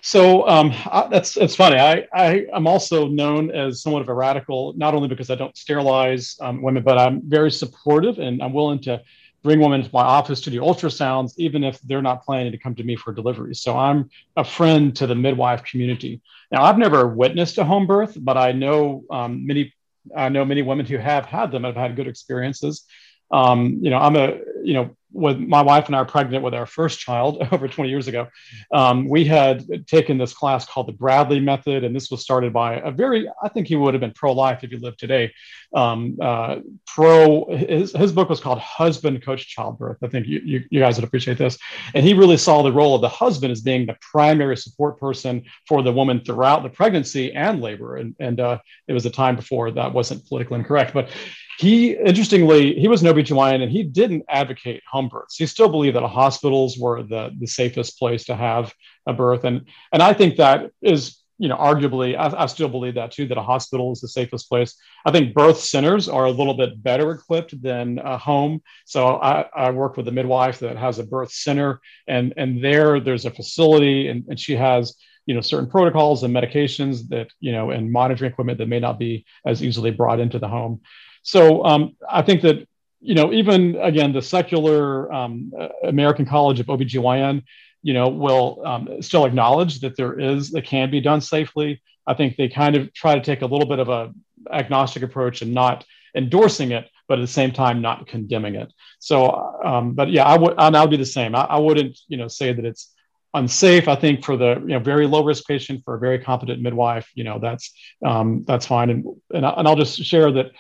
So 0.02 0.48
um, 0.48 0.74
I, 0.92 1.08
that's 1.10 1.38
it's 1.38 1.56
funny. 1.56 1.78
I, 1.78 2.08
I 2.14 2.46
am 2.54 2.66
also 2.66 3.08
known 3.08 3.52
as 3.52 3.82
somewhat 3.84 4.02
of 4.02 4.10
a 4.10 4.14
radical, 4.14 4.74
not 4.76 4.96
only 4.96 5.08
because 5.08 5.30
I 5.30 5.36
don't 5.36 5.56
sterilize 5.56 6.38
um, 6.42 6.62
women, 6.62 6.84
but 6.84 6.98
I'm 6.98 7.22
very 7.24 7.52
supportive 7.52 8.18
and 8.18 8.42
I'm 8.42 8.52
willing 8.52 8.80
to 8.82 9.02
bring 9.44 9.60
women 9.60 9.84
to 9.84 9.90
my 9.94 10.02
office 10.02 10.42
to 10.42 10.50
do 10.50 10.62
ultrasounds, 10.62 11.34
even 11.38 11.64
if 11.64 11.80
they're 11.82 12.02
not 12.02 12.24
planning 12.24 12.52
to 12.52 12.58
come 12.58 12.76
to 12.76 12.84
me 12.84 12.96
for 12.96 13.14
delivery. 13.14 13.56
So 13.56 13.78
I'm 13.78 14.10
a 14.36 14.44
friend 14.44 14.96
to 14.98 15.08
the 15.08 15.16
midwife 15.16 15.64
community. 15.64 16.22
Now 16.52 16.64
I've 16.64 16.78
never 16.78 17.08
witnessed 17.08 17.58
a 17.60 17.64
home 17.64 17.86
birth, 17.86 18.18
but 18.20 18.38
I 18.38 18.52
know 18.52 19.04
um, 19.12 19.46
many 19.46 19.74
I 20.16 20.30
know 20.30 20.44
many 20.44 20.64
women 20.64 20.88
who 20.88 20.98
have 20.98 21.28
had 21.28 21.52
them 21.52 21.64
and 21.64 21.76
have 21.78 21.90
had 21.90 21.96
good 21.96 22.08
experiences. 22.08 22.86
Um, 23.30 23.80
you 23.84 23.92
know, 23.92 23.98
I'm 23.98 24.16
a 24.16 24.40
you 24.64 24.74
know 24.74 24.98
when 25.12 25.48
my 25.50 25.62
wife 25.62 25.88
and 25.88 25.96
I 25.96 26.00
were 26.00 26.06
pregnant 26.06 26.44
with 26.44 26.54
our 26.54 26.66
first 26.66 27.00
child 27.00 27.48
over 27.52 27.68
20 27.68 27.90
years 27.90 28.08
ago, 28.08 28.28
um, 28.74 29.08
we 29.08 29.26
had 29.26 29.88
taken 29.88 30.18
this 30.18 30.34
class 30.34 30.66
called 30.66 30.88
the 30.88 30.94
Bradley 30.94 31.40
Method, 31.40 31.84
and 31.84 31.96
this 31.96 32.10
was 32.10 32.22
started 32.22 32.54
by 32.54 32.76
a 32.76 32.92
very, 32.92 33.30
I 33.44 33.50
think 33.50 33.68
he 33.68 33.76
would 33.76 33.94
have 33.94 34.02
been 34.02 34.14
pro-life 34.14 34.64
if 34.64 34.72
he 34.72 34.78
lived 34.78 35.00
today. 35.00 35.34
Um, 35.74 36.18
uh, 36.22 36.58
pro, 36.86 37.46
his, 37.56 37.94
his 37.94 38.12
book 38.12 38.30
was 38.30 38.42
called 38.42 38.60
Husband-Coached 38.60 39.48
Childbirth. 39.48 39.98
I 40.04 40.08
think 40.08 40.28
you, 40.28 40.42
you, 40.44 40.64
you, 40.70 40.80
guys 40.80 40.98
would 40.98 41.06
appreciate 41.06 41.38
this. 41.38 41.58
And 41.94 42.06
he 42.06 42.14
really 42.14 42.38
saw 42.38 42.62
the 42.62 42.74
role 42.74 42.96
of 42.96 43.02
the 43.02 43.10
husband 43.10 43.52
as 43.52 43.62
being 43.62 43.86
the 43.86 43.96
primary 44.02 44.58
support 44.58 45.00
person 45.00 45.44
for 45.68 45.82
the 45.82 45.94
woman 45.94 46.22
throughout 46.26 46.64
the 46.64 46.70
pregnancy 46.70 47.32
and 47.34 47.62
labor. 47.62 47.98
And, 47.98 48.16
and 48.20 48.40
uh, 48.40 48.60
it 48.88 48.94
was 48.94 49.06
a 49.06 49.10
time 49.10 49.38
before 49.38 49.72
that 49.72 49.94
wasn't 49.94 50.28
politically 50.28 50.60
incorrect, 50.60 50.94
but 50.94 51.10
he 51.58 51.94
interestingly 51.94 52.80
he 52.80 52.88
was 52.88 53.02
an 53.02 53.08
OB/GYN 53.08 53.62
and 53.62 53.72
he 53.72 53.84
didn't 53.84 54.26
advocate 54.30 54.84
home 54.90 55.10
births. 55.10 55.36
He 55.38 55.46
still 55.46 55.70
believed 55.70 55.96
that 55.96 56.04
hospitals 56.04 56.78
were 56.78 57.04
the, 57.04 57.32
the 57.40 57.48
safest 57.48 57.98
place 57.98 58.26
to 58.26 58.36
have 58.36 58.74
a 59.08 59.14
birth. 59.14 59.44
And 59.44 59.66
and 59.92 60.02
I 60.02 60.14
think 60.14 60.38
that 60.38 60.72
is, 60.82 61.18
you 61.38 61.48
know, 61.48 61.58
arguably, 61.58 62.16
I, 62.18 62.44
I 62.44 62.46
still 62.46 62.70
believe 62.70 62.96
that 62.96 63.12
too, 63.12 63.28
that 63.28 63.38
a 63.38 63.44
hospital 63.44 63.92
is 63.92 64.02
the 64.02 64.08
safest 64.08 64.48
place. 64.50 64.76
I 65.06 65.12
think 65.12 65.34
birth 65.34 65.60
centers 65.60 66.08
are 66.08 66.26
a 66.26 66.32
little 66.32 66.54
bit 66.54 66.82
better 66.82 67.12
equipped 67.12 67.60
than 67.62 68.00
a 68.00 68.18
home. 68.18 68.62
So 68.86 69.18
I, 69.18 69.46
I 69.56 69.72
work 69.72 69.98
with 69.98 70.08
a 70.08 70.12
midwife 70.12 70.60
that 70.60 70.78
has 70.78 71.00
a 71.00 71.04
birth 71.04 71.32
center 71.32 71.82
and 72.08 72.34
and 72.38 72.64
there 72.64 73.00
there's 73.00 73.26
a 73.26 73.32
facility 73.32 74.08
and, 74.08 74.26
and 74.30 74.40
she 74.40 74.56
has 74.56 74.96
you 75.26 75.36
know 75.36 75.42
certain 75.42 75.70
protocols 75.70 76.24
and 76.24 76.36
medications 76.36 77.08
that 77.10 77.28
you 77.40 77.52
know 77.52 77.70
and 77.70 77.92
monitoring 77.92 78.32
equipment 78.32 78.58
that 78.58 78.68
may 78.68 78.80
not 78.80 78.98
be 78.98 79.26
as 79.46 79.64
easily 79.64 79.92
brought 79.92 80.20
into 80.20 80.40
the 80.40 80.48
home 80.48 80.82
so 81.24 81.64
um, 81.66 81.96
I 82.10 82.22
think 82.22 82.42
that, 82.42 82.68
you 83.00 83.16
know, 83.16 83.34
even 83.34 83.76
again, 83.78 84.14
the 84.14 84.22
secular 84.22 85.12
um, 85.12 85.52
American 85.84 86.26
College 86.26 86.60
of 86.60 86.68
OBGYN, 86.68 87.44
you 87.84 87.94
know, 87.94 88.10
will 88.10 88.62
um, 88.66 89.02
still 89.02 89.26
acknowledge 89.26 89.80
that 89.82 89.96
there 89.98 90.20
is, 90.20 90.52
that 90.52 90.66
can 90.66 90.92
be 90.92 91.02
done 91.02 91.22
safely. 91.22 91.82
I 92.06 92.14
think 92.14 92.36
they 92.36 92.50
kind 92.50 92.76
of 92.76 92.94
try 92.94 93.16
to 93.16 93.22
take 93.22 93.42
a 93.42 93.46
little 93.46 93.68
bit 93.68 93.80
of 93.80 93.90
a 93.90 94.14
agnostic 94.52 95.04
approach 95.04 95.42
and 95.42 95.54
not 95.54 95.84
endorsing 96.16 96.72
it, 96.72 96.90
but 97.08 97.20
at 97.20 97.22
the 97.22 97.28
same 97.28 97.52
time, 97.52 97.82
not 97.82 98.08
condemning 98.08 98.56
it. 98.56 98.72
So, 99.00 99.32
um, 99.64 99.94
but 99.94 100.12
yeah, 100.12 100.26
I 100.26 100.38
would, 100.38 100.56
I'll 100.58 100.88
be 100.88 100.98
the 100.98 101.06
same. 101.06 101.36
I, 101.36 101.42
I 101.42 101.58
wouldn't, 101.58 101.98
you 102.08 102.18
know, 102.18 102.28
say 102.28 102.54
that 102.54 102.66
it's, 102.66 102.94
unsafe. 103.34 103.88
I 103.88 103.96
think 103.96 104.24
for 104.24 104.38
the 104.38 104.60
you 104.62 104.74
know 104.74 104.80
very 104.80 105.08
low 105.08 105.24
risk 105.24 105.46
patient, 105.48 105.84
for 105.86 105.96
a 105.96 106.00
very 106.00 106.20
competent 106.20 106.62
midwife, 106.62 107.10
you 107.14 107.24
know 107.24 107.40
that's 107.40 107.74
um, 108.06 108.44
that's 108.46 108.66
fine. 108.66 108.90
And 108.90 109.06
and, 109.34 109.46
I, 109.46 109.52
and 109.52 109.68
I'll 109.68 109.76
just 109.76 110.04
share 110.04 110.32
that 110.34 110.52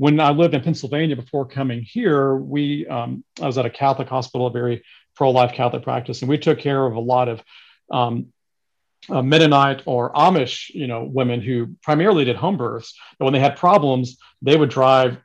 when 0.00 0.18
I 0.18 0.30
lived 0.30 0.54
in 0.54 0.62
Pennsylvania 0.62 1.14
before 1.14 1.44
coming 1.44 1.82
here, 1.82 2.34
we 2.34 2.86
um, 2.86 3.22
I 3.38 3.46
was 3.46 3.58
at 3.58 3.66
a 3.66 3.70
Catholic 3.70 4.08
hospital, 4.08 4.46
a 4.46 4.50
very 4.50 4.82
pro-life 5.14 5.52
Catholic 5.52 5.82
practice, 5.82 6.22
and 6.22 6.28
we 6.30 6.38
took 6.38 6.58
care 6.58 6.86
of 6.86 6.96
a 6.96 7.00
lot 7.00 7.28
of 7.28 7.42
um, 7.90 8.28
uh, 9.10 9.20
Mennonite 9.20 9.82
or 9.84 10.10
Amish, 10.14 10.70
you 10.70 10.86
know, 10.86 11.04
women 11.04 11.42
who 11.42 11.76
primarily 11.82 12.24
did 12.24 12.36
home 12.36 12.56
births. 12.56 12.98
But 13.18 13.26
when 13.26 13.34
they 13.34 13.40
had 13.40 13.58
problems, 13.58 14.16
they 14.40 14.56
would 14.56 14.70
drive 14.70 15.18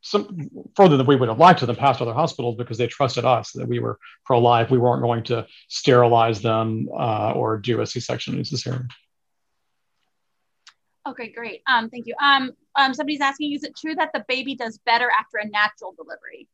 some 0.00 0.48
further 0.76 0.96
than 0.96 1.06
we 1.06 1.16
would 1.16 1.28
have 1.28 1.38
liked 1.38 1.60
to 1.60 1.66
them 1.66 1.76
past 1.76 2.00
other 2.00 2.14
hospitals 2.14 2.56
because 2.56 2.78
they 2.78 2.86
trusted 2.86 3.26
us 3.26 3.52
that 3.52 3.68
we 3.68 3.80
were 3.80 3.98
pro-life. 4.24 4.70
We 4.70 4.78
weren't 4.78 5.02
going 5.02 5.24
to 5.24 5.46
sterilize 5.68 6.40
them 6.40 6.88
uh, 6.98 7.32
or 7.32 7.58
do 7.58 7.82
a 7.82 7.86
C-section 7.86 8.38
necessarily. 8.38 8.86
Okay, 11.06 11.30
great. 11.30 11.62
Um, 11.66 11.90
thank 11.90 12.06
you. 12.06 12.14
Um, 12.20 12.52
um, 12.76 12.94
somebody's 12.94 13.20
asking, 13.20 13.52
is 13.52 13.64
it 13.64 13.76
true 13.76 13.94
that 13.96 14.10
the 14.14 14.24
baby 14.28 14.54
does 14.54 14.78
better 14.78 15.10
after 15.10 15.38
a 15.38 15.48
natural 15.48 15.94
delivery? 15.96 16.48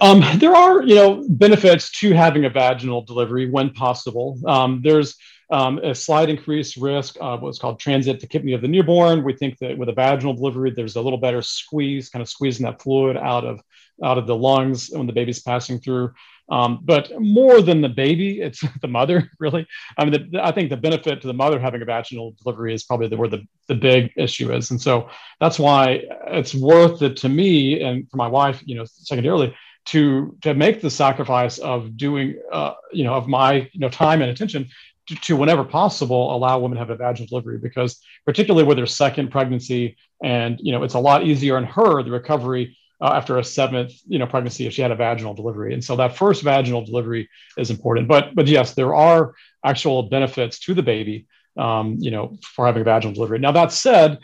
Um, 0.00 0.22
there 0.38 0.54
are, 0.54 0.82
you 0.82 0.96
know, 0.96 1.24
benefits 1.28 1.90
to 2.00 2.12
having 2.12 2.44
a 2.44 2.50
vaginal 2.50 3.02
delivery 3.02 3.48
when 3.48 3.70
possible. 3.70 4.38
Um, 4.44 4.80
there's 4.82 5.16
um, 5.50 5.78
a 5.78 5.94
slight 5.94 6.28
increased 6.28 6.76
risk 6.76 7.16
of 7.20 7.42
what's 7.42 7.58
called 7.58 7.78
transit 7.78 8.18
transient 8.18 8.44
tachypnea 8.44 8.56
of 8.56 8.62
the 8.62 8.68
newborn. 8.68 9.22
We 9.22 9.34
think 9.34 9.58
that 9.58 9.78
with 9.78 9.88
a 9.88 9.92
vaginal 9.92 10.34
delivery, 10.34 10.72
there's 10.72 10.96
a 10.96 11.00
little 11.00 11.18
better 11.18 11.40
squeeze, 11.40 12.08
kind 12.08 12.20
of 12.20 12.28
squeezing 12.28 12.66
that 12.66 12.82
fluid 12.82 13.16
out 13.16 13.44
of 13.44 13.60
out 14.02 14.18
of 14.18 14.26
the 14.26 14.36
lungs 14.36 14.90
when 14.90 15.06
the 15.06 15.12
baby's 15.12 15.40
passing 15.40 15.78
through. 15.78 16.12
Um, 16.48 16.80
but 16.82 17.10
more 17.20 17.60
than 17.60 17.80
the 17.80 17.88
baby, 17.88 18.40
it's 18.40 18.62
the 18.80 18.88
mother, 18.88 19.30
really. 19.38 19.66
I 19.98 20.04
mean, 20.04 20.30
the, 20.30 20.44
I 20.44 20.52
think 20.52 20.70
the 20.70 20.76
benefit 20.76 21.20
to 21.22 21.26
the 21.26 21.34
mother 21.34 21.58
having 21.58 21.82
a 21.82 21.84
vaginal 21.84 22.34
delivery 22.42 22.74
is 22.74 22.84
probably 22.84 23.08
the, 23.08 23.16
where 23.16 23.28
the, 23.28 23.46
the 23.68 23.74
big 23.74 24.12
issue 24.16 24.52
is. 24.52 24.70
And 24.70 24.80
so 24.80 25.08
that's 25.40 25.58
why 25.58 26.02
it's 26.28 26.54
worth 26.54 27.02
it 27.02 27.16
to 27.18 27.28
me 27.28 27.82
and 27.82 28.08
for 28.10 28.16
my 28.16 28.28
wife, 28.28 28.62
you 28.64 28.76
know, 28.76 28.84
secondarily, 28.84 29.54
to, 29.86 30.36
to 30.42 30.54
make 30.54 30.80
the 30.80 30.90
sacrifice 30.90 31.58
of 31.58 31.96
doing, 31.96 32.40
uh, 32.52 32.74
you 32.92 33.04
know, 33.04 33.14
of 33.14 33.28
my, 33.28 33.68
you 33.72 33.80
know, 33.80 33.88
time 33.88 34.20
and 34.20 34.30
attention 34.30 34.68
to, 35.06 35.14
to, 35.14 35.36
whenever 35.36 35.64
possible 35.64 36.34
allow 36.34 36.58
women 36.58 36.76
to 36.76 36.80
have 36.80 36.90
a 36.90 36.96
vaginal 36.96 37.28
delivery 37.28 37.58
because 37.58 38.00
particularly 38.24 38.66
with 38.66 38.76
their 38.76 38.86
second 38.86 39.30
pregnancy 39.30 39.96
and 40.22 40.58
you 40.60 40.72
know 40.72 40.82
it's 40.82 40.94
a 40.94 40.98
lot 40.98 41.24
easier 41.24 41.58
in 41.58 41.64
her 41.64 42.02
the 42.02 42.10
recovery 42.10 42.76
uh, 43.00 43.12
after 43.14 43.38
a 43.38 43.44
seventh, 43.44 43.92
you 44.06 44.18
know, 44.18 44.26
pregnancy 44.26 44.66
if 44.66 44.72
she 44.72 44.82
had 44.82 44.90
a 44.90 44.96
vaginal 44.96 45.34
delivery. 45.34 45.74
And 45.74 45.84
so 45.84 45.96
that 45.96 46.16
first 46.16 46.42
vaginal 46.42 46.84
delivery 46.84 47.28
is 47.58 47.70
important. 47.70 48.08
But 48.08 48.34
but 48.34 48.46
yes, 48.46 48.74
there 48.74 48.94
are 48.94 49.34
actual 49.64 50.04
benefits 50.04 50.58
to 50.60 50.74
the 50.74 50.82
baby, 50.82 51.26
um, 51.58 51.96
you 51.98 52.10
know, 52.10 52.36
for 52.42 52.66
having 52.66 52.82
a 52.82 52.84
vaginal 52.84 53.14
delivery. 53.14 53.38
Now 53.38 53.52
that 53.52 53.72
said, 53.72 54.18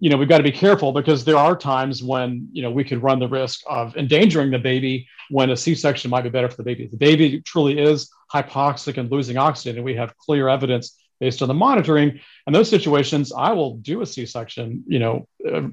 you 0.00 0.10
know, 0.10 0.16
we've 0.16 0.28
got 0.28 0.38
to 0.38 0.44
be 0.44 0.52
careful 0.52 0.92
because 0.92 1.24
there 1.24 1.36
are 1.36 1.56
times 1.56 2.02
when 2.02 2.48
you 2.52 2.62
know 2.62 2.70
we 2.70 2.84
could 2.84 3.02
run 3.02 3.18
the 3.18 3.28
risk 3.28 3.62
of 3.68 3.96
endangering 3.96 4.50
the 4.50 4.58
baby 4.58 5.08
when 5.30 5.50
a 5.50 5.56
C-section 5.56 6.10
might 6.10 6.22
be 6.22 6.30
better 6.30 6.48
for 6.48 6.56
the 6.56 6.62
baby. 6.62 6.84
If 6.84 6.90
the 6.90 6.96
baby 6.96 7.40
truly 7.42 7.78
is 7.78 8.10
hypoxic 8.32 8.98
and 8.98 9.10
losing 9.10 9.38
oxygen, 9.38 9.76
and 9.76 9.84
we 9.84 9.94
have 9.94 10.16
clear 10.18 10.48
evidence 10.48 10.96
based 11.20 11.42
on 11.42 11.48
the 11.48 11.54
monitoring. 11.54 12.20
and 12.46 12.54
those 12.54 12.70
situations, 12.70 13.32
I 13.32 13.52
will 13.52 13.76
do 13.78 14.02
a 14.02 14.06
C-section, 14.06 14.84
you 14.86 15.00
know, 15.00 15.26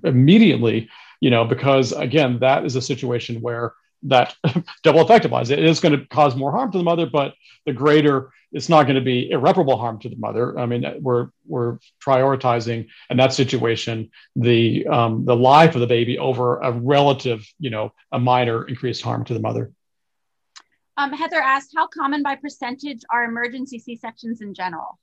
immediately 0.04 0.90
you 1.20 1.30
know, 1.30 1.46
because 1.46 1.92
again, 1.92 2.40
that 2.40 2.66
is 2.66 2.76
a 2.76 2.82
situation 2.82 3.42
where 3.42 3.74
that 4.04 4.36
double 4.84 5.02
effect 5.02 5.26
applies. 5.26 5.50
It 5.50 5.64
is 5.64 5.80
going 5.80 5.98
to 6.00 6.06
cause 6.08 6.36
more 6.36 6.52
harm 6.52 6.72
to 6.72 6.78
the 6.78 6.84
mother, 6.84 7.06
but 7.06 7.34
the 7.66 7.74
greater 7.74 8.32
it's 8.56 8.70
not 8.70 8.84
going 8.84 8.96
to 8.96 9.02
be 9.02 9.30
irreparable 9.30 9.78
harm 9.78 10.00
to 10.00 10.08
the 10.08 10.16
mother. 10.16 10.58
I 10.58 10.66
mean, 10.66 10.86
we're 11.02 11.28
we're 11.46 11.78
prioritizing 12.02 12.88
in 13.10 13.18
that 13.18 13.34
situation 13.34 14.12
the 14.38 14.88
um, 14.88 15.26
the 15.26 15.36
life 15.36 15.76
of 15.76 15.82
the 15.82 15.88
baby 15.88 16.18
over 16.18 16.60
a 16.60 16.72
relative, 16.72 17.46
you 17.60 17.70
know, 17.70 17.94
a 18.14 18.20
minor 18.20 18.66
increased 18.66 19.02
harm 19.02 19.26
to 19.26 19.34
the 19.34 19.42
mother. 19.42 19.74
Um, 20.96 21.12
Heather 21.12 21.42
asked, 21.42 21.74
how 21.76 21.88
common 21.88 22.24
by 22.24 22.36
percentage 22.38 23.02
are 23.12 23.26
emergency 23.26 23.78
C 23.78 23.98
sections 23.98 24.40
in 24.40 24.54
general? 24.54 24.98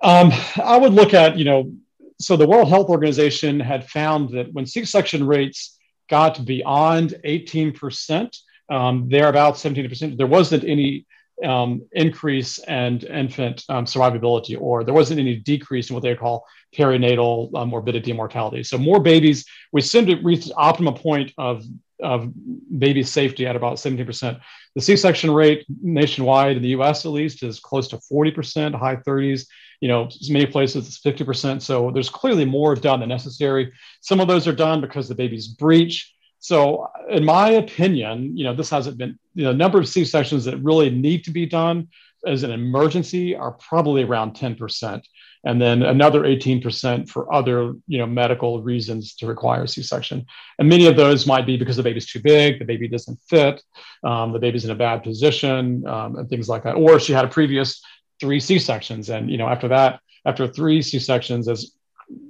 Um, 0.00 0.30
I 0.62 0.76
would 0.76 0.92
look 0.92 1.14
at, 1.14 1.36
you 1.36 1.44
know, 1.44 1.72
so 2.18 2.36
the 2.36 2.46
World 2.46 2.68
Health 2.68 2.88
Organization 2.88 3.60
had 3.60 3.88
found 3.88 4.30
that 4.30 4.52
when 4.52 4.66
C-section 4.66 5.26
rates 5.26 5.78
got 6.08 6.44
beyond 6.44 7.14
18%, 7.24 8.36
um, 8.70 9.08
they're 9.08 9.28
about 9.28 9.54
17%. 9.54 10.16
There 10.16 10.26
wasn't 10.26 10.64
any 10.64 11.06
um, 11.44 11.82
increase 11.92 12.58
and 12.60 13.04
infant 13.04 13.64
um, 13.68 13.84
survivability, 13.84 14.56
or 14.58 14.82
there 14.82 14.94
wasn't 14.94 15.20
any 15.20 15.36
decrease 15.36 15.90
in 15.90 15.94
what 15.94 16.02
they 16.02 16.14
call 16.14 16.46
perinatal 16.74 17.50
uh, 17.54 17.66
morbidity 17.66 18.10
and 18.10 18.16
mortality. 18.16 18.62
So 18.62 18.78
more 18.78 19.00
babies, 19.00 19.44
we 19.72 19.82
seem 19.82 20.06
to 20.06 20.16
reach 20.16 20.46
the 20.46 20.54
optimum 20.54 20.94
point 20.94 21.32
of, 21.36 21.64
of 22.02 22.32
baby 22.78 23.02
safety 23.02 23.46
at 23.46 23.56
about 23.56 23.76
17%. 23.76 24.40
The 24.74 24.80
C-section 24.80 25.30
rate 25.30 25.66
nationwide 25.82 26.56
in 26.56 26.62
the 26.62 26.70
US 26.70 27.04
at 27.04 27.12
least 27.12 27.42
is 27.42 27.60
close 27.60 27.88
to 27.88 27.98
40%, 28.10 28.74
high 28.74 28.96
30s 28.96 29.46
you 29.80 29.88
know, 29.88 30.08
many 30.28 30.46
places 30.46 30.86
it's 30.86 31.00
50%. 31.00 31.62
So 31.62 31.90
there's 31.90 32.08
clearly 32.08 32.44
more 32.44 32.74
done 32.74 33.00
than 33.00 33.08
necessary. 33.08 33.72
Some 34.00 34.20
of 34.20 34.28
those 34.28 34.46
are 34.46 34.54
done 34.54 34.80
because 34.80 35.08
the 35.08 35.14
baby's 35.14 35.48
breech. 35.48 36.12
So 36.38 36.88
in 37.08 37.24
my 37.24 37.50
opinion, 37.50 38.36
you 38.36 38.44
know, 38.44 38.54
this 38.54 38.70
hasn't 38.70 38.98
been, 38.98 39.18
you 39.34 39.44
know, 39.44 39.52
number 39.52 39.78
of 39.78 39.88
C-sections 39.88 40.44
that 40.44 40.58
really 40.58 40.90
need 40.90 41.24
to 41.24 41.30
be 41.30 41.46
done 41.46 41.88
as 42.26 42.42
an 42.42 42.50
emergency 42.50 43.36
are 43.36 43.52
probably 43.52 44.02
around 44.02 44.34
10%. 44.34 45.02
And 45.44 45.62
then 45.62 45.82
another 45.82 46.22
18% 46.22 47.08
for 47.08 47.32
other, 47.32 47.74
you 47.86 47.98
know, 47.98 48.06
medical 48.06 48.62
reasons 48.62 49.14
to 49.16 49.26
require 49.26 49.66
C-section. 49.66 50.26
And 50.58 50.68
many 50.68 50.86
of 50.86 50.96
those 50.96 51.26
might 51.26 51.46
be 51.46 51.56
because 51.56 51.76
the 51.76 51.84
baby's 51.84 52.06
too 52.06 52.20
big, 52.20 52.58
the 52.58 52.64
baby 52.64 52.88
doesn't 52.88 53.20
fit, 53.28 53.62
um, 54.02 54.32
the 54.32 54.40
baby's 54.40 54.64
in 54.64 54.72
a 54.72 54.74
bad 54.74 55.04
position, 55.04 55.86
um, 55.86 56.16
and 56.16 56.28
things 56.28 56.48
like 56.48 56.64
that. 56.64 56.74
Or 56.74 56.98
she 56.98 57.12
had 57.12 57.24
a 57.24 57.28
previous 57.28 57.80
three 58.20 58.40
C 58.40 58.58
sections, 58.58 59.10
and 59.10 59.30
you 59.30 59.38
know 59.38 59.48
after 59.48 59.68
that, 59.68 60.00
after 60.24 60.46
three 60.46 60.82
C 60.82 60.98
sections 60.98 61.48
is 61.48 61.76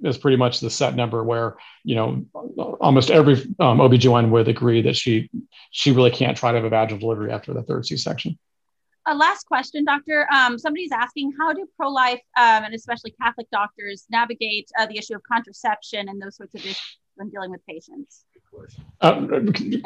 is 0.03 0.17
pretty 0.17 0.37
much 0.37 0.61
the 0.61 0.71
set 0.71 0.95
number 0.95 1.23
where 1.23 1.57
you 1.85 1.95
know 1.95 2.25
almost 2.81 3.11
every 3.11 3.35
um, 3.61 3.81
OB/GYN 3.81 4.31
would 4.31 4.49
agree 4.49 4.83
that 4.83 4.97
she 4.97 5.31
she 5.71 5.93
really 5.93 6.11
can't 6.11 6.37
try 6.37 6.53
to 6.53 6.59
have 6.59 6.65
a 6.65 6.71
vaginal 6.71 6.99
delivery 6.99 7.31
after 7.31 7.53
the 7.53 7.63
third 7.63 7.87
C 7.87 7.97
section. 7.97 8.39
A 9.09 9.15
last 9.15 9.47
question, 9.47 9.85
doctor. 9.85 10.27
Um, 10.33 10.59
somebody's 10.59 10.91
asking 10.91 11.33
how 11.39 11.53
do 11.53 11.65
pro-life 11.77 12.21
um, 12.37 12.65
and 12.65 12.75
especially 12.75 13.13
Catholic 13.23 13.49
doctors 13.53 14.05
navigate 14.11 14.69
uh, 14.77 14.87
the 14.87 14.99
issue 14.99 15.15
of 15.15 15.23
contraception 15.23 16.09
and 16.09 16.21
those 16.21 16.37
sorts 16.37 16.55
of 16.57 16.61
issues 16.63 16.99
when 17.15 17.31
dealing 17.31 17.51
with 17.51 17.65
patients? 17.67 18.25
Uh, 19.01 19.27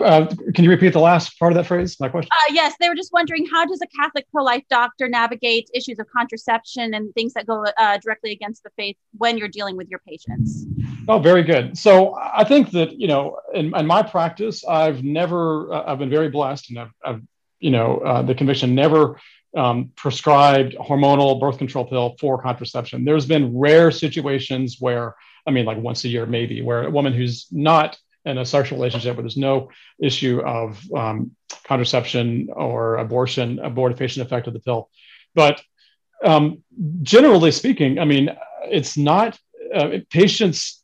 uh, 0.04 0.26
can 0.54 0.64
you 0.64 0.70
repeat 0.70 0.92
the 0.92 1.00
last 1.00 1.38
part 1.38 1.52
of 1.52 1.56
that 1.56 1.66
phrase? 1.66 1.98
My 1.98 2.08
question. 2.08 2.30
Uh, 2.32 2.52
yes, 2.52 2.74
they 2.80 2.88
were 2.88 2.94
just 2.94 3.12
wondering 3.12 3.46
how 3.46 3.64
does 3.66 3.80
a 3.82 3.86
Catholic 3.88 4.26
pro-life 4.30 4.62
doctor 4.70 5.08
navigate 5.08 5.68
issues 5.74 5.98
of 5.98 6.06
contraception 6.16 6.94
and 6.94 7.12
things 7.14 7.32
that 7.34 7.46
go 7.46 7.64
uh, 7.78 7.98
directly 7.98 8.30
against 8.32 8.62
the 8.62 8.70
faith 8.76 8.96
when 9.18 9.36
you're 9.36 9.48
dealing 9.48 9.76
with 9.76 9.88
your 9.88 10.00
patients? 10.06 10.64
Oh, 11.08 11.18
very 11.18 11.42
good. 11.42 11.76
So 11.76 12.14
I 12.14 12.44
think 12.44 12.70
that 12.70 13.00
you 13.00 13.08
know, 13.08 13.38
in, 13.52 13.74
in 13.74 13.86
my 13.86 14.02
practice, 14.02 14.64
I've 14.64 15.02
never, 15.02 15.72
uh, 15.72 15.84
I've 15.86 15.98
been 15.98 16.10
very 16.10 16.28
blessed, 16.28 16.70
and 16.70 16.78
I've, 16.78 16.92
I've 17.04 17.22
you 17.58 17.70
know, 17.70 17.98
uh, 17.98 18.22
the 18.22 18.34
conviction 18.34 18.74
never 18.74 19.20
um, 19.56 19.90
prescribed 19.96 20.76
hormonal 20.76 21.40
birth 21.40 21.58
control 21.58 21.84
pill 21.84 22.16
for 22.20 22.40
contraception. 22.40 23.04
There's 23.04 23.26
been 23.26 23.56
rare 23.56 23.90
situations 23.90 24.76
where, 24.80 25.16
I 25.46 25.50
mean, 25.50 25.64
like 25.64 25.78
once 25.78 26.04
a 26.04 26.08
year 26.08 26.26
maybe, 26.26 26.62
where 26.62 26.84
a 26.84 26.90
woman 26.90 27.12
who's 27.12 27.46
not 27.50 27.98
in 28.24 28.38
a 28.38 28.44
sexual 28.44 28.78
relationship 28.78 29.16
where 29.16 29.22
there's 29.22 29.36
no 29.36 29.70
issue 29.98 30.40
of 30.40 30.80
um, 30.94 31.30
contraception 31.64 32.48
or 32.52 32.96
abortion, 32.96 33.58
abortifacient 33.58 34.22
effect 34.22 34.46
of 34.46 34.52
the 34.52 34.60
pill. 34.60 34.90
But 35.34 35.62
um, 36.24 36.62
generally 37.02 37.50
speaking, 37.50 37.98
I 37.98 38.04
mean, 38.04 38.30
it's 38.64 38.96
not 38.96 39.38
uh, 39.74 39.98
patients. 40.10 40.82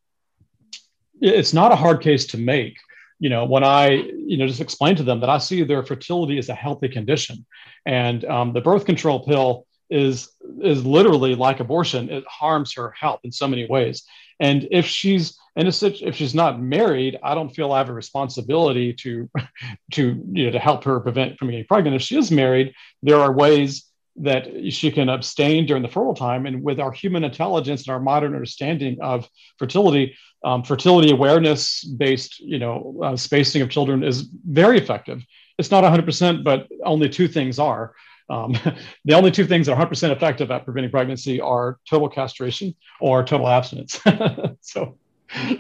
It's 1.20 1.53
not 1.53 1.72
a 1.72 1.76
hard 1.76 2.01
case 2.01 2.26
to 2.28 2.39
make. 2.39 2.78
You 3.18 3.30
know, 3.30 3.45
when 3.45 3.64
I 3.64 3.89
you 3.91 4.37
know 4.37 4.47
just 4.47 4.61
explain 4.61 4.97
to 4.97 5.03
them 5.03 5.20
that 5.20 5.30
I 5.30 5.39
see 5.39 5.62
their 5.62 5.82
fertility 5.82 6.39
as 6.39 6.49
a 6.49 6.55
healthy 6.55 6.89
condition, 6.89 7.47
and 7.84 8.24
um, 8.24 8.53
the 8.53 8.61
birth 8.61 8.84
control 8.84 9.24
pill 9.24 9.66
is 9.90 10.31
is 10.62 10.85
literally 10.85 11.35
like 11.35 11.60
abortion. 11.60 12.10
It 12.10 12.24
harms 12.28 12.74
her 12.74 12.90
health 12.98 13.20
in 13.24 13.32
so 13.32 13.48
many 13.48 13.66
ways. 13.66 14.05
And 14.40 14.68
if 14.70 14.86
she's 14.86 15.38
in 15.56 15.66
a 15.66 15.70
if 15.70 16.14
she's 16.14 16.34
not 16.34 16.60
married, 16.60 17.18
I 17.22 17.34
don't 17.34 17.48
feel 17.48 17.72
I 17.72 17.78
have 17.78 17.88
a 17.88 17.94
responsibility 17.94 18.92
to 18.94 19.30
to 19.92 20.22
you 20.32 20.46
know 20.46 20.50
to 20.52 20.58
help 20.58 20.84
her 20.84 21.00
prevent 21.00 21.38
from 21.38 21.48
getting 21.48 21.66
pregnant. 21.66 21.96
If 21.96 22.02
she 22.02 22.18
is 22.18 22.30
married, 22.30 22.74
there 23.02 23.18
are 23.18 23.32
ways 23.32 23.86
that 24.18 24.72
she 24.72 24.90
can 24.90 25.08
abstain 25.08 25.66
during 25.66 25.82
the 25.82 25.88
fertile 25.88 26.14
time. 26.14 26.46
And 26.46 26.62
with 26.62 26.80
our 26.80 26.92
human 26.92 27.24
intelligence 27.24 27.86
and 27.86 27.92
our 27.92 28.00
modern 28.00 28.34
understanding 28.34 28.98
of 29.02 29.28
fertility, 29.58 30.16
um, 30.44 30.62
fertility 30.62 31.12
awareness 31.12 31.84
based, 31.84 32.40
you 32.40 32.58
know, 32.58 32.98
uh, 33.02 33.16
spacing 33.16 33.62
of 33.62 33.68
children 33.68 34.02
is 34.02 34.22
very 34.22 34.78
effective. 34.78 35.22
It's 35.58 35.70
not 35.70 35.84
100%, 35.84 36.44
but 36.44 36.68
only 36.84 37.08
two 37.08 37.28
things 37.28 37.58
are. 37.58 37.94
Um, 38.28 38.53
the 39.05 39.15
only 39.15 39.31
two 39.31 39.47
things 39.47 39.66
that 39.66 39.77
are 39.77 39.86
100% 39.86 40.11
effective 40.11 40.51
at 40.51 40.65
preventing 40.65 40.90
pregnancy 40.90 41.40
are 41.40 41.78
total 41.89 42.09
castration 42.09 42.74
or 43.01 43.24
total 43.24 43.48
abstinence. 43.48 44.01
so, 44.61 44.98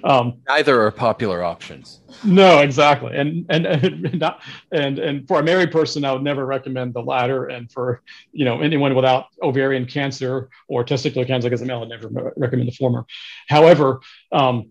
um, 0.04 0.38
Neither 0.48 0.80
are 0.82 0.90
popular 0.90 1.42
options. 1.42 2.00
No, 2.24 2.60
exactly, 2.60 3.16
and 3.16 3.46
and 3.48 3.66
and, 3.66 4.18
not, 4.20 4.40
and 4.70 4.98
and 4.98 5.26
for 5.26 5.40
a 5.40 5.42
married 5.42 5.72
person, 5.72 6.04
I 6.04 6.12
would 6.12 6.22
never 6.22 6.46
recommend 6.46 6.94
the 6.94 7.02
latter. 7.02 7.46
And 7.46 7.70
for 7.70 8.00
you 8.32 8.44
know 8.44 8.60
anyone 8.60 8.94
without 8.94 9.26
ovarian 9.42 9.86
cancer 9.86 10.50
or 10.68 10.84
testicular 10.84 11.26
cancer, 11.26 11.52
as 11.52 11.62
a 11.62 11.66
male, 11.66 11.82
I'd 11.82 11.88
never 11.88 12.32
recommend 12.36 12.68
the 12.68 12.74
former. 12.74 13.06
However, 13.48 14.00
um, 14.30 14.70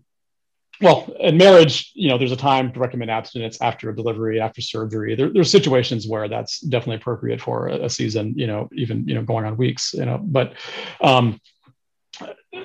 well, 0.80 1.10
in 1.20 1.36
marriage, 1.36 1.90
you 1.94 2.08
know, 2.08 2.18
there's 2.18 2.32
a 2.32 2.36
time 2.36 2.72
to 2.72 2.80
recommend 2.80 3.10
abstinence 3.10 3.58
after 3.60 3.90
a 3.90 3.96
delivery, 3.96 4.40
after 4.40 4.60
surgery. 4.60 5.14
There, 5.14 5.32
there's 5.32 5.50
situations 5.50 6.06
where 6.06 6.28
that's 6.28 6.60
definitely 6.60 6.96
appropriate 6.96 7.40
for 7.40 7.68
a, 7.68 7.88
season, 7.88 8.34
you 8.36 8.46
know, 8.46 8.68
even 8.74 9.06
you 9.08 9.14
know 9.14 9.22
going 9.22 9.46
on 9.46 9.56
weeks, 9.56 9.94
you 9.94 10.04
know. 10.04 10.18
But 10.22 10.54
um, 11.00 11.40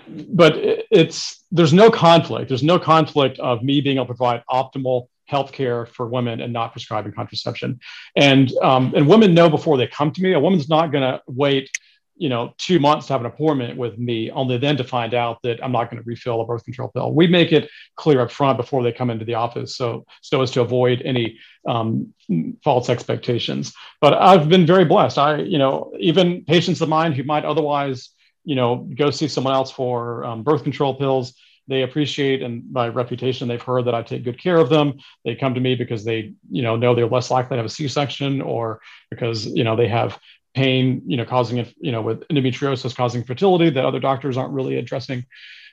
but 0.08 0.54
it's 0.56 1.44
there's 1.52 1.74
no 1.74 1.90
conflict. 1.90 2.50
There's 2.50 2.64
no 2.64 2.80
conflict 2.80 3.40
of 3.40 3.64
me 3.64 3.82
being 3.82 3.98
able 3.98 4.08
to 4.08 4.14
provide 4.14 4.44
optimal 4.50 5.08
health 5.26 5.54
care 5.54 5.86
for 5.86 6.06
women 6.08 6.42
and 6.42 6.52
not 6.52 6.74
prescribing 6.74 7.14
contraception. 7.14 7.80
And 8.16 8.52
um, 8.62 8.94
and 8.96 9.08
women 9.08 9.34
know 9.34 9.50
before 9.50 9.78
they 9.78 9.88
come 9.88 10.12
to 10.12 10.22
me. 10.22 10.34
A 10.34 10.40
woman's 10.40 10.70
not 10.70 10.92
going 10.92 11.04
to 11.04 11.22
wait, 11.28 11.70
you 12.16 12.30
know, 12.30 12.54
two 12.58 12.80
months 12.80 13.08
to 13.08 13.14
have 13.14 13.22
an 13.22 13.28
appointment 13.28 13.78
with 13.78 13.98
me, 13.98 14.30
only 14.32 14.58
then 14.58 14.78
to 14.78 14.84
find 14.84 15.14
out 15.14 15.40
that 15.44 15.64
I'm 15.64 15.72
not 15.72 15.90
going 15.90 16.02
to 16.02 16.08
refill 16.08 16.42
a 16.42 16.46
birth 16.46 16.64
control 16.64 16.90
pill. 16.90 17.14
We 17.14 17.28
make 17.28 17.52
it 17.52 17.70
clear 17.96 18.22
up 18.22 18.32
front 18.32 18.58
before 18.58 18.84
they 18.84 18.92
come 18.92 19.10
into 19.10 19.26
the 19.26 19.36
office, 19.36 19.76
so 19.76 20.06
so 20.22 20.42
as 20.42 20.52
to 20.52 20.62
avoid 20.62 21.02
any 21.04 21.40
um, 21.68 22.14
false 22.64 22.90
expectations. 22.90 23.74
But 24.00 24.14
I've 24.14 24.50
been 24.50 24.66
very 24.66 24.86
blessed. 24.86 25.18
I, 25.18 25.38
you 25.38 25.58
know, 25.58 25.94
even 26.00 26.46
patients 26.46 26.82
of 26.82 26.90
mine 26.90 27.14
who 27.14 27.24
might 27.24 27.46
otherwise 27.46 28.10
you 28.44 28.56
know, 28.56 28.90
go 28.98 29.12
see 29.12 29.28
someone 29.28 29.54
else 29.54 29.72
for 29.72 30.24
um, 30.26 30.44
birth 30.44 30.64
control 30.64 30.96
pills. 30.96 31.34
They 31.68 31.84
appreciate 31.84 32.42
and 32.42 32.72
by 32.74 32.90
reputation, 32.90 33.48
they've 33.48 33.62
heard 33.62 33.86
that 33.86 33.96
I 33.96 34.02
take 34.02 34.24
good 34.24 34.42
care 34.42 34.58
of 34.58 34.70
them. 34.70 35.00
They 35.24 35.36
come 35.36 35.54
to 35.54 35.62
me 35.62 35.76
because 35.76 36.04
they, 36.04 36.34
you 36.50 36.64
know, 36.64 36.76
know 36.76 36.96
they're 36.96 37.08
less 37.08 37.30
likely 37.30 37.56
to 37.56 37.58
have 37.58 37.66
a 37.66 37.70
C-section 37.70 38.42
or 38.42 38.82
because, 39.10 39.46
you 39.46 39.64
know, 39.64 39.76
they 39.76 39.88
have 39.88 40.18
pain, 40.54 41.02
you 41.06 41.18
know, 41.18 41.26
causing 41.26 41.58
it, 41.58 41.74
you 41.80 41.92
know, 41.92 42.02
with 42.02 42.28
endometriosis 42.28 42.96
causing 42.96 43.24
fertility 43.24 43.70
that 43.70 43.86
other 43.86 44.00
doctors 44.00 44.38
aren't 44.38 44.54
really 44.54 44.78
addressing. 44.78 45.26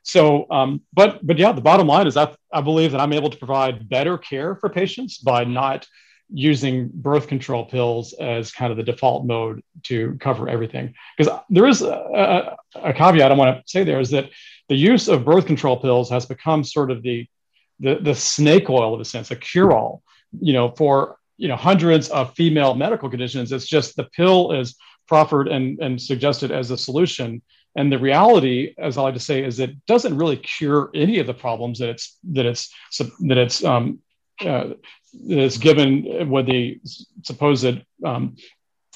So, 0.02 0.46
um, 0.50 0.82
but 0.92 1.26
but 1.26 1.38
yeah, 1.38 1.52
the 1.52 1.60
bottom 1.60 1.86
line 1.86 2.06
is 2.06 2.14
that 2.14 2.36
I 2.52 2.60
believe 2.60 2.92
that 2.92 3.00
I'm 3.00 3.12
able 3.12 3.30
to 3.30 3.36
provide 3.36 3.88
better 3.88 4.16
care 4.16 4.54
for 4.54 4.68
patients 4.68 5.18
by 5.18 5.44
not 5.44 5.86
using 6.30 6.90
birth 6.92 7.26
control 7.26 7.64
pills 7.64 8.12
as 8.12 8.52
kind 8.52 8.70
of 8.70 8.76
the 8.76 8.82
default 8.82 9.26
mode 9.26 9.62
to 9.82 10.16
cover 10.20 10.48
everything. 10.48 10.94
Because 11.16 11.38
there 11.48 11.66
is 11.66 11.82
a, 11.82 12.56
a, 12.74 12.92
caveat 12.92 13.32
I 13.32 13.34
want 13.34 13.56
to 13.56 13.62
say 13.70 13.82
there 13.82 14.00
is 14.00 14.10
that 14.10 14.28
the 14.68 14.76
use 14.76 15.08
of 15.08 15.24
birth 15.24 15.46
control 15.46 15.78
pills 15.78 16.10
has 16.10 16.26
become 16.26 16.64
sort 16.64 16.90
of 16.90 17.02
the 17.02 17.26
the, 17.80 17.96
the 18.00 18.14
snake 18.14 18.68
oil 18.68 18.92
of 18.92 19.00
a 19.00 19.04
sense, 19.04 19.30
a 19.30 19.36
cure-all, 19.36 20.02
you 20.40 20.52
know, 20.52 20.70
for 20.70 21.16
you 21.38 21.48
know 21.48 21.56
hundreds 21.56 22.08
of 22.10 22.34
female 22.34 22.74
medical 22.74 23.08
conditions. 23.08 23.52
It's 23.52 23.66
just 23.66 23.96
the 23.96 24.04
pill 24.04 24.52
is 24.52 24.76
proffered 25.06 25.48
and, 25.48 25.78
and 25.80 26.00
suggested 26.00 26.50
as 26.50 26.70
a 26.70 26.76
solution. 26.76 27.40
And 27.76 27.90
the 27.90 27.98
reality, 27.98 28.74
as 28.76 28.98
I 28.98 29.02
like 29.02 29.14
to 29.14 29.20
say, 29.20 29.42
is 29.42 29.60
it 29.60 29.86
doesn't 29.86 30.16
really 30.16 30.36
cure 30.36 30.90
any 30.94 31.20
of 31.20 31.26
the 31.26 31.34
problems 31.34 31.78
that 31.78 31.88
it's 31.88 32.18
that 32.32 32.44
it's 32.44 32.74
that 32.98 33.38
it's 33.38 33.64
um, 33.64 34.00
uh, 34.44 34.70
is 35.26 35.58
given 35.58 36.28
with 36.28 36.46
the 36.46 36.80
supposed 37.22 37.82
um, 38.04 38.36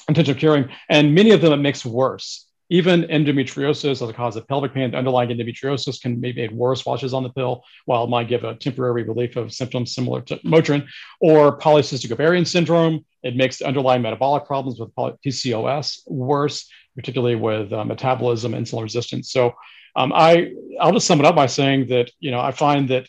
intention 0.07 0.33
of 0.33 0.39
curing, 0.39 0.69
and 0.89 1.15
many 1.15 1.31
of 1.31 1.41
them 1.41 1.53
it 1.53 1.57
makes 1.57 1.85
worse. 1.85 2.45
Even 2.73 3.03
endometriosis 3.03 4.01
as 4.01 4.09
a 4.09 4.11
cause 4.11 4.35
of 4.35 4.47
pelvic 4.47 4.73
pain, 4.73 4.89
the 4.89 4.97
underlying 4.97 5.29
endometriosis 5.29 6.01
can 6.01 6.19
be 6.19 6.33
made 6.33 6.51
worse 6.51 6.83
while 6.83 6.97
she's 6.97 7.13
on 7.13 7.21
the 7.21 7.29
pill, 7.29 7.63
while 7.85 8.03
it 8.03 8.09
might 8.09 8.27
give 8.27 8.43
a 8.43 8.55
temporary 8.55 9.03
relief 9.03 9.35
of 9.35 9.53
symptoms 9.53 9.93
similar 9.93 10.21
to 10.21 10.37
Motrin, 10.37 10.87
or 11.21 11.55
polycystic 11.59 12.11
ovarian 12.11 12.45
syndrome. 12.45 13.05
It 13.21 13.35
makes 13.35 13.59
the 13.59 13.67
underlying 13.67 14.01
metabolic 14.01 14.45
problems 14.45 14.79
with 14.79 14.89
PCOS 14.95 15.99
worse, 16.07 16.67
particularly 16.95 17.35
with 17.35 17.71
uh, 17.71 17.85
metabolism, 17.85 18.53
insulin 18.53 18.81
resistance. 18.81 19.31
So 19.31 19.53
um, 19.95 20.11
I, 20.11 20.53
I'll 20.81 20.93
just 20.93 21.05
sum 21.05 21.19
it 21.19 21.27
up 21.27 21.35
by 21.35 21.45
saying 21.45 21.89
that 21.89 22.09
you 22.19 22.31
know 22.31 22.39
I 22.39 22.53
find 22.53 22.89
that 22.89 23.07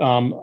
um, 0.00 0.40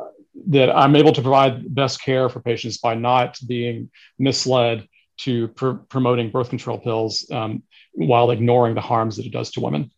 that 0.50 0.70
I'm 0.70 0.96
able 0.96 1.14
to 1.14 1.24
provide 1.24 1.74
best 1.74 2.04
care 2.04 2.30
for 2.30 2.40
patients 2.40 2.78
by 2.78 2.94
not 2.94 3.40
being 3.48 3.90
misled 4.20 4.88
to 5.20 5.50
pr- 5.50 5.72
promoting 5.72 6.30
birth 6.30 6.50
control 6.50 6.78
pills 6.78 7.30
um, 7.32 7.64
while 7.94 8.32
ignoring 8.32 8.76
the 8.76 8.82
harms 8.82 9.18
that 9.18 9.26
it 9.26 9.32
does 9.32 9.52
to 9.52 9.62
women. 9.62 9.92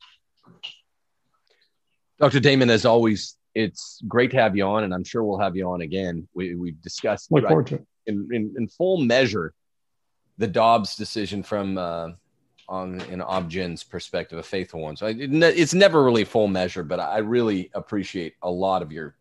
Dr. 2.19 2.39
Damon, 2.39 2.69
as 2.69 2.85
always, 2.85 3.35
it's 3.55 4.01
great 4.07 4.31
to 4.31 4.37
have 4.37 4.55
you 4.55 4.63
on, 4.63 4.83
and 4.83 4.93
I'm 4.93 5.03
sure 5.03 5.23
we'll 5.23 5.39
have 5.39 5.55
you 5.55 5.69
on 5.69 5.81
again. 5.81 6.27
We, 6.33 6.55
we've 6.55 6.81
discussed 6.81 7.31
Look 7.31 7.47
forward 7.47 7.67
to 7.67 7.75
it. 7.75 7.85
In, 8.07 8.27
in, 8.31 8.53
in, 8.57 8.67
full 8.67 8.97
measure 8.97 9.53
the 10.37 10.47
Dobbs 10.47 10.95
decision 10.95 11.43
from 11.43 11.77
uh, 11.77 12.09
on 12.67 13.01
an 13.01 13.21
OB/GYN's 13.21 13.83
perspective, 13.83 14.39
a 14.39 14.43
faithful 14.43 14.81
one. 14.81 14.95
So 14.95 15.07
it, 15.07 15.17
it's 15.19 15.73
never 15.73 16.03
really 16.03 16.23
full 16.23 16.47
measure, 16.47 16.83
but 16.83 16.99
I 16.99 17.19
really 17.19 17.69
appreciate 17.73 18.35
a 18.41 18.49
lot 18.49 18.81
of 18.81 18.91
your 18.91 19.15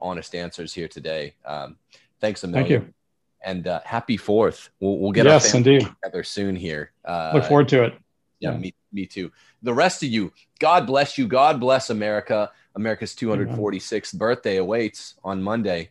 honest 0.00 0.34
answers 0.34 0.74
here 0.74 0.88
today. 0.88 1.34
Um, 1.44 1.76
thanks 2.20 2.44
a 2.44 2.48
million. 2.48 2.68
Thank 2.68 2.86
you. 2.88 2.94
And 3.42 3.66
uh, 3.66 3.80
happy 3.84 4.16
fourth. 4.16 4.70
We'll, 4.80 4.98
we'll 4.98 5.12
get 5.12 5.24
yes, 5.24 5.54
indeed. 5.54 5.88
together 6.02 6.22
soon 6.22 6.56
here. 6.56 6.92
Uh, 7.04 7.32
Look 7.34 7.44
forward 7.44 7.68
to 7.68 7.84
it. 7.84 7.94
Yeah, 8.38 8.52
yeah, 8.52 8.58
Me, 8.58 8.74
me 8.92 9.06
too. 9.06 9.32
The 9.62 9.74
rest 9.74 10.02
of 10.02 10.08
you, 10.10 10.32
God 10.58 10.86
bless 10.86 11.16
you. 11.16 11.26
God 11.26 11.60
bless 11.60 11.90
America. 11.90 12.50
America's 12.74 13.14
246th 13.14 14.14
Amen. 14.14 14.18
birthday 14.18 14.56
awaits 14.56 15.14
on 15.24 15.42
Monday. 15.42 15.90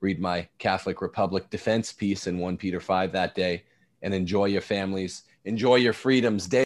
Read 0.00 0.20
my 0.20 0.48
Catholic 0.58 1.02
Republic 1.02 1.50
defense 1.50 1.92
piece 1.92 2.26
in 2.26 2.38
1 2.38 2.56
Peter 2.56 2.80
5 2.80 3.12
that 3.12 3.34
day 3.34 3.64
and 4.02 4.14
enjoy 4.14 4.46
your 4.46 4.62
families. 4.62 5.22
Enjoy 5.44 5.76
your 5.76 5.92
freedoms 5.92 6.46
day. 6.46 6.64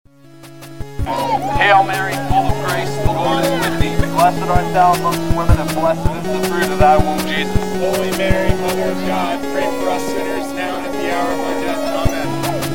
Hail 1.04 1.84
Mary, 1.84 2.14
full 2.28 2.46
of 2.46 2.66
grace, 2.66 2.94
the 2.98 3.12
Lord 3.12 3.44
is 3.44 3.50
with 3.50 3.80
thee. 3.80 3.94
Blessed 4.14 4.42
art 4.42 4.72
thou 4.72 4.92
amongst 4.94 5.36
women, 5.36 5.58
and 5.58 5.70
blessed 5.74 6.00
is 6.00 6.42
the 6.42 6.48
fruit 6.48 6.72
of 6.72 6.78
thy 6.78 6.96
womb, 6.96 7.18
Jesus. 7.26 7.56
Holy 7.78 8.10
Mary, 8.16 8.50
Mother 8.60 8.90
of 8.90 9.06
God, 9.06 9.40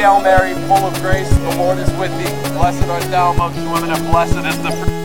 Hail 0.00 0.18
Mary, 0.18 0.54
full 0.66 0.78
of 0.78 0.94
grace, 1.02 1.28
the 1.28 1.56
Lord 1.58 1.76
is 1.76 1.92
with 1.98 2.10
thee. 2.16 2.54
Blessed 2.54 2.88
art 2.88 3.02
thou 3.10 3.32
amongst 3.32 3.58
women, 3.70 3.90
and 3.90 4.10
blessed 4.10 4.46
is 4.46 4.62
the 4.62 4.72
fruit 4.72 4.99